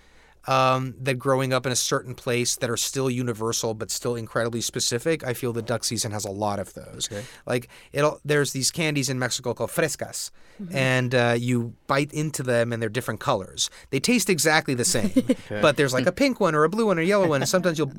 um, 0.46 0.94
that 1.00 1.14
growing 1.14 1.52
up 1.52 1.66
in 1.66 1.72
a 1.72 1.76
certain 1.76 2.14
place 2.14 2.56
that 2.56 2.70
are 2.70 2.76
still 2.76 3.10
universal 3.10 3.74
but 3.74 3.90
still 3.90 4.16
incredibly 4.16 4.62
specific. 4.62 5.22
I 5.26 5.34
feel 5.34 5.52
the 5.52 5.62
duck 5.62 5.84
season 5.84 6.10
has 6.12 6.24
a 6.24 6.30
lot 6.30 6.58
of 6.58 6.72
those. 6.74 7.08
Like 7.46 7.68
it'll 7.92 8.20
there's 8.24 8.52
these 8.52 8.70
candies 8.70 9.10
in 9.10 9.18
Mexico 9.18 9.52
called 9.52 9.70
frescas, 9.70 10.30
and 10.72 11.14
uh, 11.14 11.36
you 11.38 11.74
bite 11.86 12.12
into 12.12 12.42
them 12.42 12.72
and 12.72 12.80
they're 12.80 12.88
different 12.88 13.20
colors. 13.20 13.68
They 13.90 14.00
taste 14.00 14.30
exactly 14.30 14.74
the 14.74 14.86
same, 14.86 15.12
but 15.48 15.76
there's 15.76 15.92
like 15.92 16.06
a 16.06 16.12
pink 16.12 16.40
one 16.40 16.54
or 16.54 16.64
a 16.64 16.68
blue 16.70 16.86
one 16.86 16.98
or 16.98 17.02
a 17.02 17.04
yellow 17.04 17.28
one, 17.28 17.42
and 17.42 17.48
sometimes 17.48 17.78
you'll 17.78 17.92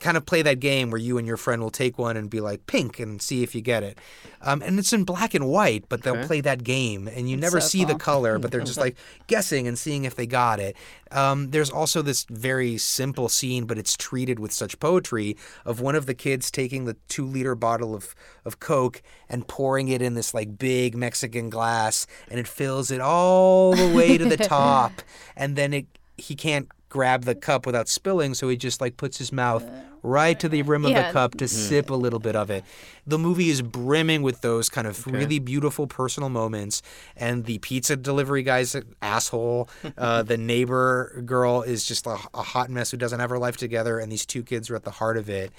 kind 0.00 0.16
of 0.16 0.24
play 0.24 0.42
that 0.42 0.60
game 0.60 0.90
where 0.90 1.00
you 1.00 1.18
and 1.18 1.26
your 1.26 1.36
friend 1.36 1.60
will 1.60 1.70
take 1.70 1.98
one 1.98 2.16
and 2.16 2.30
be 2.30 2.40
like 2.40 2.66
pink 2.66 3.00
and 3.00 3.20
see 3.20 3.42
if 3.42 3.54
you 3.54 3.60
get 3.60 3.82
it. 3.82 3.98
Um, 4.40 4.62
and 4.62 4.78
it's 4.78 4.92
in 4.92 5.04
black 5.04 5.34
and 5.34 5.48
white, 5.48 5.84
but 5.88 6.02
they'll 6.02 6.24
play 6.24 6.40
that 6.40 6.62
game 6.62 7.08
and 7.08 7.28
you 7.28 7.36
never 7.36 7.60
so 7.60 7.68
see 7.68 7.84
the 7.84 7.96
color, 7.96 8.38
but 8.38 8.52
they're 8.52 8.60
just 8.64 8.78
like 8.78 8.96
guessing 9.26 9.66
and 9.66 9.78
seeing 9.78 10.04
if 10.04 10.14
they 10.14 10.26
got 10.26 10.60
it. 10.60 10.76
Um, 11.10 11.50
there's 11.50 11.70
also 11.70 12.02
this 12.02 12.24
very 12.30 12.78
simple 12.78 13.28
scene, 13.28 13.64
but 13.64 13.78
it's 13.78 13.96
treated 13.96 14.38
with 14.38 14.52
such 14.52 14.78
poetry 14.78 15.36
of 15.64 15.80
one 15.80 15.96
of 15.96 16.06
the 16.06 16.14
kids 16.14 16.50
taking 16.50 16.84
the 16.84 16.96
two 17.08 17.26
liter 17.26 17.54
bottle 17.54 17.94
of, 17.94 18.14
of 18.44 18.60
Coke 18.60 19.02
and 19.28 19.48
pouring 19.48 19.88
it 19.88 20.00
in 20.00 20.14
this 20.14 20.32
like 20.32 20.58
big 20.58 20.96
Mexican 20.96 21.50
glass 21.50 22.06
and 22.30 22.38
it 22.38 22.46
fills 22.46 22.90
it 22.90 23.00
all 23.00 23.74
the 23.74 23.92
way 23.94 24.16
to 24.16 24.24
the 24.24 24.36
top. 24.36 25.02
And 25.36 25.56
then 25.56 25.72
it 25.72 25.86
he 26.18 26.34
can't 26.34 26.68
grab 26.88 27.24
the 27.24 27.34
cup 27.34 27.66
without 27.66 27.88
spilling, 27.88 28.34
so 28.34 28.48
he 28.48 28.56
just 28.56 28.80
like 28.80 28.96
puts 28.96 29.18
his 29.18 29.32
mouth 29.32 29.64
right 30.02 30.38
to 30.40 30.48
the 30.48 30.62
rim 30.62 30.84
of 30.84 30.92
Yeah. 30.92 31.08
the 31.08 31.12
cup 31.12 31.36
to 31.38 31.48
sip 31.48 31.90
a 31.90 31.94
little 31.94 32.18
bit 32.20 32.36
of 32.36 32.50
it. 32.50 32.64
The 33.06 33.18
movie 33.18 33.50
is 33.50 33.62
brimming 33.62 34.22
with 34.22 34.40
those 34.42 34.68
kind 34.68 34.86
of 34.86 35.06
really 35.06 35.38
beautiful 35.38 35.86
personal 35.86 36.28
moments, 36.28 36.82
and 37.16 37.44
the 37.44 37.58
pizza 37.58 37.96
delivery 37.96 38.42
guy's 38.42 38.74
an 38.74 38.94
asshole. 39.02 39.68
Uh, 39.98 40.22
the 40.22 40.36
neighbor 40.36 41.22
girl 41.26 41.62
is 41.62 41.84
just 41.84 42.06
a, 42.06 42.16
a 42.32 42.42
hot 42.42 42.70
mess 42.70 42.90
who 42.90 42.96
doesn't 42.96 43.18
have 43.20 43.30
her 43.30 43.38
life 43.38 43.56
together, 43.56 43.98
and 43.98 44.10
these 44.12 44.24
two 44.24 44.42
kids 44.42 44.70
are 44.70 44.76
at 44.76 44.84
the 44.84 44.90
heart 44.92 45.16
of 45.16 45.28
it, 45.28 45.52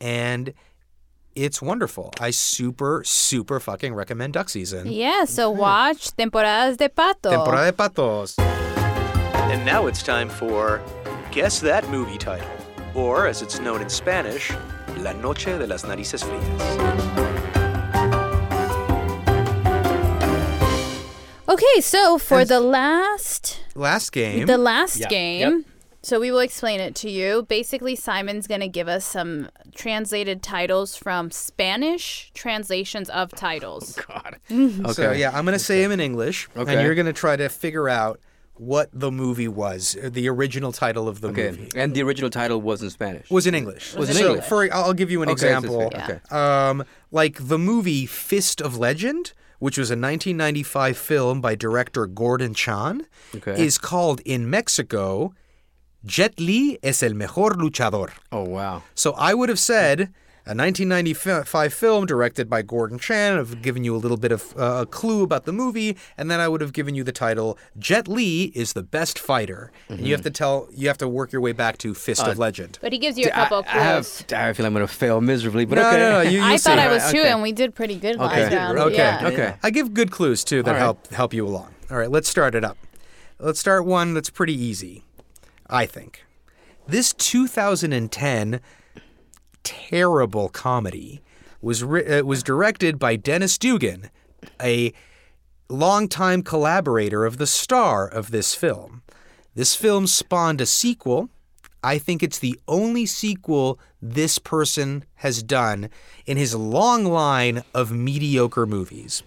and. 0.00 0.52
It's 1.34 1.62
wonderful. 1.62 2.12
I 2.20 2.30
super, 2.30 3.02
super 3.06 3.58
fucking 3.58 3.94
recommend 3.94 4.34
Duck 4.34 4.50
Season. 4.50 4.86
Yeah, 4.92 5.24
so 5.24 5.50
watch 5.50 6.10
Temporadas 6.14 6.76
de 6.76 6.90
Pato. 6.90 7.30
Temporada 7.30 7.70
de 7.70 7.72
Patos. 7.72 8.36
And 9.52 9.64
now 9.66 9.86
it's 9.86 10.02
time 10.02 10.28
for 10.30 10.80
Guess 11.30 11.60
That 11.60 11.86
Movie 11.90 12.16
Title, 12.16 12.48
or 12.94 13.26
as 13.26 13.42
it's 13.42 13.60
known 13.60 13.82
in 13.82 13.88
Spanish, 13.90 14.50
La 14.98 15.12
Noche 15.12 15.44
de 15.44 15.66
las 15.66 15.84
Narices 15.84 16.22
Frías. 16.24 17.72
Okay, 21.48 21.80
so 21.82 22.16
for 22.18 22.44
the 22.46 22.60
last 22.60 23.60
Last 23.74 24.10
game. 24.12 24.46
the 24.46 24.56
last 24.56 25.00
Yep, 25.00 25.10
game, 25.10 25.40
yep. 25.58 25.66
so 26.02 26.18
we 26.18 26.30
will 26.30 26.38
explain 26.40 26.80
it 26.80 26.94
to 26.96 27.10
you. 27.10 27.42
Basically, 27.42 27.94
Simon's 27.94 28.46
going 28.46 28.62
to 28.62 28.68
give 28.68 28.88
us 28.88 29.04
some 29.04 29.50
translated 29.74 30.42
titles 30.42 30.96
from 30.96 31.30
Spanish 31.30 32.30
translations 32.32 33.10
of 33.10 33.30
titles. 33.32 33.98
Oh, 33.98 34.04
God. 34.08 34.36
okay. 34.50 34.92
So 34.92 35.12
yeah, 35.12 35.30
I'm 35.36 35.44
gonna 35.44 35.58
say 35.58 35.82
them 35.82 35.92
in 35.92 36.00
English, 36.00 36.48
Okay. 36.56 36.72
and 36.74 36.82
you're 36.86 36.94
gonna 36.94 37.12
try 37.12 37.36
to 37.36 37.50
figure 37.50 37.88
out 37.90 38.18
what 38.54 38.88
the 38.92 39.10
movie 39.10 39.48
was, 39.48 39.96
the 40.02 40.28
original 40.28 40.72
title 40.72 41.08
of 41.08 41.20
the 41.20 41.28
Okay. 41.28 41.50
movie. 41.50 41.70
And 41.74 41.94
the 41.94 42.02
original 42.02 42.30
title 42.30 42.60
was 42.60 42.82
in 42.82 42.90
Spanish. 42.90 43.30
Was 43.30 43.46
in 43.46 43.54
English. 43.54 43.94
Was 43.94 44.10
in 44.10 44.16
so 44.16 44.28
English. 44.28 44.44
For 44.44 44.72
I'll 44.72 44.92
give 44.92 45.10
you 45.10 45.22
an 45.22 45.28
Okay, 45.30 45.32
example. 45.32 45.90
Okay. 45.94 46.20
Um, 46.30 46.84
like 47.10 47.36
the 47.48 47.58
movie 47.58 48.06
Fist 48.06 48.60
of 48.60 48.76
Legend, 48.76 49.32
which 49.58 49.78
was 49.78 49.90
a 49.90 49.94
1995 49.96 50.96
film 50.96 51.40
by 51.40 51.54
director 51.54 52.06
Gordon 52.06 52.52
Chan, 52.54 53.06
Okay. 53.34 53.64
is 53.64 53.78
called 53.78 54.20
in 54.24 54.48
Mexico, 54.50 55.32
Jet 56.04 56.38
Li 56.40 56.78
es 56.82 57.02
el 57.02 57.14
mejor 57.14 57.50
luchador. 57.54 58.10
oh 58.32 58.42
wow. 58.44 58.82
So 58.94 59.12
I 59.12 59.34
would 59.34 59.48
have 59.48 59.58
said 59.60 60.12
a 60.44 60.54
1995 60.56 61.72
film 61.72 62.04
directed 62.04 62.50
by 62.50 62.62
Gordon 62.62 62.98
Chan. 62.98 63.38
I've 63.38 63.62
given 63.62 63.84
you 63.84 63.94
a 63.94 63.98
little 63.98 64.16
bit 64.16 64.32
of 64.32 64.52
uh, 64.58 64.78
a 64.82 64.86
clue 64.86 65.22
about 65.22 65.44
the 65.44 65.52
movie, 65.52 65.96
and 66.18 66.28
then 66.30 66.40
I 66.40 66.48
would 66.48 66.60
have 66.60 66.72
given 66.72 66.96
you 66.96 67.04
the 67.04 67.12
title 67.12 67.56
Jet 67.78 68.08
Li 68.08 68.50
is 68.54 68.72
the 68.72 68.82
best 68.82 69.18
fighter. 69.20 69.70
And 69.88 70.00
you 70.00 70.12
have 70.12 70.22
to 70.22 70.30
tell, 70.30 70.68
you 70.74 70.88
have 70.88 70.98
to 70.98 71.08
work 71.08 71.30
your 71.30 71.40
way 71.40 71.52
back 71.52 71.78
to 71.78 71.94
Fist 71.94 72.22
of 72.22 72.38
Legend. 72.38 72.78
But 72.82 72.92
he 72.92 72.98
gives 72.98 73.16
you 73.16 73.28
a 73.28 73.30
couple 73.30 73.58
I, 73.58 73.60
of 73.60 73.66
I, 73.66 73.70
have, 73.70 74.04
clues. 74.04 74.24
I 74.32 74.52
feel 74.52 74.66
I'm 74.66 74.72
gonna 74.72 74.88
fail 74.88 75.20
miserably, 75.20 75.64
but 75.64 75.76
No, 75.76 75.88
okay. 75.88 75.98
no, 75.98 76.10
no, 76.10 76.20
you, 76.22 76.40
I 76.42 76.50
you'll 76.50 76.58
thought 76.58 76.78
see. 76.78 76.82
I 76.84 76.88
was 76.92 77.10
too, 77.12 77.20
Okay. 77.20 77.30
and 77.30 77.40
we 77.42 77.52
did 77.52 77.74
pretty 77.74 77.96
good 77.96 78.16
last 78.16 78.32
Okay. 78.38 78.56
round. 78.56 78.78
Okay. 78.78 78.96
Yeah. 78.96 79.28
Okay. 79.28 79.54
I 79.62 79.70
give 79.70 79.94
good 79.94 80.10
clues 80.10 80.42
too 80.42 80.62
that 80.64 80.70
All 80.70 80.74
right. 80.74 80.80
help 80.80 81.06
help 81.12 81.32
you 81.32 81.46
along. 81.46 81.72
All 81.90 81.96
right, 81.98 82.10
let's 82.10 82.28
start 82.28 82.54
it 82.56 82.64
up. 82.64 82.78
Let's 83.38 83.60
start 83.60 83.84
one 83.84 84.12
that's 84.14 84.30
pretty 84.30 84.54
easy, 84.60 85.04
I 85.68 85.86
think. 85.86 86.24
This 86.88 87.12
2010 87.12 88.60
terrible 89.62 90.48
comedy 90.48 91.22
was 91.60 91.84
ri- 91.84 92.06
uh, 92.06 92.24
was 92.24 92.42
directed 92.42 92.98
by 92.98 93.16
Dennis 93.16 93.56
Dugan, 93.58 94.10
a 94.60 94.92
longtime 95.68 96.42
collaborator 96.42 97.24
of 97.24 97.38
the 97.38 97.46
star 97.46 98.06
of 98.06 98.30
this 98.30 98.54
film. 98.54 99.02
This 99.54 99.74
film 99.74 100.06
spawned 100.06 100.60
a 100.60 100.66
sequel. 100.66 101.28
I 101.84 101.98
think 101.98 102.22
it's 102.22 102.38
the 102.38 102.58
only 102.68 103.06
sequel 103.06 103.78
this 104.00 104.38
person 104.38 105.04
has 105.16 105.42
done 105.42 105.88
in 106.26 106.36
his 106.36 106.54
long 106.54 107.04
line 107.04 107.64
of 107.74 107.90
mediocre 107.90 108.66
movies. 108.66 109.22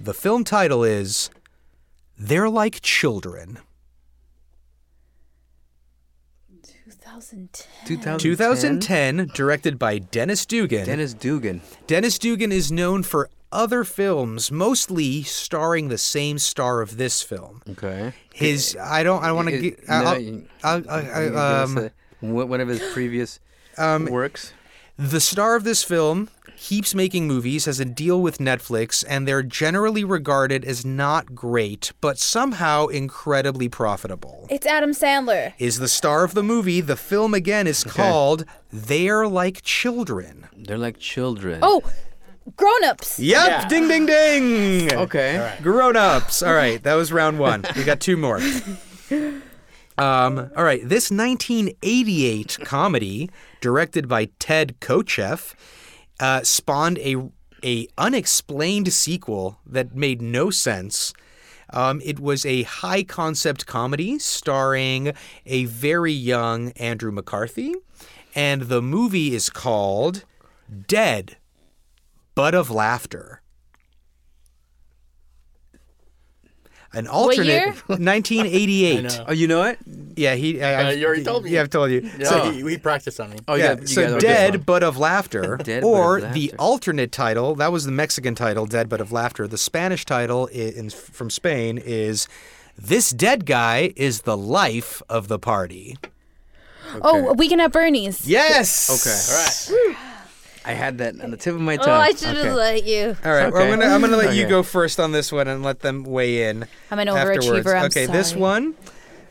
The 0.00 0.14
film 0.14 0.44
title 0.44 0.84
is 0.84 1.30
They're 2.18 2.48
Like 2.48 2.80
Children. 2.80 3.58
2010. 7.12 7.66
2010. 7.84 8.18
2010, 8.18 9.30
directed 9.34 9.78
by 9.78 9.98
Dennis 9.98 10.46
Dugan. 10.46 10.86
Dennis 10.86 11.14
Dugan. 11.14 11.60
Dennis 11.86 12.18
Dugan 12.18 12.52
is 12.52 12.72
known 12.72 13.02
for 13.02 13.28
other 13.50 13.84
films, 13.84 14.50
mostly 14.50 15.22
starring 15.22 15.88
the 15.88 15.98
same 15.98 16.38
star 16.38 16.80
of 16.80 16.96
this 16.96 17.22
film. 17.22 17.60
Okay. 17.70 18.14
His, 18.32 18.76
I 18.80 19.02
don't, 19.02 19.22
I 19.22 19.32
want 19.32 19.48
to 19.48 19.60
get, 19.60 19.88
no, 19.88 19.94
I'll, 19.94 20.04
I'll, 20.64 20.90
I, 20.90 21.02
Can 21.02 21.04
you 21.04 21.12
I, 21.12 21.24
give 21.24 21.36
um, 21.36 21.90
one 22.20 22.48
one 22.48 22.60
of 22.60 22.68
his 22.68 22.80
previous 22.92 23.40
um, 23.76 24.06
works. 24.06 24.54
the 24.96 25.20
star 25.20 25.54
of 25.54 25.64
this 25.64 25.82
film 25.84 26.28
keeps 26.62 26.94
making 26.94 27.26
movies, 27.26 27.64
has 27.64 27.80
a 27.80 27.84
deal 27.84 28.22
with 28.22 28.38
Netflix, 28.38 29.04
and 29.08 29.26
they're 29.26 29.42
generally 29.42 30.04
regarded 30.04 30.64
as 30.64 30.84
not 30.84 31.34
great, 31.34 31.92
but 32.00 32.20
somehow 32.20 32.86
incredibly 32.86 33.68
profitable. 33.68 34.46
It's 34.48 34.64
Adam 34.64 34.92
Sandler. 34.92 35.54
Is 35.58 35.80
the 35.80 35.88
star 35.88 36.22
of 36.22 36.34
the 36.34 36.42
movie. 36.44 36.80
The 36.80 36.94
film 36.94 37.34
again 37.34 37.66
is 37.66 37.82
called 37.82 38.44
They're 38.72 39.26
Like 39.26 39.62
Children. 39.62 40.46
They're 40.56 40.78
like 40.78 41.00
children. 41.00 41.58
Oh, 41.62 41.82
Grown 42.56 42.84
Ups. 42.84 43.18
Yep, 43.18 43.68
ding 43.68 43.88
ding 43.88 44.06
ding. 44.06 44.94
Okay. 44.94 45.56
Grown 45.62 45.96
ups. 45.96 46.44
All 46.44 46.54
right, 46.54 46.80
that 46.84 46.94
was 46.94 47.10
round 47.12 47.40
one. 47.40 47.64
We 47.74 47.82
got 47.82 47.98
two 47.98 48.16
more. 48.16 48.38
Um, 49.98 50.50
all 50.56 50.64
right, 50.64 50.80
this 50.88 51.10
1988 51.10 52.58
comedy, 52.64 53.30
directed 53.60 54.08
by 54.08 54.30
Ted 54.38 54.80
Kotcheff, 54.80 55.54
uh, 56.22 56.40
spawned 56.44 56.98
a 57.00 57.16
a 57.64 57.88
unexplained 57.98 58.92
sequel 58.92 59.58
that 59.66 59.94
made 59.94 60.22
no 60.22 60.50
sense. 60.50 61.12
Um, 61.70 62.00
it 62.04 62.20
was 62.20 62.44
a 62.46 62.62
high 62.62 63.02
concept 63.02 63.66
comedy 63.66 64.18
starring 64.18 65.14
a 65.46 65.64
very 65.64 66.12
young 66.12 66.70
Andrew 66.72 67.10
McCarthy, 67.12 67.74
and 68.34 68.62
the 68.62 68.82
movie 68.82 69.34
is 69.34 69.48
called 69.50 70.24
Dead, 70.86 71.36
but 72.34 72.54
of 72.54 72.70
Laughter. 72.70 73.41
An 76.94 77.06
alternate 77.06 77.46
year? 77.46 77.74
1988. 77.86 79.20
Oh, 79.26 79.32
you 79.32 79.48
know 79.48 79.62
it? 79.62 79.78
Yeah, 80.16 80.34
he. 80.34 80.62
I, 80.62 80.74
Uh, 80.74 80.88
I've- 80.88 81.00
you 81.00 81.06
already 81.06 81.24
told 81.24 81.44
me. 81.44 81.50
Yeah, 81.50 81.62
I've 81.62 81.70
told 81.70 81.90
you. 81.90 82.08
So 82.18 82.24
So, 82.24 82.50
he, 82.50 82.62
we 82.62 82.76
practiced 82.76 83.18
on 83.18 83.30
me. 83.30 83.38
Oh, 83.48 83.54
you 83.54 83.62
yeah, 83.62 83.74
got- 83.76 83.88
so 83.88 84.18
dead 84.18 84.66
but 84.66 84.82
of 84.82 84.98
laughter, 84.98 85.56
Dead 85.64 85.82
or 85.84 86.18
of 86.18 86.34
the 86.34 86.52
alternate 86.58 87.10
title. 87.12 87.54
That 87.54 87.72
was 87.72 87.84
the 87.86 87.92
Mexican 87.92 88.34
title, 88.34 88.66
dead 88.66 88.88
but 88.88 89.00
of 89.00 89.10
laughter. 89.10 89.48
The 89.48 89.56
Spanish 89.58 90.04
title 90.04 90.48
i 90.52 90.58
in, 90.58 90.90
from 90.90 91.30
Spain 91.30 91.78
is 91.78 92.28
"This 92.76 93.10
dead 93.10 93.46
guy 93.46 93.92
is 93.96 94.22
the 94.22 94.36
life 94.36 95.00
of 95.08 95.28
the 95.28 95.38
party." 95.38 95.96
Oh, 97.00 97.32
Weekend 97.32 97.62
at 97.62 97.72
Bernie's. 97.72 98.28
Yes. 98.28 98.90
Okay. 98.90 99.78
All 99.80 99.88
right. 99.88 99.96
I 100.64 100.72
had 100.72 100.98
that 100.98 101.20
on 101.20 101.30
the 101.30 101.36
tip 101.36 101.54
of 101.54 101.60
my 101.60 101.76
tongue. 101.76 101.88
Oh, 101.88 101.92
I 101.92 102.10
should 102.10 102.36
have 102.36 102.38
Okay. 102.38 102.52
let 102.52 102.84
you. 102.84 103.16
All 103.24 103.32
right. 103.32 103.52
well, 103.52 103.62
I'm 103.62 103.68
Okay. 103.68 103.80
gonna 103.82 103.86
I'm 103.94 104.00
gonna 104.00 104.16
let 104.16 104.34
you 104.36 104.42
Okay. 104.42 104.50
go 104.50 104.62
first 104.62 105.00
on 105.00 105.12
this 105.12 105.32
one 105.32 105.48
and 105.48 105.62
let 105.62 105.80
them 105.80 106.04
weigh 106.04 106.48
in. 106.48 106.66
I'm 106.90 106.98
an 106.98 107.08
afterwards. 107.08 107.66
overachiever. 107.66 107.78
I'm 107.78 107.84
okay, 107.86 108.06
this 108.06 108.28
sorry. 108.28 108.40
one 108.40 108.74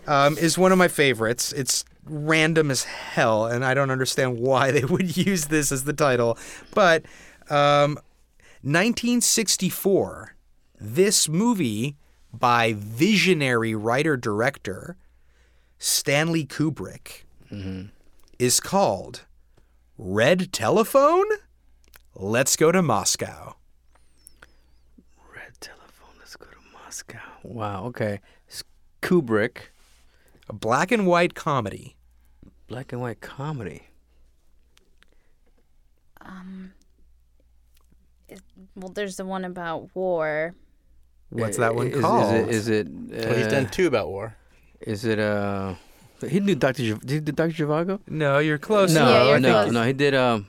um, 0.07 0.37
is 0.37 0.57
one 0.57 0.71
of 0.71 0.77
my 0.77 0.87
favorites. 0.89 1.53
It's 1.53 1.85
random 2.05 2.69
as 2.71 2.83
hell, 2.83 3.45
and 3.45 3.63
I 3.63 3.73
don't 3.73 3.91
understand 3.91 4.39
why 4.39 4.71
they 4.71 4.83
would 4.83 5.15
use 5.25 5.45
this 5.45 5.71
as 5.71 5.83
the 5.85 5.93
title. 5.93 6.37
But 6.73 7.05
um, 7.49 7.97
1964, 8.63 10.35
this 10.79 11.29
movie 11.29 11.95
by 12.33 12.73
visionary 12.77 13.75
writer 13.75 14.17
director 14.17 14.95
Stanley 15.77 16.45
Kubrick 16.45 17.23
is 18.39 18.59
called 18.59 19.25
Red 20.03 20.51
Telephone. 20.51 21.25
Let's 22.15 22.55
go 22.55 22.71
to 22.71 22.81
Moscow. 22.81 23.55
Red 25.31 25.53
telephone. 25.59 26.15
Let's 26.17 26.35
go 26.35 26.47
to 26.47 26.57
Moscow. 26.73 27.19
Wow. 27.43 27.85
Okay. 27.85 28.19
S- 28.49 28.63
Kubrick. 29.03 29.69
A 30.49 30.53
black 30.53 30.91
and 30.91 31.05
white 31.05 31.35
comedy. 31.35 31.97
Black 32.67 32.91
and 32.91 32.99
white 32.99 33.21
comedy. 33.21 33.83
Um. 36.19 36.73
Well, 38.75 38.89
there's 38.89 39.17
the 39.17 39.25
one 39.25 39.45
about 39.45 39.91
war. 39.93 40.55
What's 41.29 41.57
that 41.57 41.75
one 41.75 41.89
is, 41.89 42.01
called? 42.01 42.49
Is 42.49 42.69
it? 42.69 42.87
Is 42.87 42.87
it 42.87 42.87
uh, 42.87 43.29
Well, 43.29 43.37
he's 43.37 43.47
done 43.47 43.69
two 43.69 43.85
about 43.85 44.07
war. 44.07 44.35
Is 44.79 45.05
it? 45.05 45.19
Uh, 45.19 45.75
he 46.29 46.39
did 46.39 46.59
Doctor. 46.59 46.83
Did 46.95 47.09
he 47.09 47.19
do 47.19 47.31
Doctor 47.31 47.65
Zhivago? 47.65 47.99
No, 48.07 48.39
you're 48.39 48.57
close. 48.57 48.93
No, 48.93 49.07
Yeah, 49.09 49.27
you're 49.29 49.39
no, 49.39 49.51
close. 49.63 49.71
no. 49.73 49.83
He 49.83 49.93
did. 49.93 50.13
Um. 50.15 50.47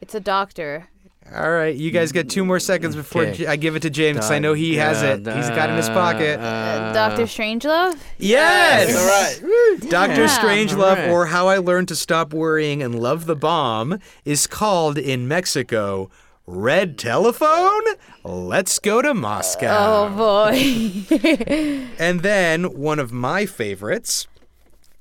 It's 0.00 0.14
a 0.14 0.20
doctor. 0.20 0.88
All 1.34 1.50
right, 1.50 1.74
you 1.74 1.90
guys 1.90 2.12
get 2.12 2.28
two 2.28 2.44
more 2.44 2.60
seconds 2.60 2.94
before 2.94 3.22
Okay. 3.22 3.32
J- 3.32 3.46
I 3.46 3.56
give 3.56 3.76
it 3.76 3.80
to 3.80 3.88
James 3.90 4.18
'cause 4.18 4.30
I 4.30 4.38
know 4.38 4.52
he 4.52 4.74
has 4.76 5.02
uh, 5.02 5.06
it. 5.06 5.18
He's 5.34 5.48
got 5.48 5.70
it 5.70 5.72
in 5.72 5.76
his 5.78 5.88
pocket. 5.88 6.38
Uh, 6.38 6.92
Doctor 6.92 7.22
Strangelove. 7.22 7.96
yes! 8.18 8.94
All 8.94 9.06
right. 9.80 9.90
Doctor 9.90 10.24
Yeah. 10.24 10.38
Strangelove, 10.38 10.78
All 10.82 10.94
right. 10.96 11.08
or 11.08 11.26
How 11.26 11.48
I 11.48 11.56
Learned 11.56 11.88
to 11.88 11.96
Stop 11.96 12.34
Worrying 12.34 12.82
and 12.82 12.94
Love 13.00 13.24
the 13.24 13.34
Bomb, 13.36 13.98
is 14.26 14.46
called 14.46 14.98
in 14.98 15.26
Mexico 15.26 16.10
Red 16.46 16.98
Telephone. 16.98 17.80
Let's 18.22 18.78
go 18.78 19.00
to 19.00 19.14
Moscow. 19.14 20.10
Oh 20.12 20.14
boy. 20.14 21.06
And 21.98 22.20
then 22.20 22.64
one 22.64 22.98
of 22.98 23.12
my 23.12 23.46
favorites, 23.46 24.26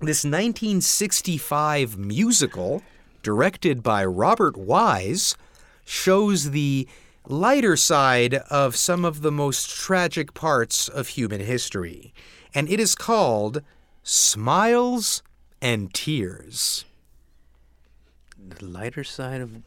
this 0.05 0.23
1965 0.23 1.97
musical, 1.97 2.81
directed 3.21 3.83
by 3.83 4.03
Robert 4.05 4.57
Wise, 4.57 5.37
shows 5.85 6.51
the 6.51 6.87
lighter 7.27 7.75
side 7.75 8.35
of 8.49 8.75
some 8.75 9.05
of 9.05 9.21
the 9.21 9.31
most 9.31 9.69
tragic 9.69 10.33
parts 10.33 10.87
of 10.87 11.09
human 11.09 11.41
history. 11.41 12.13
And 12.53 12.69
it 12.69 12.79
is 12.79 12.95
called 12.95 13.61
Smiles 14.03 15.23
and 15.61 15.93
Tears. 15.93 16.85
The 18.37 18.65
lighter 18.65 19.03
side 19.03 19.41
of 19.41 19.61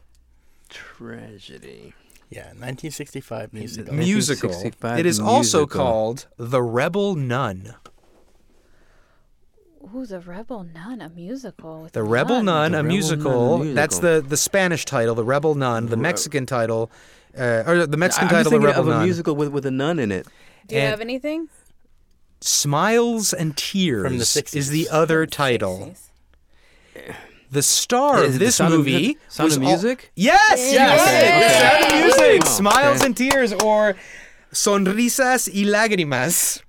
tragedy. 0.69 1.93
Yeah, 2.29 2.47
1965 2.47 3.53
musical. 3.53 3.93
Musical. 3.93 4.49
1965 4.49 4.99
It 4.99 5.05
is 5.05 5.19
also 5.19 5.65
called 5.65 6.27
The 6.37 6.61
Rebel 6.61 7.15
Nun. 7.15 7.73
Ooh, 9.95 10.05
the 10.05 10.19
Rebel 10.19 10.63
Nun, 10.73 11.01
a 11.01 11.09
musical. 11.09 11.83
With 11.83 11.93
The 11.93 12.03
Rebel 12.03 12.43
Nun, 12.43 12.71
The 12.73 12.79
a 12.79 12.83
Rebel 12.83 12.95
musical. 12.95 13.57
Nun, 13.59 13.67
a 13.69 13.73
That's 13.73 13.99
the, 13.99 14.23
the 14.27 14.37
Spanish 14.37 14.85
title, 14.85 15.15
The 15.15 15.23
Rebel 15.23 15.55
Nun. 15.55 15.87
The 15.87 15.97
Mexican 15.97 16.45
title, 16.45 16.91
uh, 17.37 17.63
or 17.65 17.85
the 17.87 17.97
Mexican 17.97 18.27
I'm 18.27 18.33
just 18.33 18.49
title, 18.49 18.59
The 18.59 18.67
Rebel 18.67 18.81
of 18.81 18.87
a 18.87 18.91
Nun. 18.91 19.03
musical 19.05 19.35
with, 19.35 19.49
with 19.49 19.65
a 19.65 19.71
nun 19.71 19.99
in 19.99 20.11
it. 20.11 20.27
Do 20.67 20.75
you 20.75 20.81
and- 20.81 20.89
have 20.91 21.01
anything? 21.01 21.49
Smiles 22.41 23.33
and 23.33 23.57
Tears 23.57 24.05
From 24.07 24.17
the 24.19 24.23
60s. 24.25 24.55
is 24.55 24.69
the 24.69 24.89
other 24.89 25.25
title. 25.25 25.95
The 27.49 27.61
star 27.63 28.23
of 28.25 28.37
this 28.39 28.57
Sound 28.57 28.73
of- 28.73 28.79
movie 28.81 29.17
Sound 29.29 29.45
was 29.47 29.57
of 29.57 29.63
al- 29.63 29.69
Music? 29.69 30.11
yes, 30.15 30.41
Yes. 30.57 30.73
yes, 30.73 31.01
Okay, 31.01 31.39
The 31.39 31.45
okay. 31.45 31.59
Sound 31.59 31.83
of 31.85 32.19
Music, 32.27 32.41
Oh, 32.45 32.49
Smiles 32.57 32.97
okay. 32.97 33.05
and 33.05 33.17
Tears, 33.17 33.53
or 33.53 33.95
Sonrisas 34.53 35.47
y 35.53 35.63
Lágrimas, 35.69 36.61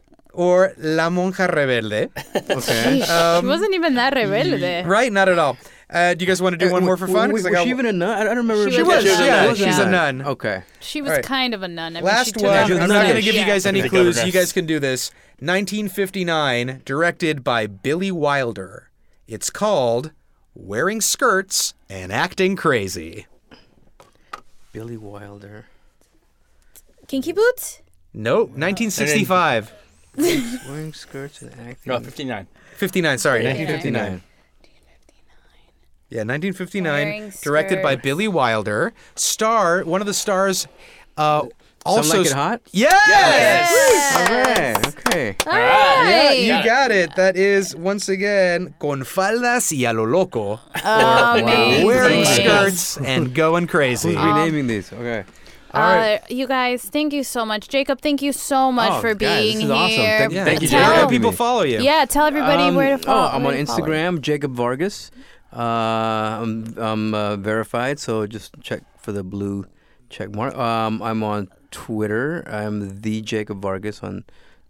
or 0.45 0.73
La 0.79 1.09
Monja 1.11 1.47
Rebelde. 1.53 2.11
Okay. 2.59 3.03
she 3.41 3.47
wasn't 3.47 3.75
even 3.75 3.95
that 3.97 4.15
rebelde. 4.15 4.87
Right? 4.87 5.13
Not 5.13 5.29
at 5.29 5.39
all. 5.39 5.57
Uh, 5.91 6.15
do 6.15 6.23
you 6.25 6.29
guys 6.31 6.41
want 6.41 6.53
to 6.53 6.59
do 6.65 6.71
one 6.71 6.85
more 6.85 6.97
for 6.97 7.09
fun? 7.09 7.31
'Cause 7.31 7.43
Was, 7.45 7.53
got- 7.53 7.65
she 7.65 7.71
even 7.71 7.87
a 7.87 7.93
nun? 7.93 8.11
I 8.11 8.21
I 8.21 8.25
don't 8.25 8.37
remember. 8.45 8.71
She 8.71 8.77
She 8.77 8.83
was, 8.83 9.05
was 9.05 9.19
a 9.21 9.25
yeah, 9.27 9.55
she's 9.55 9.79
a 9.79 9.91
nun. 9.91 10.23
Okay. 10.23 10.63
She 10.81 11.01
was 11.03 11.11
All 11.11 11.17
right. 11.17 11.25
kind 11.25 11.55
of 11.55 11.63
a 11.63 11.69
nun. 11.69 11.97
I 11.97 12.01
mean, 12.01 12.11
she 12.11 12.17
Last 12.17 12.35
took 12.35 12.43
one. 12.45 12.55
out 12.55 12.71
I'm 12.71 12.81
She 12.83 12.87
not 12.87 13.03
going 13.05 13.17
to 13.17 13.23
give 13.23 13.35
you 13.35 13.41
Yeah. 13.41 13.47
guys 13.47 13.67
any 13.67 13.83
clues. 13.89 14.17
You 14.19 14.25
guys. 14.25 14.35
guys 14.35 14.53
can 14.53 14.67
do 14.67 14.79
this. 14.79 15.11
1959, 15.41 16.83
directed 16.85 17.43
by 17.43 17.67
Billy 17.67 18.13
Wilder. 18.13 18.91
It's 19.27 19.51
called 19.51 20.13
Wearing 20.55 21.01
Skirts 21.01 21.75
and 21.89 22.13
Acting 22.13 22.55
Crazy. 22.55 23.27
Billy 24.73 24.97
Wilder. 24.97 25.67
Kinky 27.09 27.33
Boots? 27.33 27.81
Nope, 28.13 28.51
1965. 28.51 29.73
Wearing 30.17 30.93
skirts 30.93 31.43
and 31.43 31.53
acting. 31.69 31.93
Oh, 31.93 32.01
59. 32.01 32.47
59, 32.77 33.19
sorry, 33.19 33.43
Yeah. 33.45 33.51
1959. 33.55 34.23
Yeah, 36.11 36.21
1959, 36.25 36.93
Wearing 37.09 37.33
directed 37.43 37.83
by 37.83 37.93
skirts. 37.93 38.03
Billy 38.05 38.29
Wilder. 38.29 38.93
Star, 39.15 39.83
one 39.85 40.01
of 40.01 40.07
the 40.07 40.15
stars, 40.15 40.67
uh, 41.19 41.45
also. 41.85 42.03
Some 42.03 42.19
like 42.19 42.27
it 42.27 42.33
hot. 42.33 42.61
Yes! 42.73 44.17
All 44.17 44.35
right. 44.43 44.87
Okay. 45.09 45.37
All 45.47 45.53
right. 45.53 46.33
Yeah, 46.41 46.59
you 46.59 46.65
got 46.65 46.91
it. 46.91 47.15
That 47.17 47.37
is 47.37 47.77
once 47.77 48.09
again 48.09 48.75
con 48.79 49.03
faldas 49.03 49.71
y 49.73 49.85
a 49.89 49.93
lo 49.93 50.05
loco, 50.05 50.61
Amazing. 50.85 51.87
wearing 51.87 52.25
skirts 52.25 52.97
and 52.99 53.35
going 53.35 53.67
crazy. 53.67 54.15
Who's 54.15 54.25
renaming 54.25 54.67
these? 54.67 54.93
Okay. 54.93 55.25
All 55.75 55.83
right. 55.83 56.17
Uh, 56.17 56.19
you 56.29 56.47
guys, 56.47 56.83
thank 56.83 57.13
you 57.13 57.23
so 57.23 57.45
much. 57.45 57.69
Jacob, 57.69 58.01
thank 58.01 58.23
you 58.23 58.33
so 58.33 58.73
much 58.73 58.93
Oh, 58.93 59.01
for 59.01 59.15
guys, 59.15 59.43
being 59.43 59.57
this 59.57 59.65
is 59.65 59.71
awesome. 59.71 59.91
here. 59.91 60.19
Thank- 60.19 60.33
Yeah. 60.33 60.45
thank 60.45 60.63
you, 60.63 60.69
Jacob. 60.69 60.95
can 60.95 61.09
people 61.09 61.33
follow 61.33 61.63
you? 61.63 61.81
Yeah, 61.81 62.05
tell 62.07 62.25
everybody 62.27 62.63
Um, 62.65 62.75
where 62.75 62.97
to 62.97 63.03
follow. 63.03 63.23
Oh, 63.23 63.37
I'm 63.37 63.47
on 63.47 63.53
to 63.55 63.67
follow. 63.67 63.79
Instagram, 63.81 64.21
Jacob 64.21 64.55
Vargas. 64.55 65.11
Uh, 65.55 65.61
I'm, 66.43 66.75
I'm 66.79 67.15
uh, 67.15 67.37
verified, 67.37 67.99
so 67.99 68.27
just 68.27 68.55
check 68.63 68.83
for 68.99 69.13
the 69.13 69.23
blue 69.25 69.67
check 70.11 70.35
mark. 70.35 70.57
Um, 70.57 71.03
I'm 71.03 71.23
on 71.23 71.49
Twitter. 71.71 72.45
I'm 72.47 73.01
the 73.01 73.21
Jacob 73.23 73.61
Vargas 73.63 74.03
on 74.03 74.25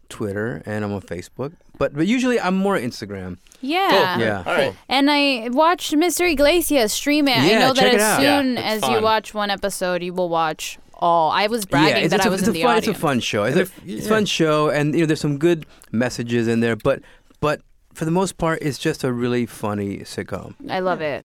Twitter, 0.08 0.62
and 0.66 0.84
I'm 0.84 0.92
on 0.92 1.00
Facebook. 1.02 1.52
But 1.78 1.94
but 1.94 2.06
usually 2.08 2.40
I'm 2.40 2.56
more 2.56 2.76
Instagram. 2.76 3.38
Yeah. 3.60 4.18
Yeah. 4.18 4.42
All 4.46 4.52
right. 4.54 4.74
And 4.88 5.08
I 5.10 5.48
watched 5.52 5.92
Mr. 5.94 6.28
Iglesias 6.30 6.92
stream 6.92 7.28
it. 7.28 7.38
I 7.38 7.46
Yeah, 7.50 7.58
know 7.60 7.72
that 7.72 7.76
check 7.82 7.94
it 7.94 8.00
as 8.00 8.16
soon 8.18 8.54
Yeah, 8.54 8.60
as 8.62 8.78
it's 8.82 8.88
you 8.88 9.00
watch 9.00 9.32
one 9.34 9.50
episode, 9.50 10.02
you 10.02 10.12
will 10.12 10.28
watch 10.28 10.78
all. 10.98 11.30
I 11.30 11.46
was 11.46 11.64
bragging 11.64 11.90
yeah, 11.96 12.02
it's, 12.04 12.10
that 12.10 12.20
it's 12.20 12.26
I 12.26 12.28
a, 12.28 12.32
was 12.32 12.42
in 12.42 12.48
a 12.50 12.52
the 12.52 12.62
fun, 12.62 12.70
audience. 12.76 12.88
It's 12.88 12.98
a 12.98 13.00
fun 13.00 13.20
show. 13.20 13.44
It's, 13.44 13.56
a, 13.56 13.60
if- 13.60 13.78
it's 13.78 14.00
a 14.00 14.02
yeah. 14.04 14.08
fun 14.08 14.26
show, 14.26 14.68
and 14.70 14.94
you 14.94 15.00
know 15.00 15.06
there's 15.06 15.20
some 15.20 15.38
good 15.38 15.66
messages 15.92 16.48
in 16.48 16.60
there. 16.60 16.76
But 16.76 17.02
but 17.40 17.60
for 17.94 18.04
the 18.04 18.10
most 18.10 18.38
part, 18.38 18.60
it's 18.62 18.78
just 18.78 19.04
a 19.04 19.12
really 19.12 19.46
funny 19.46 19.98
sitcom. 19.98 20.54
I 20.70 20.80
love 20.80 21.00
it. 21.00 21.24